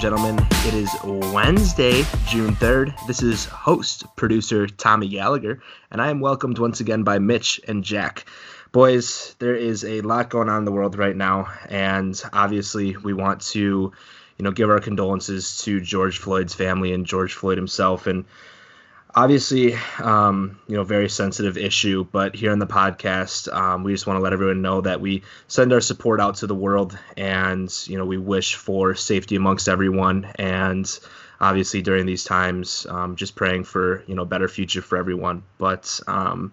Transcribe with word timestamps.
gentlemen? 0.00 0.38
It 0.64 0.72
is 0.72 0.90
Wednesday, 1.04 2.04
June 2.26 2.54
3rd. 2.56 2.94
This 3.06 3.22
is 3.22 3.44
host, 3.44 4.04
producer 4.16 4.66
Tommy 4.66 5.06
Gallagher, 5.08 5.60
and 5.90 6.00
I 6.00 6.08
am 6.08 6.20
welcomed 6.20 6.58
once 6.58 6.80
again 6.80 7.02
by 7.02 7.18
Mitch 7.18 7.60
and 7.68 7.84
Jack. 7.84 8.24
Boys, 8.72 9.36
there 9.40 9.54
is 9.54 9.84
a 9.84 10.00
lot 10.00 10.30
going 10.30 10.48
on 10.48 10.60
in 10.60 10.64
the 10.64 10.72
world 10.72 10.96
right 10.96 11.14
now, 11.14 11.52
and 11.68 12.18
obviously 12.32 12.96
we 12.96 13.12
want 13.12 13.42
to, 13.48 13.92
you 14.38 14.42
know, 14.42 14.52
give 14.52 14.70
our 14.70 14.80
condolences 14.80 15.58
to 15.64 15.82
George 15.82 16.18
Floyd's 16.18 16.54
family 16.54 16.94
and 16.94 17.04
George 17.04 17.34
Floyd 17.34 17.58
himself. 17.58 18.06
And 18.06 18.24
obviously, 19.14 19.74
um, 20.02 20.58
you 20.66 20.76
know, 20.76 20.84
very 20.84 21.08
sensitive 21.08 21.56
issue. 21.56 22.06
But 22.10 22.34
here 22.34 22.52
on 22.52 22.58
the 22.58 22.66
podcast, 22.66 23.52
um, 23.52 23.84
we 23.84 23.92
just 23.92 24.06
want 24.06 24.18
to 24.18 24.22
let 24.22 24.32
everyone 24.32 24.62
know 24.62 24.80
that 24.80 25.00
we 25.00 25.22
send 25.48 25.72
our 25.72 25.80
support 25.80 26.20
out 26.20 26.36
to 26.36 26.46
the 26.46 26.54
world, 26.54 26.98
and 27.16 27.72
you 27.86 27.98
know, 27.98 28.04
we 28.04 28.18
wish 28.18 28.54
for 28.56 28.94
safety 28.94 29.36
amongst 29.36 29.68
everyone, 29.68 30.30
and 30.36 30.98
obviously 31.40 31.82
during 31.82 32.06
these 32.06 32.24
times, 32.24 32.86
um, 32.88 33.16
just 33.16 33.34
praying 33.34 33.64
for 33.64 34.04
you 34.06 34.14
know 34.14 34.24
better 34.24 34.48
future 34.48 34.82
for 34.82 34.96
everyone. 34.96 35.42
But 35.58 36.00
um, 36.06 36.52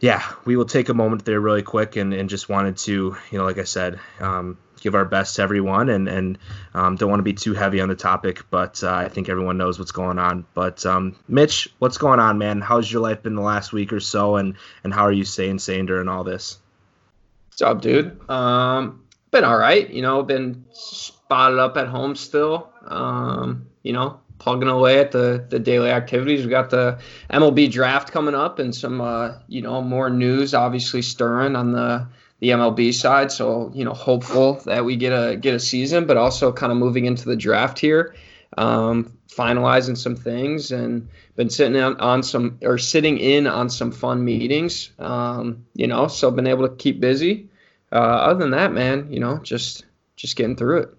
yeah, 0.00 0.22
we 0.44 0.56
will 0.56 0.64
take 0.64 0.88
a 0.88 0.94
moment 0.94 1.24
there 1.24 1.40
really 1.40 1.62
quick, 1.62 1.96
and, 1.96 2.14
and 2.14 2.28
just 2.28 2.48
wanted 2.48 2.76
to, 2.78 3.16
you 3.30 3.38
know, 3.38 3.44
like 3.44 3.58
I 3.58 3.64
said, 3.64 3.98
um, 4.20 4.58
give 4.80 4.94
our 4.94 5.04
best 5.04 5.36
to 5.36 5.42
everyone 5.42 5.88
and 5.88 6.08
and 6.08 6.38
um, 6.74 6.96
don't 6.96 7.10
want 7.10 7.20
to 7.20 7.24
be 7.24 7.32
too 7.32 7.54
heavy 7.54 7.80
on 7.80 7.88
the 7.88 7.94
topic 7.94 8.44
but 8.50 8.82
uh, 8.82 8.92
i 8.92 9.08
think 9.08 9.28
everyone 9.28 9.56
knows 9.56 9.78
what's 9.78 9.92
going 9.92 10.18
on. 10.18 10.46
But 10.54 10.84
um, 10.86 11.16
mitch 11.28 11.68
what's 11.78 11.98
going 11.98 12.20
on 12.20 12.38
man? 12.38 12.60
How's 12.60 12.90
your 12.90 13.02
life 13.02 13.22
been 13.22 13.34
the 13.34 13.42
last 13.42 13.72
week 13.72 13.92
or 13.92 14.00
so 14.00 14.36
and 14.36 14.54
and 14.84 14.92
how 14.92 15.02
are 15.02 15.12
you 15.12 15.24
staying 15.24 15.58
sane 15.58 15.86
during 15.86 16.08
all 16.08 16.24
this? 16.24 16.58
What's 17.48 17.62
up 17.62 17.82
dude. 17.82 18.18
Um 18.30 19.04
been 19.30 19.44
all 19.44 19.58
right 19.58 19.88
you 19.90 20.02
know 20.02 20.22
been 20.22 20.64
spotted 20.72 21.58
up 21.58 21.76
at 21.76 21.88
home 21.88 22.14
still. 22.14 22.70
Um 22.86 23.66
you 23.82 23.92
know 23.92 24.20
plugging 24.38 24.68
away 24.68 24.98
at 25.00 25.12
the 25.12 25.44
the 25.48 25.58
daily 25.58 25.90
activities 25.90 26.44
we 26.44 26.50
got 26.50 26.70
the 26.70 26.98
mlb 27.30 27.70
draft 27.70 28.12
coming 28.12 28.34
up 28.34 28.58
and 28.58 28.74
some 28.74 29.00
uh 29.00 29.32
you 29.48 29.60
know 29.60 29.82
more 29.82 30.10
news 30.10 30.54
obviously 30.54 31.02
stirring 31.02 31.56
on 31.56 31.72
the 31.72 32.06
the 32.40 32.50
MLB 32.50 32.94
side. 32.94 33.32
So 33.32 33.70
you 33.74 33.84
know, 33.84 33.92
hopeful 33.92 34.54
that 34.66 34.84
we 34.84 34.96
get 34.96 35.10
a 35.10 35.36
get 35.36 35.54
a 35.54 35.60
season, 35.60 36.06
but 36.06 36.16
also 36.16 36.52
kind 36.52 36.72
of 36.72 36.78
moving 36.78 37.04
into 37.04 37.24
the 37.24 37.36
draft 37.36 37.78
here, 37.78 38.14
um, 38.56 39.12
finalizing 39.28 39.96
some 39.96 40.16
things, 40.16 40.70
and 40.70 41.08
been 41.36 41.50
sitting 41.50 41.80
on, 41.80 41.96
on 42.00 42.22
some 42.22 42.58
or 42.62 42.78
sitting 42.78 43.18
in 43.18 43.46
on 43.46 43.68
some 43.68 43.90
fun 43.90 44.24
meetings. 44.24 44.90
Um, 44.98 45.64
you 45.74 45.86
know, 45.86 46.08
so 46.08 46.30
been 46.30 46.46
able 46.46 46.68
to 46.68 46.74
keep 46.76 47.00
busy. 47.00 47.48
Uh, 47.90 47.96
other 47.96 48.40
than 48.40 48.50
that, 48.50 48.72
man, 48.72 49.10
you 49.10 49.18
know, 49.20 49.38
just 49.38 49.84
just 50.16 50.36
getting 50.36 50.56
through 50.56 50.78
it. 50.78 50.97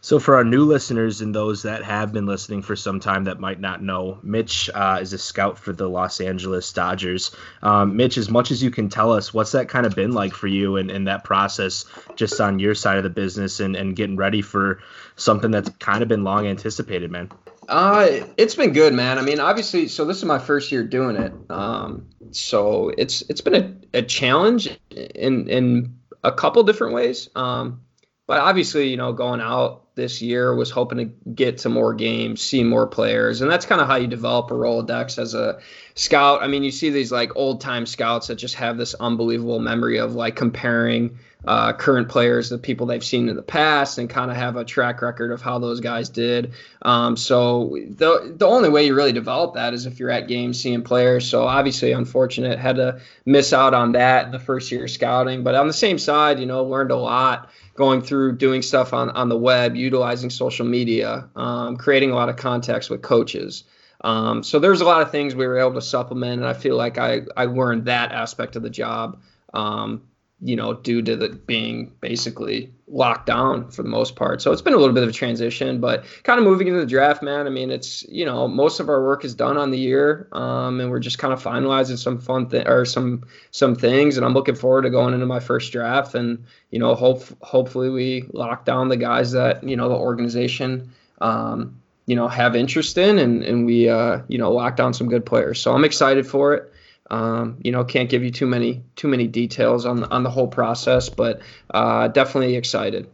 So, 0.00 0.20
for 0.20 0.36
our 0.36 0.44
new 0.44 0.64
listeners 0.64 1.20
and 1.20 1.34
those 1.34 1.62
that 1.62 1.82
have 1.82 2.12
been 2.12 2.24
listening 2.24 2.62
for 2.62 2.76
some 2.76 3.00
time 3.00 3.24
that 3.24 3.40
might 3.40 3.58
not 3.58 3.82
know, 3.82 4.18
Mitch 4.22 4.70
uh, 4.72 4.98
is 5.00 5.12
a 5.12 5.18
scout 5.18 5.58
for 5.58 5.72
the 5.72 5.88
Los 5.88 6.20
Angeles 6.20 6.72
Dodgers. 6.72 7.34
Um, 7.62 7.96
Mitch, 7.96 8.16
as 8.16 8.30
much 8.30 8.52
as 8.52 8.62
you 8.62 8.70
can 8.70 8.88
tell 8.88 9.12
us, 9.12 9.34
what's 9.34 9.52
that 9.52 9.68
kind 9.68 9.86
of 9.86 9.96
been 9.96 10.12
like 10.12 10.34
for 10.34 10.46
you 10.46 10.76
and, 10.76 11.08
that 11.08 11.24
process 11.24 11.84
just 12.16 12.40
on 12.40 12.58
your 12.58 12.74
side 12.74 12.98
of 12.98 13.02
the 13.02 13.10
business 13.10 13.60
and, 13.60 13.74
and 13.74 13.96
getting 13.96 14.16
ready 14.16 14.42
for 14.42 14.80
something 15.16 15.50
that's 15.50 15.70
kind 15.78 16.02
of 16.02 16.08
been 16.08 16.22
long 16.22 16.46
anticipated, 16.46 17.10
man? 17.10 17.30
Uh, 17.68 18.08
it's 18.36 18.54
been 18.54 18.72
good, 18.72 18.94
man. 18.94 19.18
I 19.18 19.22
mean, 19.22 19.40
obviously, 19.40 19.88
so 19.88 20.04
this 20.04 20.18
is 20.18 20.24
my 20.24 20.38
first 20.38 20.70
year 20.70 20.84
doing 20.84 21.16
it. 21.16 21.32
Um, 21.50 22.06
so 22.30 22.92
it's 22.96 23.22
it's 23.28 23.40
been 23.40 23.54
a, 23.54 23.98
a 23.98 24.02
challenge 24.02 24.78
in 24.90 25.48
in 25.48 25.98
a 26.22 26.32
couple 26.32 26.62
different 26.62 26.94
ways. 26.94 27.28
Um, 27.34 27.80
but 28.28 28.40
obviously, 28.40 28.88
you 28.88 28.96
know, 28.98 29.14
going 29.14 29.40
out 29.40 29.94
this 29.94 30.20
year 30.20 30.54
was 30.54 30.70
hoping 30.70 30.98
to 30.98 31.30
get 31.30 31.56
to 31.58 31.70
more 31.70 31.94
games, 31.94 32.42
see 32.42 32.62
more 32.62 32.86
players, 32.86 33.40
and 33.40 33.50
that's 33.50 33.64
kind 33.64 33.80
of 33.80 33.86
how 33.86 33.96
you 33.96 34.06
develop 34.06 34.50
a 34.50 34.54
Rolodex 34.54 35.18
as 35.18 35.32
a 35.32 35.58
scout. 35.94 36.42
I 36.42 36.46
mean, 36.46 36.62
you 36.62 36.70
see 36.70 36.90
these 36.90 37.10
like 37.10 37.34
old 37.36 37.62
time 37.62 37.86
scouts 37.86 38.26
that 38.26 38.34
just 38.34 38.54
have 38.56 38.76
this 38.76 38.92
unbelievable 39.00 39.60
memory 39.60 39.98
of 39.98 40.14
like 40.14 40.36
comparing 40.36 41.18
uh, 41.48 41.72
current 41.72 42.10
players 42.10 42.50
the 42.50 42.58
people 42.58 42.84
they've 42.84 43.02
seen 43.02 43.26
in 43.30 43.34
the 43.34 43.42
past 43.42 43.96
and 43.96 44.10
kind 44.10 44.30
of 44.30 44.36
have 44.36 44.56
a 44.56 44.64
track 44.66 45.00
record 45.00 45.32
of 45.32 45.40
how 45.40 45.58
those 45.58 45.80
guys 45.80 46.10
did. 46.10 46.52
Um, 46.82 47.16
so 47.16 47.74
the 47.88 48.34
the 48.36 48.46
only 48.46 48.68
way 48.68 48.84
you 48.84 48.94
really 48.94 49.14
develop 49.14 49.54
that 49.54 49.72
is 49.72 49.86
if 49.86 49.98
you're 49.98 50.10
at 50.10 50.28
games 50.28 50.60
seeing 50.60 50.82
players. 50.82 51.26
So 51.26 51.44
obviously, 51.44 51.92
unfortunate 51.92 52.58
had 52.58 52.76
to 52.76 53.00
miss 53.24 53.54
out 53.54 53.72
on 53.72 53.92
that 53.92 54.30
the 54.30 54.38
first 54.38 54.70
year 54.70 54.86
scouting, 54.88 55.42
but 55.42 55.54
on 55.54 55.66
the 55.66 55.72
same 55.72 55.98
side, 55.98 56.38
you 56.38 56.44
know, 56.44 56.62
learned 56.64 56.90
a 56.90 56.96
lot 56.96 57.48
going 57.74 58.02
through 58.02 58.36
doing 58.36 58.60
stuff 58.60 58.92
on, 58.92 59.08
on 59.10 59.30
the 59.30 59.38
web, 59.38 59.74
utilizing 59.74 60.28
social 60.28 60.66
media, 60.66 61.30
um, 61.34 61.78
creating 61.78 62.10
a 62.10 62.14
lot 62.14 62.28
of 62.28 62.36
contacts 62.36 62.90
with 62.90 63.00
coaches. 63.00 63.64
Um, 64.02 64.42
so 64.42 64.58
there's 64.58 64.82
a 64.82 64.84
lot 64.84 65.00
of 65.00 65.10
things 65.10 65.34
we 65.34 65.46
were 65.46 65.58
able 65.58 65.74
to 65.74 65.82
supplement, 65.82 66.42
and 66.42 66.46
I 66.46 66.52
feel 66.52 66.76
like 66.76 66.98
I, 66.98 67.22
I 67.36 67.46
learned 67.46 67.86
that 67.86 68.12
aspect 68.12 68.54
of 68.56 68.62
the 68.62 68.70
job 68.70 69.18
um, 69.54 70.02
you 70.40 70.54
know, 70.54 70.74
due 70.74 71.02
to 71.02 71.16
the 71.16 71.30
being 71.30 71.92
basically 72.00 72.72
locked 72.86 73.26
down 73.26 73.70
for 73.70 73.82
the 73.82 73.88
most 73.88 74.14
part. 74.14 74.40
So 74.40 74.52
it's 74.52 74.62
been 74.62 74.72
a 74.72 74.76
little 74.76 74.94
bit 74.94 75.02
of 75.02 75.08
a 75.08 75.12
transition, 75.12 75.80
but 75.80 76.04
kind 76.22 76.38
of 76.38 76.44
moving 76.44 76.68
into 76.68 76.78
the 76.78 76.86
draft, 76.86 77.22
man. 77.22 77.46
I 77.46 77.50
mean, 77.50 77.70
it's 77.70 78.04
you 78.08 78.24
know, 78.24 78.46
most 78.46 78.78
of 78.78 78.88
our 78.88 79.02
work 79.02 79.24
is 79.24 79.34
done 79.34 79.56
on 79.56 79.70
the 79.70 79.78
year, 79.78 80.28
um, 80.32 80.80
and 80.80 80.90
we're 80.90 81.00
just 81.00 81.18
kind 81.18 81.32
of 81.32 81.42
finalizing 81.42 81.98
some 81.98 82.18
fun 82.18 82.48
thing 82.48 82.66
or 82.68 82.84
some 82.84 83.24
some 83.50 83.74
things. 83.74 84.16
And 84.16 84.24
I'm 84.24 84.32
looking 84.32 84.54
forward 84.54 84.82
to 84.82 84.90
going 84.90 85.12
into 85.12 85.26
my 85.26 85.40
first 85.40 85.72
draft, 85.72 86.14
and 86.14 86.44
you 86.70 86.78
know, 86.78 86.94
hope 86.94 87.24
hopefully 87.42 87.90
we 87.90 88.24
lock 88.32 88.64
down 88.64 88.88
the 88.88 88.96
guys 88.96 89.32
that 89.32 89.64
you 89.64 89.76
know 89.76 89.88
the 89.88 89.96
organization. 89.96 90.92
Um, 91.20 91.80
you 92.06 92.16
know, 92.16 92.26
have 92.26 92.56
interest 92.56 92.96
in, 92.96 93.18
and 93.18 93.42
and 93.42 93.66
we, 93.66 93.88
uh, 93.88 94.20
you 94.28 94.38
know, 94.38 94.50
lock 94.50 94.76
down 94.76 94.94
some 94.94 95.08
good 95.08 95.26
players. 95.26 95.60
So 95.60 95.74
I'm 95.74 95.84
excited 95.84 96.26
for 96.26 96.54
it. 96.54 96.72
Um, 97.10 97.58
you 97.62 97.72
know, 97.72 97.84
can't 97.84 98.10
give 98.10 98.22
you 98.22 98.30
too 98.30 98.46
many 98.46 98.82
too 98.96 99.08
many 99.08 99.26
details 99.26 99.86
on 99.86 100.00
the, 100.00 100.10
on 100.10 100.22
the 100.22 100.30
whole 100.30 100.48
process, 100.48 101.08
but 101.08 101.40
uh, 101.70 102.08
definitely 102.08 102.56
excited. 102.56 103.08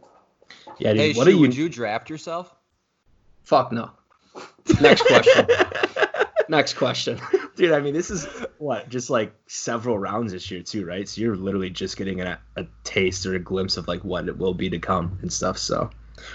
Yeah, 0.79 0.93
dude, 0.93 1.01
hey, 1.01 1.13
what 1.15 1.29
you, 1.29 1.39
would 1.39 1.55
you 1.55 1.69
draft 1.69 2.11
yourself? 2.11 2.53
Fuck 3.45 3.73
no. 3.73 3.91
Next 4.81 5.03
question. 5.03 5.47
Next 6.49 6.75
question. 6.75 7.21
Dude, 7.57 7.73
I 7.73 7.81
mean, 7.81 7.95
this 7.95 8.11
is 8.11 8.27
what 8.59 8.89
just 8.89 9.11
like 9.11 9.33
several 9.47 9.99
rounds 9.99 10.33
this 10.33 10.51
year 10.51 10.63
too, 10.63 10.85
right? 10.85 11.09
So 11.09 11.21
you're 11.21 11.37
literally 11.37 11.71
just 11.71 11.97
getting 11.97 12.21
a, 12.21 12.39
a 12.57 12.67
taste 12.83 13.25
or 13.27 13.35
a 13.35 13.39
glimpse 13.39 13.77
of 13.77 13.89
like 13.89 14.03
what 14.05 14.29
it 14.29 14.37
will 14.37 14.55
be 14.55 14.71
to 14.71 14.79
come 14.79 15.19
and 15.23 15.33
stuff. 15.33 15.59
So 15.59 15.91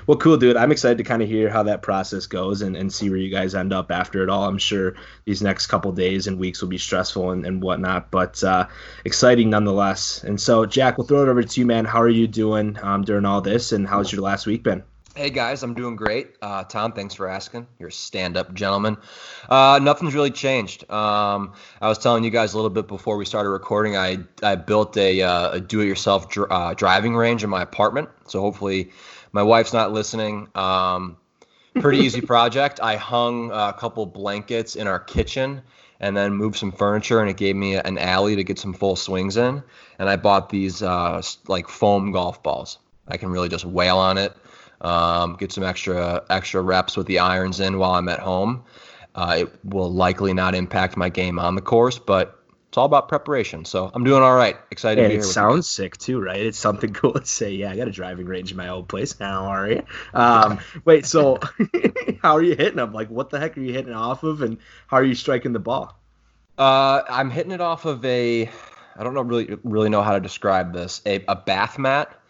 well, 0.08 0.18
cool, 0.18 0.38
dude. 0.38 0.58
I'm 0.58 0.72
excited 0.72 0.98
to 0.98 1.04
kind 1.04 1.22
of 1.22 1.30
hear 1.30 1.50
how 1.50 1.64
that 1.64 1.82
process 1.82 2.26
goes 2.26 2.62
and, 2.62 2.76
and 2.76 2.92
see 2.92 3.10
where 3.10 3.20
you 3.20 3.30
guys 3.30 3.56
end 3.56 3.74
up 3.74 3.92
after 3.92 4.24
it 4.24 4.30
all. 4.30 4.46
I'm 4.46 4.58
sure 4.58 4.96
these 5.26 5.42
next 5.42 5.68
couple 5.68 5.92
days 5.92 6.28
and 6.28 6.38
weeks 6.38 6.62
will 6.62 6.70
be 6.70 6.78
stressful 6.78 7.32
and, 7.32 7.46
and 7.46 7.62
whatnot, 7.62 8.12
but 8.12 8.44
uh, 8.44 8.68
exciting 9.06 9.50
nonetheless. 9.50 10.24
And 10.24 10.40
so, 10.40 10.66
Jack, 10.66 10.98
we'll 10.98 11.08
throw 11.08 11.24
it 11.24 11.30
over 11.30 11.44
to 11.44 11.60
you, 11.60 11.66
man. 11.66 11.86
How 11.86 12.02
are 12.02 12.10
you 12.10 12.28
doing 12.28 12.78
um, 12.82 13.04
during 13.04 13.26
all 13.26 13.42
this, 13.42 13.72
and 13.72 13.88
how's 13.88 14.12
your 14.12 14.22
last 14.22 14.46
week 14.46 14.64
been? 14.64 14.84
Hey 15.16 15.32
guys, 15.32 15.64
I'm 15.64 15.74
doing 15.74 15.98
great. 15.98 16.38
Uh, 16.42 16.64
Tom, 16.64 16.94
thanks 16.94 17.14
for 17.14 17.28
asking. 17.28 17.68
You're 17.78 17.90
a 17.90 17.92
stand-up 17.92 18.54
gentleman. 18.54 18.96
Uh, 19.50 19.78
nothing's 19.82 20.14
really 20.14 20.32
changed. 20.32 20.90
Um, 20.90 21.54
I 21.82 21.90
was 21.90 21.98
telling 21.98 22.24
you 22.24 22.30
guys 22.30 22.54
a 22.54 22.56
little 22.56 22.70
bit 22.70 22.88
before 22.88 23.18
we 23.18 23.26
started 23.26 23.50
recording. 23.50 23.98
I 23.98 24.20
I 24.42 24.56
built 24.56 24.96
a, 24.96 25.22
uh, 25.22 25.52
a 25.54 25.60
do-it-yourself 25.60 26.30
dr- 26.30 26.50
uh, 26.50 26.74
driving 26.74 27.18
range 27.18 27.44
in 27.44 27.50
my 27.50 27.62
apartment. 27.62 28.08
So 28.28 28.40
hopefully 28.40 28.92
my 29.32 29.44
wife's 29.44 29.74
not 29.74 29.92
listening. 29.92 30.48
Um, 30.56 31.18
pretty 31.76 32.00
easy 32.06 32.22
project. 32.22 32.80
I 32.82 32.96
hung 32.96 33.52
a 33.52 33.74
couple 33.74 34.06
blankets 34.06 34.76
in 34.76 34.88
our 34.88 35.00
kitchen 35.00 35.62
and 36.00 36.16
then 36.16 36.34
moved 36.34 36.58
some 36.58 36.72
furniture, 36.72 37.20
and 37.20 37.30
it 37.30 37.38
gave 37.38 37.56
me 37.56 37.76
an 37.76 37.98
alley 37.98 38.36
to 38.38 38.44
get 38.44 38.58
some 38.58 38.74
full 38.74 38.96
swings 38.96 39.38
in. 39.38 39.62
And 39.98 40.10
I 40.10 40.16
bought 40.16 40.50
these 40.50 40.82
uh, 40.82 41.22
like 41.48 41.68
foam 41.68 42.12
golf 42.12 42.42
balls. 42.42 42.80
I 43.08 43.18
can 43.18 43.30
really 43.30 43.50
just 43.50 43.66
wail 43.66 43.98
on 43.98 44.18
it, 44.18 44.36
um, 44.82 45.36
get 45.36 45.52
some 45.52 45.64
extra 45.64 46.24
extra 46.30 46.62
reps 46.62 46.96
with 46.96 47.08
the 47.08 47.20
irons 47.20 47.60
in 47.60 47.78
while 47.78 47.92
I'm 47.92 48.08
at 48.08 48.20
home. 48.20 48.64
Uh, 49.16 49.38
it 49.40 49.66
will 49.66 49.92
likely 49.92 50.34
not 50.34 50.56
impact 50.56 50.96
my 50.96 51.10
game 51.10 51.40
on 51.40 51.56
the 51.56 51.62
course, 51.62 52.00
but 52.00 52.39
it's 52.70 52.78
all 52.78 52.86
about 52.86 53.10
preparation. 53.10 53.66
So 53.66 53.90
I'm 53.92 54.04
doing 54.04 54.22
all 54.22 54.36
right. 54.36 54.56
Excited. 54.70 55.04
And 55.04 55.12
it 55.12 55.24
sounds 55.24 55.68
sick 55.68 55.98
too, 55.98 56.22
right? 56.22 56.40
It's 56.40 56.58
something 56.58 56.94
cool 56.94 57.14
to 57.14 57.26
say. 57.26 57.52
Yeah, 57.52 57.72
I 57.72 57.76
got 57.76 57.88
a 57.88 57.92
driving 57.92 58.28
range 58.28 58.52
in 58.52 58.58
my 58.58 58.70
old 58.70 58.88
place. 58.88 59.20
now, 59.20 59.46
are 59.46 59.72
you? 59.72 59.84
Um, 60.14 60.60
wait, 60.86 61.08
so 61.08 61.40
how 62.22 62.36
are 62.36 62.44
you 62.44 62.56
hitting 62.56 62.76
them? 62.76 62.94
Like, 62.94 63.10
what 63.10 63.32
the 63.32 63.40
heck 63.40 63.58
are 63.58 63.62
you 63.62 63.74
hitting 63.74 63.94
off 63.94 64.22
of, 64.22 64.44
and 64.44 64.60
how 64.86 64.98
are 64.98 65.04
you 65.04 65.16
striking 65.16 65.52
the 65.52 65.60
ball? 65.60 66.00
Uh, 66.60 67.02
I'm 67.10 67.32
hitting 67.32 67.52
it 67.52 67.62
off 67.62 67.86
of 67.86 68.06
a. 68.06 68.52
I 68.96 69.04
don't 69.04 69.16
know 69.16 69.22
really 69.22 69.58
really 69.64 69.90
know 69.90 70.04
how 70.04 70.14
to 70.14 70.20
describe 70.20 70.72
this. 70.72 71.02
A, 71.08 71.26
a 71.28 71.36
bath 71.36 71.80
mat 71.80 72.22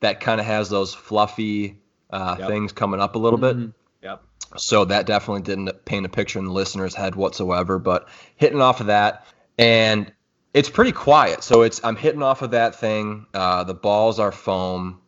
that 0.00 0.20
kind 0.20 0.40
of 0.40 0.46
has 0.46 0.70
those 0.70 0.94
fluffy 0.94 1.76
uh, 2.08 2.36
yep. 2.38 2.48
things 2.48 2.72
coming 2.72 3.00
up 3.00 3.14
a 3.14 3.18
little 3.18 3.38
mm-hmm. 3.38 3.64
bit. 3.64 3.72
Yep. 4.04 4.22
So 4.56 4.86
that 4.86 5.04
definitely 5.04 5.42
didn't 5.42 5.84
paint 5.84 6.06
a 6.06 6.08
picture 6.08 6.38
in 6.38 6.46
the 6.46 6.52
listener's 6.52 6.94
head 6.94 7.14
whatsoever. 7.14 7.78
But 7.78 8.08
hitting 8.36 8.62
off 8.62 8.80
of 8.80 8.86
that 8.86 9.26
and 9.58 10.12
it's 10.54 10.68
pretty 10.68 10.92
quiet. 10.92 11.42
So 11.42 11.62
it's 11.62 11.82
I'm 11.84 11.96
hitting 11.96 12.22
off 12.22 12.42
of 12.42 12.50
that 12.50 12.74
thing. 12.74 13.26
Uh, 13.34 13.64
the 13.64 13.74
balls 13.74 14.18
are 14.18 14.32
foam, 14.32 15.00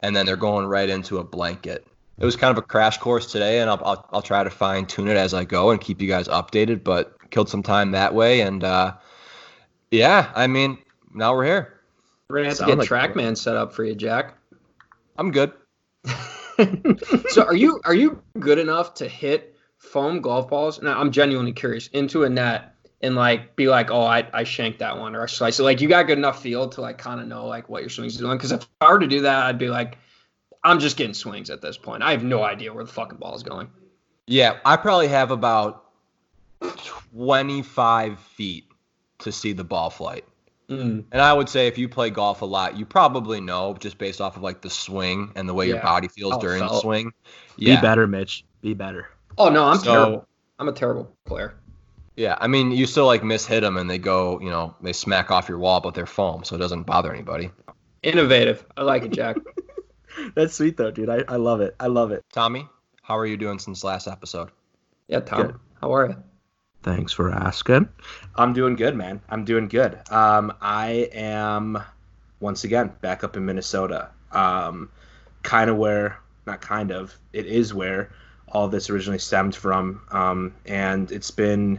and 0.00 0.14
then 0.14 0.26
they're 0.26 0.36
going 0.36 0.66
right 0.66 0.88
into 0.88 1.18
a 1.18 1.24
blanket. 1.24 1.86
it 2.18 2.24
was 2.24 2.36
kind 2.36 2.50
of 2.50 2.58
a 2.58 2.66
crash 2.66 2.98
course 2.98 3.30
today, 3.30 3.60
and 3.60 3.70
I'll 3.70 3.80
I'll, 3.84 4.08
I'll 4.12 4.22
try 4.22 4.42
to 4.44 4.50
fine 4.50 4.86
tune 4.86 5.08
it 5.08 5.16
as 5.16 5.34
I 5.34 5.44
go 5.44 5.70
and 5.70 5.80
keep 5.80 6.00
you 6.00 6.08
guys 6.08 6.28
updated. 6.28 6.84
But 6.84 7.14
killed 7.30 7.48
some 7.48 7.62
time 7.62 7.92
that 7.92 8.14
way, 8.14 8.40
and 8.40 8.64
uh, 8.64 8.94
yeah, 9.90 10.32
I 10.34 10.46
mean 10.46 10.78
now 11.14 11.34
we're 11.34 11.44
here. 11.44 11.80
We're 12.28 12.38
gonna 12.38 12.48
have 12.48 12.58
to 12.58 12.66
get 12.66 12.78
like 12.78 12.88
TrackMan 12.88 13.36
set 13.36 13.56
up 13.56 13.72
for 13.72 13.84
you, 13.84 13.94
Jack. 13.94 14.34
I'm 15.16 15.30
good. 15.30 15.52
so 17.28 17.42
are 17.44 17.56
you 17.56 17.80
are 17.84 17.94
you 17.94 18.22
good 18.38 18.58
enough 18.58 18.94
to 18.94 19.08
hit 19.08 19.56
foam 19.78 20.20
golf 20.20 20.48
balls? 20.50 20.82
Now 20.82 21.00
I'm 21.00 21.10
genuinely 21.10 21.52
curious 21.52 21.88
into 21.88 22.24
a 22.24 22.28
net 22.28 22.74
and 23.00 23.14
like 23.14 23.56
be 23.56 23.68
like, 23.68 23.90
oh, 23.90 24.02
I, 24.02 24.28
I 24.32 24.44
shanked 24.44 24.80
that 24.80 24.98
one 24.98 25.14
or 25.14 25.22
I 25.22 25.26
sliced 25.26 25.60
it. 25.60 25.62
Like 25.62 25.80
you 25.80 25.88
got 25.88 26.06
good 26.06 26.18
enough 26.18 26.42
feel 26.42 26.68
to 26.70 26.80
like 26.80 26.98
kind 26.98 27.20
of 27.20 27.26
know 27.26 27.46
like 27.46 27.68
what 27.68 27.82
your 27.82 27.90
swings 27.90 28.16
are 28.16 28.20
doing. 28.20 28.36
Because 28.36 28.52
if 28.52 28.66
I 28.80 28.92
were 28.92 28.98
to 28.98 29.06
do 29.06 29.22
that, 29.22 29.46
I'd 29.46 29.58
be 29.58 29.68
like, 29.68 29.98
I'm 30.64 30.80
just 30.80 30.96
getting 30.96 31.14
swings 31.14 31.50
at 31.50 31.62
this 31.62 31.78
point. 31.78 32.02
I 32.02 32.10
have 32.10 32.24
no 32.24 32.42
idea 32.42 32.72
where 32.72 32.84
the 32.84 32.92
fucking 32.92 33.18
ball 33.18 33.34
is 33.34 33.42
going. 33.42 33.70
Yeah, 34.26 34.58
I 34.64 34.76
probably 34.76 35.08
have 35.08 35.30
about 35.30 35.84
25 36.60 38.18
feet 38.18 38.64
to 39.20 39.32
see 39.32 39.52
the 39.52 39.64
ball 39.64 39.90
flight. 39.90 40.24
Mm. 40.68 41.04
And 41.10 41.22
I 41.22 41.32
would 41.32 41.48
say 41.48 41.66
if 41.66 41.78
you 41.78 41.88
play 41.88 42.10
golf 42.10 42.42
a 42.42 42.44
lot, 42.44 42.76
you 42.76 42.84
probably 42.84 43.40
know 43.40 43.74
just 43.78 43.96
based 43.96 44.20
off 44.20 44.36
of 44.36 44.42
like 44.42 44.60
the 44.60 44.68
swing 44.68 45.32
and 45.34 45.48
the 45.48 45.54
way 45.54 45.66
yeah. 45.66 45.74
your 45.74 45.82
body 45.82 46.08
feels 46.08 46.34
oh, 46.34 46.40
during 46.40 46.60
felt. 46.60 46.72
the 46.72 46.80
swing. 46.80 47.12
Yeah. 47.56 47.76
Be 47.76 47.80
better, 47.80 48.06
Mitch. 48.06 48.44
Be 48.60 48.74
better. 48.74 49.08
Oh 49.38 49.48
no, 49.48 49.64
I'm 49.64 49.78
so, 49.78 49.92
terrible. 49.92 50.28
I'm 50.58 50.68
a 50.68 50.72
terrible 50.72 51.16
player. 51.24 51.54
Yeah, 52.18 52.36
I 52.40 52.48
mean, 52.48 52.72
you 52.72 52.86
still 52.86 53.06
like 53.06 53.22
miss 53.22 53.46
hit 53.46 53.60
them 53.60 53.76
and 53.76 53.88
they 53.88 53.96
go, 53.96 54.40
you 54.40 54.50
know, 54.50 54.74
they 54.80 54.92
smack 54.92 55.30
off 55.30 55.48
your 55.48 55.58
wall, 55.58 55.80
but 55.80 55.94
they're 55.94 56.04
foam, 56.04 56.42
so 56.42 56.56
it 56.56 56.58
doesn't 56.58 56.82
bother 56.82 57.14
anybody. 57.14 57.48
Innovative. 58.02 58.66
I 58.76 58.82
like 58.82 59.04
it, 59.04 59.12
Jack. 59.12 59.36
That's 60.34 60.52
sweet 60.52 60.76
though, 60.76 60.90
dude. 60.90 61.08
I, 61.08 61.22
I 61.28 61.36
love 61.36 61.60
it. 61.60 61.76
I 61.78 61.86
love 61.86 62.10
it. 62.10 62.24
Tommy, 62.32 62.68
how 63.02 63.16
are 63.16 63.24
you 63.24 63.36
doing 63.36 63.60
since 63.60 63.84
last 63.84 64.08
episode? 64.08 64.50
Yeah, 65.06 65.20
Tom. 65.20 65.42
Good. 65.42 65.54
How 65.80 65.94
are 65.94 66.08
you? 66.08 66.16
Thanks 66.82 67.12
for 67.12 67.30
asking. 67.30 67.88
I'm 68.34 68.52
doing 68.52 68.74
good, 68.74 68.96
man. 68.96 69.20
I'm 69.28 69.44
doing 69.44 69.68
good. 69.68 70.00
Um, 70.10 70.52
I 70.60 71.08
am 71.12 71.80
once 72.40 72.64
again 72.64 72.90
back 73.00 73.22
up 73.22 73.36
in 73.36 73.46
Minnesota. 73.46 74.10
Um, 74.32 74.90
kind 75.44 75.70
of 75.70 75.76
where, 75.76 76.18
not 76.48 76.62
kind 76.62 76.90
of, 76.90 77.16
it 77.32 77.46
is 77.46 77.72
where 77.72 78.10
all 78.48 78.66
this 78.66 78.90
originally 78.90 79.20
stemmed 79.20 79.54
from. 79.54 80.02
Um, 80.10 80.52
and 80.66 81.12
it's 81.12 81.30
been 81.30 81.78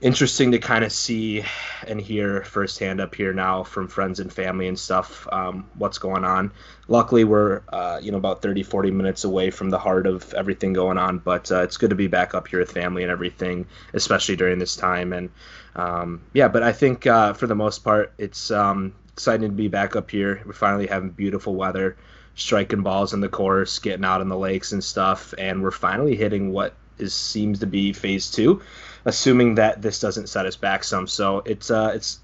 interesting 0.00 0.52
to 0.52 0.58
kind 0.58 0.84
of 0.84 0.92
see 0.92 1.44
and 1.86 2.00
hear 2.00 2.44
firsthand 2.44 3.00
up 3.00 3.14
here 3.14 3.32
now 3.32 3.64
from 3.64 3.88
friends 3.88 4.20
and 4.20 4.32
family 4.32 4.68
and 4.68 4.78
stuff 4.78 5.26
um, 5.32 5.68
what's 5.74 5.98
going 5.98 6.24
on. 6.24 6.52
Luckily 6.86 7.24
we're 7.24 7.62
uh, 7.68 7.98
you 8.00 8.12
know 8.12 8.18
about 8.18 8.40
30 8.40 8.62
40 8.62 8.90
minutes 8.90 9.24
away 9.24 9.50
from 9.50 9.70
the 9.70 9.78
heart 9.78 10.06
of 10.06 10.32
everything 10.34 10.72
going 10.72 10.98
on 10.98 11.18
but 11.18 11.50
uh, 11.50 11.62
it's 11.62 11.76
good 11.76 11.90
to 11.90 11.96
be 11.96 12.06
back 12.06 12.34
up 12.34 12.46
here 12.46 12.60
with 12.60 12.70
family 12.70 13.02
and 13.02 13.10
everything 13.10 13.66
especially 13.92 14.36
during 14.36 14.58
this 14.58 14.76
time. 14.76 15.12
And 15.12 15.30
um, 15.74 16.22
yeah 16.32 16.48
but 16.48 16.62
i 16.62 16.72
think 16.72 17.06
uh, 17.06 17.32
for 17.34 17.46
the 17.46 17.54
most 17.54 17.80
part 17.80 18.12
it's 18.18 18.50
um, 18.50 18.94
exciting 19.08 19.48
to 19.50 19.54
be 19.54 19.68
back 19.68 19.96
up 19.96 20.10
here. 20.10 20.40
We're 20.46 20.52
finally 20.52 20.86
having 20.86 21.10
beautiful 21.10 21.54
weather 21.54 21.96
striking 22.36 22.82
balls 22.82 23.14
in 23.14 23.20
the 23.20 23.28
course 23.28 23.80
getting 23.80 24.04
out 24.04 24.20
in 24.20 24.28
the 24.28 24.38
lakes 24.38 24.70
and 24.70 24.82
stuff 24.82 25.34
and 25.38 25.60
we're 25.60 25.72
finally 25.72 26.14
hitting 26.14 26.52
what 26.52 26.72
is 26.98 27.14
seems 27.14 27.60
to 27.60 27.66
be 27.66 27.92
phase 27.92 28.30
two 28.30 28.60
assuming 29.04 29.54
that 29.56 29.80
this 29.80 30.00
doesn't 30.00 30.28
set 30.28 30.46
us 30.46 30.56
back 30.56 30.84
some. 30.84 31.06
So 31.06 31.38
it's 31.44 31.70
uh, 31.70 31.92
it's 31.94 32.20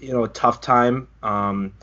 you 0.00 0.12
know 0.12 0.24
a 0.24 0.28
tough 0.28 0.60
time, 0.60 1.08
um, 1.22 1.74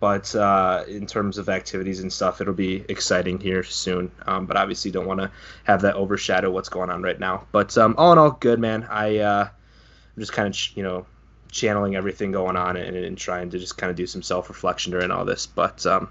but 0.00 0.34
uh, 0.34 0.84
in 0.88 1.06
terms 1.06 1.38
of 1.38 1.48
activities 1.48 2.00
and 2.00 2.12
stuff, 2.12 2.40
it'll 2.40 2.52
be 2.54 2.84
exciting 2.88 3.38
here 3.38 3.62
soon. 3.62 4.10
Um, 4.26 4.46
but 4.46 4.56
obviously, 4.56 4.90
don't 4.90 5.06
want 5.06 5.20
to 5.20 5.30
have 5.64 5.82
that 5.82 5.94
overshadow 5.94 6.50
what's 6.50 6.68
going 6.68 6.90
on 6.90 7.02
right 7.02 7.18
now. 7.18 7.46
But 7.52 7.76
um, 7.78 7.94
all 7.96 8.12
in 8.12 8.18
all, 8.18 8.32
good 8.32 8.58
man. 8.58 8.86
I 8.90 9.18
uh, 9.18 9.44
I'm 9.44 10.20
just 10.20 10.32
kind 10.32 10.48
of 10.48 10.76
you 10.76 10.82
know 10.82 11.06
channeling 11.52 11.96
everything 11.96 12.30
going 12.30 12.56
on 12.56 12.76
and, 12.76 12.96
and, 12.96 13.18
trying 13.18 13.50
to 13.50 13.58
just 13.58 13.76
kind 13.76 13.90
of 13.90 13.96
do 13.96 14.06
some 14.06 14.22
self 14.22 14.48
reflection 14.48 14.92
during 14.92 15.10
all 15.10 15.24
this. 15.24 15.46
But 15.46 15.84
um, 15.86 16.08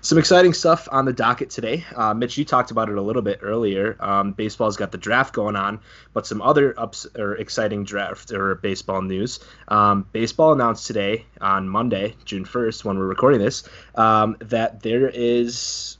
some 0.00 0.18
exciting 0.18 0.54
stuff 0.54 0.88
on 0.90 1.04
the 1.04 1.12
docket 1.12 1.50
today. 1.50 1.84
Uh, 1.94 2.14
Mitch, 2.14 2.38
you 2.38 2.44
talked 2.44 2.70
about 2.70 2.88
it 2.88 2.96
a 2.96 3.02
little 3.02 3.22
bit 3.22 3.40
earlier. 3.42 3.96
Um, 4.00 4.32
baseball's 4.32 4.76
got 4.76 4.92
the 4.92 4.98
draft 4.98 5.34
going 5.34 5.56
on, 5.56 5.80
but 6.12 6.26
some 6.26 6.40
other 6.42 6.74
ups 6.78 7.06
or 7.18 7.34
exciting 7.36 7.84
draft 7.84 8.32
or 8.32 8.54
baseball 8.56 9.02
news. 9.02 9.40
Um, 9.68 10.06
baseball 10.12 10.52
announced 10.52 10.86
today 10.86 11.26
on 11.40 11.68
Monday, 11.68 12.14
June 12.24 12.44
1st, 12.44 12.84
when 12.84 12.98
we're 12.98 13.06
recording 13.06 13.40
this, 13.40 13.64
um, 13.94 14.36
that 14.40 14.82
there 14.82 15.08
is 15.08 15.98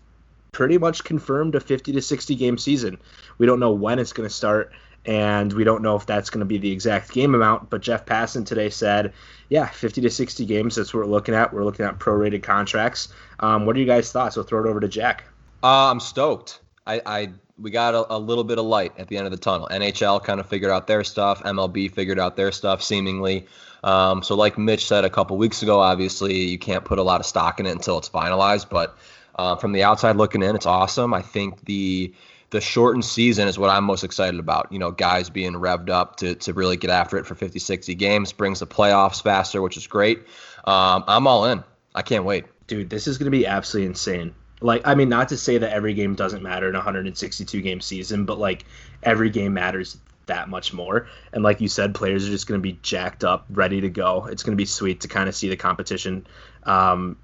pretty 0.53 0.79
much 0.79 1.05
confirmed 1.05 1.55
a 1.55 1.61
50 1.61 1.93
to 1.93 2.03
60 2.03 2.35
game 2.35 2.59
season. 2.59 2.99
We 3.39 3.47
don't 3.47 3.61
know 3.61 3.73
when 3.73 3.99
it's 3.99 4.13
going 4.13 4.29
to 4.29 4.35
start 4.35 4.73
and 5.07 5.53
we 5.53 5.65
don't 5.65 5.83
know 5.83 5.97
if 5.97 6.07
that's 6.07 6.31
going 6.31 6.41
to 6.41 6.47
be 6.47 6.59
the 6.59 6.71
exact 6.71 7.13
game 7.13 7.35
amount. 7.35 7.71
But 7.71 7.81
Jeff 7.81 8.05
Passan 8.05 8.45
today 8.45 8.71
said, 8.71 9.13
yeah, 9.49 9.67
50 9.67 10.01
to 10.03 10.11
60 10.11 10.45
games. 10.45 10.77
That's 10.77 10.93
what 10.93 11.05
we're 11.05 11.11
looking 11.11 11.35
at. 11.35 11.53
We're 11.53 11.65
looking 11.65 11.87
at 11.87 11.99
prorated 11.99 12.43
contracts. 12.43 13.09
Um, 13.41 13.67
what 13.67 13.77
are 13.77 13.79
you 13.79 13.87
guys' 13.87 14.13
thoughts? 14.13 14.37
We'll 14.37 14.45
throw 14.45 14.65
it 14.65 14.69
over 14.69 14.81
to 14.81 14.89
Jack. 14.89 15.25
Uh, 15.63 15.91
I'm 15.91 16.01
stoked. 16.01 16.61
I, 16.87 17.03
I 17.05 17.33
we 17.59 17.71
got 17.71 17.95
a, 17.95 18.15
a, 18.15 18.19
little 18.19 18.45
bit 18.45 18.59
of 18.59 18.65
light 18.65 18.93
at 18.99 19.09
the 19.09 19.17
end 19.17 19.27
of 19.27 19.33
the 19.33 19.39
tunnel. 19.39 19.69
NHL 19.71 20.25
kind 20.25 20.41
of 20.41 20.47
figured 20.47 20.71
out 20.71 20.87
their 20.87 21.05
stuff. 21.05 21.43
MLB 21.43 21.93
figured 21.93 22.19
out 22.19 22.37
their 22.37 22.53
stuff, 22.53 22.83
seemingly. 22.83 23.47
Um, 23.85 24.23
so, 24.23 24.35
like 24.35 24.59
Mitch 24.59 24.87
said 24.87 25.05
a 25.05 25.11
couple 25.11 25.37
weeks 25.37 25.63
ago, 25.63 25.81
obviously 25.81 26.35
you 26.35 26.59
can't 26.59 26.85
put 26.85 26.99
a 26.99 27.03
lot 27.03 27.21
of 27.21 27.27
stock 27.27 27.61
in 27.61 27.67
it 27.67 27.73
until 27.73 27.99
it's 27.99 28.09
finalized. 28.09 28.69
But 28.71 28.97
uh, 29.37 29.57
from 29.57 29.73
the 29.73 29.83
outside 29.83 30.17
looking 30.17 30.43
in, 30.43 30.55
it's 30.55 30.67
awesome. 30.67 31.13
I 31.15 31.23
think 31.23 31.65
the 31.65 32.15
the 32.51 32.61
shortened 32.61 33.05
season 33.05 33.49
is 33.49 33.59
what 33.59 33.71
I'm 33.71 33.85
most 33.85 34.05
excited 34.05 34.41
about. 34.41 34.71
You 34.71 34.79
know, 34.79 34.91
guys 34.91 35.31
being 35.31 35.55
revved 35.55 35.89
up 35.89 36.17
to, 36.17 36.35
to 36.37 36.53
really 36.53 36.77
get 36.77 36.91
after 36.91 37.17
it 37.17 37.27
for 37.27 37.35
50, 37.35 37.59
60 37.59 37.95
games 37.95 38.33
brings 38.33 38.61
the 38.61 38.67
playoffs 38.67 39.23
faster, 39.23 39.63
which 39.63 39.77
is 39.77 39.87
great. 39.87 40.19
Um, 40.65 41.05
I'm 41.07 41.27
all 41.27 41.45
in. 41.47 41.63
I 41.95 42.03
can't 42.03 42.25
wait. 42.25 42.45
Dude, 42.67 42.91
this 42.91 43.07
is 43.07 43.19
going 43.19 43.31
to 43.31 43.37
be 43.37 43.47
absolutely 43.47 43.87
insane. 43.87 44.35
Like, 44.61 44.83
I 44.85 44.95
mean, 44.95 45.09
not 45.09 45.29
to 45.31 45.37
say 45.37 45.59
that 45.59 45.73
every 45.73 45.95
game 45.95 46.15
doesn't 46.15 46.43
matter 46.43 46.69
in 46.69 46.75
a 46.75 46.79
162 46.79 47.61
game 47.63 47.81
season, 47.81 48.25
but 48.27 48.39
like 48.39 48.67
every 49.03 49.31
game 49.31 49.55
matters 49.55 49.99
that 50.27 50.49
much 50.49 50.73
more. 50.73 51.09
And 51.33 51.43
like 51.43 51.61
you 51.61 51.69
said, 51.69 51.95
players 51.95 52.27
are 52.27 52.31
just 52.31 52.47
going 52.47 52.61
to 52.61 52.63
be 52.63 52.79
jacked 52.83 53.25
up, 53.25 53.47
ready 53.51 53.81
to 53.81 53.89
go. 53.89 54.27
It's 54.27 54.43
going 54.43 54.53
to 54.53 54.61
be 54.61 54.67
sweet 54.67 55.01
to 55.01 55.09
kind 55.09 55.29
of 55.29 55.35
see 55.35 55.49
the 55.49 55.57
competition 55.57 56.27
um, 56.65 57.17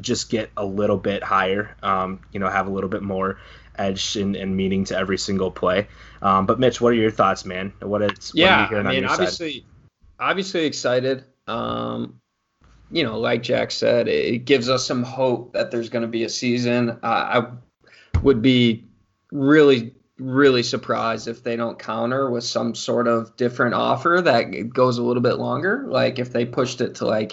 just 0.00 0.30
get 0.30 0.50
a 0.56 0.64
little 0.64 0.96
bit 0.96 1.22
higher, 1.22 1.76
um, 1.82 2.20
you 2.32 2.40
know, 2.40 2.48
have 2.48 2.66
a 2.66 2.70
little 2.70 2.90
bit 2.90 3.02
more 3.02 3.38
edge 3.78 4.16
and, 4.16 4.36
and 4.36 4.56
meaning 4.56 4.84
to 4.84 4.96
every 4.96 5.18
single 5.18 5.50
play. 5.50 5.86
Um, 6.22 6.46
but 6.46 6.58
Mitch, 6.58 6.80
what 6.80 6.92
are 6.92 6.96
your 6.96 7.10
thoughts, 7.10 7.44
man? 7.44 7.72
What 7.80 8.02
it's 8.02 8.32
yeah, 8.34 8.70
what 8.70 8.86
I 8.86 8.90
mean, 8.90 9.04
obviously, 9.04 9.52
side? 9.52 9.64
obviously 10.18 10.64
excited. 10.64 11.24
Um, 11.46 12.20
you 12.90 13.04
know, 13.04 13.18
like 13.18 13.42
Jack 13.42 13.70
said, 13.70 14.08
it 14.08 14.44
gives 14.44 14.68
us 14.68 14.86
some 14.86 15.02
hope 15.02 15.52
that 15.54 15.70
there's 15.70 15.88
going 15.88 16.02
to 16.02 16.08
be 16.08 16.24
a 16.24 16.28
season. 16.28 16.90
Uh, 16.90 16.96
I 17.02 17.46
would 18.22 18.42
be 18.42 18.84
really, 19.32 19.94
really 20.18 20.62
surprised 20.62 21.28
if 21.28 21.42
they 21.42 21.56
don't 21.56 21.78
counter 21.78 22.30
with 22.30 22.44
some 22.44 22.74
sort 22.74 23.08
of 23.08 23.36
different 23.36 23.74
offer 23.74 24.20
that 24.24 24.70
goes 24.72 24.98
a 24.98 25.02
little 25.02 25.22
bit 25.22 25.34
longer. 25.34 25.84
Like 25.88 26.18
if 26.18 26.32
they 26.32 26.44
pushed 26.44 26.80
it 26.80 26.96
to 26.96 27.06
like 27.06 27.32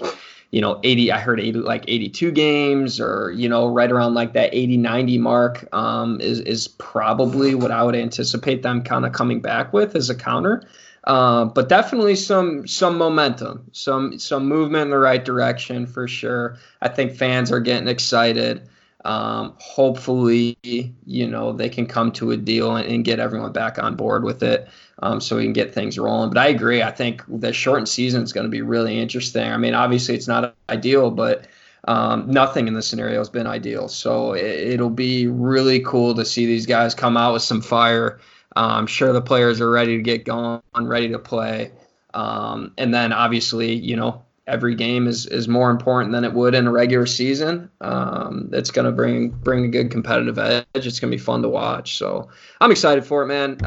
you 0.53 0.61
know 0.61 0.79
80 0.83 1.11
i 1.11 1.19
heard 1.19 1.39
80 1.39 1.59
like 1.59 1.83
82 1.87 2.31
games 2.31 2.99
or 2.99 3.31
you 3.31 3.49
know 3.49 3.67
right 3.67 3.91
around 3.91 4.13
like 4.13 4.33
that 4.33 4.53
80 4.53 4.77
90 4.77 5.17
mark 5.17 5.67
um, 5.73 6.21
is 6.21 6.39
is 6.41 6.67
probably 6.67 7.55
what 7.55 7.71
i 7.71 7.83
would 7.83 7.95
anticipate 7.95 8.61
them 8.61 8.83
kind 8.83 9.03
of 9.03 9.11
coming 9.11 9.41
back 9.41 9.73
with 9.73 9.95
as 9.95 10.09
a 10.09 10.15
counter. 10.15 10.63
Uh, 11.05 11.43
but 11.43 11.67
definitely 11.67 12.15
some 12.15 12.65
some 12.65 12.97
momentum 12.97 13.65
some 13.73 14.17
some 14.17 14.47
movement 14.47 14.83
in 14.83 14.89
the 14.91 14.97
right 14.97 15.25
direction 15.25 15.85
for 15.85 16.07
sure. 16.07 16.55
I 16.81 16.87
think 16.87 17.13
fans 17.13 17.51
are 17.51 17.59
getting 17.59 17.89
excited 17.89 18.69
um, 19.05 19.53
hopefully, 19.57 20.57
you 20.63 21.27
know, 21.27 21.51
they 21.51 21.69
can 21.69 21.85
come 21.85 22.11
to 22.13 22.31
a 22.31 22.37
deal 22.37 22.75
and, 22.75 22.87
and 22.87 23.05
get 23.05 23.19
everyone 23.19 23.51
back 23.51 23.77
on 23.77 23.95
board 23.95 24.23
with 24.23 24.41
it 24.43 24.69
um, 24.99 25.19
so 25.19 25.37
we 25.37 25.43
can 25.43 25.53
get 25.53 25.73
things 25.73 25.99
rolling. 25.99 26.29
But 26.29 26.37
I 26.37 26.47
agree. 26.47 26.81
I 26.81 26.91
think 26.91 27.21
the 27.27 27.51
shortened 27.51 27.89
season 27.89 28.23
is 28.23 28.31
going 28.31 28.45
to 28.45 28.49
be 28.49 28.61
really 28.61 28.99
interesting. 28.99 29.51
I 29.51 29.57
mean, 29.57 29.73
obviously, 29.73 30.15
it's 30.15 30.27
not 30.27 30.55
ideal, 30.69 31.11
but 31.11 31.47
um, 31.85 32.29
nothing 32.29 32.67
in 32.67 32.75
the 32.75 32.81
scenario 32.81 33.17
has 33.17 33.29
been 33.29 33.47
ideal. 33.47 33.89
So 33.89 34.33
it, 34.33 34.79
will 34.79 34.89
be 34.89 35.27
really 35.27 35.81
cool 35.81 36.15
to 36.15 36.23
see 36.23 36.45
these 36.45 36.65
guys 36.65 36.95
come 36.95 37.17
out 37.17 37.33
with 37.33 37.41
some 37.41 37.61
fire. 37.61 38.21
Uh, 38.55 38.71
I'm 38.71 38.87
sure 38.87 39.11
the 39.11 39.21
players 39.21 39.59
are 39.59 39.69
ready 39.69 39.97
to 39.97 40.03
get 40.03 40.23
going, 40.23 40.61
ready 40.75 41.09
to 41.09 41.19
play. 41.19 41.71
Um, 42.13 42.73
and 42.77 42.93
then 42.93 43.11
obviously, 43.11 43.73
you 43.73 43.97
know, 43.97 44.23
every 44.47 44.75
game 44.75 45.07
is 45.07 45.25
is 45.25 45.47
more 45.47 45.69
important 45.69 46.11
than 46.11 46.23
it 46.23 46.33
would 46.33 46.55
in 46.55 46.67
a 46.67 46.71
regular 46.71 47.05
season. 47.05 47.69
Um, 47.81 48.49
it's 48.53 48.71
going 48.71 48.85
to 48.85 48.91
bring 48.91 49.29
bring 49.29 49.65
a 49.65 49.69
good 49.69 49.91
competitive 49.91 50.37
edge. 50.37 50.65
It's 50.73 50.99
going 50.99 51.11
to 51.11 51.17
be 51.17 51.23
fun 51.23 51.41
to 51.43 51.49
watch. 51.49 51.97
So 51.97 52.29
I'm 52.61 52.71
excited 52.71 53.05
for 53.05 53.23
it, 53.23 53.27
man. 53.27 53.57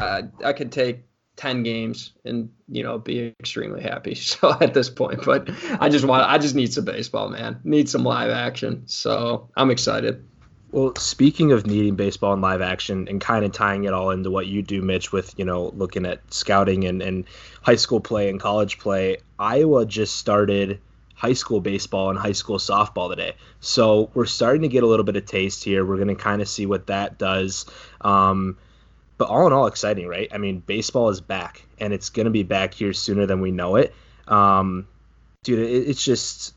I 0.43 0.53
could 0.53 0.71
take 0.71 1.03
10 1.37 1.61
games 1.61 2.13
and 2.25 2.49
you 2.67 2.83
know 2.83 2.97
be 2.97 3.35
extremely 3.39 3.81
happy 3.81 4.15
so 4.15 4.57
at 4.59 4.73
this 4.73 4.89
point 4.89 5.23
but 5.23 5.47
i 5.79 5.87
just 5.87 6.03
want 6.03 6.23
i 6.23 6.37
just 6.37 6.55
need 6.55 6.73
some 6.73 6.83
baseball 6.83 7.29
man 7.29 7.59
need 7.63 7.87
some 7.87 8.03
live 8.03 8.31
action 8.31 8.81
so 8.87 9.47
i'm 9.55 9.69
excited 9.69 10.25
Well, 10.71 10.93
speaking 10.95 11.53
of 11.53 11.65
needing 11.65 11.95
baseball 11.95 12.33
in 12.33 12.41
live 12.41 12.61
action 12.61 13.07
and 13.07 13.21
kind 13.21 13.45
of 13.45 13.53
tying 13.53 13.85
it 13.85 13.93
all 13.93 14.11
into 14.11 14.29
what 14.29 14.47
you 14.47 14.61
do, 14.61 14.81
Mitch, 14.81 15.13
with 15.13 15.33
you 15.37 15.45
know 15.45 15.69
looking 15.75 16.05
at 16.05 16.33
scouting 16.33 16.83
and, 16.83 17.01
and 17.01 17.25
high 17.61 17.77
school 17.77 18.01
play 18.01 18.29
and 18.29 18.39
college 18.39 18.77
play, 18.77 19.17
Iowa 19.39 19.85
just 19.85 20.17
started 20.17 20.81
high 21.17 21.33
school 21.33 21.61
baseball 21.61 22.09
and 22.09 22.19
high 22.19 22.33
school 22.33 22.57
softball 22.57 23.09
today. 23.09 23.33
So 23.59 24.11
we're 24.13 24.25
starting 24.25 24.61
to 24.63 24.67
get 24.67 24.83
a 24.83 24.87
little 24.87 25.05
bit 25.05 25.15
of 25.15 25.25
taste 25.25 25.63
here. 25.63 25.85
We're 25.85 25.95
going 25.95 26.09
to 26.09 26.15
kind 26.15 26.41
of 26.41 26.49
see 26.49 26.65
what 26.65 26.87
that 26.87 27.17
does. 27.17 27.65
Um, 28.01 28.57
but 29.17 29.29
all 29.29 29.47
in 29.47 29.53
all, 29.53 29.65
exciting, 29.67 30.07
right? 30.07 30.27
I 30.31 30.37
mean, 30.37 30.59
baseball 30.59 31.09
is 31.09 31.21
back, 31.21 31.65
and 31.79 31.91
it's 31.91 32.09
going 32.09 32.25
to 32.25 32.31
be 32.31 32.43
back 32.43 32.73
here 32.73 32.93
sooner 32.93 33.25
than 33.25 33.41
we 33.41 33.51
know 33.51 33.77
it. 33.77 33.95
Um, 34.27 34.87
dude, 35.43 35.59
it, 35.59 35.89
it's 35.89 36.03
just 36.03 36.53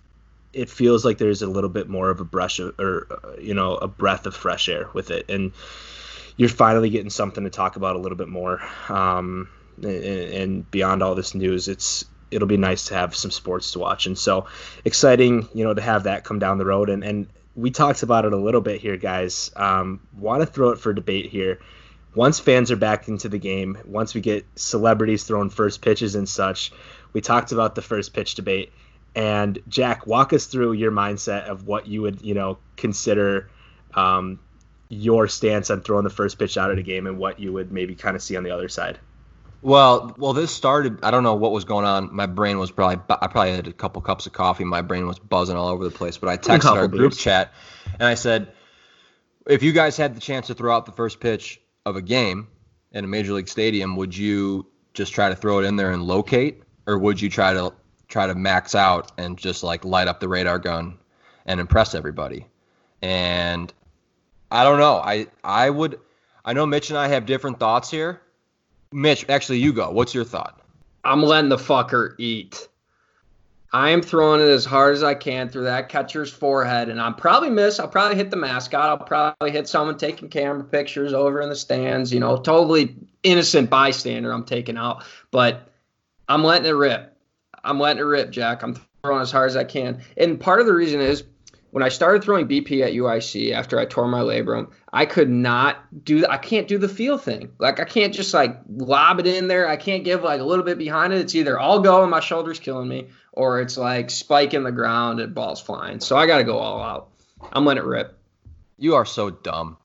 it 0.52 0.69
feels 0.69 1.04
like 1.04 1.19
there's 1.19 1.42
a 1.42 1.47
little 1.47 1.71
bit 1.71 1.88
more 1.88 2.11
of 2.11 2.21
a 2.21 2.25
brush 2.25 2.59
of, 2.59 2.78
or 2.78 3.07
uh, 3.11 3.40
you 3.40 3.54
know 3.54 3.76
a 3.76 3.88
breath 3.88 4.26
of 4.26 4.35
fresh 4.35 4.69
air 4.69 4.88
with 4.92 5.11
it. 5.11 5.26
And 5.28 5.52
you're 6.37 6.49
finally 6.49 6.90
getting 6.90 7.11
something 7.11 7.45
to 7.45 7.50
talk 7.50 7.76
about 7.76 7.97
a 7.97 7.99
little 7.99 8.16
bit 8.16 8.28
more 8.28 8.61
um, 8.88 9.49
and, 9.83 9.87
and, 9.87 10.71
beyond 10.71 11.02
all 11.02 11.14
this 11.14 11.35
news 11.35 11.69
it's 11.69 12.04
it'll 12.30 12.49
be 12.49 12.57
nice 12.57 12.87
to 12.87 12.95
have 12.95 13.14
some 13.14 13.30
sports 13.30 13.73
to 13.73 13.78
watch. 13.78 14.07
And 14.07 14.19
so 14.19 14.47
exciting 14.85 15.49
you 15.54 15.64
know 15.64 15.75
to 15.75 15.83
have 15.83 16.04
that 16.04 16.25
come 16.25 16.38
down 16.38 16.59
the 16.59 16.66
road. 16.66 16.90
And 16.90 17.04
and 17.04 17.26
we 17.54 17.71
talked 17.71 18.02
about 18.02 18.25
it 18.25 18.33
a 18.33 18.37
little 18.37 18.61
bit 18.61 18.80
here 18.80 18.97
guys. 18.97 19.50
Um, 19.57 20.00
want 20.16 20.42
to 20.42 20.47
throw 20.47 20.71
it 20.71 20.78
for 20.78 20.92
debate 20.92 21.26
here. 21.26 21.61
Once 22.14 22.40
fans 22.40 22.73
are 22.73 22.76
back 22.76 23.07
into 23.07 23.28
the 23.28 23.38
game 23.38 23.78
once 23.85 24.14
we 24.14 24.21
get 24.21 24.45
celebrities 24.57 25.23
throwing 25.23 25.49
first 25.49 25.80
pitches 25.80 26.16
and 26.16 26.28
such 26.28 26.73
we 27.12 27.21
talked 27.21 27.52
about 27.52 27.76
the 27.76 27.83
first 27.83 28.12
pitch 28.12 28.35
debate 28.35 28.73
and 29.14 29.59
Jack, 29.69 30.07
walk 30.07 30.33
us 30.33 30.47
through 30.47 30.73
your 30.73 30.93
mindset 30.93 31.45
of 31.45 31.67
what 31.67 31.87
you 31.87 32.02
would, 32.02 32.23
you 32.23 32.35
know, 32.35 32.59
consider 32.76 33.50
um, 33.95 34.38
your 34.88 35.29
stance 35.29 35.71
on 35.71 35.81
throwing 35.81 36.05
the 36.05 36.11
first 36.11 36.38
pitch 36.38 36.57
out 36.57 36.71
of 36.71 36.76
the 36.76 36.83
game 36.83 37.07
and 37.07 37.19
what 37.19 37.40
you 37.40 37.52
would 37.52 37.73
maybe 37.73 37.95
kind 37.95 38.14
of 38.17 38.23
see 38.23 38.37
on 38.37 38.45
the 38.45 38.50
other 38.50 38.69
side. 38.69 38.99
Well, 39.62 40.14
well, 40.17 40.33
this 40.33 40.50
started. 40.50 41.05
I 41.05 41.11
don't 41.11 41.23
know 41.23 41.35
what 41.35 41.52
was 41.52 41.64
going 41.64 41.85
on. 41.85 42.14
My 42.14 42.26
brain 42.26 42.59
was 42.59 42.71
probably. 42.71 42.97
I 43.11 43.26
probably 43.26 43.52
had 43.52 43.67
a 43.67 43.73
couple 43.73 44.00
cups 44.00 44.26
of 44.26 44.33
coffee. 44.33 44.64
My 44.64 44.81
brain 44.81 45.07
was 45.07 45.19
buzzing 45.19 45.57
all 45.57 45.69
over 45.69 45.85
the 45.85 45.90
place. 45.90 46.17
But 46.17 46.31
I 46.31 46.37
texted 46.38 46.73
our 46.73 46.88
group 46.88 47.12
chat, 47.12 47.52
and 47.99 48.05
I 48.05 48.14
said, 48.14 48.52
if 49.47 49.62
you 49.62 49.73
guys 49.73 49.97
had 49.99 50.17
the 50.17 50.21
chance 50.21 50.47
to 50.47 50.55
throw 50.55 50.75
out 50.75 50.87
the 50.87 50.93
first 50.93 51.21
pitch 51.21 51.61
of 51.85 51.97
a 51.97 52.02
game 52.02 52.49
in 52.93 53.05
a 53.05 53.09
major 53.09 53.35
league 53.35 53.49
stadium, 53.49 53.97
would 53.97 54.17
you 54.17 54.67
just 54.95 55.12
try 55.12 55.29
to 55.29 55.37
throw 55.37 55.59
it 55.59 55.64
in 55.64 55.76
there 55.76 55.93
and 55.93 56.05
locate, 56.05 56.62
or 56.87 56.99
would 56.99 57.21
you 57.21 57.29
try 57.29 57.52
to 57.52 57.75
try 58.11 58.26
to 58.26 58.35
max 58.35 58.75
out 58.75 59.12
and 59.17 59.38
just 59.38 59.62
like 59.62 59.85
light 59.85 60.09
up 60.09 60.21
the 60.21 60.29
radar 60.29 60.59
gun 60.59 60.99
and 61.47 61.61
impress 61.61 61.95
everybody. 61.95 62.47
And 63.00 63.73
I 64.50 64.64
don't 64.64 64.79
know. 64.79 64.97
I 64.97 65.29
I 65.43 65.71
would 65.71 65.99
I 66.45 66.52
know 66.52 66.67
Mitch 66.67 66.90
and 66.90 66.99
I 66.99 67.09
have 67.09 67.25
different 67.25 67.59
thoughts 67.59 67.90
here. 67.90 68.21
Mitch, 68.93 69.25
actually 69.29 69.59
you 69.59 69.73
go. 69.73 69.90
What's 69.90 70.14
your 70.14 70.25
thought? 70.25 70.61
I'm 71.05 71.23
letting 71.23 71.49
the 71.49 71.57
fucker 71.57 72.14
eat. 72.19 72.69
I 73.73 73.90
am 73.90 74.02
throwing 74.02 74.40
it 74.40 74.49
as 74.49 74.64
hard 74.64 74.95
as 74.95 75.05
I 75.05 75.14
can 75.14 75.49
through 75.49 75.62
that 75.62 75.88
catcher's 75.88 76.33
forehead, 76.33 76.88
and 76.88 77.00
I'll 77.00 77.12
probably 77.12 77.50
miss. 77.50 77.79
I'll 77.79 77.87
probably 77.87 78.17
hit 78.17 78.31
the 78.31 78.37
mascot. 78.37 78.88
I'll 78.88 79.07
probably 79.07 79.52
hit 79.52 79.69
someone 79.69 79.97
taking 79.97 80.29
camera 80.29 80.64
pictures 80.64 81.12
over 81.12 81.40
in 81.40 81.49
the 81.49 81.55
stands. 81.55 82.12
You 82.12 82.19
know, 82.19 82.37
totally 82.37 82.97
innocent 83.23 83.71
bystander 83.71 84.33
I'm 84.33 84.45
taking 84.45 84.76
out, 84.76 85.05
but 85.31 85.69
I'm 86.29 86.43
letting 86.43 86.67
it 86.67 86.73
rip. 86.73 87.17
I'm 87.64 87.79
letting 87.79 88.00
it 88.00 88.07
rip, 88.07 88.31
Jack. 88.31 88.62
I'm 88.62 88.81
throwing 89.02 89.23
as 89.23 89.31
hard 89.31 89.50
as 89.50 89.57
I 89.57 89.64
can. 89.64 90.02
And 90.17 90.38
part 90.38 90.61
of 90.61 90.67
the 90.67 90.75
reason 90.75 91.00
is 91.00 91.25
when 91.71 91.83
I 91.83 91.88
started 91.88 92.23
throwing 92.23 92.49
BP 92.49 92.83
at 92.83 92.93
UIC 92.93 93.52
after 93.52 93.79
I 93.79 93.85
tore 93.87 94.09
my 94.09 94.21
labrum, 94.21 94.71
I 94.93 95.07
could 95.07 95.31
not 95.31 96.05
do 96.05 96.26
I 96.26 96.37
can't 96.37 96.67
do 96.67 96.79
the 96.79 96.88
feel 96.88 97.17
thing. 97.17 97.52
Like 97.59 97.81
I 97.81 97.85
can't 97.85 98.12
just 98.12 98.35
like 98.35 98.59
lob 98.69 99.21
it 99.21 99.26
in 99.26 99.49
there. 99.49 99.69
I 99.69 99.76
can't 99.76 100.05
give 100.05 100.23
like 100.23 100.40
a 100.40 100.45
little 100.45 100.64
bit 100.64 100.79
behind 100.79 101.12
it. 101.12 101.21
It's 101.21 101.35
either 101.35 101.59
all 101.59 101.81
go 101.81 102.02
and 102.02 102.11
my 102.11 102.21
shoulder's 102.21 102.59
killing 102.59 102.88
me, 102.88 103.09
or 103.33 103.61
it's 103.61 103.76
like 103.76 104.11
spike 104.11 104.55
in 104.55 104.64
the 104.64 104.73
ground 104.73 105.21
and 105.21 105.35
balls 105.35 105.61
flying. 105.61 106.00
So 106.00 106.17
I 106.17 106.26
got 106.26 106.38
to 106.38 106.45
go 106.45 106.59
all 106.59 106.83
out. 106.83 107.11
I'm 107.52 107.64
letting 107.64 107.85
it 107.85 107.87
rip. 107.87 108.19
You 108.76 108.97
are 108.97 109.07
so 109.07 109.31
dumb. 109.31 109.76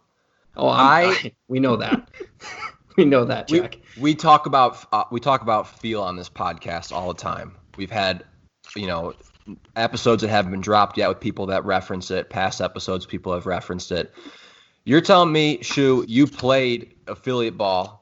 Oh, 0.55 0.69
I'm, 0.69 1.09
I 1.09 1.31
we 1.47 1.59
know 1.59 1.75
that. 1.77 2.09
we 2.97 3.05
know 3.05 3.25
that, 3.25 3.47
Jack. 3.47 3.77
We, 3.95 4.01
we 4.01 4.15
talk 4.15 4.47
about 4.47 4.85
uh, 4.91 5.03
we 5.11 5.19
talk 5.19 5.41
about 5.41 5.79
feel 5.79 6.01
on 6.01 6.15
this 6.15 6.29
podcast 6.29 6.91
all 6.91 7.13
the 7.13 7.21
time. 7.21 7.55
We've 7.77 7.91
had, 7.91 8.23
you 8.75 8.87
know, 8.87 9.13
episodes 9.75 10.21
that 10.21 10.29
haven't 10.29 10.51
been 10.51 10.61
dropped 10.61 10.97
yet 10.97 11.09
with 11.09 11.19
people 11.19 11.47
that 11.47 11.65
reference 11.65 12.11
it. 12.11 12.29
Past 12.29 12.61
episodes, 12.61 13.05
people 13.05 13.33
have 13.33 13.45
referenced 13.45 13.91
it. 13.91 14.13
You're 14.85 15.01
telling 15.01 15.31
me, 15.31 15.59
Shu, 15.61 16.05
you 16.07 16.27
played 16.27 16.93
affiliate 17.07 17.57
ball. 17.57 18.01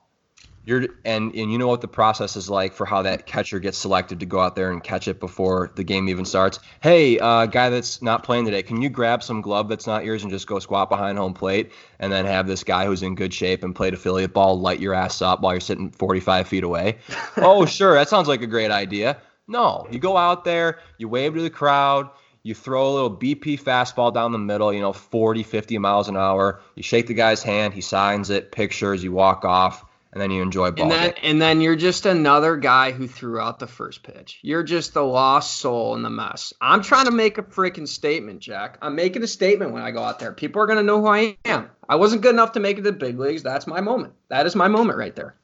You're 0.65 0.87
and 1.03 1.35
and 1.35 1.51
you 1.51 1.57
know 1.57 1.67
what 1.67 1.81
the 1.81 1.89
process 1.89 2.37
is 2.37 2.49
like 2.49 2.73
for 2.73 2.85
how 2.85 3.01
that 3.01 3.25
catcher 3.25 3.59
gets 3.59 3.77
selected 3.77 4.21
to 4.21 4.25
go 4.25 4.39
out 4.39 4.55
there 4.55 4.71
and 4.71 4.81
catch 4.81 5.09
it 5.09 5.19
before 5.19 5.71
the 5.75 5.83
game 5.83 6.07
even 6.07 6.23
starts. 6.23 6.59
Hey, 6.81 7.19
uh, 7.19 7.47
guy 7.47 7.69
that's 7.69 8.01
not 8.01 8.23
playing 8.23 8.45
today, 8.45 8.63
can 8.63 8.81
you 8.81 8.87
grab 8.87 9.23
some 9.23 9.41
glove 9.41 9.67
that's 9.67 9.87
not 9.87 10.05
yours 10.05 10.23
and 10.23 10.31
just 10.31 10.47
go 10.47 10.59
squat 10.59 10.89
behind 10.89 11.17
home 11.17 11.33
plate 11.33 11.73
and 11.99 12.13
then 12.13 12.25
have 12.25 12.47
this 12.47 12.63
guy 12.63 12.85
who's 12.85 13.03
in 13.03 13.15
good 13.15 13.33
shape 13.33 13.61
and 13.61 13.75
played 13.75 13.93
affiliate 13.93 14.33
ball 14.33 14.57
light 14.57 14.79
your 14.79 14.93
ass 14.93 15.21
up 15.21 15.41
while 15.41 15.51
you're 15.51 15.59
sitting 15.59 15.91
45 15.91 16.47
feet 16.47 16.63
away? 16.63 16.97
oh, 17.37 17.65
sure, 17.65 17.95
that 17.95 18.07
sounds 18.07 18.29
like 18.29 18.41
a 18.41 18.47
great 18.47 18.71
idea. 18.71 19.17
No, 19.47 19.87
you 19.91 19.99
go 19.99 20.15
out 20.17 20.45
there, 20.45 20.79
you 20.97 21.09
wave 21.09 21.33
to 21.33 21.41
the 21.41 21.49
crowd, 21.49 22.09
you 22.43 22.53
throw 22.53 22.87
a 22.87 22.93
little 22.93 23.15
BP 23.15 23.61
fastball 23.61 24.13
down 24.13 24.31
the 24.31 24.37
middle, 24.37 24.73
you 24.73 24.81
know, 24.81 24.93
40, 24.93 25.43
50 25.43 25.77
miles 25.77 26.09
an 26.09 26.17
hour. 26.17 26.61
You 26.75 26.83
shake 26.83 27.07
the 27.07 27.13
guy's 27.13 27.43
hand, 27.43 27.73
he 27.73 27.81
signs 27.81 28.29
it, 28.29 28.51
pictures, 28.51 29.03
you 29.03 29.11
walk 29.11 29.45
off, 29.45 29.85
and 30.11 30.21
then 30.21 30.29
you 30.29 30.41
enjoy 30.41 30.71
ball. 30.71 30.83
And 30.83 30.91
then, 30.91 31.13
and 31.23 31.41
then 31.41 31.61
you're 31.61 31.75
just 31.75 32.05
another 32.05 32.55
guy 32.57 32.91
who 32.91 33.07
threw 33.07 33.39
out 33.39 33.59
the 33.59 33.67
first 33.67 34.03
pitch. 34.03 34.39
You're 34.43 34.63
just 34.63 34.93
the 34.93 35.03
lost 35.03 35.57
soul 35.57 35.95
in 35.95 36.03
the 36.03 36.09
mess. 36.09 36.53
I'm 36.61 36.83
trying 36.83 37.05
to 37.05 37.11
make 37.11 37.37
a 37.37 37.43
freaking 37.43 37.87
statement, 37.87 38.39
Jack. 38.39 38.77
I'm 38.81 38.95
making 38.95 39.23
a 39.23 39.27
statement 39.27 39.71
when 39.71 39.81
I 39.81 39.91
go 39.91 40.03
out 40.03 40.19
there. 40.19 40.31
People 40.31 40.61
are 40.61 40.67
going 40.67 40.77
to 40.77 40.83
know 40.83 41.01
who 41.01 41.07
I 41.07 41.37
am. 41.45 41.69
I 41.89 41.95
wasn't 41.95 42.21
good 42.21 42.33
enough 42.33 42.53
to 42.53 42.59
make 42.59 42.77
it 42.77 42.83
to 42.83 42.91
the 42.91 42.97
big 42.97 43.19
leagues. 43.19 43.43
That's 43.43 43.67
my 43.67 43.81
moment. 43.81 44.13
That 44.29 44.45
is 44.45 44.55
my 44.55 44.67
moment 44.67 44.97
right 44.97 45.15
there. 45.15 45.35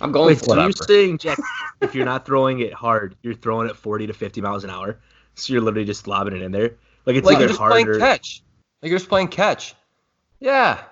I'm 0.00 0.12
going 0.12 0.28
Wait, 0.28 0.38
for 0.38 0.44
so 0.44 0.62
you're 0.62 0.72
saying, 0.72 1.18
Jack, 1.18 1.38
if 1.80 1.94
you're 1.94 2.04
not 2.04 2.26
throwing 2.26 2.60
it 2.60 2.72
hard, 2.72 3.16
you're 3.22 3.34
throwing 3.34 3.68
it 3.68 3.76
40 3.76 4.08
to 4.08 4.12
50 4.12 4.40
miles 4.40 4.64
an 4.64 4.70
hour. 4.70 4.98
So 5.34 5.52
you're 5.52 5.62
literally 5.62 5.86
just 5.86 6.06
lobbing 6.06 6.36
it 6.36 6.42
in 6.42 6.52
there. 6.52 6.74
Like 7.04 7.16
it's 7.16 7.26
like 7.26 7.38
you're 7.38 7.48
just 7.48 7.58
harder. 7.58 7.84
playing 7.84 8.00
catch. 8.00 8.42
Like 8.82 8.90
you're 8.90 8.98
just 8.98 9.08
playing 9.08 9.28
catch. 9.28 9.74
Yeah. 10.40 10.82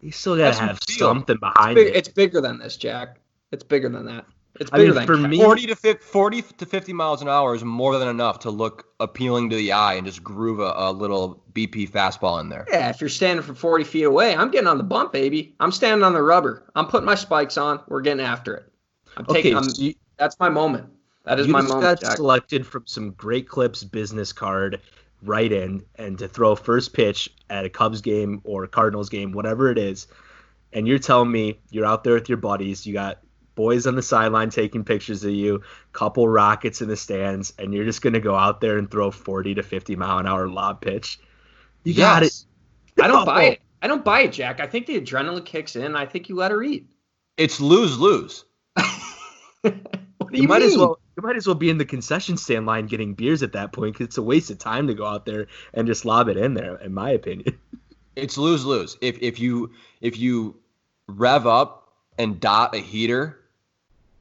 You 0.00 0.12
still 0.12 0.36
gotta 0.36 0.58
have 0.58 0.78
something 0.88 1.36
behind 1.36 1.78
it's 1.78 1.84
big, 1.84 1.94
it. 1.94 1.98
It's 1.98 2.08
bigger 2.08 2.40
than 2.40 2.58
this, 2.58 2.76
Jack. 2.76 3.18
It's 3.52 3.64
bigger 3.64 3.88
than 3.88 4.06
that. 4.06 4.24
It's 4.60 4.70
bigger 4.70 4.82
I 4.82 4.86
mean, 4.86 4.94
than 4.94 5.06
for 5.06 5.16
me, 5.16 5.38
40 5.38 5.66
to 5.68 5.74
50, 5.74 6.04
40 6.04 6.42
to 6.42 6.66
50 6.66 6.92
miles 6.92 7.22
an 7.22 7.28
hour 7.28 7.54
is 7.54 7.64
more 7.64 7.98
than 7.98 8.08
enough 8.08 8.40
to 8.40 8.50
look 8.50 8.88
appealing 9.00 9.48
to 9.48 9.56
the 9.56 9.72
eye 9.72 9.94
and 9.94 10.06
just 10.06 10.22
groove 10.22 10.60
a, 10.60 10.74
a, 10.76 10.92
little 10.92 11.42
BP 11.54 11.90
fastball 11.90 12.38
in 12.42 12.50
there. 12.50 12.66
Yeah, 12.70 12.90
if 12.90 13.00
you're 13.00 13.08
standing 13.08 13.42
from 13.42 13.54
40 13.54 13.84
feet 13.84 14.02
away, 14.02 14.36
I'm 14.36 14.50
getting 14.50 14.68
on 14.68 14.76
the 14.76 14.84
bump, 14.84 15.14
baby. 15.14 15.54
I'm 15.60 15.72
standing 15.72 16.04
on 16.04 16.12
the 16.12 16.22
rubber. 16.22 16.70
I'm 16.76 16.86
putting 16.86 17.06
my 17.06 17.14
spikes 17.14 17.56
on. 17.56 17.80
We're 17.88 18.02
getting 18.02 18.22
after 18.22 18.54
it. 18.54 18.70
I'm 19.16 19.24
taking. 19.24 19.56
Okay, 19.56 19.66
so 19.66 19.82
you, 19.82 19.94
that's 20.18 20.38
my 20.38 20.50
moment. 20.50 20.90
That 21.24 21.40
is 21.40 21.48
my 21.48 21.62
moment. 21.62 21.80
got 21.80 22.00
Jack. 22.02 22.16
selected 22.16 22.66
from 22.66 22.86
some 22.86 23.12
great 23.12 23.48
clips 23.48 23.82
business 23.82 24.30
card 24.30 24.82
right 25.22 25.50
in 25.50 25.82
and 25.96 26.18
to 26.18 26.28
throw 26.28 26.54
first 26.54 26.92
pitch 26.92 27.30
at 27.48 27.64
a 27.64 27.70
Cubs 27.70 28.02
game 28.02 28.42
or 28.44 28.64
a 28.64 28.68
Cardinals 28.68 29.08
game, 29.08 29.32
whatever 29.32 29.70
it 29.70 29.78
is. 29.78 30.06
And 30.74 30.86
you're 30.86 30.98
telling 30.98 31.32
me 31.32 31.58
you're 31.70 31.86
out 31.86 32.04
there 32.04 32.14
with 32.14 32.28
your 32.28 32.38
buddies. 32.38 32.86
You 32.86 32.92
got 32.92 33.20
boys 33.60 33.86
on 33.86 33.94
the 33.94 34.00
sideline 34.00 34.48
taking 34.48 34.84
pictures 34.84 35.22
of 35.22 35.32
you, 35.32 35.60
couple 35.92 36.26
rockets 36.26 36.80
in 36.80 36.88
the 36.88 36.96
stands, 36.96 37.52
and 37.58 37.74
you're 37.74 37.84
just 37.84 38.00
gonna 38.00 38.18
go 38.18 38.34
out 38.34 38.62
there 38.62 38.78
and 38.78 38.90
throw 38.90 39.10
40 39.10 39.56
to 39.56 39.62
50 39.62 39.96
mile 39.96 40.16
an 40.16 40.26
hour 40.26 40.48
lob 40.48 40.80
pitch. 40.80 41.20
You 41.84 41.92
yes. 41.92 41.98
got 41.98 42.22
it. 42.22 43.04
I 43.04 43.08
don't 43.08 43.26
buy 43.26 43.42
it. 43.44 43.60
I 43.82 43.86
don't 43.86 44.02
buy 44.02 44.20
it, 44.22 44.32
Jack. 44.32 44.60
I 44.60 44.66
think 44.66 44.86
the 44.86 44.98
adrenaline 44.98 45.44
kicks 45.44 45.76
in. 45.76 45.94
I 45.94 46.06
think 46.06 46.30
you 46.30 46.36
let 46.36 46.52
her 46.52 46.62
eat. 46.62 46.86
It's 47.36 47.60
lose 47.60 47.98
lose. 47.98 48.46
what 49.60 49.62
do 49.62 49.72
you, 50.32 50.42
you 50.42 50.48
might 50.48 50.60
mean? 50.60 50.68
as 50.68 50.78
well 50.78 50.98
you 51.18 51.22
might 51.22 51.36
as 51.36 51.46
well 51.46 51.54
be 51.54 51.68
in 51.68 51.76
the 51.76 51.84
concession 51.84 52.38
stand 52.38 52.64
line 52.64 52.86
getting 52.86 53.12
beers 53.12 53.42
at 53.42 53.52
that 53.52 53.72
point 53.72 53.92
because 53.92 54.06
it's 54.06 54.16
a 54.16 54.22
waste 54.22 54.50
of 54.50 54.58
time 54.58 54.86
to 54.86 54.94
go 54.94 55.04
out 55.04 55.26
there 55.26 55.48
and 55.74 55.86
just 55.86 56.06
lob 56.06 56.28
it 56.28 56.38
in 56.38 56.54
there, 56.54 56.76
in 56.76 56.94
my 56.94 57.10
opinion. 57.10 57.58
It's 58.16 58.36
lose 58.36 58.64
lose. 58.66 58.98
If 59.00 59.22
if 59.22 59.38
you 59.38 59.70
if 60.00 60.18
you 60.18 60.56
rev 61.06 61.46
up 61.46 61.88
and 62.18 62.40
dot 62.40 62.74
a 62.74 62.78
heater 62.78 63.39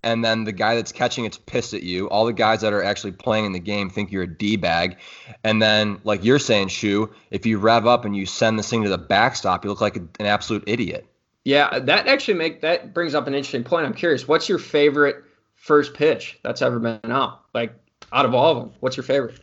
and 0.04 0.24
then 0.24 0.44
the 0.44 0.52
guy 0.52 0.76
that's 0.76 0.92
catching 0.92 1.26
it's 1.26 1.38
pissed 1.38 1.74
at 1.74 1.84
you. 1.84 2.10
All 2.10 2.26
the 2.26 2.34
guys 2.34 2.62
that 2.62 2.74
are 2.74 2.84
actually 2.84 3.12
playing 3.12 3.46
in 3.46 3.52
the 3.52 3.60
game 3.60 3.90
think 3.90 4.12
you're 4.12 4.24
a 4.24 4.28
D 4.28 4.56
bag. 4.56 4.98
And 5.44 5.62
then, 5.62 6.00
like 6.04 6.24
you're 6.24 6.40
saying, 6.40 6.70
Shu, 6.70 7.12
if 7.32 7.46
you 7.46 7.58
rev 7.58 7.86
up 7.86 8.06
and 8.06 8.16
you 8.16 8.26
send 8.26 8.58
this 8.58 8.70
thing 8.70 8.84
to 8.84 8.90
the 8.90 8.98
backstop, 8.98 9.64
you 9.64 9.70
look 9.70 9.82
like 9.82 9.98
an 9.98 10.10
absolute 10.20 10.64
idiot. 10.68 11.06
Yeah, 11.46 11.80
that 11.80 12.08
actually 12.08 12.36
make 12.36 12.62
that 12.62 12.94
brings 12.94 13.16
up 13.16 13.28
an 13.28 13.34
interesting 13.34 13.64
point. 13.64 13.86
I'm 13.86 13.94
curious, 13.94 14.28
what's 14.28 14.50
your 14.50 14.60
favorite 14.60 15.24
first 15.56 15.94
pitch 15.94 16.40
that's 16.44 16.62
ever 16.62 16.80
been 16.80 17.00
out? 17.06 17.42
Like 17.54 17.74
out 18.12 18.26
of 18.26 18.34
all 18.34 18.52
of 18.52 18.58
them, 18.58 18.74
what's 18.80 18.98
your 18.98 19.04
favorite? 19.04 19.40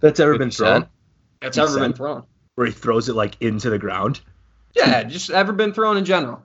That's 0.00 0.20
ever 0.20 0.36
been 0.38 0.50
thrown. 0.50 0.86
That's 1.40 1.56
ever 1.56 1.78
been 1.78 1.92
thrown. 1.92 2.24
where 2.54 2.66
he 2.66 2.72
throws 2.72 3.08
it 3.08 3.14
like 3.14 3.40
into 3.40 3.70
the 3.70 3.78
ground. 3.78 4.20
Yeah, 4.74 5.04
just 5.04 5.30
ever 5.30 5.52
been 5.52 5.72
thrown 5.72 5.96
in 5.96 6.04
general. 6.04 6.44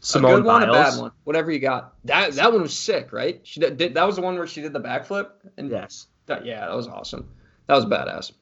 Simone 0.00 0.32
a 0.32 0.36
good 0.36 0.44
one, 0.44 0.62
a 0.62 0.72
bad 0.72 0.98
one, 0.98 1.12
whatever 1.24 1.50
you 1.50 1.58
got. 1.58 1.94
That 2.04 2.32
that 2.32 2.52
one 2.52 2.62
was 2.62 2.76
sick, 2.76 3.12
right? 3.12 3.40
She 3.44 3.60
did, 3.60 3.78
that 3.94 4.06
was 4.06 4.16
the 4.16 4.22
one 4.22 4.36
where 4.36 4.46
she 4.46 4.62
did 4.62 4.72
the 4.72 4.80
backflip, 4.80 5.28
and 5.56 5.70
Yes. 5.70 6.06
that, 6.26 6.46
yeah, 6.46 6.60
that 6.66 6.74
was 6.74 6.88
awesome. 6.88 7.28
That 7.66 7.74
was 7.74 7.84
badass. 7.84 8.32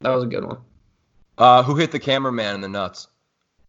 That 0.00 0.10
was 0.10 0.24
a 0.24 0.26
good 0.26 0.44
one. 0.44 0.58
Uh, 1.38 1.62
who 1.62 1.76
hit 1.76 1.92
the 1.92 1.98
cameraman 1.98 2.54
in 2.56 2.60
the 2.60 2.68
nuts? 2.68 3.08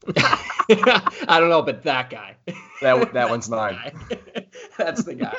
I 0.17 1.37
don't 1.39 1.49
know, 1.49 1.61
but 1.61 1.83
that 1.83 2.09
guy. 2.09 2.35
That 2.81 3.13
that 3.13 3.29
one's 3.29 3.49
mine. 3.49 3.91
That's 4.77 5.03
the 5.03 5.15
guy. 5.15 5.35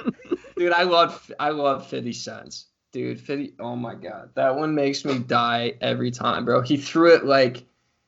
Dude, 0.57 0.73
I 0.73 0.83
love 0.83 1.31
I 1.41 1.51
love 1.51 1.87
50 1.87 2.13
cents. 2.13 2.67
Dude, 2.93 3.21
50 3.21 3.55
oh 3.61 3.77
my 3.77 3.95
god. 3.95 4.31
That 4.35 4.57
one 4.57 4.75
makes 4.75 5.05
me 5.05 5.19
die 5.19 5.75
every 5.81 6.11
time, 6.11 6.45
bro. 6.45 6.61
He 6.61 6.77
threw 6.77 7.15
it 7.15 7.25
like 7.25 7.65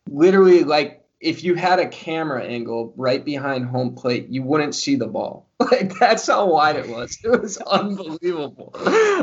literally 0.08 0.64
like 0.64 1.05
if 1.26 1.42
you 1.42 1.56
had 1.56 1.80
a 1.80 1.88
camera 1.88 2.44
angle 2.44 2.94
right 2.96 3.24
behind 3.24 3.66
home 3.66 3.96
plate, 3.96 4.28
you 4.28 4.42
wouldn't 4.42 4.74
see 4.74 4.94
the 4.96 5.08
ball. 5.08 5.46
Like 5.58 5.98
that's 5.98 6.26
how 6.28 6.46
wide 6.46 6.76
it 6.76 6.88
was. 6.88 7.18
It 7.24 7.42
was 7.42 7.56
unbelievable. 7.56 8.72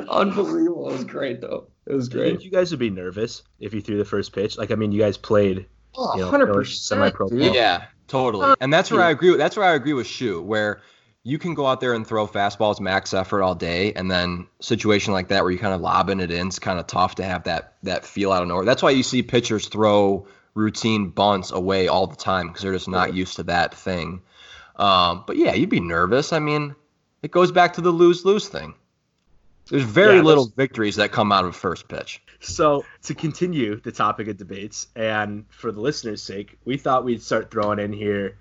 unbelievable. 0.09 0.89
It 0.89 0.93
was 0.93 1.03
great 1.05 1.39
though. 1.39 1.67
It 1.85 1.93
was 1.93 2.09
Do 2.09 2.17
you 2.17 2.23
think 2.23 2.37
great. 2.39 2.45
you 2.45 2.51
guys 2.51 2.71
would 2.71 2.79
be 2.79 2.89
nervous 2.89 3.43
if 3.59 3.73
you 3.73 3.81
threw 3.81 3.97
the 3.97 4.05
first 4.05 4.33
pitch? 4.33 4.57
Like, 4.57 4.71
I 4.71 4.75
mean, 4.75 4.91
you 4.91 4.99
guys 4.99 5.15
played. 5.17 5.67
Oh, 5.95 6.17
you 6.17 6.23
know, 6.23 6.31
100%. 6.31 6.65
semi-pro 6.65 7.29
Yeah, 7.31 7.85
totally. 8.07 8.55
And 8.59 8.73
that's 8.73 8.91
where 8.91 9.01
I 9.01 9.11
agree. 9.11 9.29
With, 9.29 9.39
that's 9.39 9.55
where 9.55 9.65
I 9.65 9.73
agree 9.73 9.93
with 9.93 10.07
Shu, 10.07 10.41
where 10.41 10.81
you 11.23 11.37
can 11.37 11.53
go 11.53 11.65
out 11.65 11.79
there 11.79 11.93
and 11.93 12.05
throw 12.05 12.27
fastballs 12.27 12.81
max 12.81 13.13
effort 13.13 13.41
all 13.41 13.55
day, 13.55 13.93
and 13.93 14.11
then 14.11 14.47
situation 14.59 15.13
like 15.13 15.29
that 15.29 15.43
where 15.43 15.51
you 15.51 15.59
kind 15.59 15.73
of 15.73 15.81
lobbing 15.81 16.19
it 16.19 16.31
in, 16.31 16.47
it's 16.47 16.59
kind 16.59 16.79
of 16.79 16.87
tough 16.87 17.15
to 17.15 17.23
have 17.23 17.43
that 17.43 17.75
that 17.83 18.05
feel 18.05 18.31
out 18.31 18.41
of 18.41 18.49
nowhere. 18.49 18.65
That's 18.65 18.81
why 18.83 18.89
you 18.89 19.03
see 19.03 19.21
pitchers 19.23 19.67
throw 19.69 20.27
routine 20.55 21.09
bunts 21.09 21.51
away 21.51 21.87
all 21.87 22.07
the 22.07 22.15
time 22.15 22.47
because 22.47 22.61
they're 22.61 22.73
just 22.73 22.87
not 22.87 23.13
used 23.13 23.37
to 23.37 23.43
that 23.43 23.73
thing. 23.73 24.21
Um, 24.75 25.23
but 25.25 25.37
yeah, 25.37 25.53
you'd 25.53 25.69
be 25.69 25.79
nervous. 25.79 26.33
I 26.33 26.39
mean, 26.39 26.75
it 27.21 27.31
goes 27.31 27.51
back 27.51 27.73
to 27.73 27.81
the 27.81 27.91
lose 27.91 28.25
lose 28.25 28.47
thing. 28.47 28.73
There's 29.69 29.83
very 29.83 30.17
Yeah, 30.17 30.23
little 30.23 30.51
victories 30.55 30.97
that 30.97 31.11
come 31.11 31.31
out 31.31 31.45
of 31.45 31.55
first 31.55 31.87
pitch. 31.87 32.21
So 32.41 32.83
to 33.03 33.15
continue 33.15 33.79
the 33.79 33.91
topic 33.91 34.27
of 34.27 34.37
debates, 34.37 34.87
and 34.95 35.45
for 35.49 35.71
the 35.71 35.79
listeners' 35.79 36.21
sake, 36.21 36.57
we 36.65 36.77
thought 36.77 37.05
we'd 37.05 37.21
start 37.21 37.49
throwing 37.49 37.79
in 37.79 37.93
here. 37.93 38.37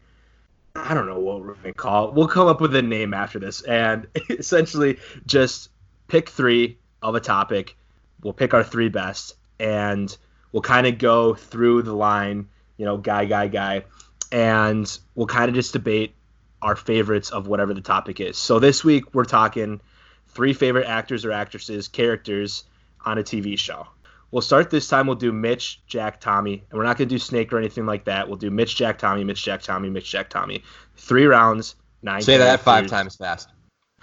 I 0.75 0.95
don't 0.95 1.07
know 1.07 1.21
what 1.21 1.43
we're 1.43 1.55
gonna 1.55 1.75
call 1.75 2.09
it. 2.09 2.15
We'll 2.15 2.29
come 2.29 2.49
up 2.49 2.61
with 2.61 2.75
a 2.75 2.83
name 2.83 3.15
after 3.15 3.39
this, 3.39 3.63
and 3.63 4.07
essentially 4.31 4.99
just 5.27 5.69
pick 6.09 6.29
three 6.29 6.79
of 7.03 7.15
a 7.15 7.21
topic. 7.21 7.77
We'll 8.23 8.33
pick 8.33 8.53
our 8.55 8.65
three 8.65 8.89
best, 8.89 9.37
and 9.61 10.15
we'll 10.53 10.63
kind 10.63 10.87
of 10.87 10.99
go 10.99 11.35
through 11.35 11.83
the 11.83 11.95
line. 11.95 12.49
You 12.77 12.85
know, 12.87 12.97
guy, 12.97 13.25
guy, 13.27 13.49
guy, 13.49 13.85
and 14.31 14.99
we'll 15.15 15.27
kind 15.27 15.49
of 15.49 15.55
just 15.55 15.73
debate 15.73 16.15
our 16.63 16.77
favorites 16.77 17.31
of 17.31 17.47
whatever 17.47 17.75
the 17.75 17.81
topic 17.81 18.21
is. 18.21 18.39
So 18.39 18.59
this 18.59 18.85
week 18.85 19.15
we're 19.15 19.25
talking 19.25 19.81
three 20.29 20.53
favorite 20.53 20.87
actors 20.87 21.25
or 21.25 21.33
actresses, 21.33 21.89
characters 21.89 22.65
on 23.05 23.19
a 23.19 23.23
TV 23.23 23.59
show. 23.59 23.87
We'll 24.31 24.43
start 24.43 24.71
this 24.71 24.89
time. 24.89 25.07
We'll 25.07 25.17
do 25.17 25.31
Mitch, 25.31 25.83
Jack, 25.87 26.19
Tommy, 26.19 26.65
and 26.71 26.79
we're 26.79 26.85
not 26.85 26.97
gonna 26.97 27.11
do 27.11 27.19
Snake 27.19 27.53
or 27.53 27.59
anything 27.59 27.85
like 27.85 28.05
that. 28.07 28.27
We'll 28.27 28.39
do 28.39 28.51
Mitch, 28.51 28.77
Jack, 28.77 28.99
Tommy, 28.99 29.25
Mitch, 29.25 29.45
Jack, 29.45 29.61
Tommy, 29.61 29.91
Mitch, 29.91 30.11
Jack, 30.11 30.31
Tommy. 30.31 30.63
Three 30.97 31.27
rounds, 31.27 31.75
nine. 32.03 32.23
Say 32.23 32.39
that 32.39 32.61
five 32.61 32.89
characters. 32.89 32.91
times 32.91 33.17
fast. 33.17 33.49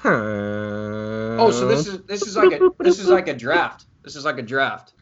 Oh, 0.05 1.51
so 1.51 1.67
this 1.67 1.87
is 1.87 2.01
this 2.03 2.21
is 2.21 2.37
like 2.37 2.61
a 2.61 2.69
this 2.79 2.99
is 2.99 3.07
like 3.09 3.27
a 3.27 3.33
draft. 3.33 3.85
This 4.03 4.15
is 4.15 4.23
like 4.23 4.37
a 4.37 4.43
draft. 4.43 4.93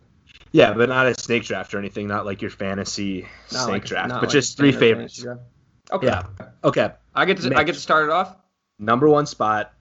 Yeah, 0.51 0.73
but 0.73 0.89
not 0.89 1.07
a 1.07 1.13
snake 1.19 1.43
draft 1.43 1.73
or 1.73 1.79
anything. 1.79 2.07
Not 2.07 2.25
like 2.25 2.41
your 2.41 2.51
fantasy 2.51 3.27
Not 3.51 3.63
snake 3.63 3.67
like 3.73 3.85
draft, 3.85 4.09
but 4.09 4.21
like 4.23 4.29
just 4.29 4.57
three 4.57 4.71
favorites. 4.71 5.25
Okay. 5.91 6.07
Yeah. 6.07 6.23
Okay, 6.63 6.91
I 7.15 7.25
get 7.25 7.37
to 7.41 7.55
I 7.55 7.63
get 7.63 7.75
to 7.75 7.81
start 7.81 8.05
it 8.05 8.11
off. 8.11 8.35
number 8.79 9.07
one 9.07 9.25
spot, 9.25 9.73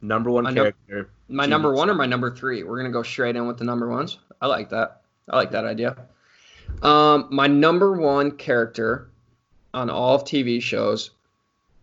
number 0.00 0.30
one 0.30 0.44
My 0.44 0.50
num- 0.50 0.72
character. 0.88 1.10
My 1.28 1.46
number 1.46 1.72
one 1.72 1.88
or 1.88 1.94
my 1.94 2.06
number 2.06 2.34
three? 2.34 2.62
We're 2.62 2.76
gonna 2.78 2.90
go 2.90 3.02
straight 3.02 3.36
in 3.36 3.46
with 3.46 3.58
the 3.58 3.64
number 3.64 3.88
ones. 3.88 4.18
I 4.40 4.46
like 4.46 4.70
that. 4.70 5.02
I 5.28 5.36
like 5.36 5.52
that 5.52 5.64
idea. 5.64 5.96
Um, 6.82 7.28
my 7.30 7.46
number 7.46 7.92
one 7.92 8.32
character 8.32 9.08
on 9.72 9.88
all 9.88 10.14
of 10.16 10.24
TV 10.24 10.60
shows 10.60 11.10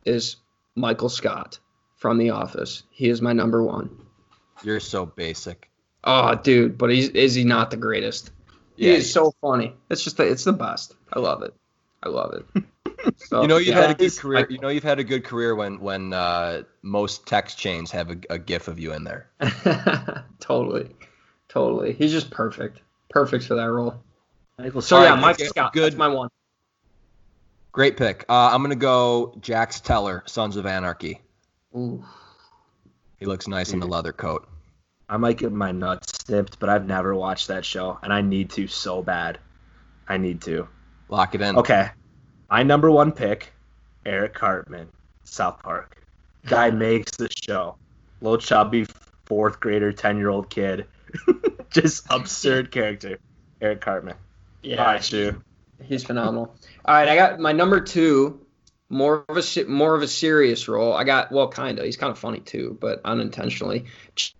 is 0.05 0.37
Michael 0.75 1.09
Scott 1.09 1.59
from 1.95 2.17
The 2.17 2.31
Office. 2.31 2.83
He 2.89 3.09
is 3.09 3.21
my 3.21 3.33
number 3.33 3.63
one. 3.63 3.89
You're 4.63 4.79
so 4.79 5.05
basic. 5.05 5.68
Oh, 6.11 6.35
dude, 6.35 6.77
but 6.77 6.89
he's 6.89 7.09
is 7.09 7.35
he 7.35 7.43
not 7.43 7.69
the 7.71 7.77
greatest? 7.77 8.31
He 8.77 8.87
Yeah, 8.87 8.93
is 8.95 9.11
so 9.13 9.31
funny. 9.41 9.73
It's 9.91 10.03
just 10.03 10.17
the, 10.17 10.23
it's 10.27 10.43
the 10.43 10.53
best. 10.53 10.95
I 11.13 11.19
love 11.19 11.43
it. 11.43 11.53
I 12.03 12.09
love 12.09 12.33
it. 12.33 12.63
So, 13.15 13.43
You 13.43 13.47
know 13.47 13.55
you've 13.57 13.67
yeah, 13.75 13.81
had 13.81 13.91
a 13.91 13.93
good 13.93 14.01
he's- 14.01 14.19
career. 14.19 14.45
You 14.49 14.57
know 14.59 14.67
you've 14.67 14.83
had 14.83 14.99
a 14.99 15.05
good 15.05 15.23
career 15.23 15.55
when 15.55 15.79
when 15.79 16.11
uh, 16.11 16.63
most 16.81 17.25
text 17.25 17.57
chains 17.57 17.91
have 17.91 18.09
a, 18.11 18.17
a 18.31 18.37
gif 18.37 18.67
of 18.67 18.77
you 18.77 18.91
in 18.91 19.05
there. 19.05 19.29
totally, 20.41 20.89
totally. 21.47 21.93
He's 21.93 22.11
just 22.11 22.29
perfect. 22.29 22.81
Perfect 23.09 23.45
for 23.45 23.55
that 23.55 23.69
role. 23.71 23.95
Michael 24.57 24.81
So 24.81 24.97
All 24.97 25.03
yeah, 25.03 25.11
right, 25.11 25.21
Michael 25.21 25.45
Scott. 25.45 25.71
good. 25.71 25.83
That's 25.93 25.95
my 25.95 26.09
one. 26.09 26.27
Great 27.71 27.95
pick. 27.95 28.25
Uh, 28.27 28.49
I'm 28.51 28.61
gonna 28.61 28.75
go 28.75 29.33
Jax 29.39 29.79
Teller, 29.79 30.23
Sons 30.25 30.57
of 30.57 30.65
Anarchy. 30.65 31.21
Ooh. 31.77 32.03
He 33.17 33.25
looks 33.25 33.47
nice 33.47 33.71
in 33.71 33.79
the 33.79 33.87
leather 33.87 34.11
coat. 34.11 34.45
I 35.09 35.17
might 35.17 35.37
get 35.37 35.51
my 35.51 35.71
nuts 35.71 36.19
snipped, 36.25 36.59
but 36.59 36.69
I've 36.69 36.85
never 36.85 37.15
watched 37.15 37.47
that 37.47 37.65
show, 37.65 37.97
and 38.03 38.13
I 38.13 38.21
need 38.21 38.51
to 38.51 38.67
so 38.67 39.01
bad. 39.01 39.39
I 40.07 40.17
need 40.17 40.41
to. 40.43 40.67
Lock 41.09 41.33
it 41.33 41.41
in. 41.41 41.55
Okay. 41.57 41.89
My 42.49 42.61
number 42.63 42.91
one 42.91 43.11
pick, 43.11 43.51
Eric 44.05 44.35
Cartman, 44.35 44.89
South 45.23 45.61
Park. 45.63 45.97
Guy 46.45 46.69
makes 46.85 47.17
the 47.17 47.27
show. 47.43 47.75
Little 48.21 48.37
chubby 48.37 48.85
fourth 49.25 49.59
grader, 49.59 49.91
10 49.91 50.17
year 50.17 50.29
old 50.29 50.49
kid. 50.49 50.85
Just 51.71 52.05
absurd 52.11 52.71
character. 52.71 53.17
Eric 53.61 53.81
Cartman. 53.81 54.15
Yeah, 54.61 54.77
All 54.83 54.93
right, 54.93 55.03
Shu. 55.03 55.41
he's 55.83 56.03
phenomenal. 56.03 56.55
All 56.85 56.93
right, 56.95 57.07
I 57.09 57.15
got 57.15 57.39
my 57.39 57.51
number 57.51 57.79
two. 57.81 58.45
More 58.89 59.23
of 59.29 59.37
a 59.37 59.63
more 59.65 59.95
of 59.95 60.01
a 60.01 60.07
serious 60.07 60.67
role. 60.67 60.93
I 60.93 61.03
got 61.03 61.31
well, 61.31 61.47
kind 61.47 61.77
of. 61.77 61.85
He's 61.85 61.97
kind 61.97 62.11
of 62.11 62.17
funny 62.17 62.39
too, 62.39 62.77
but 62.81 63.01
unintentionally. 63.05 63.85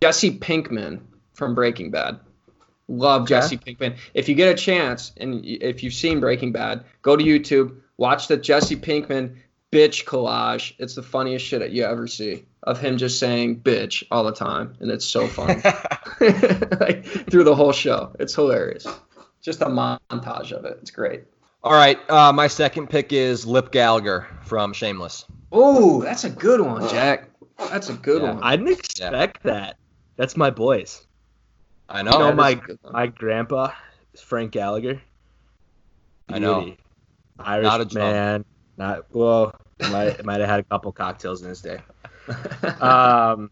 Jesse 0.01 0.37
Pinkman 0.39 1.01
from 1.33 1.55
Breaking 1.55 1.91
Bad. 1.91 2.19
Love 2.87 3.23
Okay. 3.23 3.29
Jesse 3.35 3.57
Pinkman. 3.57 3.97
If 4.15 4.27
you 4.27 4.35
get 4.35 4.51
a 4.51 4.55
chance, 4.55 5.11
and 5.17 5.45
if 5.45 5.83
you've 5.83 5.93
seen 5.93 6.19
Breaking 6.19 6.51
Bad, 6.51 6.83
go 7.03 7.15
to 7.15 7.23
YouTube, 7.23 7.77
watch 7.97 8.27
the 8.27 8.37
Jesse 8.37 8.75
Pinkman 8.75 9.37
bitch 9.71 10.05
collage. 10.05 10.73
It's 10.79 10.95
the 10.95 11.03
funniest 11.03 11.45
shit 11.45 11.59
that 11.59 11.71
you 11.71 11.83
ever 11.83 12.07
see 12.07 12.45
of 12.63 12.79
him 12.79 12.97
just 12.97 13.19
saying 13.19 13.61
bitch 13.61 14.03
all 14.11 14.23
the 14.23 14.33
time, 14.33 14.75
and 14.79 14.91
it's 14.91 15.05
so 15.05 15.27
funny. 15.27 15.61
like 16.79 17.05
through 17.05 17.43
the 17.43 17.55
whole 17.55 17.71
show, 17.71 18.15
it's 18.19 18.35
hilarious. 18.35 18.87
Just 19.41 19.61
a 19.61 19.65
montage 19.65 20.51
of 20.51 20.65
it. 20.65 20.79
It's 20.81 20.91
great. 20.91 21.23
All 21.63 21.73
right. 21.73 21.97
Uh, 22.09 22.31
my 22.31 22.47
second 22.47 22.89
pick 22.89 23.11
is 23.11 23.45
Lip 23.45 23.71
Gallagher 23.71 24.27
from 24.43 24.73
Shameless. 24.73 25.25
Oh, 25.51 26.01
that's 26.01 26.23
a 26.23 26.29
good 26.29 26.61
one, 26.61 26.87
Jack. 26.89 27.29
That's 27.69 27.89
a 27.89 27.93
good 27.93 28.21
Yeah. 28.21 28.33
one. 28.33 28.43
I 28.43 28.55
didn't 28.55 28.79
expect 28.79 29.43
that. 29.43 29.77
That's 30.15 30.37
my 30.37 30.49
boys. 30.49 31.05
I 31.89 32.01
know. 32.01 32.11
You 32.11 32.19
know. 32.19 32.19
know, 32.19 32.25
that 32.25 32.31
is 32.33 32.37
my 32.37 32.49
a 32.49 32.55
good 32.55 32.79
one. 32.81 32.93
my 32.93 33.07
grandpa 33.07 33.71
is 34.13 34.21
Frank 34.21 34.51
Gallagher. 34.51 35.01
I 36.29 36.39
know. 36.39 36.61
Beauty. 36.61 36.77
Irish 37.39 37.63
Not 37.65 37.81
a 37.81 37.95
man. 37.95 38.45
Not 38.77 39.05
well. 39.13 39.53
Might 39.91 40.23
might 40.25 40.39
have 40.39 40.49
had 40.49 40.59
a 40.59 40.63
couple 40.63 40.91
cocktails 40.91 41.41
in 41.41 41.49
his 41.49 41.61
day. 41.61 41.79
Um, 42.79 43.49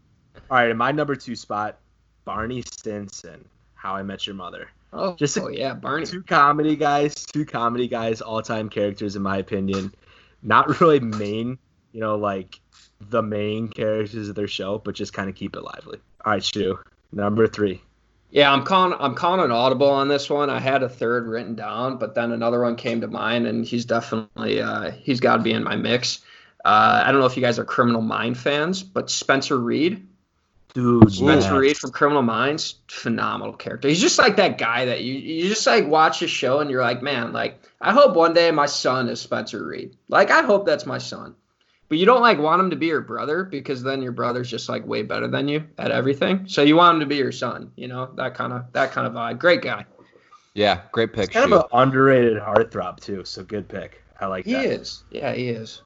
all 0.50 0.56
right, 0.56 0.70
in 0.70 0.76
my 0.76 0.92
number 0.92 1.16
two 1.16 1.34
spot, 1.34 1.78
Barney 2.24 2.62
Stinson, 2.62 3.46
How 3.74 3.96
I 3.96 4.02
Met 4.02 4.26
Your 4.26 4.36
Mother. 4.36 4.68
Oh, 4.92 5.14
just 5.16 5.36
oh 5.38 5.48
yeah, 5.48 5.74
Barney. 5.74 6.06
Two 6.06 6.22
comedy 6.22 6.76
guys, 6.76 7.26
two 7.26 7.44
comedy 7.44 7.88
guys, 7.88 8.20
all 8.20 8.40
time 8.42 8.68
characters 8.68 9.16
in 9.16 9.22
my 9.22 9.38
opinion. 9.38 9.94
Not 10.42 10.80
really 10.80 11.00
main, 11.00 11.58
you 11.92 12.00
know, 12.00 12.16
like 12.16 12.60
the 13.00 13.22
main 13.22 13.68
characters 13.68 14.28
of 14.28 14.34
their 14.34 14.48
show, 14.48 14.78
but 14.78 14.94
just 14.94 15.12
kind 15.12 15.28
of 15.28 15.34
keep 15.34 15.56
it 15.56 15.62
lively. 15.62 15.98
All 16.24 16.32
right, 16.32 16.44
Shu, 16.44 16.78
number 17.12 17.46
three. 17.46 17.82
Yeah, 18.30 18.52
I'm 18.52 18.64
calling. 18.64 18.96
I'm 18.98 19.14
calling 19.14 19.40
an 19.40 19.50
audible 19.50 19.88
on 19.88 20.08
this 20.08 20.28
one. 20.28 20.50
I 20.50 20.60
had 20.60 20.82
a 20.82 20.88
third 20.88 21.28
written 21.28 21.54
down, 21.54 21.98
but 21.98 22.14
then 22.14 22.32
another 22.32 22.60
one 22.60 22.76
came 22.76 23.00
to 23.00 23.08
mind, 23.08 23.46
and 23.46 23.64
he's 23.64 23.84
definitely 23.84 24.60
uh, 24.60 24.90
he's 24.90 25.20
got 25.20 25.36
to 25.36 25.42
be 25.42 25.52
in 25.52 25.64
my 25.64 25.76
mix. 25.76 26.20
Uh, 26.64 27.02
I 27.06 27.12
don't 27.12 27.20
know 27.20 27.26
if 27.26 27.36
you 27.36 27.42
guys 27.42 27.58
are 27.58 27.64
Criminal 27.64 28.02
Mind 28.02 28.36
fans, 28.36 28.82
but 28.82 29.10
Spencer 29.10 29.56
Reid, 29.58 30.06
Dude, 30.78 31.12
Spencer 31.12 31.54
yes. 31.54 31.60
Reid 31.60 31.76
from 31.76 31.90
Criminal 31.90 32.22
Minds, 32.22 32.76
phenomenal 32.86 33.52
character. 33.52 33.88
He's 33.88 34.00
just 34.00 34.16
like 34.16 34.36
that 34.36 34.58
guy 34.58 34.84
that 34.84 35.02
you 35.02 35.14
you 35.14 35.48
just 35.48 35.66
like 35.66 35.88
watch 35.88 36.20
his 36.20 36.30
show 36.30 36.60
and 36.60 36.70
you're 36.70 36.82
like, 36.82 37.02
man, 37.02 37.32
like 37.32 37.60
I 37.80 37.92
hope 37.92 38.14
one 38.14 38.32
day 38.32 38.52
my 38.52 38.66
son 38.66 39.08
is 39.08 39.20
Spencer 39.20 39.66
Reid. 39.66 39.96
Like 40.08 40.30
I 40.30 40.42
hope 40.42 40.66
that's 40.66 40.86
my 40.86 40.98
son. 40.98 41.34
But 41.88 41.98
you 41.98 42.06
don't 42.06 42.20
like 42.20 42.38
want 42.38 42.60
him 42.60 42.70
to 42.70 42.76
be 42.76 42.86
your 42.86 43.00
brother 43.00 43.42
because 43.42 43.82
then 43.82 44.02
your 44.02 44.12
brother's 44.12 44.48
just 44.48 44.68
like 44.68 44.86
way 44.86 45.02
better 45.02 45.26
than 45.26 45.48
you 45.48 45.64
at 45.78 45.90
everything. 45.90 46.46
So 46.46 46.62
you 46.62 46.76
want 46.76 46.94
him 46.94 47.00
to 47.00 47.06
be 47.06 47.16
your 47.16 47.32
son, 47.32 47.72
you 47.74 47.88
know, 47.88 48.12
that 48.14 48.34
kind 48.34 48.52
of 48.52 48.72
that 48.74 48.92
kind 48.92 49.04
of 49.04 49.14
vibe. 49.14 49.40
Great 49.40 49.62
guy. 49.62 49.84
Yeah, 50.54 50.82
great 50.92 51.12
pick. 51.12 51.30
He's 51.30 51.40
kind 51.40 51.48
shoot. 51.50 51.56
of 51.56 51.62
an 51.72 51.88
underrated 51.88 52.36
heartthrob 52.40 53.00
too, 53.00 53.24
so 53.24 53.42
good 53.42 53.68
pick. 53.68 54.00
I 54.20 54.26
like 54.26 54.44
He 54.44 54.52
that. 54.52 54.64
is. 54.64 55.02
Yeah, 55.10 55.32
he 55.32 55.48
is. 55.48 55.82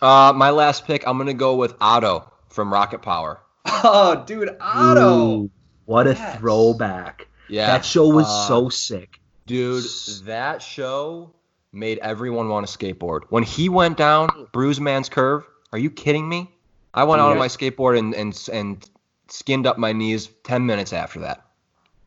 Uh, 0.00 0.32
my 0.34 0.48
last 0.48 0.86
pick, 0.86 1.06
I'm 1.06 1.18
gonna 1.18 1.34
go 1.34 1.56
with 1.56 1.74
Otto 1.78 2.32
from 2.48 2.72
Rocket 2.72 3.02
Power. 3.02 3.40
Oh, 3.84 4.24
dude, 4.26 4.56
Otto. 4.60 5.42
Ooh, 5.42 5.50
what 5.84 6.06
a 6.06 6.10
Yes. 6.14 6.38
throwback. 6.38 7.26
Yeah, 7.48 7.66
That 7.66 7.84
show 7.84 8.08
was 8.08 8.26
uh, 8.26 8.46
so 8.48 8.68
sick. 8.68 9.20
dude. 9.46 9.84
That 10.24 10.60
show 10.62 11.32
made 11.72 11.98
everyone 11.98 12.48
want 12.48 12.66
to 12.66 12.78
skateboard. 12.78 13.22
When 13.30 13.42
he 13.42 13.68
went 13.68 13.96
down 13.96 14.28
Bruise 14.52 14.80
Man's 14.80 15.08
curve, 15.08 15.46
are 15.72 15.78
you 15.78 15.90
kidding 15.90 16.28
me? 16.28 16.50
I 16.94 17.04
went 17.04 17.20
out 17.22 17.30
on 17.30 17.38
my 17.38 17.48
skateboard 17.48 17.98
and 17.98 18.14
and 18.14 18.48
and 18.52 18.90
skinned 19.28 19.66
up 19.66 19.78
my 19.78 19.92
knees 19.92 20.28
ten 20.44 20.66
minutes 20.66 20.92
after 20.92 21.20
that. 21.20 21.44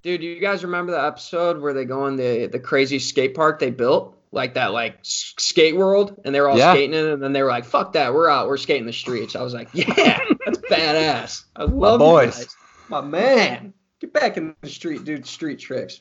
Dude, 0.03 0.23
you 0.23 0.39
guys 0.39 0.63
remember 0.63 0.91
the 0.91 1.03
episode 1.03 1.61
where 1.61 1.73
they 1.73 1.85
go 1.85 2.07
in 2.07 2.15
the 2.17 2.47
the 2.47 2.59
crazy 2.59 2.99
skate 2.99 3.33
park 3.35 3.59
they 3.59 3.69
built? 3.71 4.17
Like 4.33 4.53
that 4.53 4.71
like 4.71 4.97
skate 5.01 5.75
world 5.75 6.21
and 6.23 6.33
they 6.33 6.39
were 6.39 6.47
all 6.47 6.57
Yeah. 6.57 6.71
skating 6.73 6.93
in 6.93 7.05
it 7.05 7.13
and 7.13 7.21
then 7.21 7.33
they 7.33 7.43
were 7.43 7.49
like, 7.49 7.65
fuck 7.65 7.93
that, 7.93 8.13
we're 8.13 8.29
out, 8.29 8.47
we're 8.47 8.55
skating 8.57 8.85
the 8.85 8.93
streets. 8.93 9.35
I 9.35 9.41
was 9.41 9.53
like, 9.53 9.67
Yeah, 9.73 9.85
that's 10.45 10.57
badass. 10.59 11.43
I 11.55 11.63
love 11.63 11.99
you 11.99 12.05
boys. 12.07 12.37
guys. 12.37 12.55
My 12.87 13.01
man. 13.01 13.73
Get 13.99 14.13
back 14.13 14.37
in 14.37 14.55
the 14.61 14.69
street, 14.69 15.03
dude. 15.03 15.25
Street 15.27 15.59
tricks. 15.59 15.99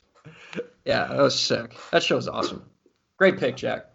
Yeah, 0.85 1.07
that 1.09 1.19
was 1.19 1.38
sick. 1.38 1.77
That 1.90 2.03
show's 2.03 2.29
awesome. 2.29 2.64
Great 3.19 3.38
pick, 3.38 3.57
Jack. 3.57 3.87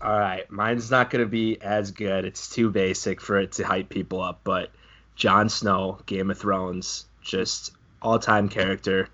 All 0.00 0.18
right, 0.18 0.48
mine's 0.50 0.90
not 0.90 1.10
going 1.10 1.24
to 1.24 1.28
be 1.28 1.60
as 1.60 1.90
good. 1.92 2.24
It's 2.24 2.48
too 2.48 2.70
basic 2.70 3.20
for 3.20 3.38
it 3.38 3.52
to 3.52 3.64
hype 3.64 3.88
people 3.88 4.20
up, 4.22 4.40
but 4.44 4.70
Jon 5.16 5.48
Snow, 5.48 5.98
Game 6.06 6.30
of 6.30 6.38
Thrones, 6.38 7.06
just 7.20 7.72
all-time 8.00 8.48
character. 8.48 9.08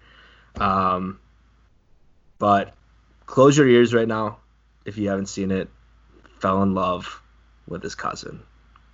Um, 0.60 1.18
but 2.38 2.74
close 3.26 3.56
your 3.56 3.68
ears 3.68 3.92
right 3.94 4.08
now 4.08 4.38
if 4.88 4.96
you 4.98 5.08
haven't 5.10 5.26
seen 5.26 5.50
it. 5.50 5.68
Fell 6.40 6.62
in 6.62 6.74
love 6.74 7.22
with 7.66 7.82
his 7.82 7.94
cousin. 7.94 8.42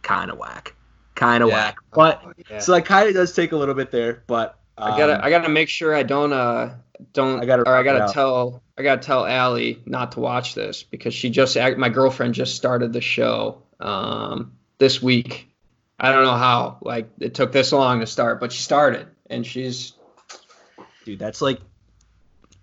Kind 0.03 0.31
of 0.31 0.39
whack. 0.39 0.75
Kind 1.15 1.43
of 1.43 1.49
Yeah. 1.51 1.55
whack. 1.55 1.79
But 1.93 2.23
Yeah. 2.51 2.59
so 2.59 2.75
it 2.75 2.85
kind 2.85 3.09
of 3.09 3.15
does 3.15 3.33
take 3.33 3.53
a 3.53 3.57
little 3.57 3.75
bit 3.75 3.91
there, 3.91 4.25
but 4.27 4.59
um, 4.77 4.93
I 4.93 4.97
gotta 4.97 5.25
I 5.25 5.31
gotta 5.31 5.49
make 5.49 5.69
sure 5.69 5.95
I 5.95 6.03
don't 6.03 6.33
uh 6.33 6.75
don't 7.13 7.41
I 7.41 7.45
gotta 7.47 7.63
or 7.63 7.77
I 7.77 7.83
gotta 7.83 8.13
tell 8.13 8.63
I 8.77 8.83
gotta 8.83 9.01
tell 9.01 9.25
Allie 9.25 9.81
not 9.87 10.13
to 10.13 10.21
watch 10.21 10.55
this 10.55 10.83
because 10.83 11.15
she 11.15 11.31
just 11.31 11.57
my 11.77 11.89
girlfriend 11.89 12.35
just 12.35 12.57
started 12.57 12.93
the 12.93 13.01
show 13.01 13.63
um 13.79 14.53
this 14.79 15.03
week. 15.03 15.49
I 16.01 16.11
don't 16.11 16.25
know 16.25 16.37
how 16.37 16.79
like 16.81 17.09
it 17.21 17.35
took 17.35 17.53
this 17.53 17.73
long 17.73 18.01
to 18.01 18.07
start, 18.07 18.41
but 18.41 18.53
she 18.53 18.63
started 18.63 19.07
and 19.31 19.47
she's 19.47 19.93
dude, 21.05 21.19
that's 21.19 21.41
like 21.43 21.61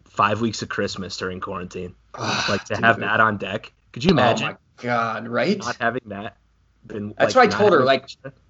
five 0.06 0.42
weeks 0.42 0.62
of 0.64 0.70
Christmas 0.70 1.16
during 1.18 1.40
quarantine. 1.40 1.96
Ah, 2.16 2.46
Like 2.50 2.64
to 2.66 2.76
dude. 2.76 2.84
have 2.84 3.00
that 3.00 3.20
on 3.20 3.38
deck. 3.38 3.72
Could 3.94 4.04
you 4.04 4.12
imagine? 4.12 4.48
Oh 4.48 4.52
my 4.52 4.58
god, 4.84 5.28
right? 5.28 5.58
not 5.60 5.78
having 5.78 6.02
that 6.08 6.38
been 6.86 7.14
That's 7.18 7.36
like, 7.36 7.50
what 7.50 7.56
I 7.56 7.58
told 7.58 7.74
her, 7.74 7.84
like- 7.84 8.10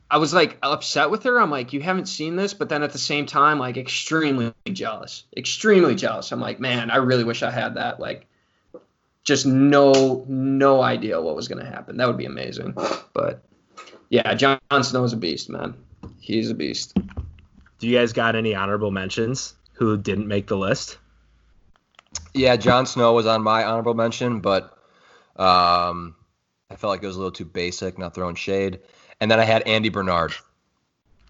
I 0.10 0.18
was 0.18 0.34
like 0.34 0.58
upset 0.62 1.10
with 1.10 1.24
her. 1.24 1.40
I'm 1.40 1.50
like, 1.50 1.72
you 1.72 1.80
haven't 1.82 2.08
seen 2.08 2.36
this, 2.36 2.54
but 2.54 2.68
then 2.68 2.84
at 2.84 2.92
the 2.92 2.98
same 2.98 3.26
time, 3.26 3.60
like 3.60 3.78
extremely 3.78 4.54
jealous, 4.74 5.24
extremely 5.38 5.96
jealous. 5.96 6.32
I'm 6.34 6.42
like, 6.42 6.60
man, 6.60 6.92
I 6.92 6.98
really 6.98 7.24
wish 7.24 7.44
I 7.44 7.50
had 7.52 7.76
that. 7.76 8.00
Like, 8.02 8.28
just 9.24 9.46
no, 9.46 10.26
no 10.28 10.82
idea 10.82 11.22
what 11.22 11.36
was 11.36 11.48
gonna 11.48 11.64
happen. 11.66 11.96
That 11.98 12.08
would 12.08 12.18
be 12.18 12.26
amazing. 12.26 12.74
But 13.14 13.42
yeah, 14.10 14.34
Jon 14.34 14.60
Snow's 14.82 15.14
a 15.14 15.18
beast, 15.18 15.50
man. 15.50 15.76
He's 16.20 16.50
a 16.50 16.56
beast. 16.56 16.94
do 17.80 17.88
you 17.88 17.98
guys 17.98 18.12
got 18.12 18.36
any 18.36 18.54
honorable 18.54 18.92
mentions 18.92 19.54
who 19.74 19.96
didn't 19.98 20.28
make 20.28 20.48
the 20.48 20.58
list 20.58 20.98
Yeah, 22.34 22.56
Jon 22.56 22.86
Snow 22.86 23.14
was 23.14 23.26
on 23.26 23.42
my 23.44 23.64
honorable 23.66 23.94
mention, 23.94 24.40
but 24.40 24.78
um, 25.36 26.16
I 26.70 26.76
felt 26.76 26.92
like 26.92 27.04
it 27.04 27.08
was 27.08 27.16
a 27.16 27.20
little 27.20 27.32
too 27.32 27.46
basic, 27.46 27.98
not 27.98 28.14
throwing 28.16 28.36
shade. 28.36 28.80
And 29.20 29.30
then 29.30 29.40
I 29.40 29.44
had 29.44 29.64
Andy 29.64 29.90
Bernard. 29.90 30.34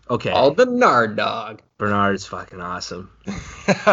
okay 0.10 0.30
All 0.32 0.52
the 0.52 0.66
Nard 0.66 1.16
dog. 1.16 1.62
Bernard 1.78 2.16
is 2.16 2.26
fucking 2.28 2.62
awesome 2.62 3.10
Look 3.68 3.88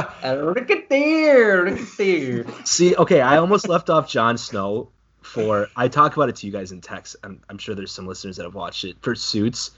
at 0.71 0.89
there, 0.91 1.71
look 1.71 1.81
at 1.81 1.97
there. 1.97 2.47
see 2.67 2.95
okay 2.97 3.21
i 3.23 3.39
almost 3.39 3.67
left 3.69 3.89
off 3.89 4.11
Jon 4.11 4.37
snow 4.37 4.91
for 5.23 5.69
i 5.75 5.89
talk 5.89 6.15
about 6.17 6.29
it 6.29 6.37
to 6.37 6.47
you 6.47 6.53
guys 6.53 6.71
in 6.71 6.81
text 6.83 7.17
I'm, 7.25 7.41
I'm 7.49 7.57
sure 7.57 7.75
there's 7.75 7.91
some 7.93 8.07
listeners 8.07 8.37
that 8.37 8.43
have 8.45 8.55
watched 8.55 8.85
it 8.85 8.97
for 9.01 9.15
suits 9.15 9.71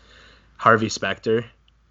harvey 0.56 0.88
specter 0.88 1.44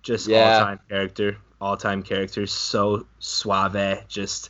just 0.04 0.28
Yeah. 0.28 0.56
all-time 0.58 0.80
character 0.90 1.38
all-time 1.62 2.04
character 2.04 2.46
so 2.46 3.06
suave 3.20 4.08
just 4.10 4.50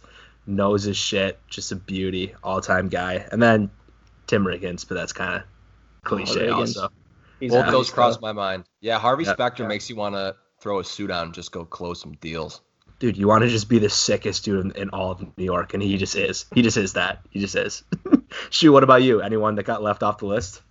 knows 0.49 0.83
his 0.83 0.97
shit 0.97 1.39
just 1.47 1.71
a 1.71 1.75
beauty 1.75 2.33
all-time 2.43 2.89
guy 2.89 3.25
and 3.31 3.41
then 3.41 3.69
tim 4.27 4.43
riggins 4.43 4.87
but 4.87 4.95
that's 4.95 5.13
kind 5.13 5.35
of 5.35 5.43
cliche 6.03 6.47
Riggins. 6.47 6.51
also 6.75 6.89
He's 7.39 7.51
Both 7.53 7.67
those 7.71 7.85
beast, 7.87 7.93
crossed 7.93 8.21
my 8.21 8.33
mind. 8.33 8.65
Yeah, 8.81 8.99
Harvey 8.99 9.23
Yeah. 9.23 9.31
Specter 9.31 9.63
Yeah. 9.63 9.69
makes 9.69 9.89
you 9.89 9.95
want 9.95 10.13
to 10.15 10.35
throw 10.59 10.79
a 10.79 10.83
suit 10.83 11.09
on 11.09 11.27
and 11.27 11.33
just 11.33 11.53
go 11.53 11.63
close 11.63 12.01
some 12.01 12.11
deals. 12.19 12.59
dude, 12.99 13.15
you 13.15 13.29
want 13.29 13.43
to 13.43 13.47
just 13.47 13.69
be 13.69 13.79
the 13.79 13.89
sickest 13.89 14.43
dude 14.43 14.65
in, 14.65 14.71
in 14.73 14.89
all 14.89 15.11
of 15.11 15.21
New 15.37 15.45
York, 15.45 15.73
and 15.73 15.81
he 15.81 15.95
just 15.97 16.17
is. 16.17 16.47
He 16.53 16.61
just 16.61 16.75
is 16.75 16.91
that. 16.93 17.19
He 17.29 17.39
just 17.39 17.55
is. 17.55 17.83
Shoot, 18.49 18.73
what 18.73 18.83
about 18.83 19.03
you? 19.03 19.21
Anyone 19.21 19.55
that 19.55 19.63
got 19.63 19.81
left 19.81 20.03
off 20.03 20.17
the 20.17 20.25
list? 20.25 20.61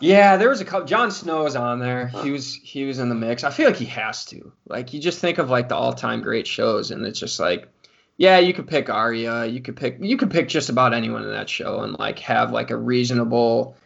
Yeah, 0.00 0.36
there 0.36 0.48
was 0.48 0.60
a 0.60 0.64
couple. 0.64 0.88
Jon 0.88 1.12
Snow 1.12 1.44
was 1.44 1.54
on 1.54 1.78
there. 1.78 2.08
He 2.08 2.32
was 2.32 2.52
he 2.56 2.84
was 2.86 2.98
in 2.98 3.08
the 3.08 3.14
mix. 3.14 3.44
I 3.44 3.50
feel 3.50 3.68
like 3.68 3.76
he 3.78 3.84
has 3.86 4.24
to. 4.26 4.50
Like 4.68 4.92
you 4.92 5.00
just 5.00 5.20
think 5.20 5.38
of 5.38 5.48
like 5.48 5.68
the 5.68 5.76
all 5.76 5.92
time 5.92 6.22
great 6.22 6.48
shows, 6.48 6.90
and 6.90 7.06
it's 7.06 7.20
just 7.20 7.38
like, 7.38 7.68
yeah, 8.16 8.38
you 8.38 8.54
could 8.54 8.66
pick 8.66 8.88
Arya. 8.88 9.46
You 9.46 9.60
could 9.60 9.76
pick 9.76 9.98
you 10.00 10.16
could 10.16 10.30
pick 10.30 10.48
just 10.48 10.68
about 10.68 10.94
anyone 10.94 11.22
in 11.22 11.30
that 11.30 11.48
show, 11.50 11.80
and 11.80 11.98
like 11.98 12.18
have 12.20 12.52
like 12.52 12.70
a 12.70 12.76
reasonable, 12.76 13.76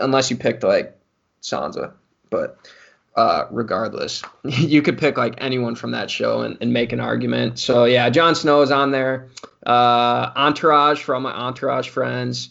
unless 0.00 0.30
you 0.30 0.36
picked 0.36 0.62
like 0.62 0.96
Sansa, 1.42 1.92
but. 2.30 2.58
Uh, 3.16 3.48
regardless, 3.50 4.22
you 4.44 4.82
could 4.82 4.98
pick 4.98 5.16
like 5.16 5.36
anyone 5.38 5.74
from 5.74 5.92
that 5.92 6.10
show 6.10 6.42
and, 6.42 6.58
and 6.60 6.74
make 6.74 6.92
an 6.92 7.00
argument. 7.00 7.58
So 7.58 7.86
yeah, 7.86 8.10
Jon 8.10 8.34
Snow 8.34 8.60
is 8.60 8.70
on 8.70 8.90
there. 8.90 9.30
Uh, 9.64 10.32
Entourage 10.36 11.00
for 11.00 11.14
all 11.14 11.22
my 11.22 11.32
Entourage 11.32 11.88
friends. 11.88 12.50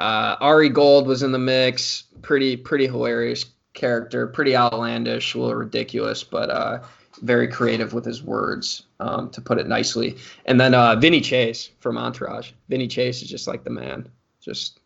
Uh, 0.00 0.34
Ari 0.40 0.70
Gold 0.70 1.06
was 1.06 1.22
in 1.22 1.30
the 1.30 1.38
mix. 1.38 2.04
Pretty, 2.22 2.56
pretty 2.56 2.86
hilarious 2.86 3.44
character. 3.74 4.26
Pretty 4.26 4.56
outlandish, 4.56 5.34
a 5.34 5.38
little 5.38 5.54
ridiculous, 5.54 6.24
but 6.24 6.50
uh, 6.50 6.80
very 7.20 7.48
creative 7.48 7.92
with 7.92 8.04
his 8.04 8.22
words, 8.22 8.84
um, 8.98 9.30
to 9.30 9.40
put 9.40 9.58
it 9.58 9.66
nicely. 9.66 10.16
And 10.46 10.60
then 10.60 10.74
uh, 10.74 10.96
Vinny 10.96 11.20
Chase 11.20 11.70
from 11.80 11.98
Entourage. 11.98 12.52
Vinny 12.68 12.88
Chase 12.88 13.22
is 13.22 13.28
just 13.28 13.46
like 13.46 13.64
the 13.64 13.70
man. 13.70 14.08
Just 14.40 14.80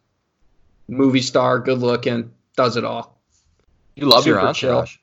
movie 0.89 1.21
star, 1.23 1.59
good 1.59 1.79
looking, 1.79 2.33
does 2.57 2.77
it 2.77 2.85
all. 2.85 3.19
You 3.97 4.07
love 4.07 4.27
your 4.27 4.41
Super 4.41 4.53
chill. 4.53 4.71
entourage. 4.79 4.97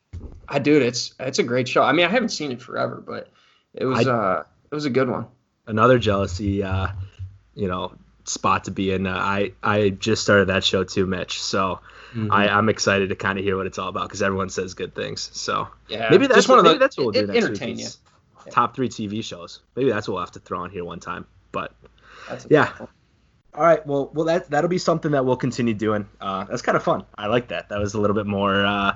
I 0.47 0.59
dude, 0.59 0.83
it's 0.83 1.13
it's 1.19 1.39
a 1.39 1.43
great 1.43 1.67
show. 1.67 1.81
I 1.81 1.93
mean, 1.93 2.05
I 2.05 2.09
haven't 2.09 2.29
seen 2.29 2.51
it 2.51 2.61
forever, 2.61 3.01
but 3.05 3.29
it 3.73 3.85
was 3.85 4.05
I- 4.05 4.11
uh 4.11 4.43
it 4.69 4.75
was 4.75 4.85
a 4.85 4.89
good 4.89 5.09
one. 5.09 5.27
Another 5.67 5.99
jealousy, 5.99 6.63
uh, 6.63 6.87
you 7.55 7.67
know, 7.67 7.93
spot 8.25 8.65
to 8.65 8.71
be 8.71 8.91
in. 8.91 9.07
Uh, 9.07 9.15
I 9.15 9.53
I 9.63 9.89
just 9.89 10.23
started 10.23 10.49
that 10.49 10.63
show 10.65 10.83
too, 10.83 11.05
Mitch. 11.05 11.41
So 11.41 11.79
Mm-hmm. 12.13 12.31
I, 12.31 12.49
I'm 12.49 12.67
excited 12.67 13.09
to 13.09 13.15
kind 13.15 13.39
of 13.39 13.45
hear 13.45 13.55
what 13.55 13.65
it's 13.65 13.79
all 13.79 13.87
about 13.87 14.03
because 14.03 14.21
everyone 14.21 14.49
says 14.49 14.73
good 14.73 14.93
things. 14.93 15.29
So 15.33 15.67
yeah, 15.87 16.07
maybe 16.09 16.27
that's 16.27 16.39
just 16.39 16.49
one 16.49 16.57
what, 16.57 16.59
of 16.59 16.63
maybe 16.65 16.75
the 16.75 16.79
that's 16.79 16.97
what 16.97 17.03
we'll 17.05 17.13
do 17.13 17.27
next 17.27 17.45
entertain 17.45 17.77
week. 17.77 17.87
Top 18.49 18.75
three 18.75 18.89
TV 18.89 19.23
shows. 19.23 19.61
Maybe 19.75 19.91
that's 19.91 20.07
what 20.07 20.15
we'll 20.15 20.23
have 20.23 20.31
to 20.31 20.39
throw 20.39 20.59
on 20.61 20.71
here 20.71 20.83
one 20.83 20.99
time. 20.99 21.25
But 21.51 21.73
Yeah. 22.49 22.71
All 23.53 23.63
right. 23.63 23.85
Well, 23.85 24.09
well, 24.13 24.25
that 24.25 24.49
that'll 24.49 24.69
be 24.69 24.77
something 24.77 25.11
that 25.11 25.25
we'll 25.25 25.37
continue 25.37 25.73
doing. 25.73 26.07
Uh, 26.19 26.45
that's 26.45 26.61
kind 26.61 26.75
of 26.75 26.83
fun. 26.83 27.05
I 27.17 27.27
like 27.27 27.49
that. 27.49 27.69
That 27.69 27.79
was 27.79 27.93
a 27.93 28.01
little 28.01 28.15
bit 28.15 28.25
more 28.25 28.65
uh, 28.65 28.93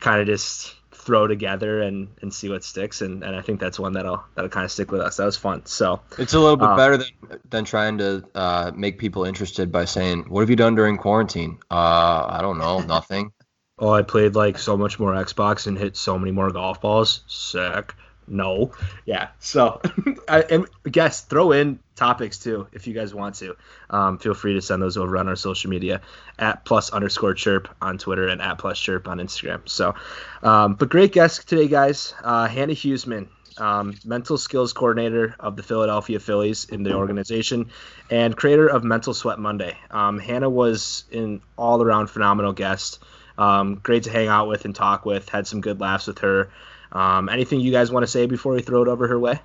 kind 0.00 0.20
of 0.20 0.26
just 0.26 0.74
throw 1.04 1.26
together 1.26 1.82
and, 1.82 2.08
and 2.22 2.32
see 2.32 2.48
what 2.48 2.64
sticks. 2.64 3.02
And, 3.02 3.22
and 3.22 3.36
I 3.36 3.40
think 3.42 3.60
that's 3.60 3.78
one 3.78 3.92
that'll 3.92 4.24
that'll 4.34 4.48
kind 4.50 4.64
of 4.64 4.70
stick 4.72 4.90
with 4.90 5.00
us. 5.00 5.16
That 5.16 5.24
was 5.26 5.36
fun. 5.36 5.66
So 5.66 6.00
It's 6.18 6.34
a 6.34 6.40
little 6.40 6.56
bit 6.56 6.68
Uh, 6.68 6.76
better 6.76 6.96
than 6.96 7.08
than 7.50 7.64
trying 7.64 7.98
to 7.98 8.24
uh, 8.34 8.72
make 8.74 8.98
people 8.98 9.24
interested 9.24 9.70
by 9.70 9.84
saying, 9.84 10.24
"What 10.28 10.40
have 10.40 10.50
you 10.50 10.56
done 10.56 10.74
during 10.74 10.96
quarantine?" 10.96 11.58
Uh, 11.70 12.26
I 12.28 12.38
don't 12.40 12.58
know, 12.58 12.80
nothing. 12.80 13.32
oh, 13.78 13.90
I 13.92 14.02
played 14.02 14.34
like 14.34 14.58
so 14.58 14.76
much 14.76 14.98
more 14.98 15.12
Xbox 15.12 15.66
and 15.66 15.76
hit 15.78 15.96
so 15.96 16.18
many 16.18 16.30
more 16.32 16.50
golf 16.50 16.80
balls. 16.80 17.22
Sick. 17.26 17.94
No. 18.26 18.72
Yeah. 19.04 19.28
So, 19.38 19.80
I, 20.28 20.42
and 20.42 20.66
guess 20.90 21.22
throw 21.22 21.52
in 21.52 21.78
topics 21.96 22.38
too 22.38 22.66
if 22.72 22.86
you 22.86 22.94
guys 22.94 23.14
want 23.14 23.34
to. 23.36 23.56
Um, 23.90 24.18
feel 24.18 24.34
free 24.34 24.54
to 24.54 24.62
send 24.62 24.82
those 24.82 24.96
over 24.96 25.16
on 25.16 25.28
our 25.28 25.36
social 25.36 25.70
media 25.70 26.00
at 26.38 26.64
plus 26.64 26.90
underscore 26.90 27.34
chirp 27.34 27.68
on 27.80 27.98
Twitter 27.98 28.28
and 28.28 28.40
at 28.40 28.58
plus 28.58 28.78
chirp 28.78 29.08
on 29.08 29.18
Instagram. 29.18 29.68
So, 29.68 29.94
um, 30.42 30.74
but 30.74 30.88
great 30.88 31.12
guest 31.12 31.48
today, 31.48 31.68
guys. 31.68 32.14
Uh, 32.22 32.46
Hannah 32.46 32.72
Huesman, 32.72 33.28
um, 33.58 33.94
mental 34.04 34.36
skills 34.36 34.72
coordinator 34.72 35.36
of 35.38 35.56
the 35.56 35.62
Philadelphia 35.62 36.18
Phillies 36.18 36.64
in 36.66 36.82
the 36.82 36.94
organization 36.94 37.70
and 38.10 38.36
creator 38.36 38.66
of 38.66 38.84
Mental 38.84 39.14
Sweat 39.14 39.38
Monday. 39.38 39.76
Um, 39.90 40.18
Hannah 40.18 40.50
was 40.50 41.04
an 41.12 41.40
all 41.56 41.82
around 41.82 42.08
phenomenal 42.08 42.52
guest. 42.52 43.00
Um, 43.38 43.76
great 43.82 44.04
to 44.04 44.10
hang 44.10 44.28
out 44.28 44.48
with 44.48 44.64
and 44.64 44.74
talk 44.74 45.04
with. 45.04 45.28
Had 45.28 45.46
some 45.46 45.60
good 45.60 45.80
laughs 45.80 46.06
with 46.06 46.18
her. 46.20 46.50
Um, 46.94 47.28
anything 47.28 47.60
you 47.60 47.72
guys 47.72 47.90
want 47.90 48.04
to 48.04 48.10
say 48.10 48.26
before 48.26 48.54
we 48.54 48.62
throw 48.62 48.82
it 48.82 48.88
over 48.88 49.08
her 49.08 49.18
way? 49.18 49.40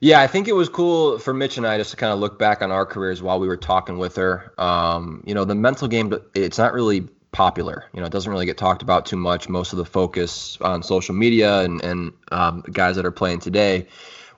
Yeah, 0.00 0.20
I 0.20 0.28
think 0.28 0.48
it 0.48 0.54
was 0.54 0.70
cool 0.70 1.18
for 1.18 1.34
Mitch 1.34 1.58
and 1.58 1.66
I 1.66 1.76
just 1.76 1.90
to 1.90 1.96
kind 1.96 2.12
of 2.12 2.18
look 2.20 2.38
back 2.38 2.62
on 2.62 2.70
our 2.70 2.86
careers 2.86 3.20
while 3.20 3.38
we 3.38 3.46
were 3.46 3.58
talking 3.58 3.98
with 3.98 4.16
her. 4.16 4.54
Um, 4.56 5.22
you 5.26 5.34
know, 5.34 5.44
the 5.44 5.54
mental 5.54 5.88
game, 5.88 6.14
it's 6.34 6.56
not 6.56 6.72
really 6.72 7.02
popular. 7.32 7.84
You 7.92 8.00
know, 8.00 8.06
it 8.06 8.12
doesn't 8.12 8.32
really 8.32 8.46
get 8.46 8.56
talked 8.56 8.80
about 8.80 9.04
too 9.04 9.18
much. 9.18 9.48
Most 9.48 9.72
of 9.72 9.76
the 9.76 9.84
focus 9.84 10.56
on 10.62 10.82
social 10.82 11.14
media 11.14 11.60
and, 11.60 11.82
and 11.82 12.12
um, 12.32 12.62
guys 12.72 12.96
that 12.96 13.04
are 13.04 13.10
playing 13.10 13.40
today 13.40 13.88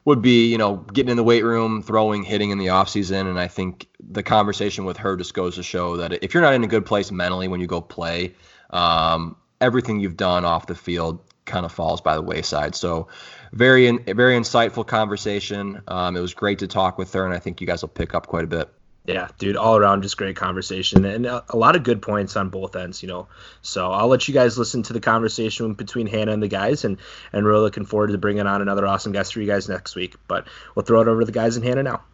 would 0.05 0.21
be, 0.21 0.51
you 0.51 0.59
know, 0.59 0.79
getting 0.93 1.11
in 1.11 1.17
the 1.17 1.23
weight 1.23 1.45
room, 1.45 1.81
throwing, 1.81 2.25
hitting 2.25 2.51
in 2.51 2.59
the 2.59 2.67
offseason. 2.67 3.31
And 3.31 3.39
I 3.39 3.47
think 3.47 3.87
the 4.01 4.25
conversation 4.25 4.85
with 4.85 4.97
her 4.97 5.17
just 5.17 5.33
goes 5.33 5.55
to 5.55 5.63
show 5.63 5.97
that 5.99 6.25
if 6.25 6.35
you're 6.35 6.43
not 6.43 6.55
in 6.55 6.65
a 6.65 6.69
good 6.69 6.85
place 6.85 7.13
mentally 7.13 7.47
when 7.47 7.61
you 7.61 7.69
go 7.69 7.81
play, 7.81 8.35
um, 8.71 9.37
everything 9.61 10.01
you've 10.01 10.17
done 10.17 10.45
off 10.45 10.67
the 10.67 10.75
field 10.75 11.21
kind 11.45 11.65
of 11.65 11.73
falls 11.73 12.01
by 12.01 12.15
the 12.15 12.23
wayside. 12.23 12.75
So 12.75 13.09
very, 13.53 13.87
in, 13.87 14.03
very 14.05 14.37
insightful 14.37 14.87
conversation. 14.87 15.83
Um, 15.89 16.17
it 16.17 16.21
was 16.21 16.35
great 16.35 16.59
to 16.61 16.67
talk 16.67 16.99
with 16.99 17.13
her, 17.13 17.25
and 17.25 17.35
I 17.35 17.39
think 17.39 17.61
you 17.61 17.67
guys 17.67 17.83
will 17.83 17.89
pick 17.89 18.15
up 18.15 18.27
quite 18.27 18.45
a 18.45 18.49
bit. 18.49 18.69
Yeah, 19.05 19.29
dude, 19.39 19.57
all 19.57 19.77
around 19.77 20.03
just 20.03 20.17
great 20.17 20.37
conversation 20.37 21.05
and 21.05 21.27
a, 21.27 21.45
a, 21.49 21.57
lot 21.57 21.75
of 21.75 21.83
good 21.83 22.01
points 22.01 22.37
on 22.37 22.51
both 22.51 22.77
ends, 22.77 23.03
you 23.03 23.09
know. 23.09 23.27
So 23.61 23.91
I'll 23.91 24.07
let 24.07 24.29
you 24.29 24.35
guys 24.35 24.57
listen 24.57 24.85
to 24.85 24.93
the 24.93 25.01
conversation 25.01 25.75
between 25.75 26.07
Hannah 26.07 26.31
and 26.31 26.41
the 26.41 26.47
guys, 26.47 26.85
and 26.85 26.99
and 27.33 27.45
really 27.45 27.63
looking 27.63 27.85
forward 27.85 28.13
to 28.13 28.19
bringing 28.19 28.47
on 28.47 28.63
another 28.63 28.87
awesome 28.87 29.11
guest 29.11 29.35
for 29.35 29.41
you 29.41 29.47
guys 29.49 29.69
next 29.69 29.97
week. 29.97 30.15
But 30.29 30.47
we'll 30.77 30.85
throw 30.85 31.01
it 31.01 31.09
over 31.09 31.21
to 31.21 31.27
the 31.27 31.33
guys 31.33 31.57
and 31.57 31.65
Hannah 31.65 31.83
now. 31.83 32.05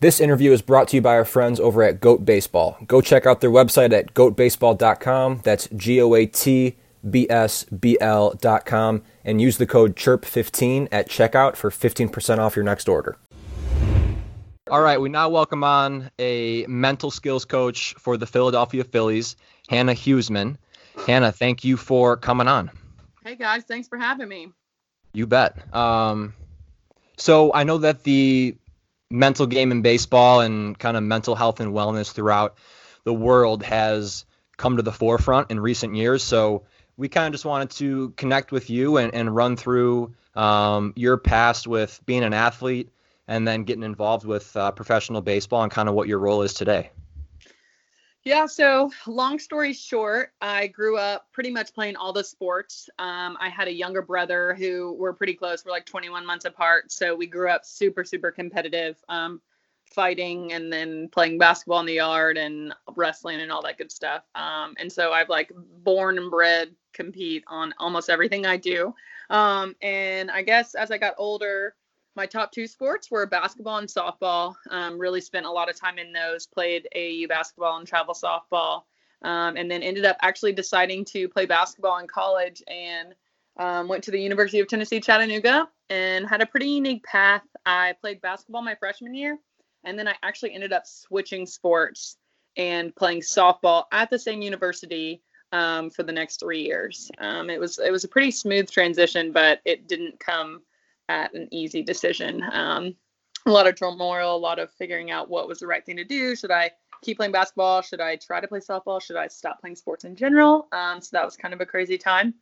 This 0.00 0.18
interview 0.20 0.50
is 0.50 0.60
brought 0.60 0.88
to 0.88 0.96
you 0.96 1.02
by 1.02 1.14
our 1.14 1.24
friends 1.24 1.60
over 1.60 1.84
at 1.84 2.00
Goat 2.00 2.24
Baseball. 2.24 2.76
Go 2.88 3.00
check 3.00 3.24
out 3.24 3.40
their 3.40 3.50
website 3.50 3.92
at 3.92 4.14
goatbaseball.com. 4.14 5.42
That's 5.44 5.68
G 5.68 6.00
O 6.00 6.14
A 6.14 6.26
T 6.26 6.76
B 7.08 7.26
S 7.28 7.64
B 7.64 7.98
L.com 8.00 9.02
and 9.24 9.40
use 9.40 9.58
the 9.58 9.66
code 9.66 9.96
CHIRP15 9.96 10.88
at 10.90 11.08
checkout 11.08 11.56
for 11.56 11.70
15% 11.70 12.38
off 12.38 12.56
your 12.56 12.64
next 12.64 12.88
order. 12.88 13.16
All 14.70 14.82
right, 14.82 15.00
we 15.00 15.08
now 15.08 15.30
welcome 15.30 15.64
on 15.64 16.10
a 16.18 16.66
mental 16.66 17.10
skills 17.10 17.46
coach 17.46 17.94
for 17.98 18.18
the 18.18 18.26
Philadelphia 18.26 18.84
Phillies, 18.84 19.36
Hannah 19.68 19.94
Huesman. 19.94 20.56
Hannah, 21.06 21.32
thank 21.32 21.64
you 21.64 21.76
for 21.76 22.16
coming 22.16 22.48
on. 22.48 22.70
Hey 23.24 23.36
guys, 23.36 23.64
thanks 23.64 23.88
for 23.88 23.96
having 23.96 24.28
me. 24.28 24.52
You 25.14 25.26
bet. 25.26 25.74
Um, 25.74 26.34
so 27.16 27.52
I 27.54 27.64
know 27.64 27.78
that 27.78 28.04
the 28.04 28.56
mental 29.10 29.46
game 29.46 29.72
in 29.72 29.82
baseball 29.82 30.40
and 30.40 30.78
kind 30.78 30.96
of 30.96 31.02
mental 31.02 31.34
health 31.34 31.60
and 31.60 31.72
wellness 31.72 32.12
throughout 32.12 32.58
the 33.04 33.14
world 33.14 33.62
has 33.62 34.26
come 34.58 34.76
to 34.76 34.82
the 34.82 34.92
forefront 34.92 35.50
in 35.50 35.60
recent 35.60 35.94
years. 35.94 36.22
So 36.22 36.64
we 36.98 37.08
kind 37.08 37.26
of 37.26 37.32
just 37.32 37.46
wanted 37.46 37.70
to 37.70 38.10
connect 38.10 38.52
with 38.52 38.68
you 38.68 38.98
and, 38.98 39.14
and 39.14 39.34
run 39.34 39.56
through 39.56 40.12
um, 40.34 40.92
your 40.96 41.16
past 41.16 41.66
with 41.66 42.00
being 42.04 42.24
an 42.24 42.34
athlete 42.34 42.90
and 43.28 43.46
then 43.46 43.62
getting 43.62 43.84
involved 43.84 44.26
with 44.26 44.54
uh, 44.56 44.70
professional 44.72 45.22
baseball 45.22 45.62
and 45.62 45.72
kind 45.72 45.88
of 45.88 45.94
what 45.94 46.08
your 46.08 46.18
role 46.18 46.42
is 46.42 46.52
today. 46.52 46.90
Yeah, 48.24 48.46
so 48.46 48.90
long 49.06 49.38
story 49.38 49.72
short, 49.72 50.32
I 50.40 50.66
grew 50.66 50.98
up 50.98 51.28
pretty 51.32 51.50
much 51.50 51.72
playing 51.72 51.96
all 51.96 52.12
the 52.12 52.24
sports. 52.24 52.90
Um, 52.98 53.38
I 53.40 53.48
had 53.48 53.68
a 53.68 53.72
younger 53.72 54.02
brother 54.02 54.54
who 54.54 54.92
we're 54.98 55.12
pretty 55.12 55.34
close. 55.34 55.64
We're 55.64 55.70
like 55.70 55.86
21 55.86 56.26
months 56.26 56.44
apart. 56.44 56.90
So 56.90 57.14
we 57.14 57.26
grew 57.26 57.48
up 57.48 57.64
super, 57.64 58.04
super 58.04 58.32
competitive, 58.32 59.02
um, 59.08 59.40
fighting 59.90 60.52
and 60.52 60.72
then 60.72 61.08
playing 61.08 61.38
basketball 61.38 61.80
in 61.80 61.86
the 61.86 61.94
yard 61.94 62.36
and 62.36 62.74
wrestling 62.96 63.40
and 63.40 63.50
all 63.50 63.62
that 63.62 63.78
good 63.78 63.92
stuff. 63.92 64.22
Um, 64.34 64.74
and 64.78 64.90
so 64.90 65.12
I've 65.12 65.28
like 65.28 65.50
born 65.82 66.18
and 66.18 66.30
bred 66.30 66.74
compete 66.92 67.44
on 67.46 67.74
almost 67.78 68.10
everything 68.10 68.46
I 68.46 68.56
do. 68.56 68.94
Um, 69.30 69.74
and 69.82 70.30
I 70.30 70.42
guess 70.42 70.74
as 70.74 70.90
I 70.90 70.98
got 70.98 71.14
older, 71.18 71.74
my 72.18 72.26
top 72.26 72.50
two 72.50 72.66
sports 72.66 73.10
were 73.10 73.26
basketball 73.26 73.78
and 73.78 73.88
softball. 73.88 74.56
Um, 74.70 74.98
really 74.98 75.20
spent 75.20 75.46
a 75.46 75.50
lot 75.50 75.70
of 75.70 75.76
time 75.76 75.98
in 75.98 76.12
those. 76.12 76.46
Played 76.46 76.88
AAU 76.96 77.28
basketball 77.28 77.78
and 77.78 77.86
travel 77.86 78.12
softball, 78.12 78.82
um, 79.22 79.56
and 79.56 79.70
then 79.70 79.82
ended 79.82 80.04
up 80.04 80.16
actually 80.20 80.52
deciding 80.52 81.04
to 81.06 81.28
play 81.28 81.46
basketball 81.46 81.98
in 81.98 82.08
college 82.08 82.62
and 82.66 83.14
um, 83.58 83.88
went 83.88 84.02
to 84.04 84.10
the 84.10 84.20
University 84.20 84.58
of 84.58 84.66
Tennessee 84.66 85.00
Chattanooga 85.00 85.68
and 85.90 86.26
had 86.26 86.42
a 86.42 86.46
pretty 86.46 86.68
unique 86.68 87.04
path. 87.04 87.42
I 87.64 87.94
played 88.00 88.20
basketball 88.20 88.62
my 88.62 88.74
freshman 88.74 89.14
year, 89.14 89.38
and 89.88 89.98
then 89.98 90.06
I 90.06 90.14
actually 90.22 90.52
ended 90.52 90.72
up 90.72 90.86
switching 90.86 91.46
sports 91.46 92.18
and 92.56 92.94
playing 92.94 93.20
softball 93.20 93.84
at 93.90 94.10
the 94.10 94.18
same 94.18 94.42
university 94.42 95.22
um, 95.52 95.88
for 95.88 96.02
the 96.02 96.12
next 96.12 96.40
three 96.40 96.60
years. 96.60 97.10
Um, 97.18 97.48
it 97.48 97.58
was 97.58 97.78
it 97.78 97.90
was 97.90 98.04
a 98.04 98.08
pretty 98.08 98.30
smooth 98.30 98.70
transition, 98.70 99.32
but 99.32 99.60
it 99.64 99.88
didn't 99.88 100.20
come 100.20 100.60
at 101.08 101.32
an 101.32 101.48
easy 101.50 101.82
decision. 101.82 102.42
Um, 102.52 102.94
a 103.46 103.50
lot 103.50 103.66
of 103.66 103.76
turmoil, 103.76 104.36
a 104.36 104.36
lot 104.36 104.58
of 104.58 104.70
figuring 104.72 105.10
out 105.10 105.30
what 105.30 105.48
was 105.48 105.60
the 105.60 105.66
right 105.66 105.84
thing 105.84 105.96
to 105.96 106.04
do. 106.04 106.36
Should 106.36 106.50
I 106.50 106.70
keep 107.00 107.16
playing 107.16 107.32
basketball? 107.32 107.80
Should 107.80 108.02
I 108.02 108.16
try 108.16 108.40
to 108.40 108.48
play 108.48 108.60
softball? 108.60 109.00
Should 109.00 109.16
I 109.16 109.28
stop 109.28 109.60
playing 109.62 109.76
sports 109.76 110.04
in 110.04 110.14
general? 110.14 110.68
Um, 110.72 111.00
so 111.00 111.10
that 111.12 111.24
was 111.24 111.34
kind 111.34 111.54
of 111.54 111.62
a 111.62 111.66
crazy 111.66 111.96
time. 111.96 112.34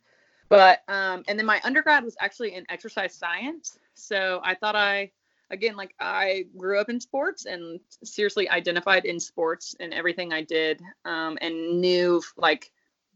But 0.49 0.81
um, 0.89 1.23
and 1.29 1.39
then 1.39 1.45
my 1.45 1.61
undergrad 1.63 2.03
was 2.03 2.17
actually 2.19 2.55
in 2.55 2.65
exercise 2.67 3.13
science. 3.13 3.79
So 3.93 4.41
I 4.43 4.53
thought 4.53 4.75
I 4.75 5.11
again 5.49 5.75
like 5.75 5.93
I 5.99 6.45
grew 6.57 6.79
up 6.79 6.89
in 6.89 6.99
sports 6.99 7.45
and 7.45 7.79
seriously 8.03 8.49
identified 8.49 9.05
in 9.05 9.19
sports 9.19 9.75
and 9.79 9.93
everything 9.93 10.33
I 10.33 10.41
did 10.43 10.81
um, 11.05 11.37
and 11.41 11.81
knew 11.81 12.21
like 12.37 12.71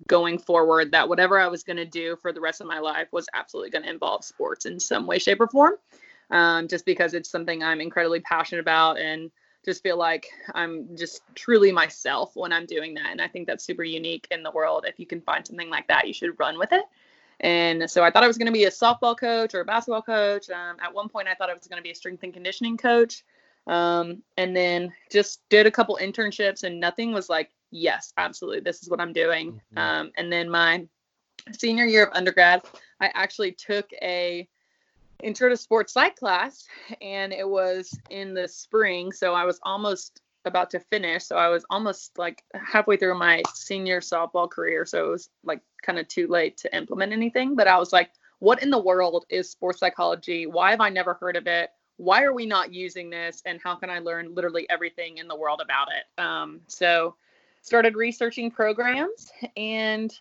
going 0.08 0.40
forward 0.40 0.92
that 0.92 1.10
whatever 1.10 1.40
I 1.40 1.48
was 1.48 1.64
going 1.64 1.78
to 1.78 1.86
do 1.86 2.16
for 2.22 2.32
the 2.32 2.42
rest 2.42 2.62
of 2.62 2.68
my 2.68 2.80
life 2.80 3.08
was 3.12 3.28
absolutely 3.34 3.70
going 3.70 3.84
to 3.84 3.90
involve 3.90 4.24
sports 4.24 4.66
in 4.66 4.80
some 4.80 5.06
way, 5.06 5.20
shape, 5.20 5.42
or 5.42 5.48
form. 5.48 5.76
Um, 6.30 6.68
just 6.70 6.86
because 6.86 7.14
it's 7.14 7.30
something 7.30 7.62
I'm 7.62 7.82
incredibly 7.82 8.22
passionate 8.22 8.62
about 8.62 8.98
and 8.98 9.30
just 9.66 9.84
feel 9.84 9.98
like 9.98 10.28
I'm 10.56 10.96
just 10.96 11.22
truly 11.36 11.72
myself 11.72 12.32
when 12.36 12.54
I'm 12.54 12.66
doing 12.66 12.94
that. 12.96 13.08
And 13.12 13.22
I 13.22 13.28
think 13.28 13.48
that's 13.48 13.66
super 13.66 13.84
unique 13.84 14.28
in 14.32 14.42
the 14.42 14.52
world. 14.52 14.86
If 14.88 14.98
you 14.98 15.06
can 15.06 15.22
find 15.22 15.46
something 15.46 15.70
like 15.70 15.88
that, 15.88 16.08
you 16.08 16.14
should 16.14 16.40
run 16.40 16.58
with 16.58 16.72
it. 16.72 16.86
And 17.42 17.90
so 17.90 18.04
I 18.04 18.12
thought 18.12 18.24
I 18.24 18.28
was 18.28 18.38
going 18.38 18.48
to 18.48 18.54
be 18.54 18.66
a 18.66 18.72
softball 18.72 19.18
coach 19.18 19.54
or 19.54 19.62
a 19.62 19.66
basketball 19.66 20.04
coach. 20.04 20.50
Um, 20.50 20.78
at 20.82 20.94
one 20.94 21.10
point, 21.10 21.28
I 21.28 21.34
thought 21.34 21.50
I 21.50 21.54
was 21.54 21.68
going 21.68 21.80
to 21.80 21.84
be 21.84 21.92
a 21.92 21.96
strength 21.96 22.24
and 22.24 22.34
conditioning 22.34 22.78
coach. 22.78 23.24
Um, 23.68 24.24
and 24.38 24.56
then 24.56 24.94
just 25.12 25.42
did 25.50 25.68
a 25.68 25.72
couple 25.72 26.00
internships, 26.02 26.64
and 26.64 26.80
nothing 26.80 27.14
was 27.14 27.30
like 27.30 27.52
yes, 27.72 28.14
absolutely, 28.18 28.60
this 28.60 28.84
is 28.84 28.90
what 28.90 29.02
I'm 29.02 29.14
doing. 29.14 29.54
Mm-hmm. 29.54 29.78
Um, 29.78 30.12
and 30.18 30.32
then 30.32 30.50
my 30.50 30.86
senior 31.58 31.86
year 31.86 32.06
of 32.06 32.14
undergrad, 32.14 32.64
I 33.00 33.10
actually 33.14 33.54
took 33.54 33.90
a 34.02 34.48
intro 35.24 35.50
to 35.50 35.58
sports 35.58 35.94
psych 35.94 36.18
class, 36.18 36.68
and 37.02 37.34
it 37.34 37.48
was 37.48 37.98
in 38.10 38.34
the 38.34 38.48
spring, 38.48 39.12
so 39.12 39.34
I 39.34 39.46
was 39.46 39.60
almost 39.64 40.22
about 40.46 40.70
to 40.72 40.80
finish. 40.80 41.26
So 41.26 41.38
I 41.38 41.50
was 41.50 41.66
almost 41.70 42.18
like 42.18 42.44
halfway 42.54 42.98
through 42.98 43.18
my 43.18 43.44
senior 43.54 44.00
softball 44.00 44.50
career, 44.50 44.86
so 44.86 45.06
it 45.06 45.10
was 45.10 45.30
like 45.44 45.62
kind 45.82 46.00
of 46.00 46.08
too 46.08 46.28
late 46.28 46.58
to 46.58 46.76
implement 46.76 47.14
anything. 47.14 47.56
But 47.56 47.68
I 47.68 47.78
was 47.78 47.94
like, 47.94 48.12
what 48.40 48.64
in 48.64 48.70
the 48.72 48.80
world 48.80 49.26
is 49.30 49.50
sports 49.50 49.80
psychology? 49.80 50.48
Why 50.48 50.72
have 50.72 50.82
I 50.82 50.90
never 50.90 51.14
heard 51.14 51.36
of 51.36 51.48
it? 51.48 51.70
Why 51.98 52.24
are 52.24 52.34
we 52.34 52.48
not 52.48 52.74
using 52.74 53.10
this? 53.10 53.44
And 53.46 53.60
how 53.64 53.76
can 53.76 53.90
I 53.90 54.00
learn 54.00 54.34
literally 54.34 54.68
everything 54.70 55.20
in 55.20 55.28
the 55.28 55.36
world 55.36 55.62
about 55.64 55.90
it? 55.90 56.22
Um, 56.22 56.62
so 56.68 57.16
started 57.62 57.96
researching 57.96 58.50
programs 58.50 59.32
and 59.56 60.12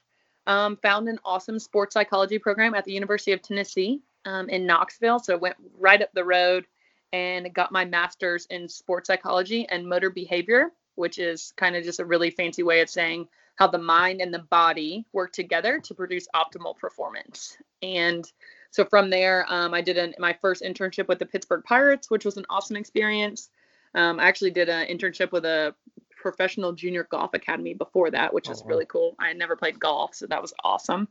um, 0.46 0.76
found 0.76 1.08
an 1.08 1.18
awesome 1.24 1.58
sports 1.58 1.94
psychology 1.94 2.38
program 2.38 2.74
at 2.74 2.84
the 2.84 2.92
University 2.92 3.32
of 3.32 3.40
Tennessee 3.40 4.02
um, 4.26 4.48
in 4.50 4.66
Knoxville. 4.66 5.20
So 5.20 5.38
went 5.38 5.56
right 5.78 6.02
up 6.02 6.10
the 6.12 6.24
road 6.24 6.66
and 7.12 7.52
got 7.52 7.72
my 7.72 7.84
master's 7.84 8.46
in 8.46 8.68
sports 8.68 9.08
psychology 9.08 9.66
and 9.68 9.88
motor 9.88 10.10
behavior, 10.10 10.70
which 10.94 11.18
is 11.18 11.52
kind 11.56 11.76
of 11.76 11.84
just 11.84 12.00
a 12.00 12.04
really 12.04 12.30
fancy 12.30 12.62
way 12.62 12.80
of 12.80 12.90
saying 12.90 13.26
how 13.56 13.66
the 13.66 13.78
mind 13.78 14.20
and 14.20 14.32
the 14.32 14.38
body 14.38 15.04
work 15.12 15.32
together 15.32 15.80
to 15.80 15.94
produce 15.94 16.26
optimal 16.34 16.76
performance. 16.76 17.56
And 17.82 18.30
so 18.70 18.84
from 18.84 19.10
there, 19.10 19.44
um, 19.48 19.74
I 19.74 19.80
did 19.80 19.98
an, 19.98 20.14
my 20.18 20.36
first 20.40 20.62
internship 20.62 21.08
with 21.08 21.18
the 21.18 21.26
Pittsburgh 21.26 21.64
Pirates, 21.64 22.10
which 22.10 22.24
was 22.24 22.36
an 22.36 22.46
awesome 22.48 22.76
experience. 22.76 23.50
Um, 23.94 24.20
I 24.20 24.24
actually 24.24 24.52
did 24.52 24.68
an 24.68 24.86
internship 24.86 25.32
with 25.32 25.44
a 25.44 25.74
professional 26.16 26.72
junior 26.72 27.06
golf 27.10 27.34
academy 27.34 27.74
before 27.74 28.10
that, 28.10 28.32
which 28.32 28.48
oh, 28.48 28.52
is 28.52 28.62
really 28.64 28.86
cool. 28.86 29.16
I 29.18 29.28
had 29.28 29.36
never 29.36 29.56
played 29.56 29.80
golf, 29.80 30.14
so 30.14 30.26
that 30.26 30.40
was 30.40 30.54
awesome. 30.62 31.08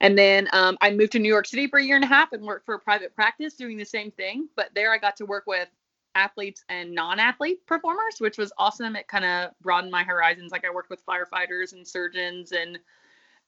And 0.00 0.16
then 0.16 0.48
um, 0.52 0.76
I 0.80 0.90
moved 0.90 1.12
to 1.12 1.18
New 1.18 1.28
York 1.28 1.46
City 1.46 1.66
for 1.68 1.78
a 1.78 1.82
year 1.82 1.96
and 1.96 2.04
a 2.04 2.08
half 2.08 2.32
and 2.32 2.42
worked 2.44 2.66
for 2.66 2.74
a 2.74 2.78
private 2.78 3.14
practice 3.14 3.54
doing 3.54 3.76
the 3.76 3.84
same 3.84 4.10
thing. 4.10 4.48
But 4.54 4.70
there 4.74 4.92
I 4.92 4.98
got 4.98 5.16
to 5.16 5.26
work 5.26 5.44
with 5.46 5.68
athletes 6.14 6.64
and 6.68 6.92
non-athlete 6.92 7.66
performers, 7.66 8.16
which 8.18 8.38
was 8.38 8.52
awesome. 8.58 8.96
It 8.96 9.08
kind 9.08 9.24
of 9.24 9.50
broadened 9.62 9.92
my 9.92 10.02
horizons. 10.02 10.52
Like 10.52 10.64
I 10.64 10.70
worked 10.70 10.90
with 10.90 11.04
firefighters 11.06 11.72
and 11.72 11.86
surgeons 11.86 12.52
and 12.52 12.78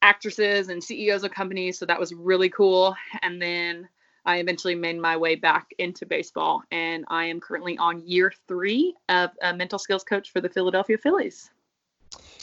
actresses 0.01 0.69
and 0.69 0.83
CEOs 0.83 1.25
of 1.25 1.33
companies, 1.33 1.79
so 1.79 1.87
that 1.87 1.99
was 1.99 2.15
really 2.15 2.49
cool. 2.51 2.95
And 3.23 3.43
then 3.43 3.89
I 4.25 4.39
eventually 4.39 4.75
made 4.75 4.99
my 4.99 5.17
way 5.17 5.35
back 5.35 5.73
into 5.79 6.07
baseball, 6.07 6.63
and 6.71 7.05
I 7.09 7.25
am 7.25 7.41
currently 7.41 7.79
on 7.79 8.07
year 8.07 8.33
three 8.47 8.95
of 9.09 9.31
a 9.43 9.55
mental 9.55 9.79
skills 9.79 10.05
coach 10.05 10.31
for 10.31 10.41
the 10.41 10.49
Philadelphia 10.51 10.99
Phillies. 10.99 11.51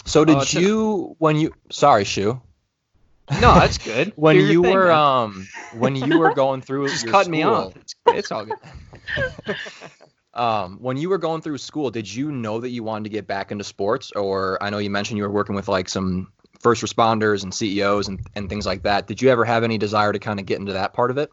So 0.06 0.26
did 0.26 0.38
uh, 0.38 0.46
you 0.52 1.16
when 1.20 1.38
you 1.38 1.54
sorry, 1.72 2.04
Shu? 2.04 2.42
No, 3.32 3.54
that's 3.56 3.78
good. 3.78 4.14
when 4.16 4.36
Do 4.36 4.46
you 4.46 4.62
thing, 4.64 4.74
were 4.74 4.88
man. 4.88 4.96
um 4.96 5.48
when 5.72 5.96
you 5.96 6.18
were 6.20 6.34
going 6.34 6.62
through 6.62 6.88
just 6.90 7.04
your 7.04 7.12
cutting 7.12 7.32
me 7.32 7.44
off. 7.44 7.76
It's, 7.76 7.96
it's 8.08 8.32
all 8.32 8.46
good. 8.46 8.56
um 10.34 10.78
when 10.82 10.98
you 10.98 11.10
were 11.10 11.18
going 11.18 11.42
through 11.42 11.58
school 11.58 11.90
did 11.92 12.12
you 12.14 12.32
know 12.32 12.60
that 12.60 12.70
you 12.70 12.84
wanted 12.84 13.04
to 13.06 13.10
get 13.10 13.28
back 13.28 13.52
into 13.52 13.64
sports 13.64 14.12
or 14.12 14.62
i 14.62 14.70
know 14.70 14.78
you 14.80 14.90
mentioned 14.90 15.18
you 15.18 15.24
were 15.24 15.32
working 15.32 15.56
with 15.56 15.68
like 15.68 15.88
some 15.88 16.32
first 16.60 16.84
responders 16.84 17.44
and 17.44 17.54
ceos 17.54 18.08
and, 18.08 18.20
and 18.36 18.50
things 18.50 18.66
like 18.66 18.84
that 18.84 19.08
did 19.08 19.22
you 19.22 19.30
ever 19.30 19.46
have 19.46 19.64
any 19.64 19.78
desire 19.78 20.12
to 20.12 20.20
kind 20.20 20.40
of 20.40 20.46
get 20.46 20.60
into 20.60 20.74
that 20.74 20.94
part 20.94 21.12
of 21.12 21.18
it 21.18 21.32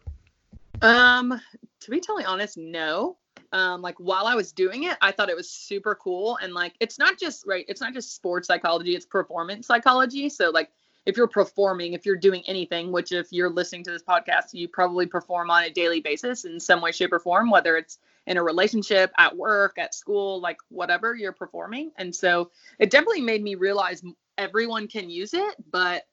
Um, 0.81 1.39
to 1.81 1.91
be 1.91 1.99
totally 1.99 2.25
honest, 2.25 2.57
no. 2.57 3.17
Um, 3.51 3.81
like 3.81 3.95
while 3.99 4.25
I 4.25 4.35
was 4.35 4.51
doing 4.51 4.83
it, 4.83 4.97
I 5.01 5.11
thought 5.11 5.29
it 5.29 5.35
was 5.35 5.49
super 5.49 5.95
cool. 5.95 6.37
And 6.41 6.53
like 6.53 6.73
it's 6.79 6.97
not 6.97 7.19
just 7.19 7.45
right, 7.45 7.65
it's 7.67 7.81
not 7.81 7.93
just 7.93 8.15
sports 8.15 8.47
psychology, 8.47 8.95
it's 8.95 9.05
performance 9.05 9.67
psychology. 9.67 10.29
So 10.29 10.49
like 10.49 10.69
if 11.05 11.17
you're 11.17 11.27
performing, 11.27 11.93
if 11.93 12.05
you're 12.05 12.15
doing 12.15 12.43
anything, 12.47 12.91
which 12.91 13.11
if 13.11 13.27
you're 13.31 13.49
listening 13.49 13.83
to 13.83 13.91
this 13.91 14.03
podcast, 14.03 14.53
you 14.53 14.67
probably 14.67 15.05
perform 15.05 15.51
on 15.51 15.63
a 15.63 15.69
daily 15.69 15.99
basis 15.99 16.45
in 16.45 16.59
some 16.59 16.81
way, 16.81 16.91
shape, 16.91 17.11
or 17.11 17.19
form, 17.19 17.49
whether 17.49 17.75
it's 17.75 17.99
in 18.25 18.37
a 18.37 18.43
relationship, 18.43 19.11
at 19.17 19.35
work, 19.35 19.77
at 19.77 19.93
school, 19.93 20.39
like 20.39 20.57
whatever 20.69 21.13
you're 21.13 21.33
performing. 21.33 21.91
And 21.97 22.15
so 22.15 22.51
it 22.79 22.89
definitely 22.89 23.21
made 23.21 23.43
me 23.43 23.55
realize 23.55 24.01
everyone 24.37 24.87
can 24.87 25.09
use 25.09 25.33
it, 25.33 25.55
but 25.71 26.03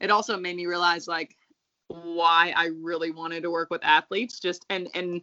it 0.00 0.10
also 0.10 0.38
made 0.38 0.56
me 0.56 0.66
realize 0.66 1.06
like 1.06 1.36
why 1.88 2.52
I 2.56 2.70
really 2.80 3.10
wanted 3.10 3.42
to 3.42 3.50
work 3.50 3.70
with 3.70 3.84
athletes 3.84 4.40
just 4.40 4.64
and 4.70 4.88
and 4.94 5.22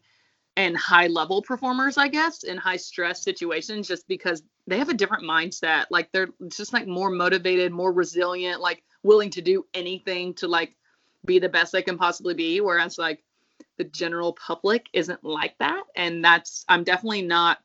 and 0.57 0.75
high 0.75 1.07
level 1.07 1.41
performers 1.41 1.97
I 1.97 2.07
guess 2.07 2.43
in 2.43 2.57
high 2.57 2.77
stress 2.77 3.23
situations 3.23 3.87
just 3.87 4.07
because 4.07 4.41
they 4.67 4.77
have 4.77 4.89
a 4.89 4.93
different 4.93 5.23
mindset 5.23 5.85
like 5.89 6.11
they're 6.11 6.29
just 6.49 6.73
like 6.73 6.87
more 6.87 7.09
motivated 7.09 7.71
more 7.71 7.91
resilient 7.91 8.61
like 8.61 8.83
willing 9.03 9.29
to 9.29 9.41
do 9.41 9.65
anything 9.73 10.33
to 10.33 10.47
like 10.47 10.75
be 11.25 11.39
the 11.39 11.49
best 11.49 11.71
they 11.71 11.81
can 11.81 11.97
possibly 11.97 12.33
be 12.33 12.61
whereas 12.61 12.97
like 12.97 13.23
the 13.77 13.83
general 13.83 14.33
public 14.33 14.87
isn't 14.93 15.23
like 15.23 15.57
that 15.59 15.83
and 15.95 16.23
that's 16.23 16.65
I'm 16.67 16.83
definitely 16.83 17.21
not 17.21 17.59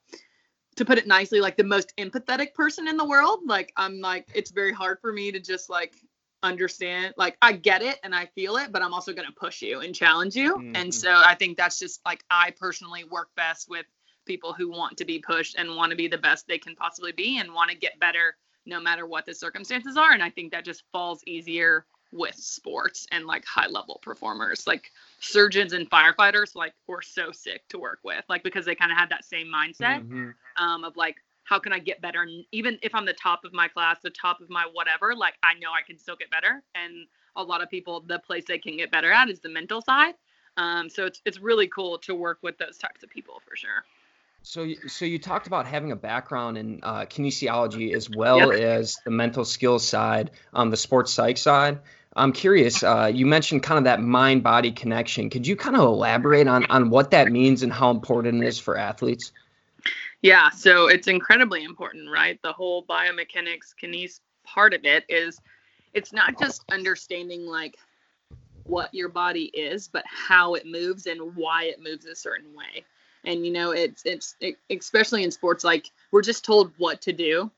to 0.76 0.84
put 0.84 0.98
it 0.98 1.06
nicely 1.06 1.40
like 1.40 1.56
the 1.56 1.64
most 1.64 1.94
empathetic 1.96 2.54
person 2.54 2.88
in 2.88 2.96
the 2.96 3.04
world 3.04 3.40
like 3.46 3.72
I'm 3.76 4.00
like 4.00 4.28
it's 4.34 4.50
very 4.50 4.72
hard 4.72 4.98
for 5.00 5.12
me 5.12 5.30
to 5.32 5.40
just 5.40 5.68
like 5.68 5.94
understand 6.42 7.12
like 7.18 7.36
i 7.42 7.52
get 7.52 7.82
it 7.82 7.98
and 8.02 8.14
i 8.14 8.24
feel 8.34 8.56
it 8.56 8.72
but 8.72 8.80
i'm 8.80 8.94
also 8.94 9.12
going 9.12 9.26
to 9.28 9.34
push 9.34 9.60
you 9.60 9.80
and 9.80 9.94
challenge 9.94 10.34
you 10.34 10.56
Mhm. 10.56 10.70
and 10.74 10.94
so 10.94 11.20
i 11.26 11.34
think 11.34 11.58
that's 11.58 11.78
just 11.78 12.00
like 12.06 12.24
i 12.30 12.50
personally 12.52 13.04
work 13.04 13.28
best 13.36 13.68
with 13.68 13.84
people 14.26 14.52
who 14.52 14.70
want 14.70 14.96
to 14.96 15.04
be 15.04 15.18
pushed 15.18 15.56
and 15.56 15.76
want 15.76 15.90
to 15.90 15.96
be 15.96 16.08
the 16.08 16.18
best 16.18 16.46
they 16.46 16.58
can 16.58 16.74
possibly 16.76 17.12
be 17.12 17.38
and 17.38 17.52
want 17.52 17.70
to 17.70 17.76
get 17.76 17.98
better 18.00 18.36
no 18.66 18.80
matter 18.80 19.06
what 19.06 19.26
the 19.26 19.34
circumstances 19.34 19.96
are 19.96 20.12
and 20.12 20.22
i 20.22 20.30
think 20.30 20.50
that 20.52 20.64
just 20.64 20.84
falls 20.92 21.22
easier 21.26 21.84
with 22.12 22.34
sports 22.34 23.06
and 23.12 23.26
like 23.26 23.44
high 23.44 23.66
level 23.68 23.98
performers 24.02 24.66
like 24.66 24.90
surgeons 25.20 25.72
and 25.72 25.88
firefighters 25.90 26.54
like 26.54 26.72
were 26.86 27.02
so 27.02 27.30
sick 27.32 27.66
to 27.68 27.78
work 27.78 27.98
with 28.04 28.24
like 28.28 28.42
because 28.42 28.64
they 28.64 28.74
kind 28.74 28.92
of 28.92 28.98
had 28.98 29.08
that 29.10 29.24
same 29.24 29.46
mindset 29.46 30.02
Mhm. 30.02 30.34
um, 30.56 30.84
of 30.84 30.96
like 30.96 31.16
how 31.44 31.58
can 31.58 31.72
I 31.72 31.78
get 31.80 32.00
better? 32.00 32.22
And 32.22 32.44
even 32.52 32.78
if 32.82 32.94
I'm 32.94 33.04
the 33.04 33.12
top 33.12 33.44
of 33.44 33.52
my 33.52 33.66
class, 33.66 33.98
the 34.02 34.10
top 34.10 34.40
of 34.40 34.48
my 34.50 34.64
whatever, 34.72 35.14
like 35.16 35.34
I 35.42 35.54
know 35.54 35.72
I 35.72 35.82
can 35.84 35.98
still 35.98 36.14
get 36.16 36.30
better. 36.30 36.62
And 36.74 37.06
a 37.36 37.42
lot 37.42 37.60
of 37.60 37.68
people, 37.68 38.00
the 38.00 38.18
place 38.20 38.44
they 38.46 38.58
can 38.58 38.76
get 38.76 38.90
better 38.92 39.10
at 39.10 39.28
is 39.28 39.40
the 39.40 39.48
mental 39.48 39.82
side. 39.82 40.14
Um, 40.56 40.88
so 40.88 41.06
it's 41.06 41.20
it's 41.24 41.40
really 41.40 41.66
cool 41.66 41.98
to 41.98 42.14
work 42.14 42.38
with 42.42 42.56
those 42.58 42.78
types 42.78 43.02
of 43.02 43.10
people 43.10 43.40
for 43.48 43.56
sure. 43.56 43.84
So, 44.42 44.62
you- 44.62 44.88
so 44.88 45.04
you 45.04 45.18
talked 45.18 45.46
about 45.46 45.66
having 45.66 45.92
a 45.92 45.96
background 45.96 46.58
in 46.58 46.80
uh, 46.82 47.06
kinesiology 47.06 47.94
as 47.94 48.08
well 48.10 48.52
as 48.52 48.96
the 49.04 49.10
mental 49.10 49.44
skills 49.44 49.86
side, 49.86 50.30
um, 50.54 50.70
the 50.70 50.76
sports 50.76 51.12
psych 51.12 51.36
side. 51.36 51.78
I'm 52.16 52.32
curious. 52.32 52.82
Uh, 52.82 53.10
you 53.12 53.24
mentioned 53.26 53.62
kind 53.62 53.78
of 53.78 53.84
that 53.84 54.00
mind-body 54.00 54.72
connection. 54.72 55.30
Could 55.30 55.46
you 55.46 55.54
kind 55.54 55.76
of 55.76 55.82
elaborate 55.82 56.48
on 56.48 56.64
on 56.70 56.90
what 56.90 57.12
that 57.12 57.30
means 57.30 57.62
and 57.62 57.72
how 57.72 57.90
important 57.90 58.42
it 58.42 58.46
is 58.48 58.58
for 58.58 58.76
athletes? 58.76 59.30
Yeah, 60.22 60.50
so 60.50 60.88
it's 60.88 61.06
incredibly 61.06 61.62
important, 61.64 62.10
right? 62.10 62.40
The 62.42 62.52
whole 62.52 62.82
biomechanics 62.84 63.74
kines 63.80 64.20
part 64.44 64.74
of 64.74 64.84
it 64.84 65.04
is 65.08 65.40
it's 65.94 66.12
not 66.12 66.38
just 66.38 66.64
understanding 66.72 67.46
like 67.46 67.78
what 68.64 68.92
your 68.92 69.08
body 69.08 69.44
is, 69.54 69.88
but 69.88 70.04
how 70.06 70.54
it 70.54 70.66
moves 70.66 71.06
and 71.06 71.34
why 71.36 71.64
it 71.64 71.80
moves 71.82 72.06
a 72.06 72.16
certain 72.16 72.54
way. 72.54 72.84
And 73.24 73.44
you 73.44 73.52
know, 73.52 73.72
it's 73.72 74.02
it's 74.04 74.36
it, 74.40 74.56
especially 74.70 75.24
in 75.24 75.30
sports 75.30 75.64
like 75.64 75.90
we're 76.10 76.22
just 76.22 76.44
told 76.44 76.72
what 76.78 77.00
to 77.02 77.12
do. 77.12 77.50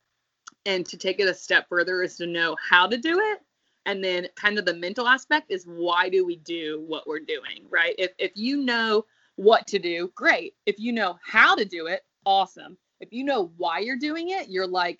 And 0.65 0.85
to 0.85 0.97
take 0.97 1.19
it 1.19 1.27
a 1.27 1.33
step 1.33 1.67
further 1.67 2.01
is 2.03 2.15
to 2.17 2.25
know 2.25 2.55
how 2.69 2.87
to 2.87 2.97
do 2.97 3.19
it. 3.19 3.41
And 3.85 4.01
then 4.01 4.27
kind 4.35 4.57
of 4.57 4.65
the 4.65 4.73
mental 4.73 5.07
aspect 5.07 5.51
is 5.51 5.65
why 5.65 6.07
do 6.07 6.25
we 6.25 6.37
do 6.37 6.83
what 6.87 7.05
we're 7.05 7.19
doing, 7.19 7.65
right? 7.69 7.95
If 7.97 8.11
if 8.17 8.31
you 8.35 8.57
know 8.57 9.05
what 9.35 9.67
to 9.67 9.79
do, 9.79 10.11
great. 10.15 10.53
If 10.65 10.79
you 10.79 10.93
know 10.93 11.17
how 11.25 11.55
to 11.55 11.65
do 11.65 11.87
it, 11.87 12.01
awesome. 12.25 12.77
If 12.99 13.11
you 13.11 13.23
know 13.23 13.51
why 13.57 13.79
you're 13.79 13.97
doing 13.97 14.29
it, 14.29 14.49
you're 14.49 14.67
like 14.67 14.99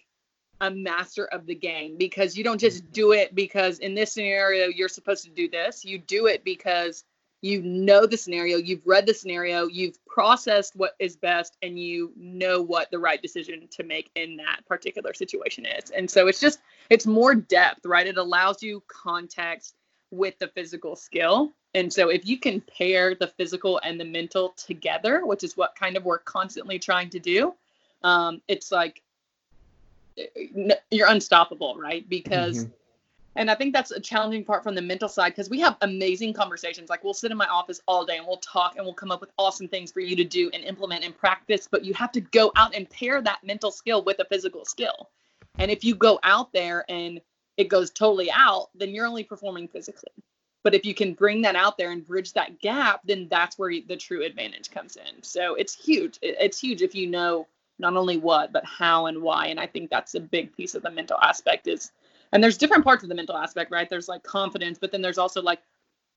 a 0.61 0.69
master 0.69 1.25
of 1.25 1.45
the 1.45 1.55
game 1.55 1.97
because 1.97 2.37
you 2.37 2.43
don't 2.43 2.59
just 2.59 2.89
do 2.91 3.11
it 3.11 3.35
because 3.35 3.79
in 3.79 3.93
this 3.93 4.13
scenario 4.13 4.67
you're 4.67 4.89
supposed 4.89 5.23
to 5.25 5.29
do 5.29 5.49
this. 5.49 5.83
You 5.83 5.99
do 5.99 6.27
it 6.27 6.43
because 6.43 7.03
you 7.43 7.61
know 7.61 8.05
the 8.05 8.15
scenario, 8.15 8.57
you've 8.57 8.87
read 8.87 9.05
the 9.05 9.13
scenario, 9.13 9.67
you've 9.67 10.03
processed 10.05 10.77
what 10.77 10.95
is 10.97 11.17
best, 11.17 11.57
and 11.61 11.77
you 11.77 12.13
know 12.15 12.61
what 12.61 12.89
the 12.89 12.97
right 12.97 13.21
decision 13.21 13.67
to 13.69 13.83
make 13.83 14.09
in 14.15 14.37
that 14.37 14.61
particular 14.65 15.13
situation 15.13 15.65
is. 15.65 15.89
And 15.89 16.09
so 16.09 16.27
it's 16.27 16.39
just, 16.39 16.59
it's 16.89 17.05
more 17.05 17.35
depth, 17.35 17.85
right? 17.85 18.07
It 18.07 18.17
allows 18.17 18.63
you 18.63 18.81
context 18.87 19.75
with 20.09 20.39
the 20.39 20.47
physical 20.47 20.95
skill. 20.95 21.51
And 21.73 21.91
so 21.91 22.07
if 22.07 22.25
you 22.25 22.39
can 22.39 22.61
pair 22.61 23.13
the 23.13 23.27
physical 23.27 23.81
and 23.83 23.99
the 23.99 24.05
mental 24.05 24.53
together, 24.55 25.25
which 25.25 25.43
is 25.43 25.57
what 25.57 25.75
kind 25.75 25.97
of 25.97 26.05
we're 26.05 26.19
constantly 26.19 26.79
trying 26.79 27.09
to 27.09 27.19
do, 27.19 27.55
um, 28.03 28.41
it's 28.47 28.71
like 28.71 29.01
you're 30.91 31.09
unstoppable, 31.09 31.75
right? 31.75 32.07
Because 32.07 32.65
Mhm. 32.65 32.71
And 33.35 33.49
I 33.49 33.55
think 33.55 33.73
that's 33.73 33.91
a 33.91 33.99
challenging 33.99 34.45
part 34.45 34.63
from 34.63 34.75
the 34.75 34.81
mental 34.81 35.09
side 35.09 35.29
because 35.29 35.49
we 35.49 35.59
have 35.61 35.77
amazing 35.81 36.33
conversations. 36.33 36.89
Like 36.89 37.03
we'll 37.03 37.13
sit 37.13 37.31
in 37.31 37.37
my 37.37 37.47
office 37.47 37.81
all 37.87 38.05
day 38.05 38.17
and 38.17 38.27
we'll 38.27 38.37
talk 38.37 38.75
and 38.75 38.85
we'll 38.85 38.93
come 38.93 39.11
up 39.11 39.21
with 39.21 39.31
awesome 39.37 39.67
things 39.67 39.91
for 39.91 40.01
you 40.01 40.15
to 40.15 40.23
do 40.23 40.49
and 40.53 40.63
implement 40.63 41.03
and 41.03 41.17
practice. 41.17 41.67
But 41.69 41.83
you 41.83 41.93
have 41.95 42.11
to 42.13 42.21
go 42.21 42.51
out 42.55 42.75
and 42.75 42.89
pair 42.89 43.21
that 43.21 43.43
mental 43.43 43.71
skill 43.71 44.03
with 44.03 44.19
a 44.19 44.25
physical 44.25 44.65
skill. 44.65 45.09
And 45.57 45.71
if 45.71 45.83
you 45.83 45.95
go 45.95 46.19
out 46.23 46.53
there 46.53 46.85
and 46.89 47.21
it 47.57 47.69
goes 47.69 47.91
totally 47.91 48.31
out, 48.31 48.69
then 48.75 48.89
you're 48.89 49.07
only 49.07 49.23
performing 49.23 49.67
physically. 49.67 50.11
But 50.63 50.73
if 50.73 50.85
you 50.85 50.93
can 50.93 51.13
bring 51.13 51.41
that 51.41 51.55
out 51.55 51.77
there 51.77 51.91
and 51.91 52.05
bridge 52.05 52.33
that 52.33 52.59
gap, 52.59 53.01
then 53.03 53.27
that's 53.29 53.59
where 53.59 53.73
the 53.85 53.97
true 53.97 54.23
advantage 54.23 54.71
comes 54.71 54.95
in. 54.95 55.21
So 55.21 55.55
it's 55.55 55.75
huge. 55.75 56.17
It's 56.21 56.59
huge 56.59 56.81
if 56.81 56.95
you 56.95 57.07
know 57.07 57.47
not 57.79 57.97
only 57.97 58.17
what, 58.17 58.53
but 58.53 58.65
how 58.65 59.07
and 59.07 59.21
why. 59.21 59.47
And 59.47 59.59
I 59.59 59.67
think 59.67 59.89
that's 59.89 60.15
a 60.15 60.19
big 60.19 60.55
piece 60.55 60.73
of 60.75 60.83
the 60.83 60.91
mental 60.91 61.17
aspect 61.19 61.67
is 61.67 61.91
and 62.33 62.43
there's 62.43 62.57
different 62.57 62.83
parts 62.83 63.03
of 63.03 63.09
the 63.09 63.15
mental 63.15 63.37
aspect, 63.37 63.71
right? 63.71 63.89
There's 63.89 64.07
like 64.07 64.23
confidence, 64.23 64.79
but 64.79 64.91
then 64.91 65.01
there's 65.01 65.19
also 65.19 65.41
like 65.41 65.59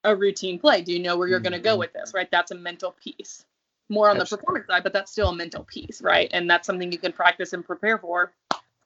a 0.02 0.16
routine 0.16 0.58
play. 0.58 0.80
Do 0.80 0.92
you 0.92 0.98
know 0.98 1.16
where 1.16 1.28
you're 1.28 1.40
going 1.40 1.52
to 1.52 1.58
go 1.58 1.72
mm-hmm. 1.72 1.80
with 1.80 1.92
this, 1.92 2.14
right? 2.14 2.28
That's 2.30 2.50
a 2.50 2.54
mental 2.54 2.92
piece. 2.92 3.44
More 3.88 4.10
on 4.10 4.18
the 4.18 4.24
performance 4.24 4.66
side, 4.66 4.82
but 4.82 4.92
that's 4.92 5.12
still 5.12 5.28
a 5.28 5.36
mental 5.36 5.62
piece, 5.62 6.02
right? 6.02 6.28
And 6.32 6.50
that's 6.50 6.66
something 6.66 6.90
you 6.90 6.98
can 6.98 7.12
practice 7.12 7.52
and 7.52 7.64
prepare 7.64 7.98
for. 7.98 8.32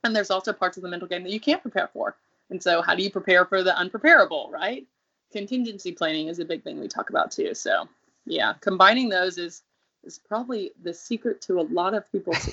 And 0.04 0.14
there's 0.14 0.30
also 0.30 0.52
parts 0.52 0.76
of 0.76 0.82
the 0.82 0.90
mental 0.90 1.08
game 1.08 1.22
that 1.22 1.32
you 1.32 1.40
can't 1.40 1.62
prepare 1.62 1.88
for. 1.92 2.16
And 2.50 2.62
so, 2.62 2.82
how 2.82 2.94
do 2.94 3.02
you 3.02 3.10
prepare 3.10 3.46
for 3.46 3.62
the 3.62 3.70
unpreparable, 3.70 4.50
right? 4.50 4.86
Contingency 5.32 5.92
planning 5.92 6.26
is 6.26 6.40
a 6.40 6.44
big 6.44 6.64
thing 6.64 6.80
we 6.80 6.88
talk 6.88 7.10
about 7.10 7.30
too. 7.30 7.54
So, 7.54 7.88
yeah, 8.26 8.54
combining 8.60 9.08
those 9.08 9.38
is 9.38 9.62
is 10.04 10.18
probably 10.18 10.72
the 10.82 10.94
secret 10.94 11.40
to 11.42 11.60
a 11.60 11.62
lot 11.62 11.94
of 11.94 12.10
people's 12.10 12.48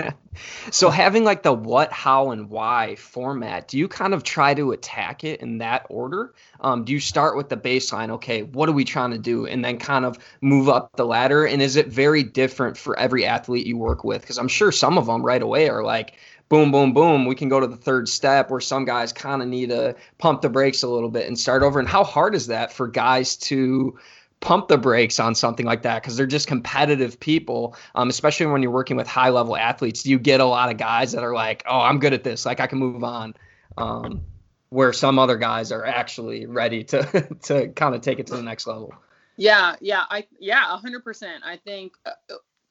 so 0.70 0.90
having 0.90 1.24
like 1.24 1.42
the 1.42 1.52
what, 1.52 1.92
how, 1.92 2.30
and 2.30 2.48
why 2.48 2.94
format, 2.96 3.68
do 3.68 3.78
you 3.78 3.88
kind 3.88 4.14
of 4.14 4.22
try 4.22 4.54
to 4.54 4.72
attack 4.72 5.24
it 5.24 5.40
in 5.40 5.58
that 5.58 5.86
order? 5.90 6.34
Um, 6.60 6.84
do 6.84 6.92
you 6.92 7.00
start 7.00 7.36
with 7.36 7.48
the 7.48 7.56
baseline? 7.56 8.10
Okay, 8.10 8.42
what 8.42 8.68
are 8.68 8.72
we 8.72 8.84
trying 8.84 9.10
to 9.10 9.18
do, 9.18 9.46
and 9.46 9.64
then 9.64 9.78
kind 9.78 10.04
of 10.04 10.18
move 10.40 10.68
up 10.68 10.96
the 10.96 11.06
ladder? 11.06 11.44
And 11.44 11.60
is 11.60 11.76
it 11.76 11.88
very 11.88 12.22
different 12.22 12.76
for 12.76 12.98
every 12.98 13.26
athlete 13.26 13.66
you 13.66 13.76
work 13.76 14.04
with? 14.04 14.20
Because 14.20 14.38
I'm 14.38 14.48
sure 14.48 14.72
some 14.72 14.98
of 14.98 15.06
them 15.06 15.24
right 15.24 15.42
away 15.42 15.68
are 15.68 15.82
like, 15.82 16.14
boom, 16.48 16.70
boom, 16.70 16.92
boom. 16.92 17.26
We 17.26 17.34
can 17.34 17.48
go 17.48 17.60
to 17.60 17.66
the 17.66 17.76
third 17.76 18.08
step, 18.08 18.50
where 18.50 18.60
some 18.60 18.84
guys 18.84 19.12
kind 19.12 19.42
of 19.42 19.48
need 19.48 19.70
to 19.70 19.96
pump 20.18 20.42
the 20.42 20.48
brakes 20.48 20.82
a 20.82 20.88
little 20.88 21.10
bit 21.10 21.26
and 21.26 21.38
start 21.38 21.62
over. 21.62 21.78
And 21.78 21.88
how 21.88 22.04
hard 22.04 22.34
is 22.34 22.46
that 22.48 22.72
for 22.72 22.86
guys 22.86 23.36
to 23.36 23.98
pump 24.46 24.68
the 24.68 24.78
brakes 24.78 25.18
on 25.18 25.34
something 25.34 25.66
like 25.66 25.82
that 25.82 26.02
because 26.02 26.16
they're 26.16 26.26
just 26.26 26.46
competitive 26.46 27.18
people 27.18 27.76
um, 27.94 28.08
especially 28.08 28.46
when 28.46 28.62
you're 28.62 28.70
working 28.70 28.96
with 28.96 29.06
high 29.06 29.30
level 29.30 29.56
athletes 29.56 30.06
you 30.06 30.18
get 30.18 30.40
a 30.40 30.44
lot 30.44 30.70
of 30.70 30.76
guys 30.76 31.12
that 31.12 31.24
are 31.24 31.34
like 31.34 31.64
oh 31.66 31.80
i'm 31.80 31.98
good 31.98 32.12
at 32.12 32.22
this 32.22 32.46
like 32.46 32.60
i 32.60 32.66
can 32.66 32.78
move 32.78 33.02
on 33.02 33.34
um, 33.76 34.22
where 34.68 34.92
some 34.92 35.18
other 35.18 35.36
guys 35.36 35.72
are 35.72 35.84
actually 35.84 36.46
ready 36.46 36.84
to 36.84 37.02
to 37.42 37.68
kind 37.68 37.94
of 37.94 38.00
take 38.00 38.18
it 38.18 38.26
to 38.28 38.36
the 38.36 38.42
next 38.42 38.66
level 38.66 38.94
Yeah, 39.36 39.76
yeah, 39.80 40.04
I 40.08 40.26
yeah, 40.40 40.72
a 40.72 40.76
hundred 40.76 41.04
percent. 41.04 41.42
I 41.44 41.58
think 41.58 41.92
uh, 42.06 42.12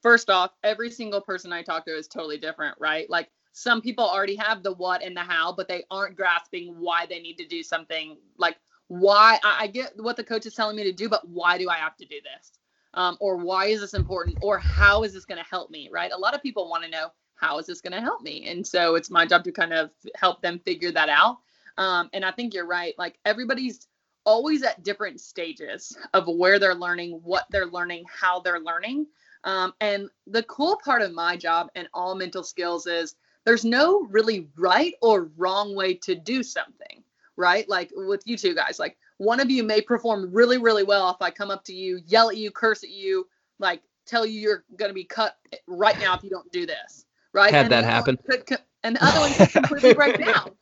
first 0.02 0.30
off, 0.30 0.50
every 0.64 0.90
single 0.90 1.20
person 1.20 1.52
I 1.52 1.62
talk 1.62 1.84
to 1.86 1.92
is 1.92 2.08
totally 2.08 2.38
different, 2.38 2.76
right? 2.80 3.08
Like 3.08 3.30
some 3.52 3.80
people 3.80 4.04
already 4.04 4.36
have 4.36 4.62
the 4.62 4.72
what 4.72 5.02
and 5.02 5.16
the 5.16 5.20
how, 5.20 5.52
but 5.52 5.68
they 5.68 5.84
aren't 5.90 6.16
grasping 6.16 6.74
why 6.78 7.06
they 7.06 7.20
need 7.20 7.38
to 7.38 7.46
do 7.46 7.62
something. 7.62 8.16
Like 8.36 8.56
why 8.88 9.38
I, 9.42 9.66
get 9.66 9.92
what 9.96 10.16
the 10.16 10.24
coach 10.24 10.46
is 10.46 10.54
telling 10.54 10.76
me 10.76 10.84
to 10.84 10.92
do, 10.92 11.08
but 11.08 11.28
why 11.28 11.58
do 11.58 11.68
I 11.68 11.76
have 11.76 11.96
to 11.96 12.06
do 12.06 12.16
this? 12.22 12.52
Um, 12.94 13.16
or 13.20 13.36
why 13.36 13.66
is 13.66 13.80
this 13.80 13.94
important? 13.94 14.38
Or 14.42 14.58
how 14.58 15.02
is 15.02 15.12
this 15.12 15.24
going 15.24 15.42
to 15.42 15.48
help 15.48 15.70
me? 15.70 15.88
Right? 15.92 16.12
A 16.12 16.18
lot 16.18 16.34
of 16.34 16.42
people 16.42 16.68
want 16.68 16.84
to 16.84 16.90
know 16.90 17.08
how 17.34 17.58
is 17.58 17.66
this 17.66 17.80
going 17.80 17.92
to 17.92 18.00
help 18.00 18.22
me, 18.22 18.48
and 18.48 18.66
so 18.66 18.94
it's 18.94 19.10
my 19.10 19.26
job 19.26 19.44
to 19.44 19.52
kind 19.52 19.72
of 19.72 19.90
help 20.14 20.40
them 20.40 20.58
figure 20.60 20.92
that 20.92 21.08
out. 21.08 21.38
Um, 21.76 22.08
and 22.12 22.24
I 22.24 22.30
think 22.30 22.54
you're 22.54 22.66
right. 22.66 22.94
Like 22.96 23.18
everybody's 23.24 23.86
always 24.24 24.62
at 24.62 24.82
different 24.82 25.20
stages 25.20 25.96
of 26.14 26.26
where 26.26 26.58
they're 26.58 26.74
learning, 26.74 27.20
what 27.22 27.46
they're 27.50 27.66
learning, 27.66 28.04
how 28.08 28.40
they're 28.40 28.60
learning. 28.60 29.06
Um, 29.44 29.72
and 29.80 30.08
the 30.26 30.42
cool 30.44 30.80
part 30.84 31.02
of 31.02 31.12
my 31.12 31.36
job 31.36 31.68
and 31.76 31.88
all 31.94 32.14
mental 32.14 32.42
skills 32.42 32.86
is 32.86 33.14
there's 33.44 33.64
no 33.64 34.00
really 34.10 34.48
right 34.56 34.94
or 35.00 35.30
wrong 35.36 35.76
way 35.76 35.94
to 35.94 36.16
do 36.16 36.42
something 36.42 37.04
right? 37.36 37.68
Like 37.68 37.90
with 37.94 38.22
you 38.26 38.36
two 38.36 38.54
guys, 38.54 38.78
like 38.78 38.96
one 39.18 39.40
of 39.40 39.50
you 39.50 39.62
may 39.62 39.80
perform 39.80 40.30
really, 40.32 40.58
really 40.58 40.84
well 40.84 41.10
if 41.10 41.20
I 41.20 41.30
come 41.30 41.50
up 41.50 41.64
to 41.64 41.74
you, 41.74 42.00
yell 42.06 42.30
at 42.30 42.36
you, 42.36 42.50
curse 42.50 42.82
at 42.84 42.90
you, 42.90 43.26
like 43.58 43.82
tell 44.06 44.26
you 44.26 44.40
you're 44.40 44.64
going 44.76 44.90
to 44.90 44.94
be 44.94 45.04
cut 45.04 45.36
right 45.66 45.98
now 45.98 46.14
if 46.14 46.22
you 46.22 46.30
don't 46.30 46.50
do 46.52 46.66
this, 46.66 47.06
right? 47.32 47.52
Had 47.52 47.66
and 47.66 47.72
that 47.72 47.84
happen. 47.84 48.18
Could, 48.28 48.58
and 48.82 48.96
the 48.96 49.04
other 49.04 49.20
one 49.20 49.32
could 49.32 49.50
completely 49.50 49.94
break 49.94 50.18
down, 50.24 50.52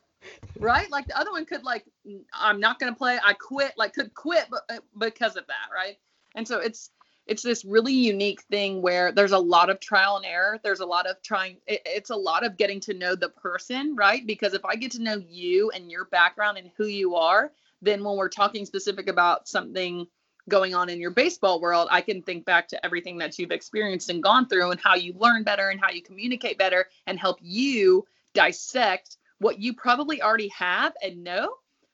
right? 0.59 0.89
Like 0.89 1.07
the 1.07 1.17
other 1.17 1.31
one 1.31 1.45
could 1.45 1.63
like, 1.63 1.85
I'm 2.33 2.59
not 2.59 2.79
going 2.79 2.91
to 2.91 2.97
play. 2.97 3.19
I 3.23 3.33
quit. 3.33 3.73
Like 3.77 3.93
could 3.93 4.13
quit, 4.13 4.45
but 4.49 4.61
uh, 4.69 4.79
because 4.97 5.35
of 5.35 5.45
that, 5.47 5.73
right? 5.73 5.97
And 6.35 6.47
so 6.47 6.59
it's 6.59 6.91
it's 7.27 7.43
this 7.43 7.65
really 7.65 7.93
unique 7.93 8.41
thing 8.43 8.81
where 8.81 9.11
there's 9.11 9.31
a 9.31 9.39
lot 9.39 9.69
of 9.69 9.79
trial 9.79 10.17
and 10.17 10.25
error. 10.25 10.59
There's 10.63 10.79
a 10.79 10.85
lot 10.85 11.07
of 11.07 11.21
trying 11.23 11.57
it, 11.67 11.81
it's 11.85 12.09
a 12.09 12.15
lot 12.15 12.45
of 12.45 12.57
getting 12.57 12.79
to 12.81 12.93
know 12.93 13.15
the 13.15 13.29
person 13.29 13.95
right? 13.95 14.25
Because 14.25 14.53
if 14.53 14.65
i 14.65 14.75
get 14.75 14.91
to 14.91 15.01
know 15.01 15.21
you 15.27 15.69
and 15.71 15.91
your 15.91 16.05
background 16.05 16.57
and 16.57 16.71
who 16.77 16.85
you 16.85 17.15
are 17.15 17.51
then 17.81 18.03
when 18.03 18.15
we're 18.15 18.29
talking 18.29 18.65
specific 18.65 19.07
about 19.07 19.47
something 19.47 20.07
going 20.47 20.75
on 20.75 20.89
in 20.89 20.99
your 20.99 21.11
baseball 21.11 21.59
world 21.59 21.87
i 21.91 22.01
can 22.01 22.21
think 22.21 22.45
back 22.45 22.67
to 22.67 22.85
everything 22.85 23.17
that 23.17 23.37
you've 23.37 23.51
experienced 23.51 24.09
and 24.09 24.23
gone 24.23 24.47
through 24.47 24.71
and 24.71 24.79
how 24.79 24.95
you 24.95 25.13
learn 25.17 25.43
better 25.43 25.69
and 25.69 25.79
how 25.79 25.89
you 25.89 26.01
communicate 26.01 26.57
better 26.57 26.87
and 27.07 27.19
help 27.19 27.37
you 27.41 28.05
dissect 28.33 29.17
what 29.39 29.59
you 29.59 29.73
probably 29.73 30.21
already 30.21 30.49
have 30.49 30.93
and 31.03 31.23
know 31.23 31.49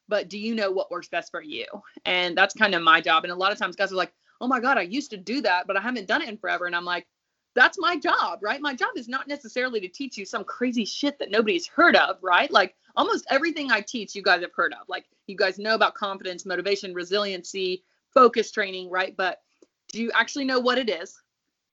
but 0.08 0.28
do 0.28 0.38
you 0.38 0.54
know 0.54 0.70
what 0.70 0.92
works 0.92 1.08
best 1.08 1.32
for 1.32 1.42
you? 1.42 1.66
And 2.04 2.38
that's 2.38 2.54
kind 2.54 2.76
of 2.76 2.84
my 2.84 3.00
job. 3.00 3.24
And 3.24 3.32
a 3.32 3.36
lot 3.36 3.54
of 3.54 3.58
times 3.58 3.78
guys 3.78 3.94
are 3.94 3.96
like 3.96 4.12
oh 4.42 4.48
my 4.48 4.60
God, 4.60 4.78
I 4.78 4.82
used 4.82 5.12
to 5.12 5.18
do 5.18 5.42
that, 5.42 5.68
but 5.68 5.78
I 5.78 5.82
haven't 5.82 6.08
done 6.08 6.22
it 6.22 6.30
in 6.30 6.38
forever. 6.38 6.66
And 6.66 6.76
I'm 6.76 6.84
like, 6.84 7.08
that's 7.54 7.78
my 7.80 7.98
job, 7.98 8.40
right? 8.42 8.62
My 8.62 8.74
job 8.74 8.90
is 8.96 9.08
not 9.08 9.28
necessarily 9.28 9.80
to 9.82 9.88
teach 9.88 10.18
you 10.18 10.26
some 10.26 10.44
crazy 10.44 10.86
shit 10.86 11.20
that 11.20 11.32
nobody's 11.32 11.68
heard 11.68 11.96
of, 11.96 12.18
right? 12.22 12.50
Like 12.50 12.76
almost 12.96 13.26
everything 13.30 13.72
I 13.72 13.82
teach, 13.82 14.16
you 14.16 14.24
guys 14.24 14.42
have 14.42 14.54
heard 14.56 14.74
of. 14.74 14.88
Like 14.88 15.06
you 15.28 15.36
guys 15.36 15.60
know 15.60 15.76
about 15.76 15.94
confidence, 15.94 16.46
motivation, 16.46 16.94
resiliency, 16.94 17.84
focus 18.14 18.52
training, 18.52 18.90
right? 18.90 19.16
But 19.16 19.42
do 19.90 20.02
you 20.02 20.12
actually 20.14 20.46
know 20.46 20.60
what 20.60 20.78
it 20.78 20.90
is? 20.90 21.22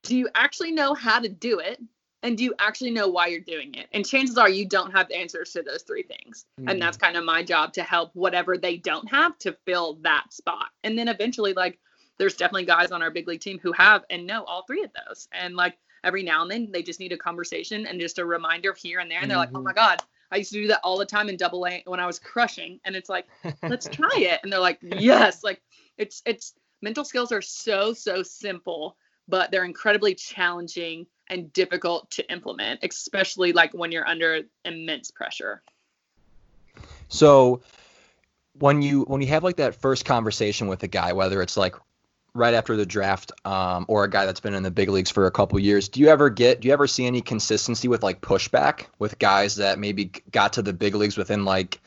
Do 0.02 0.16
you 0.16 0.28
actually 0.34 0.72
know 0.72 0.94
how 0.94 1.20
to 1.20 1.28
do 1.28 1.60
it? 1.60 1.80
And 2.24 2.36
do 2.36 2.42
you 2.42 2.54
actually 2.58 2.90
know 2.90 3.08
why 3.08 3.28
you're 3.28 3.40
doing 3.40 3.74
it? 3.74 3.86
And 3.92 4.04
chances 4.04 4.36
are 4.38 4.50
you 4.50 4.66
don't 4.66 4.90
have 4.90 5.08
the 5.08 5.16
answers 5.16 5.52
to 5.52 5.62
those 5.62 5.82
three 5.82 6.02
things. 6.02 6.46
Mm-hmm. 6.58 6.68
And 6.68 6.82
that's 6.82 6.96
kind 6.96 7.16
of 7.16 7.24
my 7.24 7.44
job 7.44 7.72
to 7.74 7.82
help 7.84 8.10
whatever 8.14 8.58
they 8.58 8.76
don't 8.76 9.08
have 9.08 9.38
to 9.38 9.56
fill 9.64 10.00
that 10.02 10.32
spot. 10.32 10.66
And 10.82 10.98
then 10.98 11.06
eventually, 11.06 11.52
like, 11.52 11.78
there's 12.18 12.34
definitely 12.34 12.64
guys 12.64 12.90
on 12.90 13.02
our 13.02 13.10
big 13.10 13.28
league 13.28 13.40
team 13.40 13.58
who 13.62 13.72
have 13.72 14.04
and 14.10 14.26
know 14.26 14.44
all 14.44 14.64
three 14.66 14.82
of 14.82 14.90
those. 15.06 15.28
And 15.32 15.54
like 15.54 15.78
every 16.04 16.22
now 16.22 16.42
and 16.42 16.50
then 16.50 16.70
they 16.72 16.82
just 16.82 17.00
need 17.00 17.12
a 17.12 17.16
conversation 17.16 17.86
and 17.86 18.00
just 18.00 18.18
a 18.18 18.24
reminder 18.24 18.74
here 18.74 19.00
and 19.00 19.10
there. 19.10 19.20
And 19.20 19.30
they're 19.30 19.38
mm-hmm. 19.38 19.54
like, 19.54 19.60
oh 19.60 19.62
my 19.62 19.70
mm-hmm. 19.70 19.76
God, 19.76 20.02
I 20.30 20.36
used 20.36 20.52
to 20.52 20.60
do 20.60 20.68
that 20.68 20.80
all 20.82 20.98
the 20.98 21.06
time 21.06 21.28
in 21.28 21.36
double 21.36 21.66
A 21.66 21.82
when 21.86 22.00
I 22.00 22.06
was 22.06 22.18
crushing. 22.18 22.80
And 22.84 22.94
it's 22.94 23.08
like, 23.08 23.26
let's 23.62 23.88
try 23.92 24.10
it. 24.16 24.40
And 24.42 24.52
they're 24.52 24.60
like, 24.60 24.78
yes. 24.82 25.42
Like 25.42 25.62
it's 25.96 26.22
it's 26.26 26.54
mental 26.82 27.04
skills 27.04 27.32
are 27.32 27.42
so, 27.42 27.92
so 27.92 28.22
simple, 28.22 28.96
but 29.28 29.50
they're 29.50 29.64
incredibly 29.64 30.14
challenging 30.14 31.06
and 31.28 31.52
difficult 31.52 32.10
to 32.10 32.30
implement, 32.32 32.80
especially 32.82 33.52
like 33.52 33.72
when 33.72 33.92
you're 33.92 34.06
under 34.06 34.42
immense 34.64 35.10
pressure. 35.10 35.62
So 37.08 37.62
when 38.58 38.82
you 38.82 39.02
when 39.02 39.20
you 39.20 39.28
have 39.28 39.44
like 39.44 39.56
that 39.56 39.74
first 39.74 40.04
conversation 40.04 40.68
with 40.68 40.82
a 40.82 40.88
guy, 40.88 41.12
whether 41.12 41.42
it's 41.42 41.56
like 41.56 41.76
right 42.38 42.54
after 42.54 42.76
the 42.76 42.86
draft 42.86 43.32
um, 43.44 43.84
or 43.88 44.04
a 44.04 44.10
guy 44.10 44.24
that's 44.24 44.40
been 44.40 44.54
in 44.54 44.62
the 44.62 44.70
big 44.70 44.88
leagues 44.88 45.10
for 45.10 45.26
a 45.26 45.30
couple 45.30 45.58
years 45.58 45.88
do 45.88 46.00
you 46.00 46.08
ever 46.08 46.30
get 46.30 46.60
do 46.60 46.68
you 46.68 46.74
ever 46.74 46.86
see 46.86 47.06
any 47.06 47.20
consistency 47.20 47.88
with 47.88 48.02
like 48.02 48.20
pushback 48.20 48.86
with 48.98 49.18
guys 49.18 49.56
that 49.56 49.78
maybe 49.78 50.12
got 50.30 50.52
to 50.52 50.62
the 50.62 50.72
big 50.72 50.94
leagues 50.94 51.16
within 51.16 51.44
like 51.44 51.80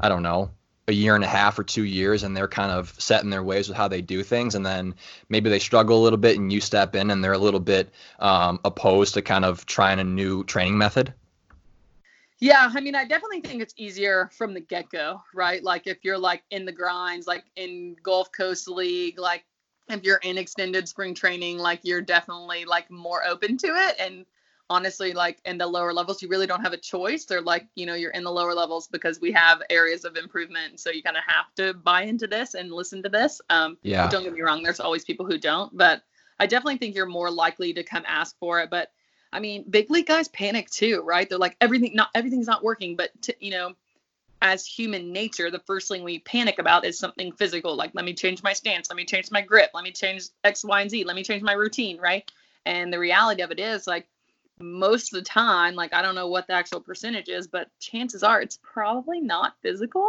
i 0.00 0.08
don't 0.08 0.22
know 0.22 0.50
a 0.88 0.92
year 0.92 1.16
and 1.16 1.24
a 1.24 1.28
half 1.28 1.58
or 1.58 1.64
two 1.64 1.84
years 1.84 2.22
and 2.22 2.36
they're 2.36 2.46
kind 2.46 2.70
of 2.70 2.94
set 2.98 3.24
in 3.24 3.30
their 3.30 3.42
ways 3.42 3.68
with 3.68 3.76
how 3.76 3.88
they 3.88 4.00
do 4.00 4.22
things 4.22 4.54
and 4.54 4.64
then 4.64 4.94
maybe 5.28 5.50
they 5.50 5.58
struggle 5.58 6.00
a 6.00 6.02
little 6.02 6.16
bit 6.16 6.38
and 6.38 6.52
you 6.52 6.60
step 6.60 6.94
in 6.94 7.10
and 7.10 7.24
they're 7.24 7.32
a 7.32 7.38
little 7.38 7.60
bit 7.60 7.90
um, 8.20 8.60
opposed 8.64 9.14
to 9.14 9.22
kind 9.22 9.44
of 9.44 9.66
trying 9.66 9.98
a 9.98 10.04
new 10.04 10.44
training 10.44 10.78
method 10.78 11.12
yeah, 12.38 12.70
I 12.74 12.80
mean, 12.80 12.94
I 12.94 13.06
definitely 13.06 13.40
think 13.40 13.62
it's 13.62 13.72
easier 13.78 14.28
from 14.32 14.52
the 14.52 14.60
get 14.60 14.90
go, 14.90 15.22
right? 15.34 15.62
Like 15.62 15.86
if 15.86 16.04
you're 16.04 16.18
like 16.18 16.42
in 16.50 16.66
the 16.66 16.72
grinds, 16.72 17.26
like 17.26 17.44
in 17.56 17.96
Gulf 18.02 18.30
Coast 18.30 18.68
League, 18.68 19.18
like 19.18 19.44
if 19.88 20.02
you're 20.04 20.18
in 20.18 20.38
extended 20.38 20.88
spring 20.88 21.14
training, 21.14 21.58
like 21.58 21.80
you're 21.82 22.00
definitely 22.00 22.64
like 22.64 22.90
more 22.90 23.24
open 23.24 23.56
to 23.58 23.68
it. 23.68 23.96
And 23.98 24.26
honestly, 24.68 25.12
like 25.12 25.38
in 25.44 25.58
the 25.58 25.66
lower 25.66 25.92
levels, 25.92 26.22
you 26.22 26.28
really 26.28 26.46
don't 26.46 26.62
have 26.62 26.72
a 26.72 26.78
choice. 26.78 27.24
They're 27.24 27.40
like, 27.40 27.66
you 27.74 27.86
know, 27.86 27.94
you're 27.94 28.10
in 28.10 28.24
the 28.24 28.30
lower 28.30 28.54
levels 28.54 28.88
because 28.88 29.20
we 29.20 29.32
have 29.32 29.62
areas 29.70 30.04
of 30.04 30.16
improvement. 30.16 30.80
So 30.80 30.90
you 30.90 31.02
kind 31.02 31.16
of 31.16 31.22
have 31.26 31.54
to 31.56 31.74
buy 31.74 32.02
into 32.02 32.26
this 32.26 32.54
and 32.54 32.72
listen 32.72 33.02
to 33.04 33.08
this. 33.08 33.40
Um, 33.48 33.78
yeah. 33.82 34.08
Don't 34.08 34.24
get 34.24 34.32
me 34.32 34.42
wrong, 34.42 34.62
there's 34.62 34.80
always 34.80 35.04
people 35.04 35.26
who 35.26 35.38
don't, 35.38 35.76
but 35.76 36.02
I 36.38 36.46
definitely 36.46 36.78
think 36.78 36.94
you're 36.94 37.06
more 37.06 37.30
likely 37.30 37.72
to 37.74 37.82
come 37.82 38.02
ask 38.06 38.36
for 38.38 38.60
it. 38.60 38.70
But 38.70 38.90
I 39.32 39.40
mean, 39.40 39.64
big 39.68 39.90
league 39.90 40.06
guys 40.06 40.28
panic 40.28 40.70
too, 40.70 41.02
right? 41.04 41.28
They're 41.28 41.38
like 41.38 41.56
everything, 41.60 41.92
not 41.94 42.08
everything's 42.14 42.46
not 42.46 42.64
working, 42.64 42.96
but 42.96 43.10
to, 43.22 43.34
you 43.40 43.50
know, 43.52 43.74
as 44.46 44.66
human 44.66 45.12
nature, 45.12 45.50
the 45.50 45.58
first 45.60 45.88
thing 45.88 46.04
we 46.04 46.20
panic 46.20 46.58
about 46.58 46.86
is 46.86 46.98
something 46.98 47.32
physical, 47.32 47.76
like 47.76 47.90
let 47.94 48.04
me 48.04 48.14
change 48.14 48.42
my 48.42 48.52
stance, 48.52 48.88
let 48.88 48.96
me 48.96 49.04
change 49.04 49.30
my 49.30 49.42
grip, 49.42 49.70
let 49.74 49.84
me 49.84 49.92
change 49.92 50.24
X, 50.44 50.64
Y, 50.64 50.80
and 50.80 50.90
Z, 50.90 51.04
let 51.04 51.16
me 51.16 51.24
change 51.24 51.42
my 51.42 51.52
routine, 51.52 51.98
right? 51.98 52.30
And 52.64 52.92
the 52.92 52.98
reality 52.98 53.42
of 53.42 53.50
it 53.50 53.60
is, 53.60 53.86
like, 53.86 54.08
most 54.58 55.12
of 55.12 55.18
the 55.18 55.24
time, 55.24 55.74
like, 55.74 55.94
I 55.94 56.02
don't 56.02 56.14
know 56.14 56.28
what 56.28 56.46
the 56.46 56.54
actual 56.54 56.80
percentage 56.80 57.28
is, 57.28 57.46
but 57.46 57.68
chances 57.78 58.22
are 58.22 58.40
it's 58.40 58.58
probably 58.62 59.20
not 59.20 59.54
physical, 59.62 60.08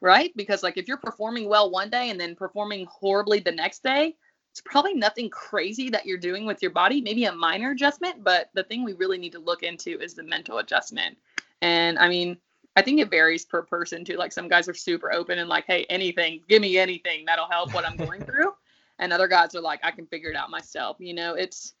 right? 0.00 0.32
Because, 0.36 0.62
like, 0.62 0.78
if 0.78 0.88
you're 0.88 0.96
performing 0.96 1.48
well 1.48 1.70
one 1.70 1.90
day 1.90 2.10
and 2.10 2.18
then 2.18 2.34
performing 2.34 2.86
horribly 2.86 3.40
the 3.40 3.52
next 3.52 3.82
day, 3.82 4.16
it's 4.52 4.62
probably 4.62 4.94
nothing 4.94 5.28
crazy 5.28 5.90
that 5.90 6.06
you're 6.06 6.16
doing 6.18 6.46
with 6.46 6.62
your 6.62 6.70
body, 6.70 7.00
maybe 7.00 7.26
a 7.26 7.32
minor 7.32 7.72
adjustment, 7.72 8.24
but 8.24 8.48
the 8.54 8.64
thing 8.64 8.84
we 8.84 8.94
really 8.94 9.18
need 9.18 9.32
to 9.32 9.38
look 9.38 9.62
into 9.62 10.00
is 10.00 10.14
the 10.14 10.22
mental 10.22 10.58
adjustment. 10.58 11.18
And 11.60 11.98
I 11.98 12.08
mean, 12.08 12.38
I 12.76 12.82
think 12.82 13.00
it 13.00 13.10
varies 13.10 13.44
per 13.44 13.62
person 13.62 14.04
too. 14.04 14.16
Like 14.16 14.32
some 14.32 14.48
guys 14.48 14.68
are 14.68 14.74
super 14.74 15.12
open 15.12 15.38
and 15.38 15.48
like, 15.48 15.64
hey, 15.66 15.84
anything, 15.90 16.40
give 16.48 16.62
me 16.62 16.78
anything 16.78 17.24
that'll 17.24 17.48
help 17.48 17.74
what 17.74 17.84
I'm 17.84 17.96
going 17.96 18.22
through. 18.24 18.54
And 18.98 19.12
other 19.12 19.28
guys 19.28 19.54
are 19.54 19.60
like, 19.60 19.80
I 19.82 19.90
can 19.90 20.06
figure 20.06 20.30
it 20.30 20.36
out 20.36 20.50
myself. 20.50 20.96
You 20.98 21.14
know, 21.14 21.34
it's 21.34 21.74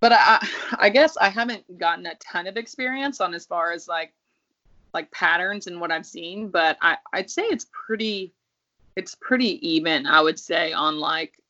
but 0.00 0.12
I 0.12 0.46
I 0.78 0.88
guess 0.88 1.16
I 1.16 1.28
haven't 1.28 1.78
gotten 1.78 2.06
a 2.06 2.14
ton 2.16 2.46
of 2.46 2.56
experience 2.56 3.20
on 3.20 3.34
as 3.34 3.46
far 3.46 3.72
as 3.72 3.88
like 3.88 4.12
like 4.94 5.10
patterns 5.10 5.66
and 5.66 5.80
what 5.80 5.92
I've 5.92 6.06
seen, 6.06 6.48
but 6.48 6.78
I, 6.80 6.96
I'd 7.12 7.30
say 7.30 7.42
it's 7.42 7.66
pretty 7.72 8.32
it's 8.96 9.14
pretty 9.14 9.66
even, 9.66 10.06
I 10.06 10.20
would 10.20 10.38
say, 10.38 10.72
on 10.72 10.98
like 10.98 11.40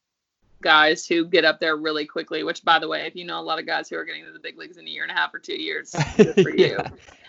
guys 0.61 1.07
who 1.07 1.25
get 1.25 1.47
up 1.47 1.61
there 1.61 1.77
really 1.77 2.05
quickly, 2.05 2.43
which 2.43 2.63
by 2.63 2.79
the 2.79 2.89
way, 2.89 3.07
if 3.07 3.17
you 3.17 3.25
know 3.25 3.41
a 3.41 3.43
lot 3.43 3.59
of 3.59 3.67
guys 3.67 3.89
who 3.89 3.97
are 3.97 4.05
getting 4.05 4.25
to 4.27 4.33
the 4.33 4.39
big 4.39 4.59
leagues 4.59 4.77
in 4.77 4.87
a 4.87 4.91
year 4.91 5.03
and 5.03 5.11
a 5.11 5.15
half 5.15 5.33
or 5.33 5.39
two 5.39 5.61
years, 5.61 5.95
good 6.17 6.35
for 6.35 6.51
you. 6.51 6.79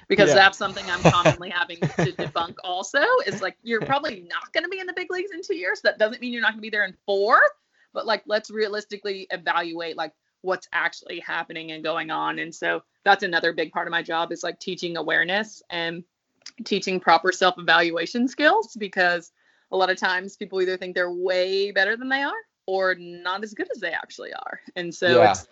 Because 0.09 0.29
yeah. 0.29 0.35
that's 0.35 0.57
something 0.57 0.83
I'm 0.89 1.01
commonly 1.01 1.49
having 1.55 1.77
to 1.79 1.87
debunk 1.87 2.55
also. 2.63 3.01
Is 3.25 3.41
like 3.41 3.55
you're 3.63 3.79
probably 3.85 4.25
not 4.29 4.51
going 4.51 4.63
to 4.65 4.69
be 4.69 4.79
in 4.79 4.87
the 4.87 4.93
big 4.93 5.09
leagues 5.09 5.31
in 5.31 5.41
two 5.41 5.55
years. 5.55 5.79
That 5.81 5.97
doesn't 5.97 6.19
mean 6.19 6.33
you're 6.33 6.41
not 6.41 6.51
going 6.51 6.59
to 6.59 6.61
be 6.61 6.69
there 6.69 6.83
in 6.83 6.95
four, 7.05 7.39
but 7.93 8.05
like 8.05 8.23
let's 8.25 8.51
realistically 8.51 9.27
evaluate 9.29 9.95
like 9.95 10.11
what's 10.41 10.67
actually 10.73 11.19
happening 11.19 11.71
and 11.71 11.83
going 11.83 12.11
on. 12.11 12.39
And 12.39 12.53
so 12.53 12.81
that's 13.03 13.23
another 13.23 13.53
big 13.53 13.71
part 13.71 13.87
of 13.87 13.91
my 13.91 14.01
job 14.01 14.31
is 14.31 14.43
like 14.43 14.59
teaching 14.59 14.97
awareness 14.97 15.61
and 15.69 16.03
teaching 16.65 16.99
proper 16.99 17.31
self-evaluation 17.31 18.27
skills 18.27 18.75
because 18.77 19.31
a 19.71 19.77
lot 19.77 19.89
of 19.89 19.97
times 19.97 20.35
people 20.35 20.61
either 20.61 20.77
think 20.77 20.95
they're 20.95 21.11
way 21.11 21.71
better 21.71 21.95
than 21.95 22.09
they 22.09 22.23
are 22.23 22.33
or 22.65 22.95
not 22.95 23.43
as 23.43 23.53
good 23.53 23.67
as 23.73 23.81
they 23.81 23.91
actually 23.91 24.33
are. 24.33 24.59
And 24.75 24.93
so 24.93 25.21
yeah. 25.21 25.31
it's 25.31 25.47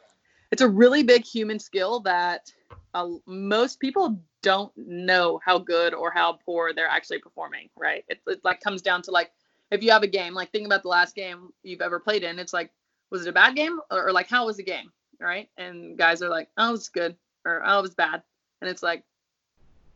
it's 0.51 0.61
a 0.61 0.69
really 0.69 1.03
big 1.03 1.25
human 1.25 1.59
skill 1.59 1.99
that 2.01 2.51
uh, 2.93 3.09
most 3.25 3.79
people 3.79 4.19
don't 4.41 4.71
know 4.77 5.39
how 5.43 5.57
good 5.57 5.93
or 5.93 6.11
how 6.11 6.39
poor 6.45 6.73
they're 6.73 6.87
actually 6.87 7.19
performing, 7.19 7.69
right? 7.75 8.05
It, 8.07 8.21
it 8.27 8.39
like 8.43 8.61
comes 8.61 8.81
down 8.81 9.01
to 9.03 9.11
like 9.11 9.31
if 9.71 9.83
you 9.83 9.91
have 9.91 10.03
a 10.03 10.07
game, 10.07 10.33
like 10.33 10.51
think 10.51 10.65
about 10.65 10.83
the 10.83 10.89
last 10.89 11.15
game 11.15 11.51
you've 11.63 11.81
ever 11.81 11.99
played 11.99 12.23
in, 12.23 12.39
it's 12.39 12.53
like, 12.53 12.71
was 13.09 13.25
it 13.25 13.29
a 13.29 13.33
bad 13.33 13.55
game 13.55 13.79
or, 13.91 14.07
or 14.07 14.11
like 14.11 14.29
how 14.29 14.45
was 14.45 14.57
the 14.57 14.63
game, 14.63 14.91
right? 15.19 15.49
And 15.57 15.97
guys 15.97 16.21
are 16.21 16.29
like, 16.29 16.49
oh, 16.57 16.73
it's 16.73 16.89
good 16.89 17.15
or 17.45 17.61
oh, 17.65 17.79
it 17.79 17.81
was 17.81 17.95
bad, 17.95 18.23
and 18.61 18.69
it's 18.69 18.83
like, 18.83 19.03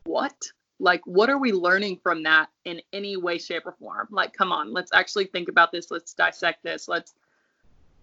what? 0.04 0.34
Like, 0.78 1.06
what 1.06 1.30
are 1.30 1.38
we 1.38 1.52
learning 1.52 2.00
from 2.02 2.24
that 2.24 2.48
in 2.64 2.80
any 2.92 3.16
way, 3.16 3.38
shape, 3.38 3.66
or 3.66 3.72
form? 3.72 4.08
Like, 4.10 4.32
come 4.32 4.50
on, 4.50 4.72
let's 4.72 4.92
actually 4.92 5.26
think 5.26 5.48
about 5.48 5.70
this. 5.70 5.90
Let's 5.90 6.12
dissect 6.12 6.64
this. 6.64 6.88
Let's 6.88 7.14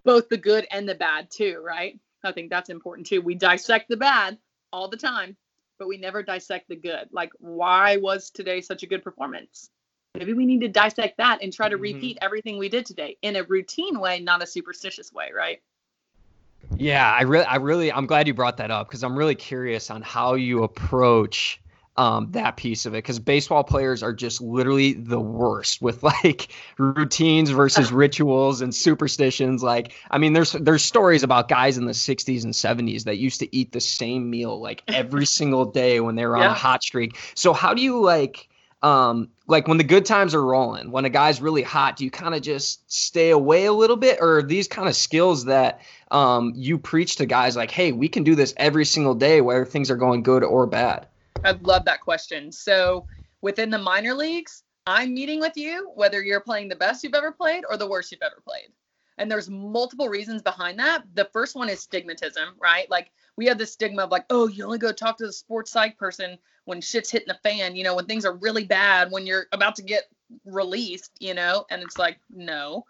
both 0.05 0.29
the 0.29 0.37
good 0.37 0.65
and 0.71 0.87
the 0.87 0.95
bad, 0.95 1.29
too, 1.29 1.61
right? 1.65 1.99
I 2.23 2.31
think 2.31 2.49
that's 2.49 2.69
important, 2.69 3.07
too. 3.07 3.21
We 3.21 3.35
dissect 3.35 3.89
the 3.89 3.97
bad 3.97 4.37
all 4.71 4.89
the 4.89 4.97
time, 4.97 5.37
but 5.77 5.87
we 5.87 5.97
never 5.97 6.23
dissect 6.23 6.67
the 6.69 6.75
good. 6.75 7.09
Like, 7.11 7.31
why 7.39 7.97
was 7.97 8.29
today 8.29 8.61
such 8.61 8.83
a 8.83 8.87
good 8.87 9.03
performance? 9.03 9.69
Maybe 10.15 10.33
we 10.33 10.45
need 10.45 10.61
to 10.61 10.67
dissect 10.67 11.17
that 11.17 11.41
and 11.41 11.53
try 11.53 11.69
to 11.69 11.75
mm-hmm. 11.75 11.83
repeat 11.83 12.17
everything 12.21 12.57
we 12.57 12.69
did 12.69 12.85
today 12.85 13.17
in 13.21 13.35
a 13.35 13.43
routine 13.43 13.99
way, 13.99 14.19
not 14.19 14.43
a 14.43 14.47
superstitious 14.47 15.13
way, 15.13 15.29
right? 15.35 15.61
Yeah, 16.75 17.09
I 17.09 17.21
really, 17.21 17.45
I 17.45 17.55
really, 17.57 17.91
I'm 17.91 18.05
glad 18.05 18.27
you 18.27 18.33
brought 18.33 18.57
that 18.57 18.71
up 18.71 18.87
because 18.87 19.03
I'm 19.03 19.17
really 19.17 19.35
curious 19.35 19.89
on 19.89 20.01
how 20.01 20.33
you 20.33 20.63
approach 20.63 21.61
um, 21.99 22.31
that 22.31 22.55
piece 22.55 22.85
of 22.85 22.93
it 22.93 22.99
because 22.99 23.19
baseball 23.19 23.61
players 23.61 24.01
are 24.01 24.13
just 24.13 24.39
literally 24.39 24.93
the 24.93 25.19
worst 25.19 25.81
with 25.81 26.01
like 26.23 26.47
routines 26.77 27.49
versus 27.49 27.91
rituals 27.91 28.61
and 28.61 28.73
superstitions. 28.73 29.61
Like, 29.61 29.91
I 30.09 30.17
mean, 30.17 30.31
there's 30.31 30.53
there's 30.53 30.81
stories 30.83 31.23
about 31.23 31.49
guys 31.49 31.77
in 31.77 31.85
the 31.85 31.91
60s 31.91 32.45
and 32.45 32.53
70s 32.53 33.03
that 33.03 33.17
used 33.17 33.41
to 33.41 33.53
eat 33.53 33.73
the 33.73 33.81
same 33.81 34.29
meal 34.29 34.61
like 34.61 34.81
every 34.87 35.25
single 35.39 35.65
day 35.65 35.99
when 35.99 36.15
they 36.15 36.25
were 36.25 36.37
on 36.37 36.43
yeah. 36.43 36.51
a 36.51 36.53
hot 36.53 36.83
streak. 36.83 37.19
So 37.35 37.51
how 37.53 37.73
do 37.73 37.81
you 37.81 37.99
like? 37.99 38.47
um 38.81 39.27
like 39.47 39.67
when 39.67 39.77
the 39.77 39.83
good 39.83 40.05
times 40.05 40.33
are 40.33 40.41
rolling 40.41 40.89
when 40.89 41.03
a 41.03 41.09
guy's 41.09 41.41
really 41.41 41.61
hot 41.61 41.97
do 41.97 42.05
you 42.05 42.09
kind 42.09 42.33
of 42.33 42.41
just 42.41 42.89
stay 42.89 43.29
away 43.29 43.65
a 43.65 43.73
little 43.73 43.97
bit 43.97 44.17
or 44.21 44.41
these 44.41 44.69
kind 44.69 44.87
of 44.87 44.95
skills 44.95 45.43
that 45.43 45.81
um 46.11 46.53
you 46.55 46.77
preach 46.77 47.17
to 47.17 47.25
guys 47.25 47.57
like 47.57 47.71
hey 47.71 47.91
we 47.91 48.07
can 48.07 48.23
do 48.23 48.35
this 48.35 48.53
every 48.55 48.85
single 48.85 49.13
day 49.13 49.41
whether 49.41 49.65
things 49.65 49.91
are 49.91 49.97
going 49.97 50.23
good 50.23 50.45
or 50.45 50.65
bad 50.65 51.05
I 51.43 51.51
love 51.61 51.85
that 51.85 52.01
question. 52.01 52.51
So 52.51 53.05
within 53.41 53.69
the 53.69 53.77
minor 53.77 54.13
leagues, 54.13 54.63
I'm 54.85 55.13
meeting 55.13 55.39
with 55.39 55.55
you 55.55 55.91
whether 55.95 56.21
you're 56.21 56.39
playing 56.39 56.67
the 56.67 56.75
best 56.75 57.03
you've 57.03 57.13
ever 57.13 57.31
played 57.31 57.63
or 57.69 57.77
the 57.77 57.87
worst 57.87 58.11
you've 58.11 58.21
ever 58.21 58.41
played. 58.45 58.69
And 59.17 59.29
there's 59.29 59.49
multiple 59.49 60.07
reasons 60.07 60.41
behind 60.41 60.79
that. 60.79 61.03
The 61.13 61.29
first 61.33 61.55
one 61.55 61.69
is 61.69 61.85
stigmatism, 61.85 62.53
right? 62.59 62.89
Like 62.89 63.11
we 63.35 63.45
have 63.47 63.57
this 63.57 63.73
stigma 63.73 64.03
of 64.03 64.11
like, 64.11 64.25
oh, 64.29 64.47
you 64.47 64.63
only 64.63 64.77
go 64.77 64.91
talk 64.91 65.17
to 65.17 65.25
the 65.25 65.33
sports 65.33 65.71
psych 65.71 65.97
person 65.97 66.37
when 66.65 66.81
shit's 66.81 67.11
hitting 67.11 67.27
the 67.27 67.49
fan, 67.49 67.75
you 67.75 67.83
know, 67.83 67.95
when 67.95 68.05
things 68.05 68.25
are 68.25 68.35
really 68.35 68.63
bad, 68.63 69.11
when 69.11 69.25
you're 69.25 69.47
about 69.51 69.75
to 69.75 69.81
get 69.81 70.03
released, 70.45 71.11
you 71.19 71.33
know, 71.33 71.65
and 71.69 71.81
it's 71.81 71.97
like, 71.97 72.17
no. 72.29 72.85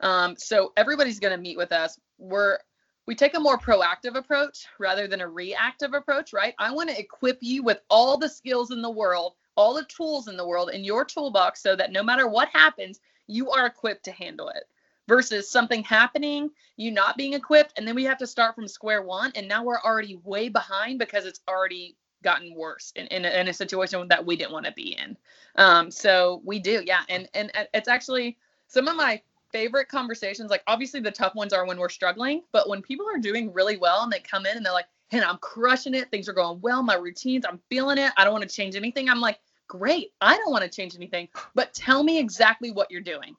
Um, 0.00 0.36
so 0.38 0.72
everybody's 0.76 1.20
gonna 1.20 1.38
meet 1.38 1.56
with 1.56 1.72
us. 1.72 1.98
We're 2.18 2.58
we 3.06 3.14
take 3.14 3.36
a 3.36 3.40
more 3.40 3.58
proactive 3.58 4.16
approach 4.16 4.66
rather 4.78 5.06
than 5.06 5.20
a 5.20 5.28
reactive 5.28 5.94
approach, 5.94 6.32
right? 6.32 6.54
I 6.58 6.72
want 6.72 6.90
to 6.90 6.98
equip 6.98 7.38
you 7.40 7.62
with 7.62 7.80
all 7.90 8.16
the 8.16 8.28
skills 8.28 8.70
in 8.70 8.82
the 8.82 8.90
world, 8.90 9.34
all 9.56 9.74
the 9.74 9.84
tools 9.84 10.28
in 10.28 10.36
the 10.36 10.46
world 10.46 10.70
in 10.70 10.84
your 10.84 11.04
toolbox 11.04 11.62
so 11.62 11.76
that 11.76 11.92
no 11.92 12.02
matter 12.02 12.28
what 12.28 12.48
happens, 12.48 13.00
you 13.26 13.50
are 13.50 13.66
equipped 13.66 14.04
to 14.04 14.12
handle 14.12 14.48
it 14.48 14.64
versus 15.06 15.50
something 15.50 15.82
happening, 15.82 16.50
you 16.76 16.90
not 16.90 17.16
being 17.16 17.34
equipped, 17.34 17.74
and 17.76 17.86
then 17.86 17.94
we 17.94 18.04
have 18.04 18.18
to 18.18 18.26
start 18.26 18.54
from 18.54 18.66
square 18.66 19.02
one. 19.02 19.32
And 19.34 19.46
now 19.46 19.62
we're 19.62 19.80
already 19.80 20.18
way 20.24 20.48
behind 20.48 20.98
because 20.98 21.26
it's 21.26 21.40
already 21.46 21.96
gotten 22.22 22.54
worse 22.54 22.92
in, 22.96 23.06
in, 23.08 23.26
a, 23.26 23.40
in 23.40 23.48
a 23.48 23.52
situation 23.52 24.08
that 24.08 24.24
we 24.24 24.36
didn't 24.36 24.52
want 24.52 24.64
to 24.64 24.72
be 24.72 24.96
in. 24.98 25.16
Um, 25.56 25.90
so 25.90 26.40
we 26.44 26.58
do, 26.58 26.82
yeah. 26.86 27.02
And, 27.10 27.28
and 27.34 27.52
it's 27.74 27.88
actually 27.88 28.38
some 28.66 28.88
of 28.88 28.96
my 28.96 29.20
favorite 29.54 29.88
conversations, 29.88 30.50
like 30.50 30.64
obviously 30.66 30.98
the 30.98 31.12
tough 31.12 31.36
ones 31.36 31.52
are 31.52 31.64
when 31.64 31.78
we're 31.78 31.88
struggling, 31.88 32.42
but 32.50 32.68
when 32.68 32.82
people 32.82 33.06
are 33.08 33.20
doing 33.20 33.52
really 33.52 33.76
well 33.76 34.02
and 34.02 34.12
they 34.12 34.18
come 34.18 34.46
in 34.46 34.56
and 34.56 34.66
they're 34.66 34.72
like, 34.72 34.88
hey, 35.10 35.22
I'm 35.22 35.38
crushing 35.38 35.94
it. 35.94 36.10
Things 36.10 36.28
are 36.28 36.32
going 36.32 36.60
well. 36.60 36.82
My 36.82 36.96
routines, 36.96 37.44
I'm 37.48 37.60
feeling 37.70 37.96
it. 37.96 38.12
I 38.16 38.24
don't 38.24 38.32
want 38.32 38.42
to 38.42 38.52
change 38.52 38.74
anything. 38.74 39.08
I'm 39.08 39.20
like, 39.20 39.38
great. 39.68 40.12
I 40.20 40.36
don't 40.36 40.50
want 40.50 40.64
to 40.64 40.68
change 40.68 40.96
anything, 40.96 41.28
but 41.54 41.72
tell 41.72 42.02
me 42.02 42.18
exactly 42.18 42.72
what 42.72 42.90
you're 42.90 43.00
doing. 43.00 43.36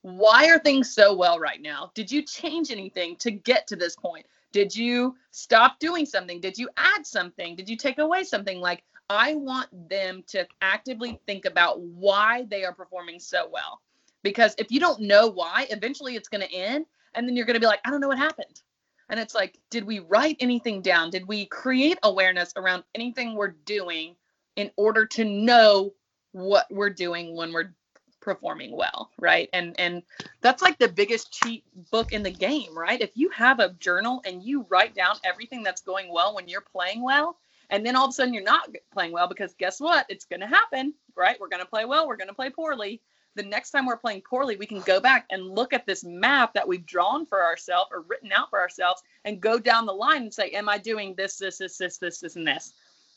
Why 0.00 0.48
are 0.48 0.58
things 0.58 0.94
so 0.94 1.14
well 1.14 1.38
right 1.38 1.60
now? 1.60 1.90
Did 1.94 2.10
you 2.10 2.22
change 2.22 2.70
anything 2.70 3.16
to 3.16 3.30
get 3.30 3.66
to 3.66 3.76
this 3.76 3.96
point? 3.96 4.24
Did 4.52 4.74
you 4.74 5.14
stop 5.30 5.78
doing 5.78 6.06
something? 6.06 6.40
Did 6.40 6.56
you 6.56 6.70
add 6.78 7.06
something? 7.06 7.54
Did 7.54 7.68
you 7.68 7.76
take 7.76 7.98
away 7.98 8.24
something? 8.24 8.60
Like, 8.60 8.82
I 9.10 9.34
want 9.34 9.68
them 9.90 10.24
to 10.28 10.46
actively 10.62 11.20
think 11.26 11.44
about 11.44 11.80
why 11.80 12.46
they 12.48 12.64
are 12.64 12.72
performing 12.72 13.20
so 13.20 13.46
well 13.52 13.82
because 14.24 14.56
if 14.58 14.72
you 14.72 14.80
don't 14.80 15.00
know 15.02 15.28
why, 15.28 15.68
eventually 15.70 16.16
it's 16.16 16.28
going 16.28 16.40
to 16.40 16.52
end. 16.52 16.86
And 17.14 17.28
then 17.28 17.36
you're 17.36 17.46
going 17.46 17.54
to 17.54 17.60
be 17.60 17.66
like, 17.66 17.80
I 17.84 17.90
don't 17.90 18.00
know 18.00 18.08
what 18.08 18.18
happened. 18.18 18.62
And 19.08 19.20
it's 19.20 19.34
like, 19.34 19.60
did 19.70 19.84
we 19.84 20.00
write 20.00 20.38
anything 20.40 20.82
down? 20.82 21.10
Did 21.10 21.28
we 21.28 21.46
create 21.46 21.98
awareness 22.02 22.52
around 22.56 22.82
anything 22.96 23.34
we're 23.34 23.54
doing 23.66 24.16
in 24.56 24.72
order 24.76 25.06
to 25.06 25.24
know 25.24 25.92
what 26.32 26.66
we're 26.70 26.90
doing 26.90 27.36
when 27.36 27.52
we're 27.52 27.72
performing 28.20 28.74
well, 28.74 29.10
right? 29.20 29.50
And 29.52 29.78
and 29.78 30.02
that's 30.40 30.62
like 30.62 30.78
the 30.78 30.88
biggest 30.88 31.32
cheat 31.32 31.64
book 31.90 32.12
in 32.12 32.22
the 32.22 32.30
game, 32.30 32.76
right? 32.76 33.00
If 33.00 33.10
you 33.14 33.28
have 33.30 33.60
a 33.60 33.74
journal 33.74 34.22
and 34.24 34.42
you 34.42 34.66
write 34.70 34.94
down 34.94 35.16
everything 35.22 35.62
that's 35.62 35.82
going 35.82 36.10
well 36.10 36.34
when 36.34 36.48
you're 36.48 36.62
playing 36.62 37.02
well, 37.02 37.36
and 37.68 37.84
then 37.84 37.94
all 37.94 38.06
of 38.06 38.10
a 38.10 38.12
sudden 38.14 38.32
you're 38.32 38.42
not 38.42 38.70
playing 38.92 39.12
well 39.12 39.28
because 39.28 39.54
guess 39.54 39.78
what? 39.78 40.06
It's 40.08 40.24
going 40.24 40.40
to 40.40 40.46
happen, 40.46 40.94
right? 41.14 41.38
We're 41.38 41.50
going 41.50 41.62
to 41.62 41.68
play 41.68 41.84
well, 41.84 42.08
we're 42.08 42.16
going 42.16 42.28
to 42.28 42.34
play 42.34 42.48
poorly 42.48 43.02
the 43.34 43.42
next 43.42 43.70
time 43.70 43.86
we're 43.86 43.96
playing 43.96 44.22
poorly, 44.22 44.56
we 44.56 44.66
can 44.66 44.80
go 44.80 45.00
back 45.00 45.26
and 45.30 45.54
look 45.54 45.72
at 45.72 45.86
this 45.86 46.04
map 46.04 46.54
that 46.54 46.66
we've 46.66 46.86
drawn 46.86 47.26
for 47.26 47.42
ourselves 47.42 47.90
or 47.92 48.02
written 48.02 48.32
out 48.32 48.50
for 48.50 48.60
ourselves 48.60 49.02
and 49.24 49.40
go 49.40 49.58
down 49.58 49.86
the 49.86 49.92
line 49.92 50.22
and 50.22 50.34
say, 50.34 50.50
Am 50.50 50.68
I 50.68 50.78
doing 50.78 51.14
this, 51.16 51.36
this, 51.36 51.58
this, 51.58 51.76
this, 51.76 51.98
this, 51.98 52.20
this, 52.20 52.36
and 52.36 52.46
this? 52.46 52.72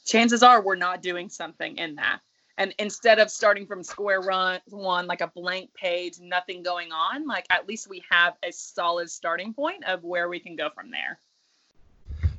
Chances 0.06 0.44
are 0.44 0.62
we're 0.62 0.76
not 0.76 1.02
doing 1.02 1.30
something 1.30 1.78
in 1.78 1.96
that. 1.96 2.20
And 2.58 2.74
instead 2.80 3.20
of 3.20 3.30
starting 3.30 3.68
from 3.68 3.84
square 3.84 4.22
run 4.22 4.60
one, 4.70 5.06
like 5.06 5.22
a 5.22 5.28
blank 5.28 5.74
page, 5.76 6.20
nothing 6.20 6.64
going 6.64 6.92
on, 6.92 7.28
like 7.28 7.46
at 7.52 7.68
least 7.68 7.88
we 7.88 8.04
have 8.10 8.34
a 8.44 8.52
solid 8.52 9.12
starting 9.12 9.54
point 9.54 9.84
of 9.86 10.04
where 10.04 10.28
we 10.28 10.40
can 10.40 10.56
go 10.56 10.70
from 10.74 10.90
there. 10.90 11.20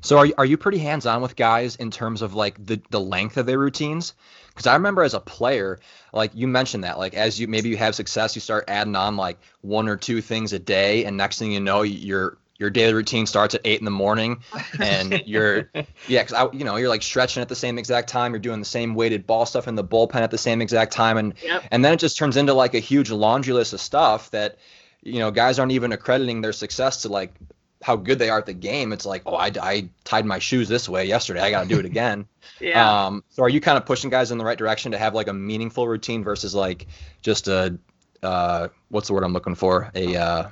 So 0.01 0.17
are 0.17 0.25
you, 0.25 0.33
are 0.37 0.45
you 0.45 0.57
pretty 0.57 0.77
hands 0.77 1.05
on 1.05 1.21
with 1.21 1.35
guys 1.35 1.75
in 1.75 1.91
terms 1.91 2.21
of 2.21 2.33
like 2.33 2.63
the, 2.65 2.81
the 2.89 2.99
length 2.99 3.37
of 3.37 3.45
their 3.45 3.59
routines? 3.59 4.13
Because 4.47 4.67
I 4.67 4.73
remember 4.73 5.03
as 5.03 5.13
a 5.13 5.19
player, 5.19 5.79
like 6.13 6.31
you 6.33 6.47
mentioned 6.47 6.83
that, 6.83 6.97
like 6.97 7.13
as 7.13 7.39
you 7.39 7.47
maybe 7.47 7.69
you 7.69 7.77
have 7.77 7.95
success, 7.95 8.35
you 8.35 8.41
start 8.41 8.65
adding 8.67 8.95
on 8.95 9.15
like 9.15 9.39
one 9.61 9.87
or 9.87 9.95
two 9.95 10.21
things 10.21 10.53
a 10.53 10.59
day, 10.59 11.05
and 11.05 11.15
next 11.15 11.39
thing 11.39 11.51
you 11.51 11.59
know, 11.59 11.81
your 11.81 12.37
your 12.57 12.69
daily 12.69 12.93
routine 12.93 13.25
starts 13.25 13.55
at 13.55 13.61
eight 13.63 13.79
in 13.79 13.85
the 13.85 13.91
morning, 13.91 14.41
and 14.81 15.23
you're 15.25 15.69
yeah, 16.07 16.23
because 16.23 16.33
I 16.33 16.51
you 16.51 16.65
know 16.65 16.75
you're 16.75 16.89
like 16.89 17.03
stretching 17.03 17.41
at 17.41 17.47
the 17.47 17.55
same 17.55 17.77
exact 17.77 18.09
time, 18.09 18.33
you're 18.33 18.39
doing 18.39 18.59
the 18.59 18.65
same 18.65 18.95
weighted 18.95 19.25
ball 19.25 19.45
stuff 19.45 19.67
in 19.67 19.75
the 19.75 19.83
bullpen 19.83 20.15
at 20.15 20.31
the 20.31 20.37
same 20.37 20.61
exact 20.61 20.91
time, 20.91 21.17
and 21.17 21.33
yep. 21.41 21.63
and 21.71 21.83
then 21.85 21.93
it 21.93 21.99
just 21.99 22.17
turns 22.17 22.35
into 22.35 22.53
like 22.53 22.73
a 22.73 22.79
huge 22.79 23.11
laundry 23.11 23.53
list 23.53 23.71
of 23.71 23.79
stuff 23.79 24.29
that 24.31 24.57
you 25.01 25.19
know 25.19 25.31
guys 25.31 25.57
aren't 25.57 25.71
even 25.71 25.93
accrediting 25.93 26.41
their 26.41 26.53
success 26.53 27.03
to 27.03 27.09
like 27.09 27.33
how 27.81 27.95
good 27.95 28.19
they 28.19 28.29
are 28.29 28.39
at 28.39 28.45
the 28.45 28.53
game, 28.53 28.91
it's 28.91 29.05
like, 29.05 29.23
oh, 29.25 29.35
I, 29.35 29.51
I 29.61 29.89
tied 30.03 30.25
my 30.25 30.39
shoes 30.39 30.67
this 30.67 30.89
way 30.89 31.05
yesterday. 31.05 31.41
I 31.41 31.49
got 31.49 31.63
to 31.63 31.69
do 31.69 31.79
it 31.79 31.85
again. 31.93 32.27
yeah. 32.59 33.05
Um, 33.05 33.23
so 33.29 33.43
are 33.43 33.49
you 33.49 33.61
kind 33.61 33.77
of 33.77 33.85
pushing 33.85 34.09
guys 34.09 34.31
in 34.31 34.37
the 34.37 34.45
right 34.45 34.57
direction 34.57 34.91
to 34.91 34.97
have 34.97 35.15
like 35.15 35.27
a 35.27 35.33
meaningful 35.33 35.87
routine 35.87 36.23
versus 36.23 36.53
like 36.53 36.87
just 37.21 37.47
a, 37.47 37.77
uh, 38.21 38.67
what's 38.89 39.07
the 39.07 39.13
word 39.13 39.23
I'm 39.23 39.33
looking 39.33 39.55
for? 39.55 39.91
A, 39.95 40.15
uh, 40.15 40.49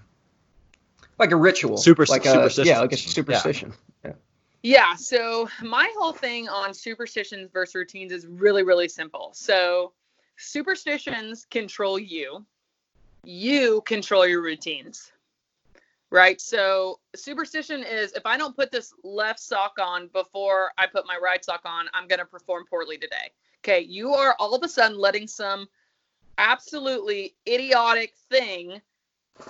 like 1.19 1.31
a 1.31 1.35
ritual, 1.35 1.77
super, 1.77 2.05
like 2.07 2.25
a, 2.25 2.49
yeah, 2.63 2.79
like 2.79 2.93
a 2.93 2.97
superstition. 2.97 3.73
Yeah. 4.05 4.11
yeah. 4.61 4.95
So 4.95 5.49
my 5.63 5.91
whole 5.97 6.13
thing 6.13 6.47
on 6.47 6.73
superstitions 6.73 7.49
versus 7.51 7.73
routines 7.75 8.11
is 8.11 8.27
really, 8.27 8.63
really 8.63 8.87
simple. 8.87 9.31
So 9.33 9.93
superstitions 10.37 11.45
control 11.49 11.97
you. 11.97 12.45
You 13.23 13.81
control 13.81 14.27
your 14.27 14.41
routines 14.41 15.11
right? 16.11 16.39
So 16.39 16.99
superstition 17.15 17.83
is 17.83 18.13
if 18.13 18.25
I 18.25 18.37
don't 18.37 18.55
put 18.55 18.71
this 18.71 18.93
left 19.03 19.39
sock 19.39 19.73
on 19.79 20.07
before 20.13 20.71
I 20.77 20.87
put 20.87 21.05
my 21.05 21.17
right 21.21 21.43
sock 21.43 21.61
on, 21.65 21.87
I'm 21.93 22.07
going 22.07 22.19
to 22.19 22.25
perform 22.25 22.65
poorly 22.69 22.97
today. 22.97 23.31
Okay, 23.63 23.81
you 23.81 24.13
are 24.13 24.35
all 24.39 24.55
of 24.55 24.63
a 24.63 24.69
sudden 24.69 24.97
letting 24.97 25.27
some 25.27 25.67
absolutely 26.37 27.35
idiotic 27.47 28.13
thing 28.29 28.81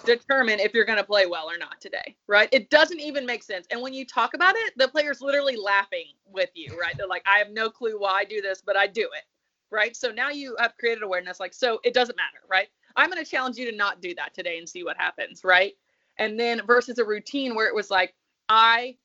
determine 0.05 0.59
if 0.59 0.73
you're 0.73 0.85
going 0.85 0.97
to 0.97 1.03
play 1.03 1.25
well 1.25 1.49
or 1.49 1.57
not 1.57 1.79
today, 1.79 2.15
right? 2.27 2.49
It 2.51 2.69
doesn't 2.69 2.99
even 2.99 3.25
make 3.25 3.43
sense. 3.43 3.67
And 3.71 3.81
when 3.81 3.93
you 3.93 4.05
talk 4.05 4.33
about 4.33 4.55
it, 4.55 4.73
the 4.77 4.87
player's 4.87 5.21
literally 5.21 5.55
laughing 5.55 6.07
with 6.25 6.49
you, 6.55 6.77
right? 6.79 6.95
They're 6.97 7.07
like, 7.07 7.23
I 7.25 7.37
have 7.37 7.51
no 7.51 7.69
clue 7.69 7.99
why 7.99 8.19
I 8.19 8.25
do 8.25 8.41
this, 8.41 8.61
but 8.65 8.75
I 8.75 8.87
do 8.87 9.03
it, 9.03 9.23
right? 9.69 9.95
So 9.95 10.11
now 10.11 10.29
you 10.29 10.55
have 10.59 10.77
created 10.77 11.03
awareness, 11.03 11.39
like, 11.39 11.53
so 11.53 11.79
it 11.83 11.93
doesn't 11.93 12.17
matter, 12.17 12.39
right? 12.49 12.67
I'm 12.95 13.09
going 13.09 13.23
to 13.23 13.29
challenge 13.29 13.57
you 13.57 13.69
to 13.69 13.77
not 13.77 14.01
do 14.01 14.15
that 14.15 14.33
today 14.33 14.57
and 14.57 14.67
see 14.67 14.83
what 14.83 14.97
happens, 14.97 15.43
right? 15.43 15.73
And 16.19 16.39
then 16.39 16.61
versus 16.65 16.97
a 16.99 17.05
routine 17.05 17.55
where 17.55 17.67
it 17.67 17.75
was 17.75 17.89
like, 17.89 18.13
I 18.49 18.97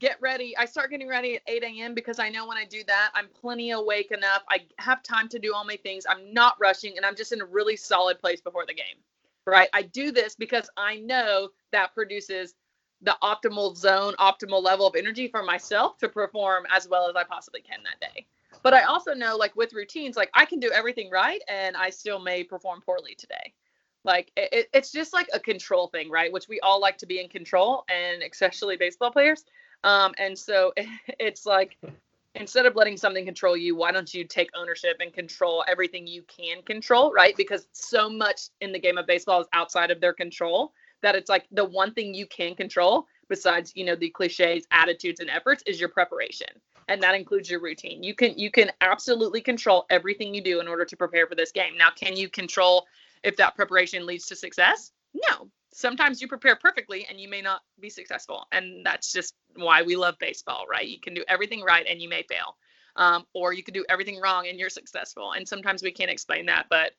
get 0.00 0.18
ready. 0.20 0.56
I 0.56 0.66
start 0.66 0.90
getting 0.90 1.08
ready 1.08 1.36
at 1.36 1.42
8 1.46 1.62
a.m. 1.62 1.94
because 1.94 2.18
I 2.18 2.28
know 2.28 2.46
when 2.46 2.56
I 2.56 2.64
do 2.64 2.82
that, 2.86 3.10
I'm 3.14 3.28
plenty 3.28 3.70
awake 3.70 4.10
enough. 4.10 4.42
I 4.50 4.60
have 4.78 5.02
time 5.02 5.28
to 5.28 5.38
do 5.38 5.54
all 5.54 5.64
my 5.64 5.76
things. 5.76 6.04
I'm 6.08 6.32
not 6.32 6.56
rushing 6.60 6.96
and 6.96 7.06
I'm 7.06 7.16
just 7.16 7.32
in 7.32 7.40
a 7.40 7.46
really 7.46 7.76
solid 7.76 8.18
place 8.18 8.40
before 8.40 8.66
the 8.66 8.74
game. 8.74 8.96
Right. 9.46 9.68
I 9.72 9.82
do 9.82 10.10
this 10.10 10.34
because 10.34 10.68
I 10.76 10.96
know 10.96 11.50
that 11.70 11.94
produces 11.94 12.54
the 13.02 13.16
optimal 13.22 13.76
zone, 13.76 14.14
optimal 14.18 14.62
level 14.62 14.86
of 14.86 14.96
energy 14.96 15.28
for 15.28 15.42
myself 15.42 15.98
to 15.98 16.08
perform 16.08 16.66
as 16.74 16.88
well 16.88 17.08
as 17.08 17.14
I 17.14 17.24
possibly 17.24 17.60
can 17.60 17.78
that 17.84 18.00
day. 18.00 18.26
But 18.62 18.74
I 18.74 18.82
also 18.82 19.14
know, 19.14 19.36
like 19.36 19.54
with 19.54 19.72
routines, 19.72 20.16
like 20.16 20.30
I 20.34 20.44
can 20.44 20.58
do 20.58 20.70
everything 20.72 21.10
right 21.10 21.40
and 21.48 21.76
I 21.76 21.90
still 21.90 22.18
may 22.18 22.42
perform 22.42 22.80
poorly 22.80 23.14
today. 23.14 23.52
Like 24.06 24.30
it, 24.36 24.68
it's 24.72 24.92
just 24.92 25.12
like 25.12 25.28
a 25.34 25.40
control 25.40 25.88
thing, 25.88 26.08
right? 26.10 26.32
Which 26.32 26.48
we 26.48 26.60
all 26.60 26.80
like 26.80 26.96
to 26.98 27.06
be 27.06 27.20
in 27.20 27.28
control, 27.28 27.84
and 27.88 28.22
especially 28.22 28.76
baseball 28.76 29.10
players. 29.10 29.44
Um, 29.84 30.14
and 30.18 30.38
so 30.38 30.72
it's 31.18 31.44
like 31.44 31.76
instead 32.36 32.66
of 32.66 32.76
letting 32.76 32.96
something 32.96 33.24
control 33.24 33.56
you, 33.56 33.74
why 33.74 33.90
don't 33.90 34.12
you 34.14 34.24
take 34.24 34.48
ownership 34.56 34.96
and 35.00 35.12
control 35.12 35.64
everything 35.68 36.06
you 36.06 36.22
can 36.22 36.62
control, 36.62 37.12
right? 37.12 37.36
Because 37.36 37.66
so 37.72 38.08
much 38.08 38.42
in 38.60 38.72
the 38.72 38.78
game 38.78 38.96
of 38.96 39.06
baseball 39.06 39.40
is 39.40 39.48
outside 39.52 39.90
of 39.90 40.00
their 40.00 40.12
control 40.12 40.72
that 41.02 41.14
it's 41.14 41.28
like 41.28 41.46
the 41.52 41.64
one 41.64 41.92
thing 41.92 42.14
you 42.14 42.26
can 42.26 42.54
control 42.54 43.06
besides, 43.28 43.72
you 43.74 43.84
know, 43.84 43.96
the 43.96 44.10
cliches, 44.10 44.66
attitudes 44.70 45.20
and 45.20 45.28
efforts 45.30 45.62
is 45.66 45.80
your 45.80 45.88
preparation. 45.88 46.48
And 46.88 47.02
that 47.02 47.16
includes 47.16 47.50
your 47.50 47.60
routine. 47.60 48.04
You 48.04 48.14
can 48.14 48.38
you 48.38 48.52
can 48.52 48.70
absolutely 48.80 49.40
control 49.40 49.86
everything 49.90 50.32
you 50.32 50.40
do 50.40 50.60
in 50.60 50.68
order 50.68 50.84
to 50.84 50.96
prepare 50.96 51.26
for 51.26 51.34
this 51.34 51.50
game. 51.50 51.76
Now, 51.76 51.90
can 51.90 52.16
you 52.16 52.28
control 52.28 52.86
if 53.22 53.36
that 53.36 53.56
preparation 53.56 54.06
leads 54.06 54.26
to 54.26 54.36
success? 54.36 54.92
No. 55.14 55.50
Sometimes 55.72 56.22
you 56.22 56.28
prepare 56.28 56.56
perfectly 56.56 57.06
and 57.08 57.20
you 57.20 57.28
may 57.28 57.42
not 57.42 57.60
be 57.80 57.90
successful. 57.90 58.46
And 58.52 58.84
that's 58.84 59.12
just 59.12 59.34
why 59.56 59.82
we 59.82 59.96
love 59.96 60.16
baseball, 60.18 60.64
right? 60.70 60.86
You 60.86 61.00
can 61.00 61.14
do 61.14 61.24
everything 61.28 61.62
right 61.62 61.86
and 61.88 62.00
you 62.00 62.08
may 62.08 62.22
fail. 62.22 62.56
Um, 62.96 63.26
or 63.34 63.52
you 63.52 63.62
could 63.62 63.74
do 63.74 63.84
everything 63.90 64.18
wrong 64.20 64.46
and 64.48 64.58
you're 64.58 64.70
successful. 64.70 65.32
And 65.32 65.46
sometimes 65.46 65.82
we 65.82 65.92
can't 65.92 66.10
explain 66.10 66.46
that, 66.46 66.66
but 66.70 66.92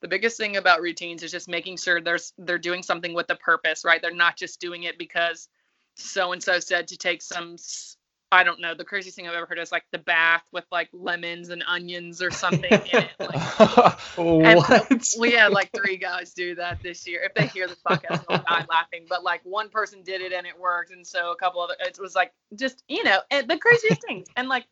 the 0.00 0.08
biggest 0.08 0.36
thing 0.36 0.56
about 0.56 0.80
routines 0.80 1.22
is 1.22 1.32
just 1.32 1.48
making 1.48 1.76
sure 1.76 2.00
there's 2.00 2.32
they're 2.38 2.58
doing 2.58 2.82
something 2.82 3.14
with 3.14 3.30
a 3.30 3.36
purpose, 3.36 3.84
right? 3.84 4.00
They're 4.00 4.14
not 4.14 4.36
just 4.36 4.60
doing 4.60 4.84
it 4.84 4.98
because 4.98 5.48
so 5.96 6.32
and 6.32 6.42
so 6.42 6.60
said 6.60 6.86
to 6.88 6.96
take 6.96 7.22
some 7.22 7.56
I 8.30 8.44
don't 8.44 8.60
know. 8.60 8.74
The 8.74 8.84
craziest 8.84 9.16
thing 9.16 9.26
I've 9.26 9.34
ever 9.34 9.46
heard 9.46 9.58
is 9.58 9.72
like 9.72 9.84
the 9.90 9.98
bath 9.98 10.42
with 10.52 10.64
like 10.70 10.90
lemons 10.92 11.48
and 11.48 11.64
onions 11.66 12.20
or 12.20 12.30
something 12.30 12.70
in 12.70 12.80
it. 12.82 13.10
Like, 13.18 13.98
what? 14.16 15.04
we 15.18 15.32
had 15.32 15.52
like 15.52 15.70
three 15.74 15.96
guys 15.96 16.34
do 16.34 16.54
that 16.56 16.82
this 16.82 17.06
year. 17.06 17.22
If 17.22 17.34
they 17.34 17.46
hear 17.46 17.66
the 17.66 17.76
podcast, 17.76 18.26
they'll 18.28 18.42
die 18.46 18.66
laughing. 18.68 19.06
But 19.08 19.24
like 19.24 19.40
one 19.44 19.70
person 19.70 20.02
did 20.02 20.20
it 20.20 20.32
and 20.32 20.46
it 20.46 20.58
worked, 20.58 20.90
and 20.92 21.06
so 21.06 21.32
a 21.32 21.36
couple 21.36 21.62
other. 21.62 21.74
It 21.80 21.98
was 21.98 22.14
like 22.14 22.32
just 22.54 22.82
you 22.88 23.02
know, 23.02 23.20
and 23.30 23.48
the 23.48 23.56
craziest 23.56 24.02
things. 24.02 24.26
And 24.36 24.48
like 24.48 24.66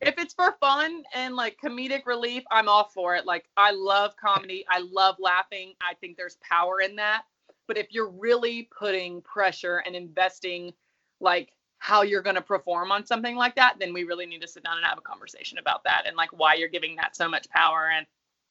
if 0.00 0.14
it's 0.18 0.34
for 0.34 0.56
fun 0.60 1.04
and 1.14 1.36
like 1.36 1.58
comedic 1.62 2.06
relief, 2.06 2.44
I'm 2.50 2.68
all 2.68 2.84
for 2.94 3.14
it. 3.16 3.26
Like 3.26 3.44
I 3.56 3.72
love 3.72 4.16
comedy. 4.16 4.64
I 4.70 4.80
love 4.90 5.16
laughing. 5.18 5.74
I 5.80 5.94
think 5.94 6.16
there's 6.16 6.36
power 6.36 6.80
in 6.80 6.96
that. 6.96 7.22
But 7.66 7.76
if 7.76 7.88
you're 7.90 8.10
really 8.10 8.68
putting 8.78 9.20
pressure 9.22 9.82
and 9.84 9.96
investing 9.96 10.72
like 11.20 11.52
how 11.78 12.02
you're 12.02 12.22
going 12.22 12.36
to 12.36 12.42
perform 12.42 12.90
on 12.90 13.06
something 13.06 13.36
like 13.36 13.54
that, 13.56 13.76
then 13.78 13.92
we 13.92 14.04
really 14.04 14.26
need 14.26 14.40
to 14.40 14.48
sit 14.48 14.64
down 14.64 14.76
and 14.76 14.86
have 14.86 14.98
a 14.98 15.02
conversation 15.02 15.58
about 15.58 15.84
that 15.84 16.04
and 16.06 16.16
like 16.16 16.30
why 16.30 16.54
you're 16.54 16.68
giving 16.68 16.96
that 16.96 17.14
so 17.16 17.28
much 17.28 17.48
power 17.50 17.90
and 17.94 18.06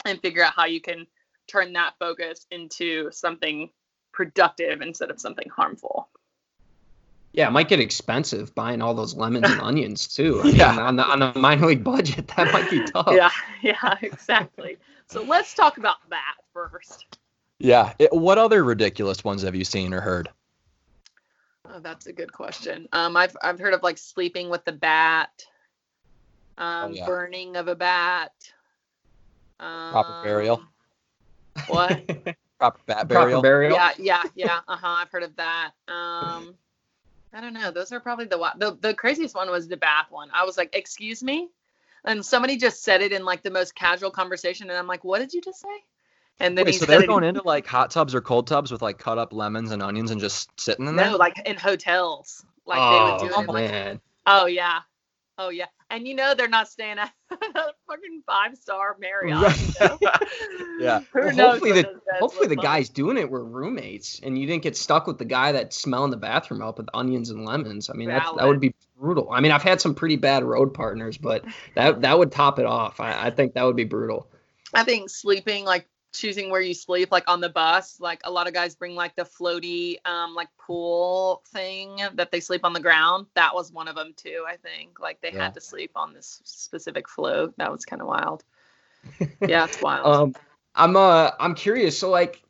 and 0.05 0.21
figure 0.21 0.43
out 0.43 0.53
how 0.53 0.65
you 0.65 0.79
can 0.79 1.07
turn 1.47 1.73
that 1.73 1.93
focus 1.99 2.45
into 2.51 3.11
something 3.11 3.69
productive 4.11 4.81
instead 4.81 5.09
of 5.09 5.19
something 5.19 5.49
harmful. 5.49 6.07
Yeah, 7.33 7.47
it 7.47 7.51
might 7.51 7.67
get 7.67 7.81
expensive 7.81 8.55
buying 8.55 8.81
all 8.81 8.93
those 8.93 9.15
lemons 9.15 9.49
and 9.49 9.59
onions 9.61 10.07
too. 10.07 10.41
I 10.43 10.49
yeah, 10.49 10.71
mean, 10.71 10.79
on 10.79 10.95
the 10.95 11.03
on 11.03 11.19
the 11.19 11.33
minor 11.37 11.67
league 11.67 11.83
budget, 11.83 12.27
that 12.35 12.53
might 12.53 12.69
be 12.69 12.83
tough. 12.91 13.09
Yeah, 13.11 13.31
yeah, 13.61 13.95
exactly. 14.01 14.77
so 15.07 15.21
let's 15.23 15.53
talk 15.53 15.77
about 15.77 15.97
that 16.09 16.35
first. 16.53 17.17
Yeah, 17.59 17.93
it, 17.99 18.13
what 18.13 18.37
other 18.37 18.63
ridiculous 18.63 19.23
ones 19.23 19.41
have 19.41 19.55
you 19.55 19.65
seen 19.65 19.93
or 19.93 20.01
heard? 20.01 20.29
Oh, 21.75 21.79
that's 21.79 22.07
a 22.07 22.13
good 22.13 22.31
question. 22.31 22.87
Um, 22.93 23.17
I've 23.17 23.35
I've 23.43 23.59
heard 23.59 23.73
of 23.73 23.83
like 23.83 23.97
sleeping 23.97 24.49
with 24.49 24.63
the 24.63 24.71
bat, 24.71 25.45
um, 26.57 26.91
oh, 26.91 26.93
yeah. 26.93 27.05
burning 27.05 27.57
of 27.57 27.67
a 27.67 27.75
bat. 27.75 28.31
Um, 29.59 29.91
Proper 29.91 30.21
burial. 30.23 30.63
What? 31.67 32.01
Proper 32.59 32.79
bat 32.85 33.09
burial. 33.09 33.41
Proper 33.41 33.41
burial. 33.41 33.75
Yeah, 33.75 33.91
yeah, 33.97 34.23
yeah. 34.35 34.59
Uh 34.69 34.77
huh. 34.77 34.95
I've 34.99 35.09
heard 35.09 35.23
of 35.23 35.35
that. 35.35 35.71
Um, 35.89 36.55
I 37.33 37.41
don't 37.41 37.53
know. 37.53 37.71
Those 37.71 37.91
are 37.91 37.99
probably 37.99 38.25
the 38.25 38.37
the 38.57 38.77
the 38.79 38.93
craziest 38.93 39.35
one 39.35 39.51
was 39.51 39.67
the 39.67 39.75
bath 39.75 40.07
one. 40.11 40.29
I 40.33 40.45
was 40.45 40.57
like, 40.57 40.73
"Excuse 40.73 41.21
me," 41.21 41.49
and 42.05 42.25
somebody 42.25 42.55
just 42.55 42.83
said 42.83 43.01
it 43.01 43.11
in 43.11 43.25
like 43.25 43.43
the 43.43 43.51
most 43.51 43.75
casual 43.75 44.11
conversation, 44.11 44.69
and 44.69 44.79
I'm 44.79 44.87
like, 44.87 45.03
"What 45.03 45.19
did 45.19 45.33
you 45.33 45.41
just 45.41 45.59
say?" 45.59 45.83
And 46.39 46.57
then 46.57 46.65
Wait, 46.65 46.75
so 46.75 46.85
they're 46.85 47.07
going 47.07 47.23
into 47.23 47.41
like 47.43 47.65
hot 47.65 47.91
tubs 47.91 48.13
or 48.13 48.21
cold 48.21 48.47
tubs 48.47 48.71
with 48.71 48.81
like 48.81 48.97
cut 48.97 49.17
up 49.17 49.31
lemons 49.31 49.71
and 49.71 49.81
onions 49.81 50.11
and 50.11 50.19
just 50.19 50.49
sitting 50.59 50.87
in 50.87 50.95
there? 50.95 51.11
No, 51.11 51.17
like 51.17 51.35
in 51.47 51.55
hotels. 51.55 52.45
Like 52.65 52.79
oh, 52.81 52.91
they 52.91 53.11
would 53.11 53.29
do 53.29 53.35
oh, 53.35 53.41
it. 53.41 53.45
Oh, 53.47 53.53
man. 53.53 53.91
Like, 53.91 54.01
oh 54.27 54.45
yeah. 54.47 54.79
Oh 55.37 55.49
yeah. 55.49 55.67
And 55.89 56.07
you 56.07 56.15
know 56.15 56.33
they're 56.33 56.49
not 56.49 56.67
staying 56.67 56.97
at 56.97 57.11
a 57.31 57.35
fucking 57.87 58.23
five 58.25 58.57
star 58.57 58.97
Marriott. 58.99 59.41
Right. 59.41 59.79
You 59.79 59.87
know? 59.87 59.97
yeah. 60.79 60.99
Well, 61.13 61.51
hopefully 61.51 61.71
the 61.71 61.99
hopefully 62.19 62.47
the 62.47 62.55
guys 62.55 62.89
doing 62.89 63.17
it 63.17 63.29
were 63.29 63.43
roommates 63.43 64.19
and 64.21 64.37
you 64.37 64.45
didn't 64.45 64.63
get 64.63 64.75
stuck 64.75 65.07
with 65.07 65.17
the 65.17 65.25
guy 65.25 65.53
that's 65.53 65.77
smelling 65.77 66.11
the 66.11 66.17
bathroom 66.17 66.61
up 66.61 66.77
with 66.77 66.87
onions 66.93 67.29
and 67.29 67.45
lemons. 67.45 67.89
I 67.89 67.93
mean 67.93 68.09
that 68.09 68.27
that 68.37 68.47
would 68.47 68.59
be 68.59 68.73
brutal. 68.99 69.29
I 69.31 69.39
mean 69.39 69.51
I've 69.51 69.63
had 69.63 69.79
some 69.79 69.95
pretty 69.95 70.17
bad 70.17 70.43
road 70.43 70.73
partners, 70.73 71.17
but 71.17 71.45
that 71.75 72.01
that 72.01 72.19
would 72.19 72.31
top 72.31 72.59
it 72.59 72.65
off. 72.65 72.99
I, 72.99 73.27
I 73.27 73.29
think 73.29 73.53
that 73.53 73.63
would 73.63 73.77
be 73.77 73.85
brutal. 73.85 74.29
I 74.73 74.83
think 74.83 75.09
sleeping 75.09 75.63
like 75.63 75.87
choosing 76.17 76.49
where 76.49 76.61
you 76.61 76.73
sleep 76.73 77.11
like 77.11 77.23
on 77.27 77.41
the 77.41 77.49
bus 77.49 77.99
like 77.99 78.21
a 78.23 78.31
lot 78.31 78.47
of 78.47 78.53
guys 78.53 78.75
bring 78.75 78.95
like 78.95 79.15
the 79.15 79.23
floaty 79.23 79.97
um 80.05 80.33
like 80.35 80.49
pool 80.57 81.41
thing 81.47 81.99
that 82.13 82.31
they 82.31 82.39
sleep 82.39 82.61
on 82.63 82.73
the 82.73 82.79
ground. 82.79 83.27
That 83.35 83.53
was 83.53 83.71
one 83.71 83.87
of 83.87 83.95
them 83.95 84.13
too 84.15 84.45
i 84.47 84.55
think. 84.57 84.99
Like 84.99 85.21
they 85.21 85.31
yeah. 85.31 85.43
had 85.43 85.53
to 85.55 85.61
sleep 85.61 85.91
on 85.95 86.13
this 86.13 86.41
specific 86.43 87.09
float. 87.09 87.53
That 87.57 87.71
was 87.71 87.85
kind 87.85 88.01
of 88.01 88.07
wild. 88.07 88.43
Yeah 89.47 89.65
it's 89.65 89.81
wild. 89.81 90.07
Um 90.07 90.35
i'm 90.77 90.95
uh 90.97 91.31
i'm 91.39 91.55
curious 91.55 91.97
so 91.97 92.09
like 92.09 92.41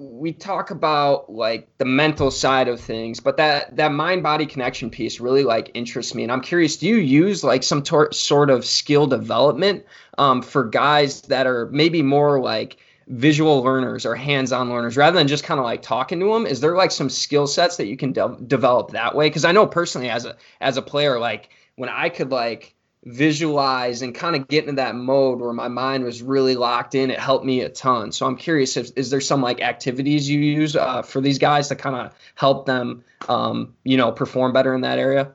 we 0.00 0.32
talk 0.32 0.70
about 0.70 1.32
like 1.32 1.68
the 1.78 1.84
mental 1.84 2.30
side 2.30 2.66
of 2.66 2.80
things 2.80 3.20
but 3.20 3.36
that 3.36 3.76
that 3.76 3.92
mind 3.92 4.22
body 4.22 4.44
connection 4.44 4.90
piece 4.90 5.20
really 5.20 5.44
like 5.44 5.70
interests 5.74 6.14
me 6.14 6.24
and 6.24 6.32
i'm 6.32 6.40
curious 6.40 6.76
do 6.76 6.86
you 6.86 6.96
use 6.96 7.44
like 7.44 7.62
some 7.62 7.82
tor- 7.82 8.12
sort 8.12 8.50
of 8.50 8.64
skill 8.64 9.06
development 9.06 9.84
um, 10.18 10.42
for 10.42 10.64
guys 10.64 11.22
that 11.22 11.46
are 11.46 11.66
maybe 11.66 12.02
more 12.02 12.40
like 12.40 12.78
visual 13.08 13.62
learners 13.62 14.04
or 14.04 14.16
hands-on 14.16 14.68
learners 14.68 14.96
rather 14.96 15.16
than 15.16 15.28
just 15.28 15.44
kind 15.44 15.60
of 15.60 15.64
like 15.64 15.82
talking 15.82 16.18
to 16.18 16.32
them 16.32 16.46
is 16.46 16.60
there 16.60 16.74
like 16.74 16.90
some 16.90 17.08
skill 17.08 17.46
sets 17.46 17.76
that 17.76 17.86
you 17.86 17.96
can 17.96 18.12
de- 18.12 18.36
develop 18.48 18.90
that 18.90 19.14
way? 19.14 19.28
Because 19.28 19.44
i 19.44 19.52
know 19.52 19.66
personally 19.66 20.10
as 20.10 20.24
a 20.24 20.36
as 20.60 20.76
a 20.76 20.82
player 20.82 21.20
like 21.20 21.50
when 21.76 21.88
i 21.88 22.08
could 22.08 22.30
like 22.32 22.75
visualize 23.06 24.02
and 24.02 24.14
kind 24.14 24.34
of 24.34 24.48
get 24.48 24.64
into 24.64 24.76
that 24.76 24.96
mode 24.96 25.38
where 25.38 25.52
my 25.52 25.68
mind 25.68 26.02
was 26.02 26.22
really 26.22 26.56
locked 26.56 26.96
in. 26.96 27.10
It 27.10 27.20
helped 27.20 27.44
me 27.44 27.60
a 27.60 27.68
ton. 27.68 28.10
So 28.10 28.26
i'm 28.26 28.36
curious 28.36 28.76
if 28.76 28.90
is 28.96 29.10
there 29.10 29.20
some 29.20 29.40
like 29.40 29.62
activities 29.62 30.28
you 30.28 30.40
use 30.40 30.74
uh, 30.74 31.02
for 31.02 31.20
these 31.20 31.38
guys 31.38 31.68
to 31.68 31.76
kind 31.76 31.94
of 31.94 32.12
help 32.34 32.66
them 32.66 33.04
um, 33.28 33.74
you 33.84 33.96
know 33.96 34.10
perform 34.10 34.52
better 34.52 34.74
in 34.74 34.80
that 34.80 34.98
area? 34.98 35.32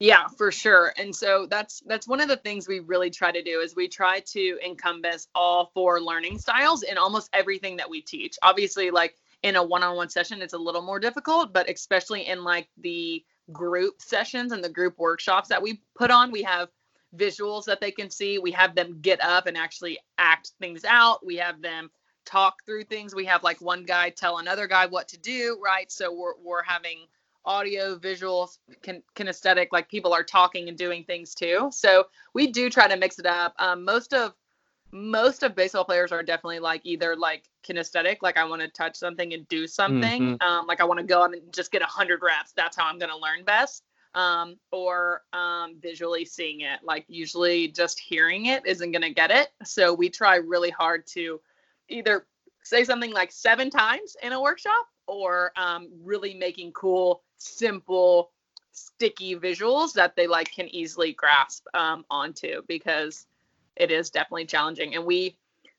Yeah 0.00 0.26
for 0.36 0.50
sure. 0.50 0.92
And 0.98 1.14
so 1.14 1.46
that's 1.48 1.80
that's 1.86 2.08
one 2.08 2.20
of 2.20 2.26
the 2.28 2.36
things 2.36 2.66
we 2.66 2.80
really 2.80 3.10
try 3.10 3.30
to 3.30 3.42
do 3.42 3.60
is 3.60 3.76
we 3.76 3.86
try 3.86 4.18
to 4.18 4.58
encompass 4.64 5.28
all 5.32 5.70
four 5.74 6.00
learning 6.00 6.40
styles 6.40 6.82
in 6.82 6.98
almost 6.98 7.30
everything 7.32 7.76
that 7.76 7.88
we 7.88 8.02
teach. 8.02 8.36
Obviously 8.42 8.90
like 8.90 9.16
in 9.44 9.54
a 9.54 9.62
one-on-one 9.62 10.08
session 10.08 10.42
it's 10.42 10.54
a 10.54 10.58
little 10.58 10.82
more 10.82 10.98
difficult 10.98 11.52
but 11.52 11.70
especially 11.70 12.26
in 12.26 12.42
like 12.42 12.68
the 12.78 13.24
group 13.52 14.00
sessions 14.00 14.50
and 14.50 14.62
the 14.62 14.68
group 14.68 14.98
workshops 14.98 15.48
that 15.48 15.62
we 15.62 15.80
put 15.96 16.10
on 16.10 16.30
we 16.30 16.42
have 16.42 16.68
visuals 17.16 17.64
that 17.64 17.80
they 17.80 17.90
can 17.90 18.10
see. 18.10 18.38
We 18.38 18.52
have 18.52 18.74
them 18.74 18.98
get 19.00 19.22
up 19.22 19.46
and 19.46 19.56
actually 19.56 19.98
act 20.18 20.52
things 20.60 20.84
out. 20.84 21.24
We 21.24 21.36
have 21.36 21.62
them 21.62 21.90
talk 22.24 22.64
through 22.64 22.84
things. 22.84 23.14
We 23.14 23.24
have 23.26 23.42
like 23.42 23.60
one 23.60 23.84
guy 23.84 24.10
tell 24.10 24.38
another 24.38 24.66
guy 24.66 24.86
what 24.86 25.08
to 25.08 25.18
do, 25.18 25.58
right? 25.62 25.90
So 25.90 26.12
we're 26.12 26.34
we're 26.42 26.62
having 26.62 27.06
audio, 27.44 27.96
visual, 27.96 28.50
kin- 28.82 29.02
kinesthetic, 29.16 29.68
like 29.72 29.88
people 29.88 30.12
are 30.12 30.22
talking 30.22 30.68
and 30.68 30.78
doing 30.78 31.04
things 31.04 31.34
too. 31.34 31.68
So 31.72 32.04
we 32.34 32.46
do 32.46 32.70
try 32.70 32.86
to 32.86 32.96
mix 32.96 33.18
it 33.18 33.26
up. 33.26 33.54
Um, 33.58 33.84
most 33.84 34.14
of 34.14 34.34
most 34.94 35.42
of 35.42 35.54
baseball 35.54 35.86
players 35.86 36.12
are 36.12 36.22
definitely 36.22 36.58
like 36.58 36.82
either 36.84 37.16
like 37.16 37.44
kinesthetic, 37.66 38.18
like 38.20 38.36
I 38.36 38.44
want 38.44 38.60
to 38.60 38.68
touch 38.68 38.96
something 38.96 39.32
and 39.32 39.48
do 39.48 39.66
something. 39.66 40.22
Mm-hmm. 40.22 40.46
Um, 40.46 40.66
like 40.66 40.80
I 40.80 40.84
want 40.84 41.00
to 41.00 41.06
go 41.06 41.22
out 41.24 41.32
and 41.32 41.52
just 41.52 41.72
get 41.72 41.82
a 41.82 41.86
hundred 41.86 42.20
reps. 42.22 42.52
That's 42.52 42.76
how 42.76 42.86
I'm 42.86 42.98
gonna 42.98 43.16
learn 43.16 43.44
best 43.44 43.84
um, 44.14 44.56
or 44.70 45.22
um, 45.32 45.76
visually 45.80 46.24
seeing 46.24 46.60
it. 46.60 46.80
Like 46.82 47.04
usually 47.08 47.68
just 47.68 47.98
hearing 47.98 48.46
it 48.46 48.66
isn't 48.66 48.92
going 48.92 49.02
to 49.02 49.10
get 49.10 49.30
it. 49.30 49.50
So 49.64 49.94
we 49.94 50.08
try 50.08 50.36
really 50.36 50.70
hard 50.70 51.06
to 51.08 51.40
either 51.88 52.26
say 52.62 52.84
something 52.84 53.12
like 53.12 53.32
seven 53.32 53.70
times 53.70 54.16
in 54.22 54.32
a 54.32 54.40
workshop 54.40 54.86
or 55.06 55.52
um, 55.56 55.88
really 56.02 56.34
making 56.34 56.72
cool, 56.72 57.22
simple, 57.38 58.30
sticky 58.72 59.36
visuals 59.36 59.92
that 59.92 60.16
they 60.16 60.26
like 60.26 60.50
can 60.50 60.68
easily 60.74 61.12
grasp 61.12 61.66
um, 61.74 62.04
onto 62.10 62.62
because 62.66 63.26
it 63.76 63.90
is 63.90 64.10
definitely 64.10 64.46
challenging. 64.46 64.94
And 64.94 65.04
we 65.04 65.36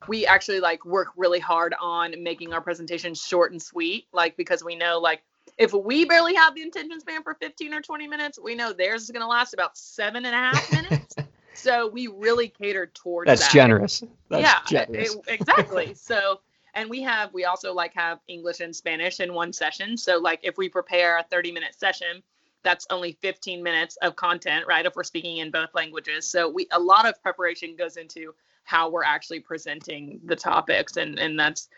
we 0.08 0.26
actually 0.26 0.60
like 0.60 0.86
work 0.86 1.10
really 1.16 1.40
hard 1.40 1.74
on 1.80 2.22
making 2.22 2.54
our 2.54 2.62
presentations 2.62 3.26
short 3.26 3.52
and 3.52 3.62
sweet, 3.62 4.08
like 4.12 4.36
because 4.36 4.64
we 4.64 4.76
know 4.76 5.00
like 5.00 5.24
if 5.58 5.74
we 5.74 6.06
barely 6.06 6.36
have 6.36 6.56
the 6.56 6.64
attention 6.64 7.00
span 7.00 7.24
for 7.24 7.36
15 7.36 7.74
or 7.74 7.82
20 7.82 8.08
minutes, 8.08 8.40
we 8.42 8.56
know 8.56 8.74
theirs 8.74 9.04
is 9.04 9.12
going 9.12 9.22
to 9.22 9.28
last 9.28 9.54
about 9.54 9.78
seven 9.78 10.26
and 10.26 10.36
a 10.36 10.38
half 10.38 10.72
minutes. 10.72 11.16
So 11.56 11.88
we 11.88 12.08
really 12.08 12.50
catered 12.50 12.94
towards 12.96 13.28
That's 13.28 13.42
that. 13.42 13.54
generous. 13.54 14.04
That's 14.30 14.42
yeah, 14.72 14.86
generous. 14.86 15.14
it- 15.14 15.22
exactly. 15.28 15.94
so, 15.96 16.42
and 16.74 16.90
we 16.90 17.02
have 17.04 17.34
we 17.34 17.46
also 17.46 17.74
like 17.74 17.94
have 17.94 18.20
English 18.28 18.60
and 18.60 18.76
Spanish 18.76 19.20
in 19.20 19.34
one 19.34 19.54
session. 19.54 19.96
So, 19.96 20.18
like 20.18 20.40
if 20.44 20.58
we 20.58 20.68
prepare 20.68 21.20
a 21.20 21.24
30 21.24 21.52
minute 21.52 21.76
session, 21.78 22.24
that's 22.64 22.88
only 22.90 23.14
15 23.22 23.62
minutes 23.62 23.98
of 23.98 24.16
content, 24.16 24.66
right? 24.68 24.86
If 24.86 24.96
we're 24.96 25.04
speaking 25.04 25.38
in 25.38 25.52
both 25.52 25.70
languages. 25.76 26.26
So, 26.26 26.50
we 26.50 26.68
a 26.72 26.80
lot 26.80 27.08
of 27.08 27.22
preparation 27.22 27.76
goes 27.76 27.98
into 27.98 28.34
how 28.64 28.90
we're 28.90 29.04
actually 29.04 29.40
presenting 29.40 30.20
the 30.26 30.36
topics, 30.36 30.98
and 30.98 31.20
and 31.20 31.40
that's 31.40 31.70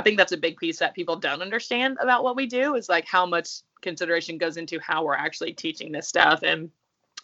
I 0.00 0.02
think 0.02 0.16
that's 0.16 0.32
a 0.32 0.38
big 0.38 0.56
piece 0.56 0.78
that 0.78 0.94
people 0.94 1.16
don't 1.16 1.42
understand 1.42 1.98
about 2.00 2.24
what 2.24 2.36
we 2.36 2.46
do 2.46 2.74
is 2.74 2.88
like 2.88 3.04
how 3.06 3.26
much 3.26 3.60
consideration 3.82 4.38
goes 4.38 4.56
into 4.56 4.78
how 4.80 5.04
we're 5.04 5.14
actually 5.14 5.52
teaching 5.52 5.92
this 5.92 6.08
stuff. 6.08 6.40
And 6.42 6.70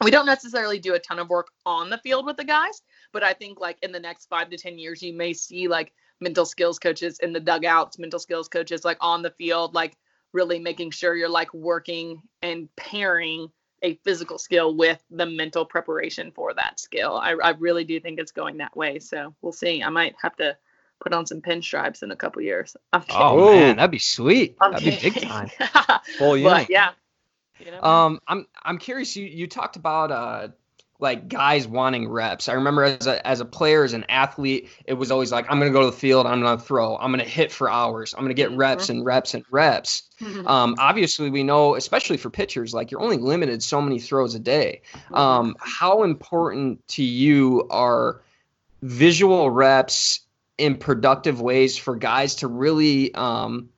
we 0.05 0.11
don't 0.11 0.27
necessarily 0.27 0.79
do 0.79 0.93
a 0.93 0.99
ton 0.99 1.19
of 1.19 1.31
work 1.31 1.49
on 1.65 1.89
the 1.89 1.97
field 1.97 2.27
with 2.27 2.37
the 2.37 2.45
guys 2.45 2.83
but 3.15 3.23
i 3.23 3.33
think 3.33 3.59
like 3.59 3.79
in 3.83 3.93
the 3.93 3.99
next 3.99 4.27
five 4.27 4.51
to 4.51 4.59
ten 4.59 4.79
years 4.79 5.03
you 5.03 5.15
may 5.15 5.33
see 5.33 5.69
like 5.69 5.91
mental 6.21 6.45
skills 6.45 6.79
coaches 6.79 7.19
in 7.21 7.33
the 7.33 7.41
dugouts 7.41 7.99
mental 7.99 8.19
skills 8.19 8.47
coaches 8.47 8.85
like 8.85 8.99
on 9.01 9.23
the 9.23 9.31
field 9.39 9.73
like 9.73 9.97
really 10.35 10.59
making 10.59 10.91
sure 10.91 11.17
you're 11.17 11.31
like 11.31 11.53
working 11.55 12.21
and 12.43 12.69
pairing 12.77 13.49
a 13.83 13.95
physical 14.05 14.39
skill 14.39 14.77
with 14.77 15.03
the 15.11 15.27
mental 15.27 15.65
preparation 15.65 16.33
for 16.33 16.53
that 16.55 16.81
skill. 16.81 17.17
I, 17.17 17.33
I 17.43 17.51
really 17.51 17.85
do 17.85 18.01
think 18.01 18.19
it's 18.19 18.33
going 18.33 18.57
that 18.59 18.77
way. 18.77 18.99
So 18.99 19.35
we'll 19.43 19.53
see. 19.53 19.83
I 19.83 19.91
might 19.91 20.15
have 20.21 20.35
to 20.37 20.57
put 21.01 21.13
on 21.13 21.27
some 21.27 21.41
pinstripes 21.41 22.03
in 22.03 22.11
a 22.11 22.17
couple 22.17 22.43
years 22.43 22.77
Oh 23.11 23.53
man, 23.55 23.77
that'd 23.77 23.91
be 23.91 23.99
sweet. 23.99 24.57
I'm 24.61 24.73
That'd 24.73 25.01
be 25.03 25.11
big 25.11 25.23
time. 25.23 25.51
Full 26.19 26.31
but 26.33 26.37
unit. 26.37 26.67
yeah 26.71 26.91
you 27.65 27.71
know, 27.71 27.83
Um, 27.83 28.21
I'm 28.29 28.47
I'm 28.63 28.79
curious. 28.79 29.17
You 29.17 29.25
you 29.27 29.47
talked 29.47 29.77
about 29.77 30.11
uh 30.11 30.49
like 30.99 31.29
guys 31.29 31.67
wanting 31.69 32.09
reps. 32.09 32.49
I 32.49 32.55
remember 32.55 32.85
as 32.85 33.07
a 33.07 33.27
as 33.27 33.41
a 33.41 33.45
player, 33.45 33.85
as 33.85 33.93
an 33.93 34.05
athlete, 34.09 34.71
it 34.87 34.95
was 34.95 35.11
always 35.11 35.31
like 35.33 35.47
I'm 35.51 35.59
gonna 35.59 35.71
go 35.71 35.81
to 35.81 35.87
the 35.87 35.93
field, 35.97 36.27
I'm 36.27 36.41
gonna 36.43 36.59
throw, 36.59 36.97
I'm 36.97 37.11
gonna 37.11 37.25
hit 37.25 37.53
for 37.53 37.71
hours, 37.71 38.15
I'm 38.15 38.25
gonna 38.25 38.35
get 38.35 38.51
reps 38.53 38.89
and 38.89 39.05
reps 39.05 39.35
and 39.35 39.45
reps. 39.51 40.03
Um, 40.47 40.75
obviously, 40.79 41.29
we 41.31 41.43
know, 41.43 41.75
especially 41.75 42.17
for 42.17 42.31
pitchers, 42.31 42.73
like 42.73 42.91
you're 42.91 43.03
only 43.03 43.19
limited 43.19 43.63
so 43.63 43.81
many 43.83 43.99
throws 43.99 44.35
a 44.35 44.39
day. 44.39 44.81
Um, 45.13 45.55
how 45.61 46.03
important 46.03 46.87
to 46.89 47.03
you 47.03 47.67
are 47.71 48.23
visual 48.83 49.51
reps 49.51 50.21
in 50.59 50.77
productive 50.77 51.41
ways 51.41 51.77
for 51.77 51.97
guys 51.97 52.37
to 52.37 52.49
really 52.49 53.15
um, 53.15 53.69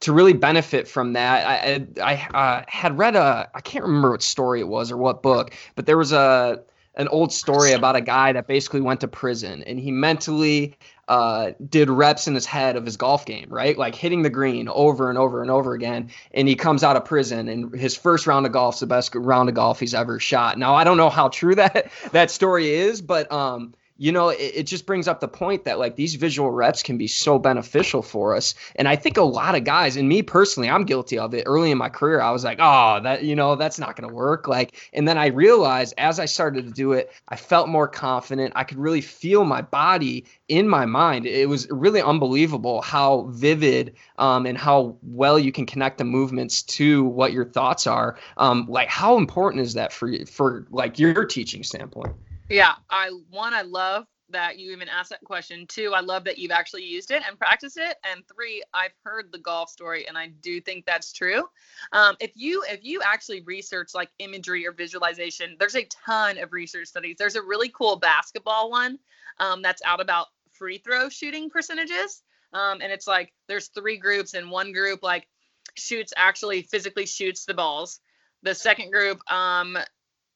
to 0.00 0.12
really 0.12 0.32
benefit 0.32 0.88
from 0.88 1.14
that? 1.14 1.46
I 1.46 1.86
I, 2.02 2.14
I 2.32 2.38
uh, 2.38 2.64
had 2.68 2.98
read 2.98 3.16
a 3.16 3.50
I 3.54 3.60
can't 3.60 3.84
remember 3.84 4.12
what 4.12 4.22
story 4.22 4.60
it 4.60 4.68
was 4.68 4.90
or 4.90 4.96
what 4.96 5.22
book, 5.22 5.54
but 5.74 5.86
there 5.86 5.98
was 5.98 6.12
a 6.12 6.62
an 6.96 7.08
old 7.08 7.32
story 7.32 7.72
about 7.72 7.96
a 7.96 8.00
guy 8.00 8.32
that 8.32 8.46
basically 8.46 8.80
went 8.80 9.00
to 9.00 9.08
prison 9.08 9.62
and 9.62 9.78
he 9.78 9.92
mentally 9.92 10.76
uh, 11.10 11.52
did 11.68 11.90
reps 11.90 12.28
in 12.28 12.34
his 12.34 12.46
head 12.46 12.76
of 12.76 12.84
his 12.84 12.96
golf 12.96 13.26
game, 13.26 13.46
right? 13.48 13.76
Like 13.76 13.94
hitting 13.94 14.22
the 14.22 14.30
green 14.30 14.68
over 14.68 15.08
and 15.08 15.18
over 15.18 15.42
and 15.42 15.50
over 15.50 15.72
again. 15.74 16.10
And 16.32 16.46
he 16.46 16.54
comes 16.54 16.84
out 16.84 16.96
of 16.96 17.04
prison 17.04 17.48
and 17.48 17.74
his 17.74 17.96
first 17.96 18.26
round 18.28 18.46
of 18.46 18.52
golf's 18.52 18.78
the 18.78 18.86
best 18.86 19.14
round 19.14 19.48
of 19.48 19.56
golf 19.56 19.80
he's 19.80 19.94
ever 19.94 20.20
shot. 20.20 20.56
Now 20.56 20.74
I 20.74 20.84
don't 20.84 20.96
know 20.96 21.10
how 21.10 21.28
true 21.28 21.54
that 21.56 21.90
that 22.12 22.30
story 22.30 22.70
is, 22.70 23.00
but 23.00 23.30
um, 23.32 23.74
you 24.00 24.12
know, 24.12 24.30
it, 24.30 24.52
it 24.54 24.62
just 24.62 24.86
brings 24.86 25.06
up 25.06 25.20
the 25.20 25.28
point 25.28 25.64
that 25.64 25.78
like 25.78 25.94
these 25.94 26.14
visual 26.14 26.50
reps 26.50 26.82
can 26.82 26.96
be 26.96 27.06
so 27.06 27.38
beneficial 27.38 28.00
for 28.00 28.34
us. 28.34 28.54
And 28.76 28.88
I 28.88 28.96
think 28.96 29.18
a 29.18 29.22
lot 29.22 29.54
of 29.54 29.64
guys, 29.64 29.94
and 29.98 30.08
me 30.08 30.22
personally, 30.22 30.70
I'm 30.70 30.84
guilty 30.84 31.18
of 31.18 31.34
it. 31.34 31.42
Early 31.44 31.70
in 31.70 31.76
my 31.76 31.90
career, 31.90 32.18
I 32.18 32.30
was 32.30 32.42
like, 32.42 32.56
oh, 32.62 33.00
that 33.02 33.24
you 33.24 33.36
know, 33.36 33.56
that's 33.56 33.78
not 33.78 33.96
gonna 33.96 34.10
work. 34.12 34.48
Like, 34.48 34.88
and 34.94 35.06
then 35.06 35.18
I 35.18 35.26
realized 35.26 35.92
as 35.98 36.18
I 36.18 36.24
started 36.24 36.64
to 36.64 36.72
do 36.72 36.92
it, 36.92 37.12
I 37.28 37.36
felt 37.36 37.68
more 37.68 37.86
confident. 37.86 38.54
I 38.56 38.64
could 38.64 38.78
really 38.78 39.02
feel 39.02 39.44
my 39.44 39.60
body 39.60 40.24
in 40.48 40.66
my 40.66 40.86
mind. 40.86 41.26
It 41.26 41.50
was 41.50 41.68
really 41.70 42.00
unbelievable 42.00 42.80
how 42.80 43.26
vivid 43.32 43.96
um, 44.16 44.46
and 44.46 44.56
how 44.56 44.96
well 45.02 45.38
you 45.38 45.52
can 45.52 45.66
connect 45.66 45.98
the 45.98 46.04
movements 46.04 46.62
to 46.62 47.04
what 47.04 47.34
your 47.34 47.44
thoughts 47.44 47.86
are. 47.86 48.16
Um, 48.38 48.64
like, 48.66 48.88
how 48.88 49.18
important 49.18 49.60
is 49.60 49.74
that 49.74 49.92
for 49.92 50.08
you, 50.08 50.24
for 50.24 50.66
like 50.70 50.98
your 50.98 51.26
teaching 51.26 51.62
standpoint? 51.62 52.14
Yeah, 52.50 52.74
I 52.90 53.10
one, 53.30 53.54
I 53.54 53.62
love 53.62 54.06
that 54.30 54.58
you 54.58 54.72
even 54.72 54.88
asked 54.88 55.10
that 55.10 55.22
question. 55.24 55.66
Two, 55.68 55.92
I 55.94 56.00
love 56.00 56.24
that 56.24 56.36
you've 56.36 56.50
actually 56.50 56.84
used 56.84 57.12
it 57.12 57.22
and 57.26 57.38
practiced 57.38 57.76
it. 57.76 57.96
And 58.04 58.24
three, 58.26 58.62
I've 58.74 58.94
heard 59.04 59.30
the 59.30 59.38
golf 59.38 59.70
story, 59.70 60.08
and 60.08 60.18
I 60.18 60.28
do 60.40 60.60
think 60.60 60.84
that's 60.84 61.12
true. 61.12 61.44
Um, 61.92 62.16
if 62.18 62.32
you 62.34 62.64
if 62.68 62.80
you 62.82 63.02
actually 63.04 63.42
research 63.42 63.90
like 63.94 64.10
imagery 64.18 64.66
or 64.66 64.72
visualization, 64.72 65.54
there's 65.60 65.76
a 65.76 65.86
ton 66.06 66.38
of 66.38 66.52
research 66.52 66.88
studies. 66.88 67.16
There's 67.20 67.36
a 67.36 67.42
really 67.42 67.68
cool 67.68 67.96
basketball 67.96 68.70
one 68.70 68.98
um, 69.38 69.62
that's 69.62 69.82
out 69.84 70.00
about 70.00 70.26
free 70.50 70.78
throw 70.78 71.08
shooting 71.08 71.50
percentages, 71.50 72.22
um, 72.52 72.80
and 72.82 72.90
it's 72.90 73.06
like 73.06 73.32
there's 73.46 73.68
three 73.68 73.96
groups, 73.96 74.34
and 74.34 74.50
one 74.50 74.72
group 74.72 75.04
like 75.04 75.28
shoots 75.76 76.12
actually 76.16 76.62
physically 76.62 77.06
shoots 77.06 77.44
the 77.44 77.54
balls. 77.54 78.00
The 78.42 78.56
second 78.56 78.90
group, 78.90 79.20
um, 79.30 79.78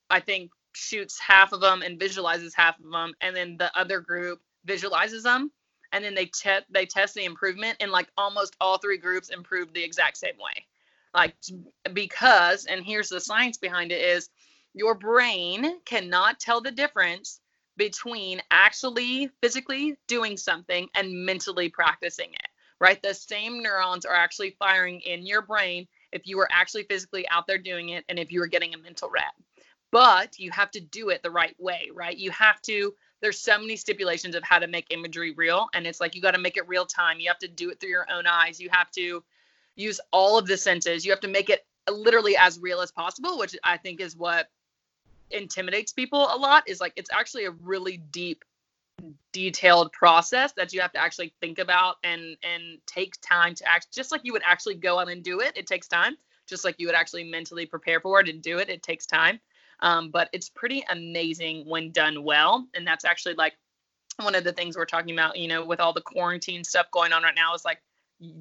I 0.09 0.21
think 0.21 0.53
shoots 0.77 1.18
half 1.18 1.53
of 1.53 1.61
them 1.61 1.83
and 1.83 1.99
visualizes 1.99 2.55
half 2.55 2.79
of 2.79 2.91
them 2.91 3.14
and 3.20 3.37
then 3.37 3.57
the 3.59 3.77
other 3.79 4.01
group 4.01 4.41
visualizes 4.64 5.22
them 5.22 5.51
and 5.93 6.05
then 6.05 6.14
they 6.14 6.27
te- 6.27 6.66
they 6.70 6.87
test 6.87 7.14
the 7.14 7.25
improvement 7.25 7.77
and 7.81 7.91
like 7.93 8.09
almost 8.16 8.57
all 8.61 8.79
three 8.79 8.99
groups 8.99 9.31
improved 9.31 9.75
the 9.75 9.85
exact 9.85 10.16
same 10.16 10.37
way. 10.39 10.66
Like 11.14 11.35
because 11.93 12.66
and 12.66 12.85
here's 12.85 13.09
the 13.09 13.20
science 13.20 13.59
behind 13.59 13.93
it 13.93 14.01
is 14.03 14.31
your 14.75 14.95
brain 14.95 15.81
cannot 15.85 16.41
tell 16.41 16.61
the 16.61 16.72
difference 16.72 17.41
between 17.77 18.41
actually 18.51 19.31
physically 19.43 19.97
doing 20.09 20.37
something 20.37 20.89
and 20.95 21.25
mentally 21.25 21.68
practicing 21.68 22.31
it 22.33 22.49
right? 22.81 23.03
The 23.03 23.14
same 23.14 23.62
neurons 23.62 24.05
are 24.05 24.14
actually 24.14 24.57
firing 24.59 25.01
in 25.01 25.27
your 25.27 25.43
brain 25.43 25.87
if 26.12 26.27
you 26.27 26.37
were 26.37 26.49
actually 26.53 26.85
physically 26.85 27.27
out 27.31 27.47
there 27.47 27.59
doing 27.59 27.91
it 27.91 28.05
and 28.09 28.18
if 28.18 28.33
you 28.33 28.41
were 28.41 28.47
getting 28.47 28.75
a 28.75 28.79
mental 28.79 29.11
rep 29.11 29.35
but 29.95 30.40
you 30.40 30.51
have 30.51 30.72
to 30.72 30.80
do 30.80 31.11
it 31.11 31.22
the 31.22 31.30
right 31.30 31.55
way, 31.61 31.88
right? 31.95 32.18
You 32.18 32.32
have 32.32 32.61
to, 32.62 32.92
there's 33.20 33.38
so 33.38 33.57
many 33.57 33.76
stipulations 33.76 34.34
of 34.34 34.42
how 34.42 34.59
to 34.59 34.66
make 34.66 34.88
imagery 34.90 35.34
real. 35.36 35.68
And 35.72 35.86
it's 35.86 36.01
like 36.01 36.16
you 36.16 36.20
got 36.20 36.32
to 36.32 36.40
make 36.40 36.57
it 36.57 36.66
real 36.66 36.84
time. 36.84 37.20
You 37.20 37.28
have 37.28 37.38
to 37.38 37.47
do 37.47 37.70
it 37.70 37.78
through 37.78 37.90
your 37.90 38.07
own 38.11 38.26
eyes. 38.26 38.59
You 38.59 38.70
have 38.72 38.90
to 38.90 39.22
use 39.76 40.01
all 40.11 40.36
of 40.36 40.49
the 40.49 40.57
senses. 40.57 41.05
You 41.05 41.12
have 41.12 41.20
to 41.20 41.28
make 41.28 41.49
it 41.49 41.64
literally 41.88 42.36
as 42.36 42.59
real 42.59 42.80
as 42.80 42.90
possible, 42.90 43.38
which 43.38 43.55
I 43.62 43.76
think 43.76 44.01
is 44.01 44.16
what 44.16 44.49
intimidates 45.30 45.92
people 45.92 46.26
a 46.28 46.36
lot, 46.36 46.68
is 46.68 46.80
like 46.80 46.95
it's 46.97 47.11
actually 47.12 47.45
a 47.45 47.53
really 47.53 47.99
deep 47.99 48.45
detailed 49.32 49.92
process 49.92 50.51
that 50.55 50.72
you 50.72 50.80
have 50.80 50.92
to 50.95 50.99
actually 51.01 51.32
think 51.40 51.61
about 51.61 51.97
and 52.03 52.36
and 52.42 52.78
take 52.86 53.14
time 53.20 53.55
to 53.55 53.68
act 53.68 53.88
just 53.92 54.12
like 54.12 54.20
you 54.22 54.32
would 54.32 54.42
actually 54.47 54.76
go 54.76 55.01
out 55.01 55.11
and 55.11 55.24
do 55.24 55.40
it 55.40 55.53
it 55.57 55.66
takes 55.66 55.88
time 55.88 56.16
just 56.47 56.64
like 56.64 56.76
you 56.78 56.86
would 56.86 56.95
actually 56.95 57.24
mentally 57.24 57.66
prepare 57.66 58.01
for 58.01 58.20
it 58.20 58.28
and 58.28 58.40
do 58.40 58.59
it 58.59 58.68
it 58.68 58.84
takes 58.84 59.05
time 59.05 59.40
um, 59.85 60.11
but 60.11 60.28
it's 60.32 60.49
pretty 60.49 60.85
amazing 60.91 61.64
when 61.66 61.93
done 61.93 62.24
well 62.24 62.66
and 62.74 62.87
that's 62.87 63.05
actually 63.05 63.35
like 63.35 63.55
one 64.20 64.35
of 64.35 64.45
the 64.45 64.53
things 64.53 64.76
we're 64.76 64.85
talking 64.85 65.14
about 65.14 65.37
you 65.37 65.49
know 65.49 65.64
with 65.64 65.80
all 65.80 65.93
the 65.93 66.01
quarantine 66.01 66.64
stuff 66.64 66.91
going 66.91 67.12
on 67.12 67.22
right 67.22 67.35
now 67.37 67.55
is 67.55 67.64
like 67.64 67.80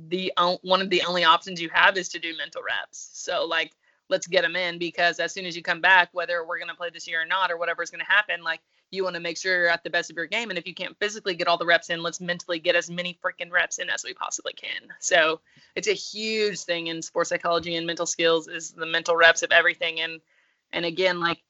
the 0.07 0.31
one 0.61 0.81
of 0.81 0.89
the 0.89 1.01
only 1.03 1.23
options 1.23 1.61
you 1.61 1.69
have 1.69 1.97
is 1.97 2.09
to 2.09 2.19
do 2.19 2.35
mental 2.37 2.61
reps. 2.61 3.09
So 3.13 3.45
like 3.45 3.73
let's 4.09 4.27
get 4.27 4.41
them 4.41 4.55
in 4.55 4.77
because 4.77 5.19
as 5.19 5.33
soon 5.33 5.45
as 5.45 5.55
you 5.55 5.63
come 5.63 5.81
back 5.81 6.09
whether 6.11 6.45
we're 6.45 6.57
going 6.57 6.69
to 6.69 6.75
play 6.75 6.89
this 6.89 7.07
year 7.07 7.21
or 7.21 7.25
not 7.25 7.51
or 7.51 7.57
whatever's 7.57 7.89
going 7.89 8.03
to 8.03 8.11
happen 8.11 8.43
like 8.43 8.59
you 8.91 9.03
want 9.03 9.15
to 9.15 9.19
make 9.19 9.37
sure 9.37 9.57
you're 9.57 9.69
at 9.69 9.83
the 9.83 9.89
best 9.89 10.11
of 10.11 10.17
your 10.17 10.27
game 10.27 10.49
and 10.49 10.59
if 10.59 10.67
you 10.67 10.73
can't 10.73 10.95
physically 10.99 11.33
get 11.33 11.47
all 11.47 11.57
the 11.57 11.65
reps 11.65 11.89
in 11.89 12.03
let's 12.03 12.19
mentally 12.19 12.59
get 12.59 12.75
as 12.75 12.89
many 12.89 13.17
freaking 13.23 13.49
reps 13.49 13.79
in 13.79 13.89
as 13.89 14.03
we 14.03 14.13
possibly 14.13 14.53
can. 14.53 14.89
So 14.99 15.39
it's 15.75 15.87
a 15.87 15.93
huge 15.93 16.59
thing 16.59 16.87
in 16.87 17.01
sports 17.01 17.29
psychology 17.29 17.75
and 17.75 17.87
mental 17.87 18.05
skills 18.05 18.47
is 18.47 18.71
the 18.71 18.85
mental 18.85 19.15
reps 19.15 19.41
of 19.41 19.51
everything 19.51 20.01
and 20.01 20.19
and 20.73 20.85
again, 20.85 21.19
like 21.19 21.41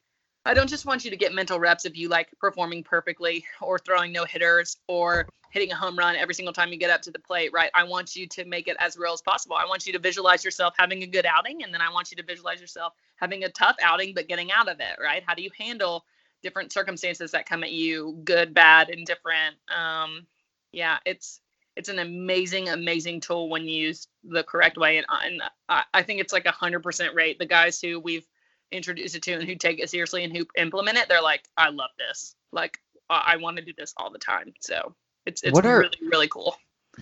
I 0.45 0.53
don't 0.53 0.69
just 0.69 0.85
want 0.85 1.05
you 1.05 1.11
to 1.11 1.17
get 1.17 1.33
mental 1.33 1.59
reps 1.59 1.85
of 1.85 1.95
you 1.95 2.09
like 2.09 2.27
performing 2.39 2.83
perfectly 2.83 3.45
or 3.61 3.79
throwing 3.79 4.11
no 4.11 4.25
hitters 4.25 4.77
or 4.87 5.27
hitting 5.51 5.71
a 5.71 5.75
home 5.75 5.97
run 5.97 6.15
every 6.15 6.33
single 6.33 6.53
time 6.53 6.73
you 6.73 6.77
get 6.77 6.89
up 6.89 7.01
to 7.03 7.11
the 7.11 7.19
plate, 7.19 7.51
right? 7.53 7.71
I 7.73 7.83
want 7.83 8.15
you 8.15 8.27
to 8.27 8.43
make 8.43 8.67
it 8.67 8.75
as 8.79 8.97
real 8.97 9.13
as 9.13 9.21
possible. 9.21 9.55
I 9.55 9.65
want 9.65 9.87
you 9.87 9.93
to 9.93 9.99
visualize 9.99 10.43
yourself 10.43 10.73
having 10.77 11.03
a 11.03 11.07
good 11.07 11.25
outing 11.25 11.63
and 11.63 11.73
then 11.73 11.81
I 11.81 11.91
want 11.91 12.11
you 12.11 12.17
to 12.17 12.23
visualize 12.23 12.59
yourself 12.59 12.93
having 13.15 13.45
a 13.45 13.49
tough 13.49 13.77
outing 13.81 14.13
but 14.13 14.27
getting 14.27 14.51
out 14.51 14.67
of 14.67 14.79
it, 14.79 14.97
right? 15.01 15.23
How 15.25 15.33
do 15.33 15.43
you 15.43 15.51
handle 15.57 16.03
different 16.41 16.73
circumstances 16.73 17.31
that 17.31 17.45
come 17.45 17.63
at 17.63 17.71
you, 17.71 18.19
good, 18.25 18.53
bad, 18.53 18.89
and 18.89 19.05
different? 19.05 19.55
Um 19.73 20.27
yeah, 20.73 20.97
it's 21.05 21.39
it's 21.75 21.89
an 21.89 21.99
amazing, 21.99 22.69
amazing 22.69 23.19
tool 23.19 23.49
when 23.49 23.65
used 23.65 24.09
the 24.23 24.43
correct 24.43 24.77
way, 24.77 24.97
and, 24.97 25.07
and 25.23 25.41
I, 25.69 25.83
I 25.93 26.03
think 26.03 26.19
it's 26.19 26.33
like 26.33 26.45
a 26.45 26.51
hundred 26.51 26.83
percent 26.83 27.15
rate. 27.15 27.39
The 27.39 27.45
guys 27.45 27.81
who 27.81 27.99
we've 27.99 28.27
introduce 28.75 29.15
it 29.15 29.23
to 29.23 29.33
and 29.33 29.43
who 29.43 29.55
take 29.55 29.79
it 29.79 29.89
seriously 29.89 30.23
and 30.23 30.35
who 30.35 30.45
implement 30.57 30.97
it, 30.97 31.07
they're 31.09 31.21
like, 31.21 31.43
I 31.57 31.69
love 31.69 31.89
this. 31.97 32.35
Like, 32.51 32.79
I, 33.09 33.33
I 33.33 33.35
want 33.37 33.57
to 33.57 33.63
do 33.63 33.73
this 33.77 33.93
all 33.97 34.11
the 34.11 34.19
time. 34.19 34.53
So 34.59 34.95
it's 35.25 35.43
it's 35.43 35.53
What 35.53 35.65
are- 35.65 35.79
really 35.79 35.97
really 36.09 36.27
cool. 36.27 36.55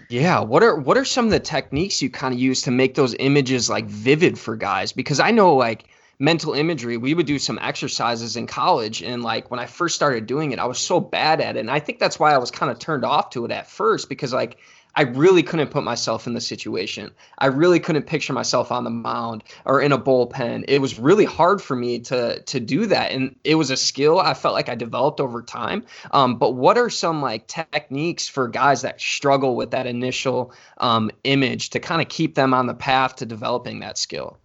Yeah, 0.09 0.39
what 0.39 0.63
are 0.63 0.75
what 0.77 0.97
are 0.97 1.03
some 1.03 1.25
of 1.25 1.31
the 1.31 1.39
techniques 1.41 2.01
you 2.01 2.09
kind 2.09 2.33
of 2.33 2.39
use 2.39 2.61
to 2.61 2.71
make 2.71 2.95
those 2.95 3.13
images 3.19 3.69
like 3.69 3.85
vivid 3.85 4.39
for 4.39 4.55
guys? 4.55 4.93
Because 4.93 5.19
I 5.19 5.31
know 5.31 5.55
like 5.55 5.83
mental 6.17 6.53
imagery. 6.53 6.95
We 6.97 7.13
would 7.13 7.25
do 7.25 7.39
some 7.39 7.59
exercises 7.61 8.37
in 8.37 8.45
college. 8.47 9.01
And 9.01 9.23
like 9.23 9.49
when 9.51 9.59
I 9.59 9.65
first 9.65 9.95
started 9.95 10.27
doing 10.27 10.51
it, 10.51 10.59
I 10.59 10.65
was 10.65 10.77
so 10.79 10.99
bad 10.99 11.41
at 11.41 11.57
it. 11.57 11.59
And 11.59 11.69
I 11.71 11.79
think 11.79 11.99
that's 11.99 12.19
why 12.19 12.31
I 12.33 12.37
was 12.37 12.51
kind 12.51 12.71
of 12.71 12.79
turned 12.79 13.03
off 13.03 13.31
to 13.31 13.43
it 13.43 13.51
at 13.51 13.67
first 13.69 14.07
because 14.07 14.31
like 14.31 14.57
I 14.95 15.03
really 15.03 15.41
couldn't 15.41 15.71
put 15.71 15.83
myself 15.83 16.27
in 16.27 16.33
the 16.33 16.41
situation. 16.41 17.11
I 17.37 17.47
really 17.47 17.79
couldn't 17.79 18.03
picture 18.03 18.33
myself 18.33 18.71
on 18.71 18.83
the 18.83 18.89
mound 18.89 19.43
or 19.65 19.81
in 19.81 19.91
a 19.91 19.97
bullpen. 19.97 20.65
It 20.67 20.79
was 20.79 20.99
really 20.99 21.25
hard 21.25 21.61
for 21.61 21.75
me 21.75 21.99
to 21.99 22.41
to 22.41 22.59
do 22.59 22.85
that, 22.87 23.11
and 23.11 23.35
it 23.43 23.55
was 23.55 23.69
a 23.71 23.77
skill 23.77 24.19
I 24.19 24.33
felt 24.33 24.53
like 24.53 24.69
I 24.69 24.75
developed 24.75 25.19
over 25.19 25.41
time. 25.41 25.85
Um, 26.11 26.37
but 26.37 26.51
what 26.51 26.77
are 26.77 26.89
some 26.89 27.21
like 27.21 27.47
techniques 27.47 28.27
for 28.27 28.47
guys 28.47 28.81
that 28.81 28.99
struggle 28.99 29.55
with 29.55 29.71
that 29.71 29.87
initial 29.87 30.53
um, 30.79 31.11
image 31.23 31.69
to 31.71 31.79
kind 31.79 32.01
of 32.01 32.09
keep 32.09 32.35
them 32.35 32.53
on 32.53 32.67
the 32.67 32.73
path 32.73 33.17
to 33.17 33.25
developing 33.25 33.79
that 33.79 33.97
skill? 33.97 34.37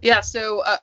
Yeah. 0.00 0.20
So 0.22 0.60
uh, 0.60 0.78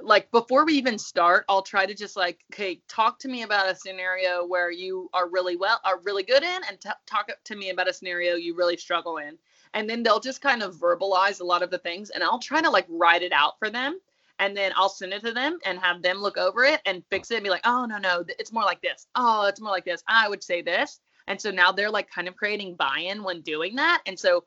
like 0.00 0.30
before 0.30 0.64
we 0.64 0.74
even 0.74 0.98
start, 0.98 1.44
I'll 1.48 1.62
try 1.62 1.86
to 1.86 1.94
just 1.94 2.16
like, 2.16 2.44
okay, 2.52 2.80
talk 2.88 3.18
to 3.20 3.28
me 3.28 3.42
about 3.42 3.68
a 3.68 3.74
scenario 3.74 4.46
where 4.46 4.70
you 4.70 5.08
are 5.12 5.28
really 5.28 5.56
well, 5.56 5.80
are 5.84 6.00
really 6.00 6.22
good 6.22 6.42
in, 6.42 6.60
and 6.68 6.80
t- 6.80 6.90
talk 7.06 7.30
to 7.44 7.56
me 7.56 7.70
about 7.70 7.88
a 7.88 7.92
scenario 7.92 8.34
you 8.34 8.54
really 8.54 8.76
struggle 8.76 9.18
in. 9.18 9.38
And 9.74 9.88
then 9.88 10.02
they'll 10.02 10.20
just 10.20 10.40
kind 10.40 10.62
of 10.62 10.76
verbalize 10.76 11.40
a 11.40 11.44
lot 11.44 11.62
of 11.62 11.70
the 11.70 11.78
things, 11.78 12.10
and 12.10 12.22
I'll 12.22 12.38
try 12.38 12.60
to 12.60 12.70
like 12.70 12.86
write 12.88 13.22
it 13.22 13.32
out 13.32 13.58
for 13.58 13.70
them. 13.70 13.98
And 14.40 14.56
then 14.56 14.70
I'll 14.76 14.88
send 14.88 15.12
it 15.12 15.22
to 15.22 15.32
them 15.32 15.58
and 15.64 15.80
have 15.80 16.00
them 16.00 16.18
look 16.18 16.38
over 16.38 16.64
it 16.64 16.80
and 16.86 17.02
fix 17.10 17.32
it 17.32 17.36
and 17.36 17.44
be 17.44 17.50
like, 17.50 17.66
oh, 17.66 17.86
no, 17.86 17.98
no, 17.98 18.22
it's 18.38 18.52
more 18.52 18.62
like 18.62 18.80
this. 18.80 19.08
Oh, 19.16 19.46
it's 19.46 19.60
more 19.60 19.72
like 19.72 19.84
this. 19.84 20.04
I 20.06 20.28
would 20.28 20.44
say 20.44 20.62
this. 20.62 21.00
And 21.26 21.40
so 21.40 21.50
now 21.50 21.72
they're 21.72 21.90
like 21.90 22.08
kind 22.08 22.28
of 22.28 22.36
creating 22.36 22.76
buy 22.76 23.00
in 23.00 23.24
when 23.24 23.40
doing 23.40 23.74
that. 23.76 24.00
And 24.06 24.16
so 24.16 24.44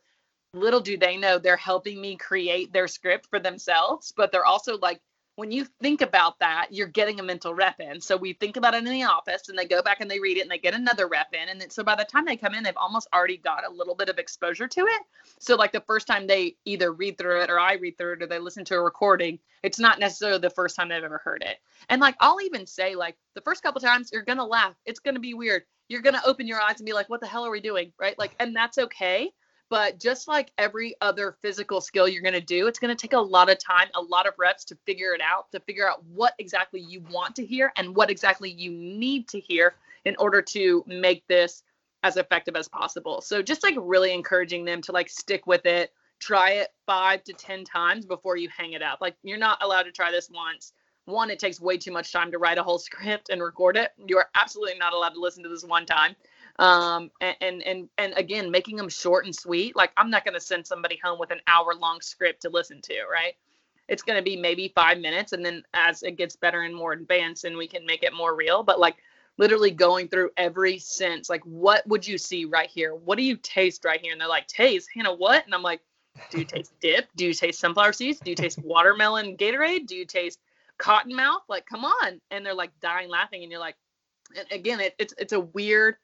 little 0.54 0.80
do 0.80 0.98
they 0.98 1.18
know 1.18 1.38
they're 1.38 1.58
helping 1.58 2.00
me 2.00 2.16
create 2.16 2.72
their 2.72 2.88
script 2.88 3.28
for 3.30 3.40
themselves, 3.40 4.14
but 4.16 4.32
they're 4.32 4.46
also 4.46 4.78
like 4.78 5.02
when 5.42 5.52
you 5.52 5.66
think 5.82 6.02
about 6.02 6.38
that, 6.38 6.68
you're 6.70 6.86
getting 6.86 7.20
a 7.20 7.24
mental 7.24 7.56
rep 7.56 7.80
in. 7.80 8.00
So 8.00 8.16
we 8.16 8.34
think 8.34 8.58
about 8.58 8.76
it 8.76 8.86
in 8.86 8.86
the 8.86 9.02
office 9.06 9.50
and 9.50 9.58
they 9.58 9.66
go 9.66 9.82
back 9.82 10.00
and 10.00 10.10
they 10.10 10.20
read 10.20 10.38
it 10.38 10.42
and 10.42 10.52
they 10.52 10.60
get 10.60 10.76
another 10.76 11.08
rep 11.08 11.34
in. 11.34 11.50
And 11.50 11.60
then, 11.60 11.72
so 11.72 11.84
by 11.84 11.96
the 11.96 12.06
time 12.06 12.26
they 12.26 12.38
come 12.38 12.54
in, 12.54 12.62
they've 12.62 12.78
almost 12.78 13.08
already 13.12 13.38
got 13.38 13.66
a 13.66 13.74
little 13.74 13.96
bit 13.96 14.08
of 14.08 14.20
exposure 14.20 14.68
to 14.68 14.82
it. 14.82 15.02
So, 15.40 15.56
like 15.56 15.72
the 15.72 15.82
first 15.82 16.06
time 16.06 16.28
they 16.28 16.58
either 16.66 16.92
read 16.92 17.18
through 17.18 17.42
it 17.42 17.50
or 17.50 17.60
I 17.60 17.74
read 17.74 17.98
through 17.98 18.14
it 18.14 18.22
or 18.22 18.28
they 18.28 18.38
listen 18.38 18.64
to 18.66 18.76
a 18.76 18.84
recording, 18.84 19.40
it's 19.64 19.80
not 19.80 20.00
necessarily 20.00 20.38
the 20.38 20.52
first 20.52 20.76
time 20.76 20.90
they've 20.90 21.04
ever 21.04 21.22
heard 21.24 21.42
it. 21.42 21.58
And 21.90 22.00
like, 22.00 22.18
I'll 22.20 22.42
even 22.42 22.68
say, 22.68 22.94
like, 22.94 23.18
the 23.34 23.42
first 23.42 23.64
couple 23.64 23.82
times, 23.82 24.12
you're 24.14 24.22
going 24.22 24.38
to 24.38 24.46
laugh. 24.46 24.76
It's 24.86 25.00
going 25.00 25.16
to 25.16 25.22
be 25.22 25.34
weird. 25.34 25.64
You're 25.88 26.04
going 26.04 26.14
to 26.14 26.28
open 26.28 26.46
your 26.46 26.62
eyes 26.62 26.76
and 26.78 26.86
be 26.86 26.94
like, 26.94 27.10
what 27.10 27.20
the 27.20 27.26
hell 27.26 27.48
are 27.48 27.52
we 27.52 27.62
doing? 27.62 27.94
Right. 28.00 28.18
Like, 28.20 28.36
and 28.40 28.56
that's 28.56 28.78
okay 28.78 29.34
but 29.72 29.98
just 29.98 30.28
like 30.28 30.52
every 30.58 30.96
other 31.00 31.38
physical 31.42 31.80
skill 31.80 32.06
you're 32.06 32.22
going 32.22 32.34
to 32.34 32.42
do, 32.42 32.68
it's 32.68 32.78
going 32.78 32.94
to 32.94 33.02
take 33.02 33.14
a 33.14 33.20
lot 33.20 33.50
of 33.50 33.58
time, 33.58 33.88
a 33.96 34.02
lot 34.02 34.28
of 34.28 34.34
reps 34.38 34.66
to 34.66 34.78
figure 34.86 35.14
it 35.14 35.22
out, 35.22 35.50
to 35.54 35.62
figure 35.62 35.90
out 35.90 36.04
what 36.14 36.34
exactly 36.40 36.82
you 36.82 37.00
want 37.10 37.38
to 37.38 37.46
hear 37.46 37.72
and 37.78 37.96
what 37.96 38.12
exactly 38.12 38.52
you 38.52 38.70
need 38.70 39.30
to 39.30 39.40
hear 39.40 39.76
in 40.04 40.14
order 40.18 40.42
to 40.42 40.84
make 40.88 41.26
this 41.28 41.64
as 42.04 42.18
effective 42.18 42.58
as 42.58 42.68
possible. 42.68 43.22
So 43.22 43.42
just 43.42 43.64
like 43.64 43.76
really 43.80 44.14
encouraging 44.14 44.66
them 44.66 44.82
to 44.82 44.92
like 44.92 45.10
stick 45.10 45.48
with 45.48 45.66
it, 45.66 45.94
try 46.20 46.52
it 46.52 46.68
5 46.86 47.24
to 47.24 47.32
10 47.32 47.64
times 47.64 48.06
before 48.06 48.36
you 48.36 48.50
hang 48.50 48.74
it 48.74 48.82
up. 48.82 49.00
Like 49.00 49.16
you're 49.24 49.38
not 49.38 49.64
allowed 49.64 49.84
to 49.84 49.94
try 49.94 50.12
this 50.12 50.30
once. 50.30 50.74
One, 51.06 51.30
it 51.30 51.40
takes 51.40 51.62
way 51.62 51.78
too 51.78 51.94
much 51.94 52.12
time 52.12 52.30
to 52.34 52.40
write 52.40 52.58
a 52.58 52.64
whole 52.64 52.80
script 52.90 53.30
and 53.30 53.42
record 53.42 53.78
it. 53.78 53.92
You 54.06 54.18
are 54.18 54.28
absolutely 54.36 54.78
not 54.78 54.92
allowed 54.92 55.14
to 55.14 55.22
listen 55.22 55.44
to 55.44 55.50
this 55.50 55.64
one 55.64 55.86
time 55.86 56.18
um 56.62 57.10
and 57.22 57.64
and 57.64 57.90
and 57.98 58.14
again 58.16 58.52
making 58.52 58.76
them 58.76 58.88
short 58.88 59.26
and 59.26 59.36
sweet 59.36 59.76
like 59.76 59.92
i'm 59.98 60.12
not 60.12 60.24
going 60.24 60.34
to 60.34 60.40
send 60.40 60.66
somebody 60.66 61.00
home 61.04 61.18
with 61.20 61.32
an 61.32 61.42
hour 61.48 61.74
long 61.74 62.00
script 62.02 62.42
to 62.44 62.50
listen 62.50 62.80
to 62.82 62.94
right? 63.12 63.34
It's 63.88 64.04
going 64.04 64.18
to 64.18 64.24
be 64.24 64.38
maybe 64.38 64.72
five 64.74 65.00
minutes 65.00 65.34
and 65.34 65.46
then 65.46 65.64
as 65.74 66.02
it 66.04 66.16
gets 66.16 66.36
better 66.36 66.62
and 66.62 66.74
more 66.74 66.94
advanced 66.94 67.44
and 67.44 67.58
we 67.58 67.68
can 67.68 67.86
make 67.86 68.04
it 68.04 68.14
more 68.14 68.36
real. 68.36 68.64
But 68.64 68.80
like 68.80 68.98
literally 69.38 69.72
going 69.72 70.08
through 70.08 70.30
every 70.38 70.78
sense 70.78 71.30
like 71.30 71.42
what 71.44 71.86
would 71.88 72.08
you 72.08 72.18
see 72.18 72.46
right 72.46 72.70
here? 72.70 72.96
What 72.96 73.18
do 73.18 73.24
you 73.24 73.38
taste 73.38 73.84
right 73.84 74.00
here? 74.00 74.14
And 74.14 74.22
they're 74.22 74.28
like 74.28 74.48
taste? 74.48 74.90
Hannah 74.96 75.14
what? 75.14 75.44
And 75.46 75.54
i'm 75.54 75.64
like 75.64 75.82
do 76.30 76.40
you 76.40 76.46
taste 76.46 76.74
dip? 76.82 77.10
Do 77.16 77.26
you 77.26 77.34
taste 77.34 77.60
sunflower 77.60 77.94
seeds? 77.94 78.20
Do 78.20 78.30
you 78.30 78.36
taste 78.36 78.60
watermelon 78.60 79.36
gatorade? 79.36 79.88
Do 79.88 79.96
you 79.96 80.06
taste 80.06 80.40
cotton 80.78 81.16
mouth 81.16 81.42
like 81.50 81.66
come 81.66 81.84
on. 81.84 82.22
And 82.30 82.46
they're 82.46 82.54
like 82.54 82.72
dying 82.82 83.10
laughing 83.10 83.44
and 83.44 83.52
you're 83.52 83.60
like 83.60 83.76
and 84.38 84.50
again 84.52 84.80
it, 84.80 84.96
it's 85.00 85.14
it's 85.18 85.34
a 85.34 85.40
weird 85.40 85.96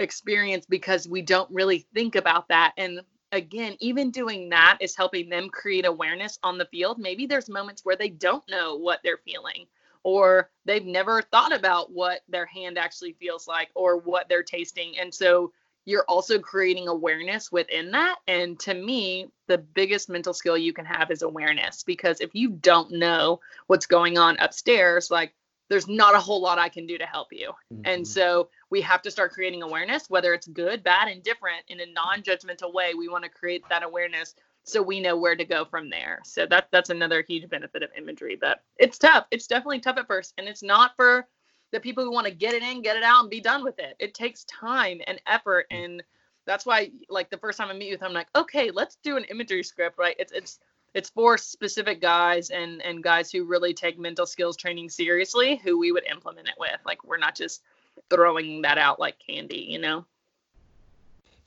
experience 0.00 0.66
because 0.66 1.08
we 1.08 1.22
don't 1.22 1.50
really 1.50 1.86
think 1.94 2.16
about 2.16 2.48
that. 2.48 2.72
And 2.76 3.00
again, 3.32 3.76
even 3.80 4.10
doing 4.10 4.48
that 4.50 4.78
is 4.80 4.96
helping 4.96 5.28
them 5.28 5.48
create 5.48 5.86
awareness 5.86 6.38
on 6.42 6.58
the 6.58 6.66
field. 6.66 6.98
Maybe 6.98 7.26
there's 7.26 7.48
moments 7.48 7.84
where 7.84 7.96
they 7.96 8.08
don't 8.08 8.48
know 8.48 8.76
what 8.76 9.00
they're 9.04 9.20
feeling 9.24 9.66
or 10.02 10.50
they've 10.64 10.84
never 10.84 11.22
thought 11.22 11.54
about 11.54 11.92
what 11.92 12.20
their 12.28 12.46
hand 12.46 12.78
actually 12.78 13.12
feels 13.12 13.46
like 13.46 13.68
or 13.74 13.98
what 13.98 14.28
they're 14.28 14.42
tasting. 14.42 14.98
And 14.98 15.12
so 15.12 15.52
you're 15.84 16.04
also 16.08 16.38
creating 16.38 16.88
awareness 16.88 17.50
within 17.50 17.90
that. 17.92 18.16
And 18.26 18.58
to 18.60 18.74
me, 18.74 19.30
the 19.46 19.58
biggest 19.58 20.08
mental 20.08 20.34
skill 20.34 20.56
you 20.56 20.72
can 20.72 20.84
have 20.84 21.10
is 21.10 21.22
awareness 21.22 21.82
because 21.82 22.20
if 22.20 22.30
you 22.34 22.50
don't 22.50 22.92
know 22.92 23.40
what's 23.66 23.86
going 23.86 24.18
on 24.18 24.36
upstairs, 24.38 25.10
like 25.10 25.34
there's 25.68 25.88
not 25.88 26.14
a 26.14 26.20
whole 26.20 26.40
lot 26.40 26.58
I 26.58 26.68
can 26.68 26.86
do 26.86 26.98
to 26.98 27.06
help 27.06 27.28
you. 27.30 27.52
Mm-hmm. 27.72 27.82
And 27.84 28.08
so 28.08 28.48
we 28.70 28.80
have 28.80 29.02
to 29.02 29.10
start 29.10 29.32
creating 29.32 29.62
awareness, 29.62 30.08
whether 30.08 30.32
it's 30.32 30.46
good, 30.46 30.82
bad, 30.82 31.08
and 31.08 31.22
different 31.22 31.62
in 31.68 31.80
a 31.80 31.86
non-judgmental 31.86 32.72
way. 32.72 32.94
We 32.94 33.08
want 33.08 33.24
to 33.24 33.30
create 33.30 33.64
that 33.68 33.82
awareness 33.82 34.34
so 34.62 34.80
we 34.80 35.00
know 35.00 35.16
where 35.16 35.34
to 35.34 35.44
go 35.44 35.64
from 35.64 35.90
there. 35.90 36.20
So 36.24 36.46
that 36.46 36.68
that's 36.70 36.90
another 36.90 37.24
huge 37.26 37.48
benefit 37.48 37.82
of 37.82 37.90
imagery. 37.96 38.36
But 38.40 38.62
it's 38.78 38.98
tough. 38.98 39.26
It's 39.30 39.46
definitely 39.46 39.80
tough 39.80 39.98
at 39.98 40.06
first, 40.06 40.34
and 40.38 40.48
it's 40.48 40.62
not 40.62 40.92
for 40.96 41.26
the 41.72 41.80
people 41.80 42.04
who 42.04 42.12
want 42.12 42.26
to 42.26 42.34
get 42.34 42.54
it 42.54 42.62
in, 42.62 42.82
get 42.82 42.96
it 42.96 43.02
out, 43.02 43.20
and 43.20 43.30
be 43.30 43.40
done 43.40 43.64
with 43.64 43.78
it. 43.78 43.96
It 43.98 44.14
takes 44.14 44.44
time 44.44 45.00
and 45.06 45.20
effort, 45.26 45.66
mm. 45.72 45.84
and 45.84 46.02
that's 46.46 46.66
why, 46.66 46.90
like 47.08 47.30
the 47.30 47.38
first 47.38 47.58
time 47.58 47.68
I 47.68 47.74
meet 47.74 47.90
with 47.90 48.00
them, 48.00 48.08
I'm 48.08 48.14
like, 48.14 48.28
okay, 48.34 48.70
let's 48.70 48.96
do 49.02 49.16
an 49.16 49.24
imagery 49.24 49.62
script, 49.62 49.98
right? 49.98 50.16
It's 50.18 50.32
it's 50.32 50.58
it's 50.94 51.10
for 51.10 51.38
specific 51.38 52.00
guys 52.00 52.50
and 52.50 52.82
and 52.82 53.02
guys 53.02 53.30
who 53.30 53.44
really 53.44 53.74
take 53.74 53.98
mental 53.98 54.26
skills 54.26 54.56
training 54.56 54.88
seriously 54.88 55.56
who 55.56 55.78
we 55.78 55.92
would 55.92 56.04
implement 56.10 56.48
it 56.48 56.54
with 56.58 56.80
like 56.84 57.04
we're 57.04 57.16
not 57.16 57.36
just 57.36 57.62
throwing 58.08 58.62
that 58.62 58.78
out 58.78 58.98
like 58.98 59.16
candy 59.26 59.66
you 59.68 59.78
know 59.78 60.04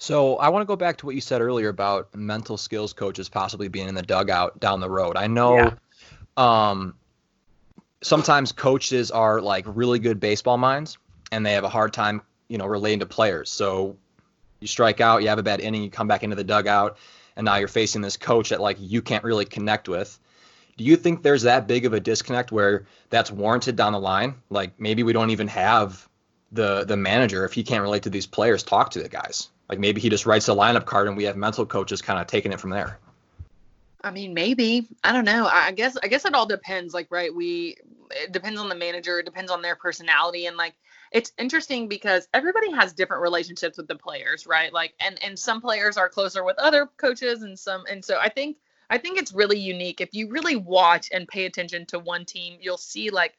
so 0.03 0.35
I 0.35 0.49
want 0.49 0.63
to 0.63 0.65
go 0.65 0.75
back 0.75 0.97
to 0.97 1.05
what 1.05 1.15
you 1.15 1.21
said 1.21 1.39
earlier 1.39 1.69
about 1.69 2.13
mental 2.13 2.57
skills 2.57 2.91
coaches 2.91 3.29
possibly 3.29 3.69
being 3.69 3.87
in 3.87 3.95
the 3.95 4.01
dugout 4.01 4.59
down 4.59 4.81
the 4.81 4.89
road. 4.89 5.15
I 5.15 5.27
know 5.27 5.55
yeah. 5.57 5.71
um, 6.35 6.95
sometimes 8.01 8.51
coaches 8.51 9.11
are 9.11 9.39
like 9.39 9.63
really 9.65 9.99
good 9.99 10.19
baseball 10.19 10.57
minds 10.57 10.97
and 11.31 11.45
they 11.45 11.53
have 11.53 11.63
a 11.63 11.69
hard 11.69 11.93
time, 11.93 12.21
you 12.49 12.57
know, 12.57 12.65
relating 12.65 12.99
to 12.99 13.05
players. 13.05 13.49
So 13.49 13.95
you 14.59 14.67
strike 14.67 14.99
out, 14.99 15.23
you 15.23 15.29
have 15.29 15.39
a 15.39 15.43
bad 15.43 15.61
inning, 15.61 15.83
you 15.83 15.89
come 15.89 16.07
back 16.07 16.23
into 16.23 16.35
the 16.35 16.43
dugout, 16.43 16.97
and 17.35 17.45
now 17.45 17.55
you're 17.55 17.67
facing 17.67 18.01
this 18.01 18.17
coach 18.17 18.49
that 18.49 18.61
like 18.61 18.77
you 18.79 19.01
can't 19.01 19.23
really 19.23 19.45
connect 19.45 19.87
with. 19.87 20.19
Do 20.75 20.83
you 20.83 20.97
think 20.97 21.23
there's 21.23 21.43
that 21.43 21.65
big 21.65 21.85
of 21.85 21.93
a 21.93 21.99
disconnect 21.99 22.51
where 22.51 22.85
that's 23.09 23.31
warranted 23.31 23.75
down 23.75 23.93
the 23.93 23.99
line? 23.99 24.35
Like 24.49 24.79
maybe 24.79 25.03
we 25.03 25.13
don't 25.13 25.29
even 25.29 25.47
have 25.47 26.09
the 26.53 26.85
the 26.85 26.95
manager 26.95 27.43
if 27.45 27.53
he 27.53 27.63
can't 27.63 27.81
relate 27.81 28.03
to 28.03 28.09
these 28.09 28.25
players 28.25 28.63
talk 28.63 28.91
to 28.91 29.01
the 29.01 29.09
guys. 29.09 29.49
Like 29.69 29.79
maybe 29.79 29.99
he 29.99 30.09
just 30.09 30.25
writes 30.25 30.47
a 30.47 30.51
lineup 30.51 30.85
card 30.85 31.07
and 31.07 31.17
we 31.17 31.23
have 31.23 31.35
mental 31.35 31.65
coaches 31.65 32.01
kind 32.01 32.19
of 32.19 32.27
taking 32.27 32.51
it 32.51 32.59
from 32.59 32.69
there. 32.69 32.99
I 34.03 34.11
mean, 34.11 34.33
maybe. 34.33 34.87
I 35.03 35.13
don't 35.13 35.25
know. 35.25 35.47
I 35.51 35.71
guess 35.71 35.97
I 36.03 36.07
guess 36.07 36.25
it 36.25 36.33
all 36.33 36.45
depends. 36.45 36.93
Like, 36.93 37.07
right, 37.09 37.33
we 37.33 37.77
it 38.11 38.31
depends 38.31 38.59
on 38.59 38.69
the 38.69 38.75
manager, 38.75 39.19
it 39.19 39.25
depends 39.25 39.51
on 39.51 39.61
their 39.61 39.75
personality 39.75 40.45
and 40.45 40.55
like 40.57 40.75
it's 41.11 41.31
interesting 41.37 41.87
because 41.87 42.27
everybody 42.33 42.71
has 42.71 42.91
different 42.91 43.21
relationships 43.21 43.77
with 43.77 43.87
the 43.87 43.95
players, 43.95 44.45
right? 44.45 44.73
Like 44.73 44.93
and 44.99 45.21
and 45.23 45.37
some 45.37 45.61
players 45.61 45.97
are 45.97 46.09
closer 46.09 46.43
with 46.43 46.57
other 46.57 46.89
coaches 46.97 47.43
and 47.43 47.57
some 47.57 47.83
and 47.89 48.03
so 48.03 48.17
I 48.19 48.29
think 48.29 48.57
I 48.89 48.97
think 48.97 49.17
it's 49.17 49.33
really 49.33 49.59
unique. 49.59 50.01
If 50.01 50.09
you 50.13 50.29
really 50.29 50.55
watch 50.55 51.09
and 51.11 51.27
pay 51.27 51.45
attention 51.45 51.85
to 51.87 51.99
one 51.99 52.25
team, 52.25 52.57
you'll 52.61 52.77
see 52.77 53.09
like 53.09 53.35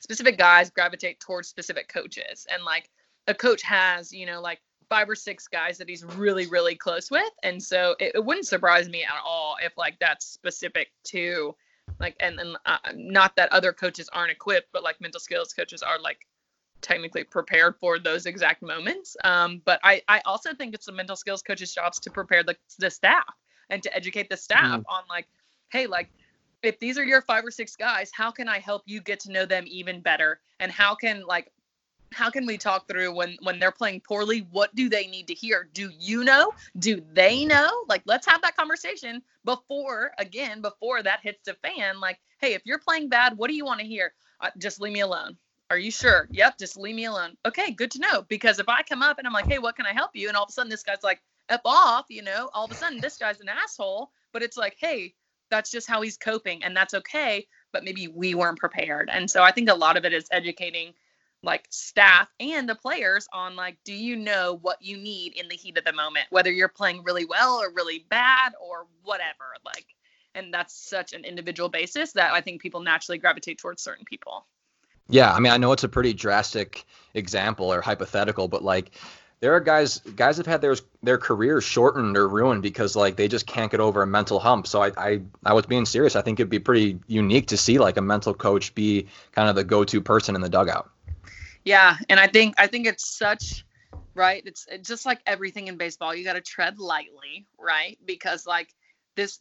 specific 0.00 0.38
guys 0.38 0.70
gravitate 0.70 1.20
towards 1.20 1.48
specific 1.48 1.88
coaches 1.88 2.46
and 2.52 2.64
like 2.64 2.90
a 3.26 3.34
coach 3.34 3.62
has, 3.62 4.12
you 4.12 4.26
know, 4.26 4.40
like 4.40 4.60
five 4.88 5.08
or 5.08 5.14
six 5.14 5.46
guys 5.48 5.76
that 5.76 5.88
he's 5.88 6.02
really 6.04 6.46
really 6.46 6.74
close 6.74 7.10
with 7.10 7.30
and 7.42 7.62
so 7.62 7.94
it, 8.00 8.12
it 8.14 8.24
wouldn't 8.24 8.46
surprise 8.46 8.88
me 8.88 9.04
at 9.04 9.20
all 9.22 9.56
if 9.62 9.76
like 9.76 9.98
that's 10.00 10.24
specific 10.24 10.88
to 11.04 11.54
like 12.00 12.16
and, 12.20 12.40
and 12.40 12.56
uh, 12.64 12.78
not 12.94 13.36
that 13.36 13.52
other 13.52 13.70
coaches 13.70 14.08
aren't 14.14 14.30
equipped 14.30 14.68
but 14.72 14.82
like 14.82 14.98
mental 14.98 15.20
skills 15.20 15.52
coaches 15.52 15.82
are 15.82 16.00
like 16.00 16.26
technically 16.80 17.24
prepared 17.24 17.76
for 17.80 17.98
those 17.98 18.26
exact 18.26 18.62
moments. 18.62 19.16
Um, 19.24 19.62
but 19.64 19.80
I, 19.82 20.02
I 20.08 20.20
also 20.24 20.54
think 20.54 20.74
it's 20.74 20.86
the 20.86 20.92
mental 20.92 21.16
skills 21.16 21.42
coaches' 21.42 21.74
jobs 21.74 21.98
to 22.00 22.10
prepare 22.10 22.42
the, 22.42 22.56
the 22.78 22.90
staff 22.90 23.34
and 23.70 23.82
to 23.82 23.94
educate 23.94 24.30
the 24.30 24.36
staff 24.36 24.80
mm. 24.80 24.84
on 24.88 25.02
like, 25.08 25.26
hey, 25.70 25.86
like 25.86 26.10
if 26.62 26.78
these 26.78 26.98
are 26.98 27.04
your 27.04 27.22
five 27.22 27.44
or 27.44 27.50
six 27.50 27.76
guys, 27.76 28.10
how 28.12 28.30
can 28.30 28.48
I 28.48 28.58
help 28.58 28.82
you 28.86 29.00
get 29.00 29.20
to 29.20 29.32
know 29.32 29.46
them 29.46 29.64
even 29.66 30.00
better? 30.00 30.40
And 30.60 30.72
how 30.72 30.94
can 30.94 31.24
like 31.26 31.52
how 32.12 32.30
can 32.30 32.46
we 32.46 32.56
talk 32.56 32.88
through 32.88 33.14
when 33.14 33.36
when 33.42 33.58
they're 33.58 33.72
playing 33.72 34.00
poorly 34.00 34.46
what 34.50 34.74
do 34.74 34.88
they 34.88 35.06
need 35.06 35.28
to 35.28 35.34
hear? 35.34 35.68
Do 35.72 35.90
you 35.98 36.24
know? 36.24 36.52
Do 36.78 37.02
they 37.12 37.44
know? 37.44 37.70
Like 37.88 38.02
let's 38.06 38.26
have 38.26 38.42
that 38.42 38.56
conversation 38.56 39.22
before 39.44 40.12
again 40.18 40.60
before 40.60 41.02
that 41.02 41.20
hits 41.22 41.40
the 41.44 41.54
fan. 41.54 42.00
Like 42.00 42.18
hey 42.40 42.54
if 42.54 42.62
you're 42.64 42.78
playing 42.78 43.08
bad 43.08 43.36
what 43.36 43.48
do 43.48 43.54
you 43.54 43.64
want 43.64 43.80
to 43.80 43.86
hear? 43.86 44.12
Uh, 44.40 44.50
just 44.58 44.80
leave 44.80 44.92
me 44.92 45.00
alone. 45.00 45.36
Are 45.70 45.78
you 45.78 45.90
sure? 45.90 46.28
Yep 46.30 46.58
just 46.58 46.78
leave 46.78 46.94
me 46.94 47.04
alone. 47.04 47.36
Okay 47.46 47.72
good 47.72 47.90
to 47.92 47.98
know. 47.98 48.22
Because 48.22 48.58
if 48.58 48.68
i 48.68 48.82
come 48.82 49.02
up 49.02 49.18
and 49.18 49.26
i'm 49.26 49.32
like 49.32 49.46
hey 49.46 49.58
what 49.58 49.76
can 49.76 49.86
i 49.86 49.92
help 49.92 50.12
you? 50.14 50.28
And 50.28 50.36
all 50.36 50.44
of 50.44 50.50
a 50.50 50.52
sudden 50.52 50.70
this 50.70 50.82
guy's 50.82 51.02
like 51.02 51.20
up 51.50 51.62
off 51.64 52.06
you 52.08 52.22
know? 52.22 52.50
All 52.54 52.64
of 52.64 52.70
a 52.70 52.74
sudden 52.74 53.00
this 53.00 53.18
guy's 53.18 53.40
an 53.40 53.48
asshole. 53.48 54.10
But 54.32 54.42
it's 54.42 54.56
like 54.56 54.76
hey 54.78 55.14
that's 55.50 55.70
just 55.70 55.88
how 55.88 56.02
he's 56.02 56.16
coping 56.16 56.62
and 56.64 56.76
that's 56.76 56.94
okay 56.94 57.46
but 57.70 57.84
maybe 57.84 58.08
we 58.08 58.34
weren't 58.34 58.58
prepared. 58.58 59.10
And 59.12 59.30
so 59.30 59.42
i 59.42 59.52
think 59.52 59.68
a 59.68 59.74
lot 59.74 59.96
of 59.96 60.04
it 60.04 60.12
is 60.12 60.26
educating 60.30 60.94
like 61.42 61.66
staff 61.70 62.28
and 62.40 62.68
the 62.68 62.74
players 62.74 63.28
on 63.32 63.54
like 63.54 63.78
do 63.84 63.94
you 63.94 64.16
know 64.16 64.58
what 64.62 64.82
you 64.82 64.96
need 64.96 65.34
in 65.36 65.48
the 65.48 65.54
heat 65.54 65.78
of 65.78 65.84
the 65.84 65.92
moment 65.92 66.26
whether 66.30 66.50
you're 66.50 66.68
playing 66.68 67.02
really 67.04 67.24
well 67.24 67.60
or 67.62 67.72
really 67.72 68.04
bad 68.10 68.52
or 68.60 68.86
whatever 69.04 69.54
like 69.64 69.86
and 70.34 70.52
that's 70.52 70.74
such 70.74 71.12
an 71.12 71.24
individual 71.24 71.68
basis 71.68 72.12
that 72.12 72.32
i 72.32 72.40
think 72.40 72.60
people 72.60 72.80
naturally 72.80 73.18
gravitate 73.18 73.58
towards 73.58 73.82
certain 73.82 74.04
people. 74.04 74.46
Yeah 75.08 75.32
i 75.32 75.38
mean 75.38 75.52
i 75.52 75.56
know 75.56 75.70
it's 75.70 75.84
a 75.84 75.88
pretty 75.88 76.12
drastic 76.12 76.84
example 77.14 77.72
or 77.72 77.80
hypothetical 77.80 78.48
but 78.48 78.64
like 78.64 78.90
there 79.40 79.54
are 79.54 79.60
guys 79.60 79.98
guys 80.16 80.36
have 80.36 80.46
had 80.46 80.60
their 80.60 80.76
their 81.02 81.18
careers 81.18 81.64
shortened 81.64 82.16
or 82.16 82.28
ruined 82.28 82.62
because 82.62 82.96
like 82.96 83.16
they 83.16 83.28
just 83.28 83.46
can't 83.46 83.70
get 83.70 83.80
over 83.80 84.02
a 84.02 84.06
mental 84.06 84.38
hump. 84.40 84.66
So 84.66 84.82
I 84.82 84.92
I, 84.96 85.20
I 85.44 85.52
was 85.52 85.66
being 85.66 85.86
serious. 85.86 86.16
I 86.16 86.22
think 86.22 86.40
it'd 86.40 86.50
be 86.50 86.58
pretty 86.58 86.98
unique 87.06 87.46
to 87.48 87.56
see 87.56 87.78
like 87.78 87.96
a 87.96 88.02
mental 88.02 88.34
coach 88.34 88.74
be 88.74 89.06
kind 89.32 89.48
of 89.48 89.54
the 89.54 89.64
go-to 89.64 90.00
person 90.00 90.34
in 90.34 90.40
the 90.40 90.48
dugout. 90.48 90.90
Yeah, 91.64 91.96
and 92.08 92.18
I 92.18 92.26
think 92.26 92.54
I 92.58 92.66
think 92.66 92.86
it's 92.86 93.16
such 93.16 93.64
right. 94.14 94.42
It's, 94.44 94.66
it's 94.70 94.88
just 94.88 95.06
like 95.06 95.20
everything 95.26 95.68
in 95.68 95.76
baseball. 95.76 96.14
You 96.14 96.24
got 96.24 96.34
to 96.34 96.40
tread 96.40 96.78
lightly, 96.78 97.46
right? 97.58 97.98
Because 98.04 98.46
like 98.46 98.74
this, 99.16 99.38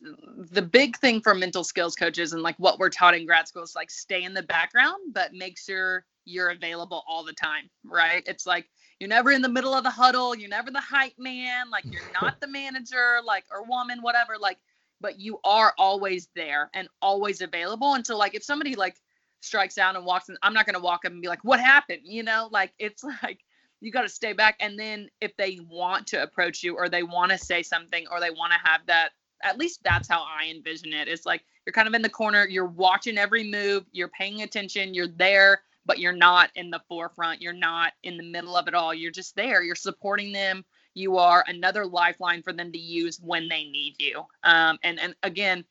the 0.52 0.62
big 0.62 0.98
thing 0.98 1.22
for 1.22 1.34
mental 1.34 1.64
skills 1.64 1.96
coaches 1.96 2.34
and 2.34 2.42
like 2.42 2.56
what 2.58 2.80
we're 2.80 2.90
taught 2.90 3.16
in 3.16 3.26
grad 3.26 3.48
school 3.48 3.64
is 3.64 3.76
like 3.76 3.92
stay 3.92 4.24
in 4.24 4.34
the 4.34 4.44
background, 4.44 5.14
but 5.14 5.34
make 5.34 5.58
sure 5.58 6.06
you're 6.26 6.50
available 6.50 7.04
all 7.08 7.24
the 7.24 7.34
time, 7.34 7.70
right? 7.84 8.24
It's 8.28 8.46
like 8.46 8.68
you're 9.00 9.10
never 9.10 9.32
in 9.32 9.42
the 9.42 9.50
middle 9.50 9.74
of 9.74 9.84
the 9.84 9.90
huddle. 9.90 10.36
You're 10.36 10.50
never 10.50 10.72
the 10.72 10.82
hype 10.82 11.18
man. 11.18 11.70
Like 11.70 11.86
you're 11.86 12.12
not 12.22 12.40
the 12.42 12.48
manager, 12.48 13.20
like 13.24 13.46
or 13.52 13.64
woman, 13.64 14.02
whatever. 14.02 14.36
Like, 14.40 14.58
but 15.00 15.20
you 15.20 15.40
are 15.44 15.74
always 15.78 16.30
there 16.36 16.70
and 16.74 16.88
always 17.02 17.42
available. 17.42 17.94
And 17.94 18.06
so 18.06 18.18
like 18.18 18.34
if 18.36 18.44
somebody 18.44 18.76
like 18.76 18.98
strikes 19.42 19.78
out 19.78 19.96
and 19.96 20.06
walks 20.06 20.30
in, 20.30 20.38
I'm 20.42 20.54
not 20.54 20.66
gonna 20.66 20.80
walk 20.80 21.06
up 21.06 21.12
and 21.12 21.22
be 21.22 21.28
like, 21.28 21.44
what 21.44 21.60
happened? 21.60 22.02
You 22.04 22.24
know, 22.24 22.50
like 22.52 22.74
it's 22.80 23.04
like 23.24 23.40
you 23.80 23.92
got 23.92 24.04
to 24.04 24.10
stay 24.10 24.34
back. 24.34 24.56
And 24.60 24.78
then 24.78 25.10
if 25.22 25.36
they 25.38 25.60
want 25.70 26.08
to 26.08 26.24
approach 26.24 26.64
you 26.64 26.76
or 26.76 26.90
they 26.90 27.04
want 27.04 27.32
to 27.32 27.38
say 27.38 27.62
something 27.64 28.06
or 28.12 28.20
they 28.20 28.32
want 28.32 28.54
to 28.54 28.70
have 28.70 28.82
that, 28.88 29.10
at 29.44 29.58
least 29.58 29.82
that's 29.84 30.08
how 30.08 30.24
I 30.24 30.50
envision 30.50 30.94
it. 30.94 31.08
It's 31.08 31.26
like 31.26 31.44
you're 31.66 31.74
kind 31.74 31.88
of 31.88 31.94
in 31.94 32.02
the 32.02 32.10
corner, 32.10 32.48
you're 32.48 32.66
watching 32.66 33.18
every 33.18 33.50
move, 33.50 33.86
you're 33.92 34.08
paying 34.10 34.42
attention, 34.42 34.94
you're 34.94 35.08
there, 35.08 35.62
but 35.88 35.98
you're 35.98 36.12
not 36.12 36.52
in 36.56 36.70
the 36.70 36.82
forefront. 36.88 37.42
You're 37.42 37.54
not 37.54 37.94
in 38.04 38.18
the 38.18 38.24
middle 38.24 38.56
of 38.56 38.68
it 38.68 38.76
all. 38.76 38.94
You're 38.94 39.10
just 39.10 39.36
there. 39.36 39.64
You're 39.64 39.76
supporting 39.76 40.34
them. 40.34 40.64
You 40.94 41.18
are 41.18 41.44
another 41.48 41.86
lifeline 41.86 42.44
for 42.44 42.54
them 42.54 42.72
to 42.74 42.78
use 42.78 43.20
when 43.24 43.48
they 43.48 43.64
need 43.64 43.96
you. 44.00 44.24
Um, 44.44 44.78
and 44.84 45.00
and 45.00 45.16
again, 45.24 45.64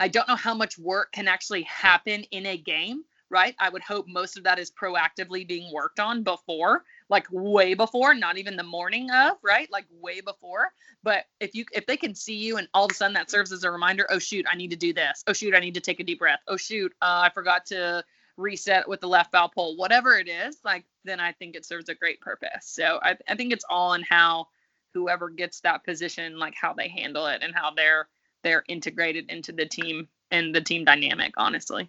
I 0.00 0.08
don't 0.08 0.28
know 0.28 0.36
how 0.36 0.54
much 0.54 0.78
work 0.78 1.12
can 1.12 1.28
actually 1.28 1.62
happen 1.62 2.24
in 2.32 2.46
a 2.46 2.56
game, 2.56 3.04
right? 3.30 3.54
I 3.60 3.68
would 3.68 3.82
hope 3.82 4.08
most 4.08 4.36
of 4.36 4.44
that 4.44 4.58
is 4.58 4.70
proactively 4.70 5.46
being 5.46 5.72
worked 5.72 6.00
on 6.00 6.24
before, 6.24 6.84
like 7.08 7.26
way 7.30 7.74
before, 7.74 8.14
not 8.14 8.36
even 8.36 8.56
the 8.56 8.64
morning 8.64 9.10
of, 9.12 9.36
right? 9.42 9.70
Like 9.70 9.86
way 10.00 10.20
before. 10.20 10.72
But 11.04 11.26
if 11.38 11.54
you 11.54 11.64
if 11.72 11.86
they 11.86 11.96
can 11.96 12.14
see 12.14 12.34
you 12.34 12.56
and 12.56 12.66
all 12.74 12.86
of 12.86 12.90
a 12.90 12.94
sudden 12.94 13.14
that 13.14 13.30
serves 13.30 13.52
as 13.52 13.62
a 13.62 13.70
reminder, 13.70 14.06
oh 14.10 14.18
shoot, 14.18 14.46
I 14.50 14.56
need 14.56 14.70
to 14.70 14.76
do 14.76 14.92
this. 14.92 15.22
Oh 15.28 15.32
shoot, 15.32 15.54
I 15.54 15.60
need 15.60 15.74
to 15.74 15.80
take 15.80 16.00
a 16.00 16.04
deep 16.04 16.18
breath. 16.18 16.40
Oh 16.48 16.56
shoot, 16.56 16.92
uh, 17.00 17.22
I 17.24 17.30
forgot 17.30 17.66
to 17.66 18.02
reset 18.36 18.88
with 18.88 19.00
the 19.00 19.08
left 19.08 19.32
foul 19.32 19.48
pole, 19.48 19.76
whatever 19.76 20.16
it 20.16 20.28
is, 20.28 20.58
like 20.64 20.84
then 21.04 21.20
I 21.20 21.32
think 21.32 21.56
it 21.56 21.64
serves 21.64 21.88
a 21.88 21.94
great 21.94 22.20
purpose. 22.20 22.62
So 22.62 22.98
I, 23.02 23.16
I 23.28 23.34
think 23.34 23.52
it's 23.52 23.64
all 23.68 23.94
in 23.94 24.02
how 24.02 24.48
whoever 24.94 25.28
gets 25.28 25.60
that 25.60 25.84
position, 25.84 26.38
like 26.38 26.54
how 26.54 26.72
they 26.72 26.88
handle 26.88 27.26
it 27.26 27.42
and 27.42 27.54
how 27.54 27.72
they're 27.74 28.08
they're 28.42 28.64
integrated 28.68 29.30
into 29.30 29.52
the 29.52 29.66
team 29.66 30.08
and 30.30 30.54
the 30.54 30.60
team 30.60 30.84
dynamic, 30.84 31.34
honestly. 31.36 31.88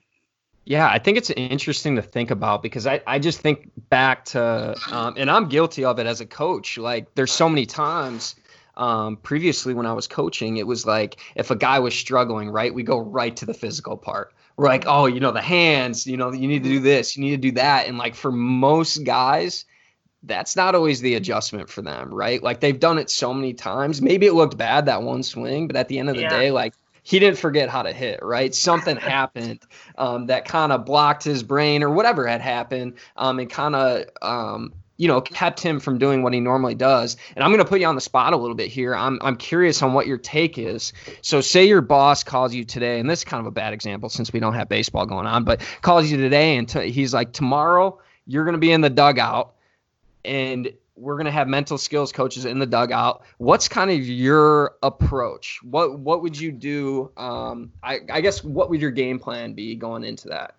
Yeah, 0.66 0.88
I 0.88 0.98
think 0.98 1.18
it's 1.18 1.30
interesting 1.32 1.96
to 1.98 2.02
think 2.02 2.32
about 2.32 2.64
because 2.64 2.88
I, 2.88 3.02
I 3.06 3.20
just 3.20 3.40
think 3.40 3.70
back 3.90 4.24
to, 4.26 4.76
um, 4.92 5.16
and 5.18 5.30
I'm 5.30 5.50
guilty 5.50 5.84
of 5.84 6.00
it 6.00 6.06
as 6.06 6.22
a 6.22 6.26
coach. 6.26 6.78
Like, 6.78 7.14
there's 7.16 7.34
so 7.34 7.50
many 7.50 7.66
times 7.66 8.36
um, 8.78 9.18
previously 9.18 9.74
when 9.74 9.86
I 9.86 9.94
was 9.94 10.08
coaching, 10.08 10.58
it 10.58 10.66
was 10.66 10.86
like 10.86 11.18
if 11.36 11.52
a 11.52 11.56
guy 11.56 11.80
was 11.80 11.94
struggling, 11.94 12.50
right, 12.50 12.74
we 12.74 12.84
go 12.84 13.00
right 13.00 13.36
to 13.38 13.46
the 13.46 13.54
physical 13.54 13.98
part. 13.98 14.34
We're 14.56 14.68
like, 14.68 14.86
oh, 14.88 15.06
you 15.08 15.20
know, 15.20 15.32
the 15.32 15.42
hands, 15.42 16.06
you 16.06 16.18
know, 16.18 16.32
you 16.32 16.48
need 16.48 16.64
to 16.64 16.70
do 16.70 16.80
this, 16.80 17.16
you 17.16 17.24
need 17.24 17.32
to 17.32 17.38
do 17.38 17.52
that. 17.54 17.88
And 17.88 17.98
like 17.98 18.16
for 18.16 18.32
most 18.32 19.04
guys, 19.04 19.66
that's 20.24 20.56
not 20.56 20.76
always 20.76 21.02
the 21.02 21.16
adjustment 21.16 21.70
for 21.70 21.82
them, 21.82 22.14
right? 22.14 22.42
Like 22.42 22.60
they've 22.60 22.80
done 22.80 22.98
it 22.98 23.10
so 23.10 23.34
many 23.34 23.54
times. 23.54 24.02
Maybe 24.02 24.26
it 24.26 24.34
looked 24.34 24.58
bad 24.58 24.86
that 24.86 25.02
one 25.02 25.24
swing, 25.24 25.68
but 25.68 25.76
at 25.76 25.88
the 25.88 26.00
end 26.00 26.10
of 26.10 26.16
the 26.16 26.22
yeah. 26.24 26.30
day, 26.30 26.52
like 26.52 26.74
he 27.04 27.20
didn't 27.20 27.38
forget 27.38 27.70
how 27.70 27.84
to 27.84 27.92
hit, 27.92 28.20
right? 28.24 28.56
Something 28.56 28.96
happened 28.98 29.62
um, 29.98 30.28
that 30.28 30.46
kind 30.46 30.72
of 30.72 30.86
blocked 30.86 31.24
his 31.24 31.44
brain 31.44 31.84
or 31.84 31.90
whatever 31.90 32.26
had 32.26 32.42
happened 32.42 32.94
um, 33.18 33.40
and 33.40 33.50
kind 33.50 33.76
of 33.76 34.06
um, 34.22 34.74
you 34.98 35.08
know, 35.08 35.22
kept 35.22 35.60
him 35.60 35.80
from 35.80 35.98
doing 35.98 36.22
what 36.22 36.34
he 36.34 36.40
normally 36.40 36.76
does. 36.76 37.18
And 37.36 37.44
I'm 37.44 37.52
going 37.52 37.64
to 37.64 37.70
put 37.70 37.82
you 37.82 37.88
on 37.88 37.96
the 37.96 38.02
spot 38.02 38.34
a 38.34 38.38
little 38.38 38.56
bit 38.56 38.70
here. 38.70 38.96
I'm 38.96 39.20
I'm 39.22 39.36
curious 39.36 39.82
on 39.82 39.94
what 39.94 40.08
your 40.08 40.18
take 40.18 40.58
is. 40.58 40.94
So, 41.22 41.42
say 41.42 41.66
your 41.66 41.82
boss 41.82 42.24
calls 42.24 42.54
you 42.54 42.64
today, 42.64 43.00
and 43.00 43.10
this 43.10 43.20
is 43.20 43.26
kind 43.26 43.42
of 43.42 43.48
a 43.48 43.52
bad 43.52 43.74
example 43.74 44.10
since 44.10 44.32
we 44.32 44.40
don't 44.40 44.54
have 44.54 44.70
baseball 44.70 45.06
going 45.06 45.26
on, 45.26 45.44
but 45.44 45.62
calls 45.82 46.10
you 46.12 46.18
today 46.18 46.58
and 46.58 46.70
t- 46.70 46.92
he's 46.92 47.14
like, 47.14 47.34
tomorrow 47.34 48.00
you're 48.28 48.46
going 48.46 48.54
to 48.54 48.60
be 48.60 48.72
in 48.72 48.82
the 48.82 48.90
dugout, 48.90 49.54
and 50.24 50.72
we're 50.96 51.16
going 51.16 51.26
to 51.26 51.32
have 51.32 51.48
mental 51.48 51.78
skills 51.78 52.12
coaches 52.12 52.46
in 52.46 52.60
the 52.60 52.66
dugout. 52.66 53.24
What's 53.38 53.68
kind 53.68 53.90
of 53.90 54.06
your 54.06 54.76
approach? 54.84 55.60
What 55.64 56.00
what 56.00 56.22
would 56.22 56.40
you 56.40 56.52
do? 56.52 57.12
Um, 57.18 57.72
I, 57.82 58.00
I 58.12 58.22
guess 58.22 58.44
what 58.44 58.70
would 58.70 58.82
your 58.82 58.92
game 58.92 59.20
plan 59.20 59.54
be 59.54 59.76
going 59.76 60.04
into 60.04 60.30
that? 60.30 60.56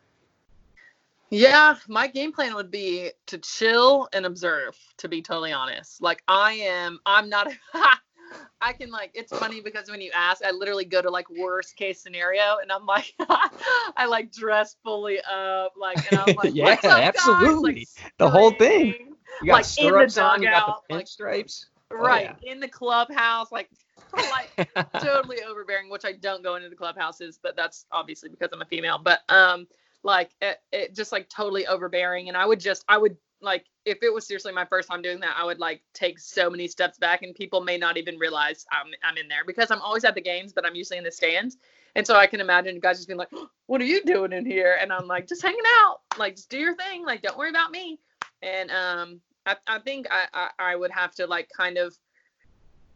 Yeah, 1.35 1.77
my 1.89 2.07
game 2.07 2.33
plan 2.33 2.55
would 2.55 2.71
be 2.71 3.11
to 3.27 3.39
chill 3.39 4.09
and 4.13 4.25
observe, 4.25 4.79
to 4.99 5.09
be 5.09 5.21
totally 5.21 5.53
honest. 5.53 6.01
Like 6.01 6.23
I 6.29 6.53
am 6.53 7.01
I'm 7.05 7.29
not 7.29 7.49
I 8.61 8.73
can 8.73 8.91
like 8.91 9.11
it's 9.15 9.33
funny 9.33 9.61
because 9.61 9.91
when 9.91 10.01
you 10.01 10.13
ask, 10.15 10.45
I 10.45 10.53
literally 10.53 10.85
go 10.85 11.03
to 11.03 11.11
like 11.11 11.29
worst 11.31 11.77
case 11.77 12.01
scenario 12.01 12.59
and 12.63 12.71
I'm 12.71 12.87
like 12.87 13.13
I 13.21 14.07
like 14.09 14.33
dress 14.33 14.77
fully 14.85 15.19
up, 15.21 15.73
like 15.77 15.99
and 16.09 16.21
I'm 16.21 16.37
like, 16.37 16.51
Yeah, 16.55 16.79
absolutely. 16.85 17.89
Like, 18.03 18.13
the 18.19 18.31
whole 18.31 18.53
thing. 18.53 18.95
You 19.43 19.49
got 19.49 19.55
like 19.55 19.65
stirrups 19.65 20.17
on, 20.19 20.41
you 20.41 20.49
got 20.49 20.81
the 20.89 20.95
pinstripes. 20.95 21.67
Like, 21.91 22.01
right. 22.01 22.29
Oh, 22.31 22.37
yeah. 22.47 22.53
In 22.53 22.61
the 22.61 22.69
clubhouse, 22.69 23.51
like 23.51 23.69
like 24.57 24.69
totally 25.01 25.39
overbearing, 25.43 25.91
which 25.91 26.05
I 26.05 26.13
don't 26.13 26.45
go 26.45 26.55
into 26.55 26.69
the 26.69 26.77
clubhouses, 26.77 27.41
but 27.43 27.57
that's 27.57 27.87
obviously 27.91 28.29
because 28.29 28.51
I'm 28.53 28.63
a 28.63 28.67
female. 28.67 28.99
But 29.03 29.21
um 29.29 29.67
like 30.05 30.31
it, 30.41 30.59
it 30.71 30.95
just 30.95 31.11
like 31.11 31.29
totally 31.29 31.67
overbearing 31.67 32.29
and 32.29 32.37
i 32.37 32.47
would 32.47 32.61
just 32.61 32.85
i 32.89 32.97
would 32.97 33.17
like 33.41 33.67
if 33.85 33.99
it 34.03 34.13
was 34.13 34.27
seriously 34.27 34.53
my 34.53 34.65
first 34.65 34.89
time 34.89 35.03
doing 35.03 35.21
that 35.21 35.35
i 35.39 35.45
would 35.45 35.59
like 35.59 35.83
take 35.93 36.19
so 36.19 36.49
many 36.49 36.69
steps 36.69 36.99
back 36.99 37.23
and 37.23 37.35
people 37.35 37.61
may 37.61 37.77
not 37.77 37.97
even 37.97 38.17
realize 38.19 38.65
i'm, 38.71 38.93
I'm 39.03 39.17
in 39.17 39.29
there 39.29 39.45
because 39.47 39.71
i'm 39.71 39.81
always 39.81 40.05
at 40.05 40.15
the 40.15 40.21
games 40.21 40.53
but 40.53 40.65
i'm 40.65 40.75
usually 40.75 40.99
in 40.99 41.05
the 41.05 41.11
stands 41.11 41.57
and 41.97 42.07
so 42.07 42.15
i 42.17 42.27
can 42.27 42.41
imagine 42.41 42.79
guys 42.81 42.99
just 42.99 43.09
being 43.09 43.19
like 43.19 43.33
what 43.67 43.81
are 43.81 43.85
you 43.85 44.05
doing 44.05 44.33
in 44.33 44.45
here? 44.45 44.79
And 44.81 44.93
i'm 44.93 45.07
like 45.07 45.27
just 45.27 45.43
hanging 45.43 45.59
out 45.81 45.99
like 46.19 46.37
just 46.37 46.51
do 46.51 46.59
your 46.59 46.77
thing 46.77 47.05
like 47.05 47.23
don't 47.23 47.39
worry 47.39 47.51
about 47.51 47.71
me. 47.71 47.99
And 48.43 48.71
um 48.71 49.21
i, 49.47 49.57
I 49.67 49.79
think 49.79 50.07
I, 50.11 50.27
I 50.33 50.73
i 50.73 50.77
would 50.77 50.91
have 50.91 51.15
to 51.17 51.27
like 51.27 51.49
kind 51.57 51.79
of 51.79 51.97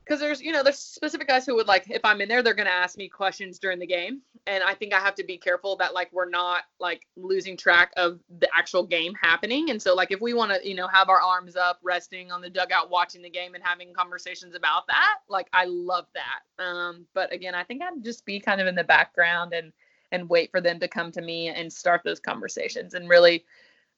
because 0.09 0.21
there's 0.21 0.41
you 0.41 0.53
know 0.53 0.63
there's 0.63 0.79
specific 0.79 1.29
guys 1.29 1.45
who 1.45 1.55
would 1.55 1.67
like 1.67 1.85
if 1.91 2.05
i'm 2.05 2.21
in 2.21 2.29
there 2.29 2.43
they're 2.43 2.55
going 2.55 2.67
to 2.67 2.73
ask 2.73 2.97
me 2.97 3.09
questions 3.09 3.59
during 3.59 3.79
the 3.79 3.87
game. 3.87 4.23
And 4.47 4.65
i 4.65 4.75
think 4.75 4.95
i 4.95 4.99
have 4.99 5.15
to 5.17 5.25
be 5.25 5.37
careful 5.37 5.77
that 5.77 5.93
like 5.93 6.11
we're 6.13 6.29
not 6.29 6.63
like 6.81 7.07
losing 7.17 7.57
track 7.57 7.93
of 7.97 8.21
the 8.39 8.49
actual 8.57 8.85
game 8.85 9.13
happening. 9.21 9.71
And 9.71 9.81
so 9.81 9.95
like 9.95 10.11
if 10.11 10.21
we 10.21 10.33
want 10.35 10.53
to 10.53 10.67
you 10.67 10.75
know 10.75 10.89
have 10.89 11.09
our 11.09 11.21
arms 11.21 11.57
up 11.57 11.79
resting 11.83 12.33
on 12.33 12.41
the 12.41 12.51
dugout 12.51 12.91
watching 12.91 13.23
the 13.23 13.31
game 13.31 13.55
and 13.55 13.63
having 13.63 13.93
conversations 13.93 14.55
about 14.55 14.87
that 14.87 15.19
like 15.29 15.49
i 15.53 15.65
love 15.67 16.07
that. 16.15 16.65
Um 16.65 17.07
but 17.15 17.33
again 17.33 17.55
i 17.55 17.63
think 17.63 17.83
i'd 17.83 18.03
just 18.03 18.25
be 18.25 18.41
kind 18.41 18.61
of 18.61 18.67
in 18.67 18.75
the 18.75 18.85
background 18.85 19.53
and 19.53 19.73
and 20.11 20.29
wait 20.31 20.51
for 20.51 20.63
them 20.63 20.81
to 20.81 20.89
come 20.89 21.13
to 21.13 21.21
me 21.21 21.49
and 21.49 21.71
start 21.71 22.01
those 22.03 22.19
conversations 22.19 22.95
and 22.95 23.11
really 23.11 23.45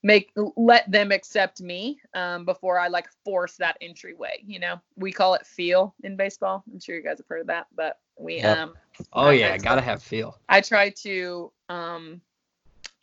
make 0.03 0.33
let 0.57 0.91
them 0.91 1.13
accept 1.13 1.61
me 1.61 2.01
um, 2.15 2.45
before 2.45 2.79
I 2.79 2.89
like 2.89 3.09
force 3.25 3.57
that 3.57 3.77
entryway. 3.81 4.43
You 4.45 4.59
know, 4.59 4.81
we 4.97 5.13
call 5.13 5.35
it 5.35 5.47
feel 5.47 5.95
in 6.03 6.17
baseball. 6.17 6.65
I'm 6.73 6.81
sure 6.81 6.97
you 6.97 7.03
guys 7.03 7.19
have 7.19 7.27
heard 7.27 7.43
of 7.43 7.47
that, 7.49 7.67
but 7.75 7.99
we 8.19 8.37
yep. 8.37 8.59
um. 8.59 8.75
Oh 9.13 9.31
yeah, 9.31 9.57
gotta 9.59 9.81
have 9.81 10.03
feel. 10.03 10.39
I 10.49 10.61
try 10.61 10.91
to 10.91 11.53
um, 11.69 12.21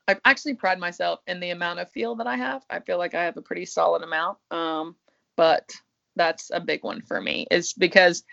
I 0.08 0.18
actually 0.26 0.56
pride 0.56 0.80
myself 0.80 1.22
in 1.28 1.40
the 1.40 1.50
amount 1.50 1.80
of 1.80 1.92
feel 1.92 2.16
that 2.16 2.28
I 2.28 2.38
have. 2.38 2.64
I 2.70 2.80
feel 2.80 2.98
like 2.98 3.14
I 3.14 3.24
have 3.24 3.38
a 3.38 3.42
pretty 3.42 3.66
solid 3.66 4.04
amount. 4.04 4.38
Um, 4.52 4.96
but 5.36 5.74
that's 6.16 6.50
a 6.54 6.60
big 6.60 6.84
one 6.84 7.02
for 7.02 7.22
me 7.22 7.46
is 7.52 7.74
because 7.74 8.24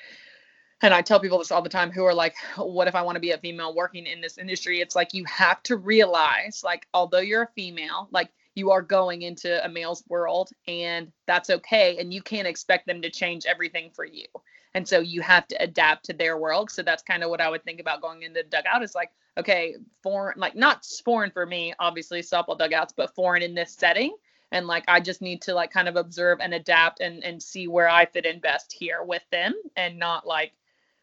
and 0.82 0.92
I 0.92 1.02
tell 1.02 1.20
people 1.20 1.38
this 1.38 1.50
all 1.50 1.62
the 1.62 1.68
time 1.68 1.90
who 1.90 2.04
are 2.04 2.14
like, 2.14 2.34
what 2.56 2.88
if 2.88 2.94
I 2.94 3.02
want 3.02 3.16
to 3.16 3.20
be 3.20 3.30
a 3.30 3.38
female 3.38 3.74
working 3.74 4.06
in 4.06 4.20
this 4.20 4.38
industry? 4.38 4.80
It's 4.80 4.94
like 4.94 5.14
you 5.14 5.24
have 5.24 5.62
to 5.64 5.76
realize, 5.76 6.62
like, 6.62 6.86
although 6.92 7.20
you're 7.20 7.44
a 7.44 7.48
female, 7.54 8.08
like 8.10 8.30
you 8.55 8.70
are 8.70 8.82
going 8.82 9.22
into 9.22 9.64
a 9.64 9.68
male's 9.68 10.05
world 10.09 10.50
and 10.68 11.11
that's 11.26 11.50
okay. 11.50 11.98
And 11.98 12.12
you 12.12 12.22
can't 12.22 12.46
expect 12.46 12.86
them 12.86 13.02
to 13.02 13.11
change 13.11 13.46
everything 13.46 13.90
for 13.90 14.05
you. 14.05 14.26
And 14.74 14.86
so 14.86 14.98
you 15.00 15.20
have 15.22 15.46
to 15.48 15.62
adapt 15.62 16.05
to 16.07 16.12
their 16.12 16.36
world. 16.36 16.70
So 16.70 16.82
that's 16.82 17.02
kind 17.02 17.22
of 17.22 17.30
what 17.30 17.40
I 17.40 17.48
would 17.48 17.64
think 17.64 17.80
about 17.80 18.02
going 18.02 18.22
into 18.22 18.42
dugout 18.42 18.82
is 18.82 18.94
like, 18.94 19.11
okay, 19.38 19.76
foreign, 20.02 20.38
like 20.38 20.57
not 20.57 20.84
foreign 21.05 21.30
for 21.30 21.46
me, 21.46 21.74
obviously 21.78 22.20
softball 22.22 22.59
dugouts, 22.59 22.92
but 22.96 23.14
foreign 23.14 23.42
in 23.42 23.55
this 23.55 23.72
setting. 23.72 24.16
And 24.52 24.66
like 24.66 24.84
I 24.88 25.00
just 25.00 25.22
need 25.22 25.42
to 25.42 25.55
like 25.55 25.72
kind 25.72 25.88
of 25.88 25.96
observe 25.96 26.38
and 26.40 26.55
adapt 26.55 27.00
and 27.00 27.24
and 27.24 27.42
see 27.42 27.66
where 27.66 27.88
I 27.88 28.07
fit 28.07 28.26
in 28.26 28.38
best 28.38 28.72
here 28.72 29.02
with 29.02 29.22
them 29.32 29.55
and 29.76 29.98
not 29.98 30.26
like 30.26 30.52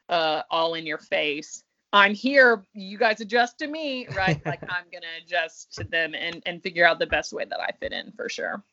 uh, 0.08 0.44
all 0.50 0.76
in 0.76 0.86
your 0.86 0.98
face. 0.98 1.64
I'm 1.94 2.14
here. 2.14 2.66
You 2.74 2.98
guys 2.98 3.22
adjust 3.22 3.60
to 3.60 3.68
me, 3.68 4.08
right? 4.16 4.44
like 4.46 4.62
I'm 4.64 4.86
gonna 4.92 5.06
adjust 5.24 5.74
to 5.76 5.84
them 5.84 6.14
and 6.16 6.42
and 6.46 6.62
figure 6.62 6.86
out 6.86 7.00
the 7.00 7.08
best 7.08 7.34
way 7.34 7.46
that 7.46 7.60
I 7.60 7.72
fit 7.80 7.92
in 7.94 8.12
for 8.14 8.30
sure. 8.30 8.64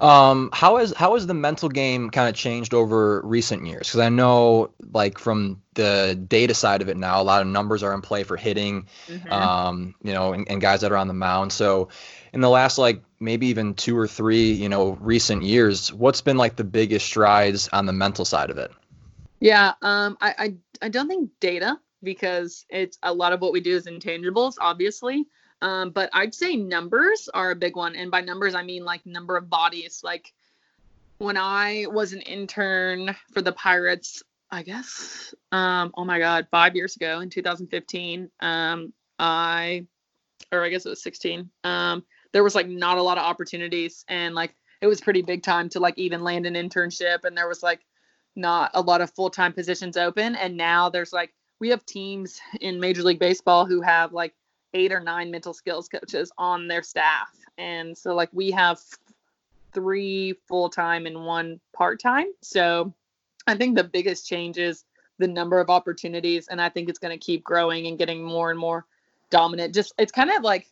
Um, 0.00 0.50
how 0.52 0.76
has 0.76 0.92
how 0.96 1.14
has 1.14 1.26
the 1.26 1.34
mental 1.34 1.68
game 1.68 2.10
kind 2.10 2.28
of 2.28 2.34
changed 2.34 2.72
over 2.72 3.20
recent 3.22 3.66
years? 3.66 3.88
Because 3.88 4.00
I 4.00 4.08
know, 4.08 4.70
like 4.92 5.18
from 5.18 5.62
the 5.74 6.18
data 6.28 6.54
side 6.54 6.82
of 6.82 6.88
it 6.88 6.96
now, 6.96 7.20
a 7.20 7.24
lot 7.24 7.42
of 7.42 7.48
numbers 7.48 7.82
are 7.82 7.92
in 7.94 8.00
play 8.00 8.22
for 8.22 8.36
hitting, 8.36 8.86
mm-hmm. 9.06 9.32
um, 9.32 9.94
you 10.02 10.12
know, 10.12 10.32
and, 10.32 10.48
and 10.48 10.60
guys 10.60 10.82
that 10.82 10.92
are 10.92 10.96
on 10.96 11.08
the 11.08 11.14
mound. 11.14 11.52
So, 11.52 11.88
in 12.32 12.40
the 12.40 12.50
last 12.50 12.78
like 12.78 13.02
maybe 13.18 13.48
even 13.48 13.74
two 13.74 13.96
or 13.96 14.06
three, 14.06 14.52
you 14.52 14.68
know, 14.68 14.96
recent 15.00 15.42
years, 15.42 15.92
what's 15.92 16.20
been 16.20 16.36
like 16.36 16.56
the 16.56 16.64
biggest 16.64 17.06
strides 17.06 17.68
on 17.72 17.86
the 17.86 17.92
mental 17.92 18.24
side 18.24 18.50
of 18.50 18.58
it? 18.58 18.70
Yeah, 19.40 19.74
um, 19.82 20.16
I, 20.20 20.34
I 20.38 20.54
I 20.82 20.88
don't 20.88 21.08
think 21.08 21.30
data 21.40 21.78
because 22.02 22.64
it's 22.68 22.98
a 23.02 23.12
lot 23.12 23.32
of 23.32 23.40
what 23.40 23.52
we 23.52 23.60
do 23.60 23.74
is 23.74 23.86
intangibles, 23.86 24.54
obviously. 24.60 25.26
Um, 25.60 25.90
but 25.90 26.10
I'd 26.12 26.34
say 26.34 26.56
numbers 26.56 27.28
are 27.34 27.50
a 27.50 27.56
big 27.56 27.76
one, 27.76 27.96
and 27.96 28.10
by 28.10 28.20
numbers 28.20 28.54
I 28.54 28.62
mean 28.62 28.84
like 28.84 29.04
number 29.04 29.36
of 29.36 29.50
bodies. 29.50 30.00
Like 30.04 30.32
when 31.18 31.36
I 31.36 31.86
was 31.90 32.12
an 32.12 32.20
intern 32.20 33.16
for 33.32 33.42
the 33.42 33.52
Pirates, 33.52 34.22
I 34.50 34.62
guess, 34.62 35.34
um, 35.50 35.92
oh 35.96 36.04
my 36.04 36.18
God, 36.18 36.46
five 36.50 36.76
years 36.76 36.96
ago 36.96 37.20
in 37.20 37.28
2015, 37.28 38.30
um, 38.40 38.92
I, 39.18 39.84
or 40.52 40.64
I 40.64 40.68
guess 40.68 40.86
it 40.86 40.90
was 40.90 41.02
16. 41.02 41.50
Um, 41.64 42.04
there 42.32 42.44
was 42.44 42.54
like 42.54 42.68
not 42.68 42.98
a 42.98 43.02
lot 43.02 43.18
of 43.18 43.24
opportunities, 43.24 44.04
and 44.08 44.34
like 44.34 44.54
it 44.80 44.86
was 44.86 45.00
pretty 45.00 45.22
big 45.22 45.42
time 45.42 45.68
to 45.70 45.80
like 45.80 45.98
even 45.98 46.22
land 46.22 46.46
an 46.46 46.54
internship, 46.54 47.24
and 47.24 47.36
there 47.36 47.48
was 47.48 47.64
like 47.64 47.80
not 48.36 48.70
a 48.74 48.80
lot 48.80 49.00
of 49.00 49.10
full-time 49.10 49.52
positions 49.52 49.96
open 49.96 50.36
and 50.36 50.56
now 50.56 50.88
there's 50.88 51.12
like 51.12 51.34
we 51.60 51.68
have 51.70 51.84
teams 51.86 52.40
in 52.60 52.80
major 52.80 53.02
league 53.02 53.18
baseball 53.18 53.66
who 53.66 53.80
have 53.80 54.12
like 54.12 54.34
eight 54.74 54.92
or 54.92 55.00
nine 55.00 55.30
mental 55.30 55.52
skills 55.52 55.88
coaches 55.88 56.30
on 56.38 56.68
their 56.68 56.82
staff. 56.82 57.30
And 57.56 57.96
so 57.96 58.14
like 58.14 58.28
we 58.32 58.50
have 58.50 58.78
three 59.72 60.34
full-time 60.46 61.06
and 61.06 61.24
one 61.24 61.60
part-time. 61.72 62.26
So 62.42 62.92
i 63.46 63.56
think 63.56 63.76
the 63.76 63.84
biggest 63.84 64.26
change 64.26 64.58
is 64.58 64.84
the 65.18 65.26
number 65.26 65.58
of 65.58 65.70
opportunities 65.70 66.48
and 66.48 66.60
i 66.60 66.68
think 66.68 66.88
it's 66.88 66.98
going 66.98 67.18
to 67.18 67.24
keep 67.24 67.42
growing 67.42 67.86
and 67.86 67.98
getting 67.98 68.22
more 68.22 68.50
and 68.50 68.58
more 68.58 68.84
dominant. 69.30 69.74
Just 69.74 69.92
it's 69.98 70.12
kind 70.12 70.30
of 70.30 70.42
like 70.42 70.70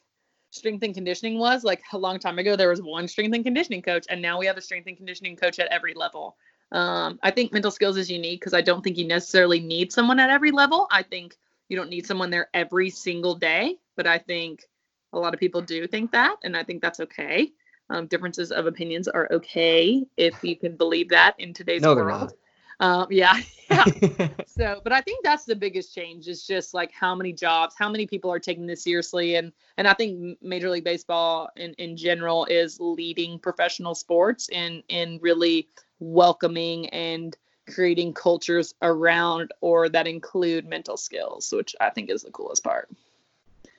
strength 0.50 0.82
and 0.82 0.94
conditioning 0.94 1.38
was 1.38 1.64
like 1.64 1.82
a 1.92 1.98
long 1.98 2.18
time 2.18 2.38
ago 2.38 2.56
there 2.56 2.70
was 2.70 2.80
one 2.80 3.08
strength 3.08 3.34
and 3.34 3.44
conditioning 3.44 3.82
coach 3.82 4.06
and 4.08 4.22
now 4.22 4.38
we 4.38 4.46
have 4.46 4.56
a 4.56 4.60
strength 4.60 4.86
and 4.86 4.96
conditioning 4.96 5.36
coach 5.36 5.58
at 5.58 5.68
every 5.68 5.92
level 5.94 6.36
um, 6.72 7.18
I 7.22 7.30
think 7.30 7.52
mental 7.52 7.70
skills 7.70 7.96
is 7.96 8.10
unique 8.10 8.40
because 8.40 8.54
I 8.54 8.60
don't 8.60 8.82
think 8.82 8.98
you 8.98 9.06
necessarily 9.06 9.60
need 9.60 9.92
someone 9.92 10.18
at 10.18 10.30
every 10.30 10.50
level. 10.50 10.86
I 10.90 11.02
think 11.02 11.36
you 11.68 11.76
don't 11.76 11.90
need 11.90 12.06
someone 12.06 12.30
there 12.30 12.48
every 12.54 12.90
single 12.90 13.34
day, 13.34 13.76
but 13.96 14.06
I 14.06 14.18
think 14.18 14.64
a 15.12 15.18
lot 15.18 15.34
of 15.34 15.40
people 15.40 15.62
do 15.62 15.86
think 15.86 16.12
that, 16.12 16.36
and 16.44 16.56
I 16.56 16.62
think 16.62 16.82
that's 16.82 17.00
okay. 17.00 17.52
Um, 17.88 18.06
differences 18.08 18.50
of 18.50 18.66
opinions 18.66 19.06
are 19.06 19.28
okay 19.30 20.04
if 20.16 20.42
you 20.42 20.56
can 20.56 20.76
believe 20.76 21.08
that 21.10 21.36
in 21.38 21.54
today's 21.54 21.82
no, 21.82 21.94
world. 21.94 22.32
Um, 22.80 23.06
yeah, 23.10 23.40
yeah. 23.70 23.84
so, 24.46 24.80
but 24.82 24.92
I 24.92 25.00
think 25.00 25.24
that's 25.24 25.44
the 25.44 25.56
biggest 25.56 25.94
change 25.94 26.26
is 26.26 26.46
just 26.46 26.74
like 26.74 26.92
how 26.92 27.14
many 27.14 27.32
jobs, 27.32 27.74
how 27.78 27.88
many 27.88 28.06
people 28.06 28.30
are 28.32 28.40
taking 28.40 28.66
this 28.66 28.82
seriously, 28.82 29.36
and 29.36 29.52
and 29.78 29.86
I 29.86 29.94
think 29.94 30.38
Major 30.42 30.68
League 30.68 30.84
Baseball 30.84 31.48
in 31.56 31.74
in 31.74 31.96
general 31.96 32.44
is 32.46 32.78
leading 32.80 33.38
professional 33.38 33.94
sports 33.94 34.48
in 34.50 34.82
in 34.88 35.18
really 35.22 35.68
welcoming 35.98 36.88
and 36.90 37.36
creating 37.68 38.12
cultures 38.12 38.74
around 38.82 39.52
or 39.60 39.88
that 39.88 40.06
include 40.06 40.66
mental 40.66 40.96
skills, 40.96 41.52
which 41.52 41.74
I 41.80 41.90
think 41.90 42.10
is 42.10 42.22
the 42.22 42.30
coolest 42.30 42.62
part. 42.62 42.88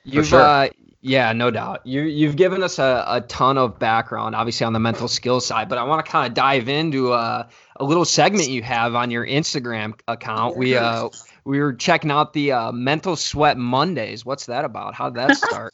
You've 0.04 0.26
sure. 0.26 0.40
uh, 0.40 0.68
yeah, 1.00 1.32
no 1.32 1.50
doubt. 1.50 1.86
You 1.86 2.02
you've 2.02 2.36
given 2.36 2.62
us 2.62 2.78
a, 2.78 3.04
a 3.06 3.20
ton 3.22 3.56
of 3.56 3.78
background, 3.78 4.34
obviously 4.34 4.64
on 4.64 4.72
the 4.72 4.80
mental 4.80 5.06
skills 5.06 5.46
side, 5.46 5.68
but 5.68 5.78
I 5.78 5.84
want 5.84 6.04
to 6.04 6.10
kind 6.10 6.26
of 6.26 6.34
dive 6.34 6.68
into 6.68 7.12
a, 7.12 7.48
a 7.76 7.84
little 7.84 8.04
segment 8.04 8.48
you 8.48 8.62
have 8.62 8.94
on 8.94 9.10
your 9.10 9.26
Instagram 9.26 9.98
account. 10.08 10.56
We 10.56 10.76
uh 10.76 11.08
we 11.48 11.60
were 11.60 11.72
checking 11.72 12.10
out 12.10 12.34
the 12.34 12.52
uh, 12.52 12.70
Mental 12.72 13.16
Sweat 13.16 13.56
Mondays. 13.56 14.22
What's 14.22 14.44
that 14.46 14.66
about? 14.66 14.92
How 14.92 15.08
did 15.08 15.16
that 15.16 15.36
start? 15.46 15.72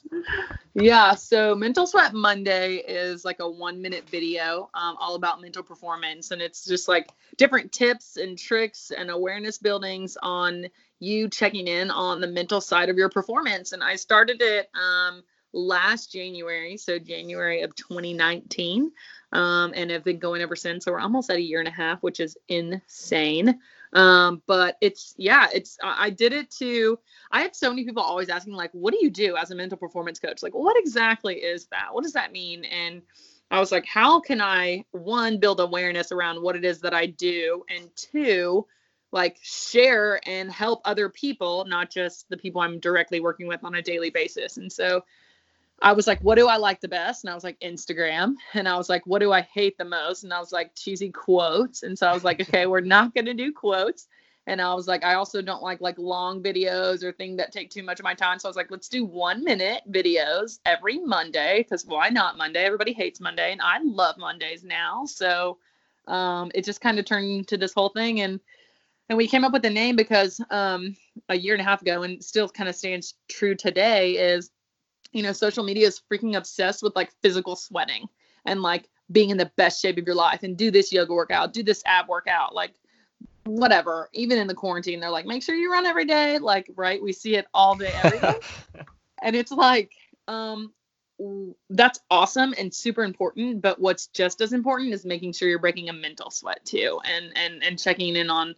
yeah, 0.75 1.17
so 1.17 1.57
Mental 1.57 1.85
Sweat 1.85 2.15
Monday 2.15 2.77
is 2.77 3.25
like 3.25 3.41
a 3.41 3.51
one 3.51 3.83
minute 3.83 4.09
video 4.09 4.71
um, 4.73 4.97
all 5.01 5.17
about 5.17 5.43
mental 5.43 5.65
performance. 5.65 6.31
And 6.31 6.41
it's 6.41 6.65
just 6.65 6.87
like 6.87 7.11
different 7.39 7.73
tips 7.73 8.17
and 8.17 8.39
tricks 8.39 8.93
and 8.97 9.11
awareness 9.11 9.59
buildings 9.59 10.17
on 10.23 10.67
you 11.01 11.29
checking 11.29 11.67
in 11.67 11.91
on 11.91 12.21
the 12.21 12.29
mental 12.29 12.61
side 12.61 12.89
of 12.89 12.97
your 12.97 13.09
performance. 13.09 13.73
And 13.73 13.83
I 13.83 13.97
started 13.97 14.41
it 14.43 14.71
um, 14.77 15.25
last 15.53 16.13
January, 16.13 16.77
so 16.77 17.01
January 17.01 17.63
of 17.63 17.75
2019, 17.75 18.93
um, 19.33 19.73
and 19.75 19.91
have 19.91 20.05
been 20.05 20.21
going 20.21 20.41
ever 20.41 20.55
since. 20.55 20.85
So 20.85 20.93
we're 20.93 21.01
almost 21.01 21.31
at 21.31 21.37
a 21.37 21.43
year 21.43 21.59
and 21.59 21.67
a 21.67 21.73
half, 21.73 22.01
which 22.05 22.21
is 22.21 22.39
insane. 22.49 23.59
Um, 23.95 24.43
but 24.49 24.77
it's 24.81 25.15
yeah, 25.17 25.47
it's 25.55 25.79
I 25.83 26.11
did 26.11 26.33
it 26.33 26.51
to 26.59 26.99
I 27.31 27.43
have 27.43 27.55
so 27.55 27.71
many 27.71 27.85
people 27.85 28.03
always 28.03 28.29
asking 28.29 28.55
like, 28.55 28.71
what 28.73 28.93
do 28.93 28.99
you 29.01 29.11
do 29.11 29.37
as 29.37 29.53
a 29.53 29.55
mental 29.55 29.79
performance 29.79 30.19
coach? 30.19 30.43
Like, 30.43 30.55
what 30.55 30.77
exactly 30.77 31.37
is 31.37 31.67
that? 31.67 31.89
What 31.93 32.03
does 32.03 32.13
that 32.15 32.33
mean? 32.33 32.65
And 32.65 33.03
I 33.51 33.61
was 33.61 33.71
like, 33.71 33.87
how 33.87 34.21
can 34.21 34.41
I 34.41 34.85
one 34.91 35.39
build 35.39 35.61
awareness 35.61 36.11
around 36.11 36.43
what 36.43 36.57
it 36.57 36.65
is 36.65 36.81
that 36.81 36.95
I 36.95 37.07
do, 37.07 37.63
and 37.69 37.89
two, 37.95 38.67
like 39.13 39.39
share 39.43 40.21
and 40.29 40.51
help 40.51 40.81
other 40.85 41.09
people, 41.09 41.65
not 41.69 41.89
just 41.89 42.29
the 42.31 42.37
people 42.37 42.61
I'm 42.61 42.81
directly 42.81 43.21
working 43.21 43.47
with 43.47 43.63
on 43.63 43.77
a 43.77 43.83
daily 43.83 44.11
basis. 44.11 44.57
And 44.57 44.73
so 44.73 45.05
I 45.83 45.93
was 45.93 46.07
like, 46.07 46.21
what 46.21 46.37
do 46.37 46.49
I 46.49 46.57
like 46.57 46.81
the 46.81 46.89
best? 46.89 47.25
And 47.25 47.31
I 47.31 47.35
was 47.35 47.45
like, 47.45 47.59
Instagram. 47.61 48.35
And 48.55 48.69
I 48.69 48.77
was 48.77 48.89
like, 48.89 49.07
what 49.07 49.19
do 49.19 49.33
I 49.33 49.43
hate 49.43 49.77
the 49.77 49.85
most? 49.85 50.25
And 50.25 50.33
I 50.33 50.39
was 50.39 50.53
like, 50.53 50.75
cheesy 50.75 51.11
quotes. 51.11 51.83
And 51.83 51.99
so 51.99 52.07
I 52.07 52.15
was 52.15 52.25
like, 52.25 52.41
okay, 52.49 52.67
we're 52.67 52.81
not 52.81 53.15
going 53.15 53.27
to 53.27 53.35
do 53.35 53.53
quotes. 53.53 54.09
And 54.47 54.61
I 54.61 54.75
was 54.75 54.87
like, 54.87 55.05
I 55.05 55.15
also 55.15 55.41
don't 55.41 55.63
like 55.63 55.81
like 55.81 55.99
long 55.99 56.43
videos 56.43 57.03
or 57.03 57.13
things 57.13 57.39
that 57.39 57.51
take 57.51 57.71
too 57.71 57.83
much 57.83 57.99
of 57.99 58.05
my 58.05 58.15
time. 58.15 58.39
So 58.39 58.47
I 58.47 58.51
was 58.51 58.57
like, 58.57 58.71
let's 58.71 58.89
do 58.89 59.05
one 59.05 59.43
minute 59.43 59.83
videos 59.91 60.59
every 60.67 60.99
Monday 60.99 61.63
because 61.63 61.87
why 61.87 62.11
not 62.11 62.37
Monday? 62.37 62.65
Everybody 62.65 62.93
hates 62.93 63.21
Monday, 63.21 63.53
and 63.53 63.63
I 63.63 63.79
love 63.83 64.19
Mondays 64.19 64.63
now. 64.63 65.07
So 65.07 65.59
um, 66.07 66.51
it 66.55 66.65
just 66.65 66.83
kind 66.83 66.99
of 66.99 67.07
turned 67.07 67.31
into 67.31 67.57
this 67.57 67.73
whole 67.73 67.89
thing, 67.89 68.21
and 68.21 68.39
and 69.09 69.17
we 69.17 69.27
came 69.29 69.45
up 69.45 69.53
with 69.53 69.63
the 69.63 69.71
name 69.71 69.97
because 69.97 70.41
um, 70.51 70.95
a 71.31 71.37
year 71.37 71.55
and 71.55 71.61
a 71.61 71.65
half 71.65 71.81
ago, 71.81 72.03
and 72.03 72.23
still 72.23 72.49
kind 72.49 72.69
of 72.69 72.75
stands 72.75 73.15
true 73.29 73.55
today, 73.55 74.13
is 74.13 74.51
you 75.15 75.23
know, 75.23 75.33
social 75.33 75.65
media 75.65 75.87
is 75.87 76.03
freaking 76.11 76.37
obsessed 76.37 76.83
with 76.83 76.95
like 76.97 77.13
physical 77.23 77.57
sweating 77.57 78.07
and 78.45 78.61
like 78.61 78.91
being 79.13 79.31
in 79.31 79.37
the 79.37 79.51
best 79.57 79.81
shape 79.81 79.97
of 79.97 80.07
your 80.07 80.17
life 80.17 80.43
and 80.43 80.57
do 80.57 80.71
this 80.71 80.93
yoga 80.93 81.15
workout, 81.15 81.53
do 81.53 81.63
this 81.63 81.83
ab 81.87 82.09
workout, 82.09 82.55
like 82.55 82.75
whatever. 83.45 84.11
Even 84.13 84.39
in 84.39 84.47
the 84.47 84.55
quarantine, 84.55 85.01
they're 85.01 85.11
like, 85.11 85.25
make 85.25 85.43
sure 85.43 85.55
you 85.55 85.71
run 85.71 85.87
every 85.87 86.05
day. 86.05 86.39
Like, 86.39 86.71
right? 86.77 87.03
We 87.03 87.13
see 87.13 87.37
it 87.37 87.47
all 87.55 87.77
day, 87.77 87.93
every 88.03 88.19
day. 88.19 88.35
and 89.23 89.37
it's 89.37 89.53
like, 89.53 89.93
um, 90.27 90.73
that's 91.71 92.01
awesome 92.11 92.55
and 92.59 92.75
super 92.75 93.05
important. 93.05 93.63
But 93.63 93.81
what's 93.81 94.09
just 94.09 94.41
as 94.41 94.53
important 94.53 94.93
is 94.93 95.05
making 95.05 95.33
sure 95.33 95.49
you're 95.49 95.61
breaking 95.61 95.89
a 95.91 95.93
mental 95.93 96.31
sweat 96.31 96.65
too, 96.65 97.01
and 97.05 97.27
and 97.37 97.63
and 97.63 97.79
checking 97.79 98.17
in 98.17 98.31
on 98.31 98.57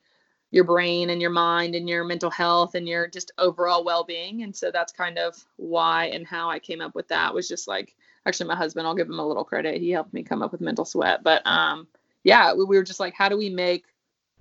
your 0.57 0.65
brain 0.65 1.11
and 1.11 1.21
your 1.21 1.31
mind 1.31 1.75
and 1.75 1.89
your 1.89 2.03
mental 2.03 2.31
health 2.31 2.75
and 2.75 2.89
your 2.89 3.07
just 3.07 3.31
overall 3.39 3.85
well-being. 3.85 4.43
And 4.43 4.57
so 4.57 4.71
that's 4.73 4.93
kind 4.93 5.19
of 5.19 5.37
why 5.57 6.07
and 6.07 6.27
how 6.27 6.51
i 6.51 6.59
came 6.59 6.81
up 6.81 6.95
with 6.95 7.07
that 7.09 7.33
was 7.33 7.47
just 7.47 7.69
like 7.69 7.95
actually 8.25 8.49
my 8.49 8.57
husband 8.57 8.87
i'll 8.87 8.95
give 8.95 9.09
him 9.09 9.21
a 9.21 9.27
little 9.27 9.45
credit. 9.45 9.81
He 9.81 9.91
helped 9.91 10.13
me 10.13 10.25
come 10.25 10.43
up 10.43 10.51
with 10.51 10.61
mental 10.61 10.85
sweat. 10.85 11.23
But 11.23 11.47
um 11.47 11.87
yeah 12.25 12.55
we, 12.55 12.65
we 12.65 12.77
were 12.77 12.83
just 12.83 12.99
like 12.99 13.15
how 13.15 13.29
do 13.29 13.37
we 13.37 13.51
make 13.51 13.85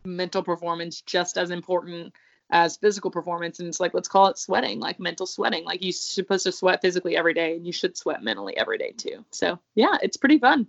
mental 0.06 0.42
performance 0.42 1.02
just 1.02 1.38
as 1.38 1.52
important 1.52 2.14
as 2.50 2.78
physical 2.78 3.12
performance? 3.12 3.60
And 3.60 3.68
it's 3.68 3.80
like 3.80 3.94
let's 3.94 4.08
call 4.08 4.28
it 4.28 4.38
sweating 4.38 4.80
like 4.80 5.00
mental 5.00 5.26
sweating. 5.26 5.66
Like 5.66 5.84
you're 5.84 5.92
supposed 5.92 6.46
to 6.46 6.52
sweat 6.52 6.82
physically 6.82 7.18
every 7.18 7.34
day 7.34 7.56
and 7.56 7.66
you 7.66 7.74
should 7.74 7.98
sweat 7.98 8.24
mentally 8.24 8.58
every 8.58 8.78
day 8.78 8.94
too. 8.96 9.26
So 9.32 9.60
yeah 9.76 9.98
it's 10.02 10.18
pretty 10.18 10.40
fun. 10.40 10.68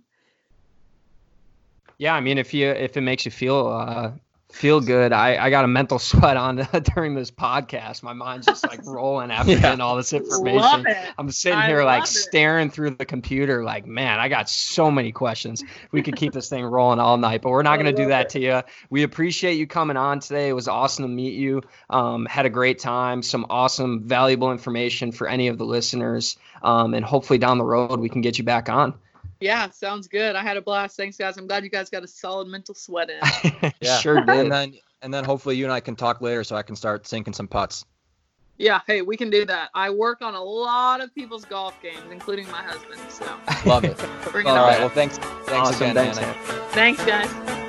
Yeah 1.99 2.13
i 2.13 2.19
mean 2.19 2.37
if 2.37 2.53
you 2.53 2.67
if 2.67 2.97
it 2.97 3.01
makes 3.01 3.25
you 3.25 3.31
feel 3.31 3.67
uh 3.67 4.11
feel 4.51 4.79
good. 4.79 5.11
I, 5.11 5.45
I 5.45 5.49
got 5.49 5.65
a 5.65 5.67
mental 5.67 5.99
sweat 5.99 6.37
on 6.37 6.55
during 6.95 7.15
this 7.15 7.31
podcast. 7.31 8.03
My 8.03 8.13
mind's 8.13 8.45
just 8.45 8.65
like 8.65 8.79
rolling 8.85 9.31
after 9.31 9.53
yeah. 9.53 9.61
getting 9.61 9.81
all 9.81 9.95
this 9.95 10.13
information. 10.13 10.85
I'm 11.17 11.31
sitting 11.31 11.61
here 11.61 11.83
like 11.83 12.03
it. 12.03 12.07
staring 12.07 12.69
through 12.69 12.91
the 12.91 13.05
computer, 13.05 13.63
like, 13.63 13.85
man, 13.85 14.19
I 14.19 14.29
got 14.29 14.49
so 14.49 14.89
many 14.89 15.11
questions. 15.11 15.63
We 15.91 16.01
could 16.01 16.15
keep 16.15 16.33
this 16.33 16.49
thing 16.49 16.63
rolling 16.65 16.99
all 16.99 17.17
night, 17.17 17.41
but 17.41 17.49
we're 17.49 17.63
not 17.63 17.75
going 17.77 17.93
to 17.93 18.01
do 18.03 18.07
that 18.09 18.23
it. 18.23 18.29
to 18.29 18.39
you. 18.39 18.61
We 18.89 19.03
appreciate 19.03 19.53
you 19.53 19.67
coming 19.67 19.97
on 19.97 20.19
today. 20.19 20.49
It 20.49 20.53
was 20.53 20.67
awesome 20.67 21.03
to 21.03 21.09
meet 21.09 21.33
you. 21.33 21.61
Um, 21.89 22.25
had 22.25 22.45
a 22.45 22.49
great 22.49 22.79
time. 22.79 23.21
Some 23.21 23.45
awesome, 23.49 24.07
valuable 24.07 24.51
information 24.51 25.11
for 25.11 25.27
any 25.27 25.47
of 25.47 25.57
the 25.57 25.65
listeners. 25.65 26.37
Um, 26.63 26.93
and 26.93 27.05
hopefully 27.05 27.37
down 27.37 27.57
the 27.57 27.63
road 27.63 27.99
we 27.99 28.09
can 28.09 28.21
get 28.21 28.37
you 28.37 28.43
back 28.43 28.69
on. 28.69 28.95
Yeah, 29.39 29.69
sounds 29.69 30.07
good. 30.07 30.35
I 30.35 30.41
had 30.41 30.57
a 30.57 30.61
blast. 30.61 30.97
Thanks, 30.97 31.17
guys. 31.17 31.37
I'm 31.37 31.47
glad 31.47 31.63
you 31.63 31.69
guys 31.69 31.89
got 31.89 32.03
a 32.03 32.07
solid 32.07 32.47
mental 32.47 32.75
sweat 32.75 33.09
in. 33.09 33.71
yeah, 33.81 33.97
sure 33.99 34.21
did. 34.21 34.29
And 34.29 34.51
then, 34.51 34.73
and 35.01 35.13
then 35.13 35.23
hopefully 35.23 35.55
you 35.55 35.65
and 35.65 35.73
I 35.73 35.79
can 35.79 35.95
talk 35.95 36.21
later, 36.21 36.43
so 36.43 36.55
I 36.55 36.63
can 36.63 36.75
start 36.75 37.07
sinking 37.07 37.33
some 37.33 37.47
putts. 37.47 37.85
Yeah, 38.57 38.81
hey, 38.87 39.03
we 39.03 39.15
can 39.17 39.29
do 39.29 39.45
that. 39.45 39.69
I 39.75 39.91
work 39.91 40.23
on 40.23 40.33
a 40.33 40.41
lot 40.41 40.99
of 41.01 41.13
people's 41.13 41.45
golf 41.45 41.79
games, 41.81 42.01
including 42.11 42.49
my 42.49 42.63
husband. 42.63 42.99
So 43.09 43.25
love 43.65 43.83
it. 43.83 43.99
All 44.33 44.41
right. 44.41 44.79
Well, 44.79 44.89
thanks. 44.89 45.17
Thanks 45.17 45.69
awesome. 45.69 45.91
again, 45.91 46.13
thanks, 46.15 46.51
Thanks, 46.73 47.05
guys. 47.05 47.66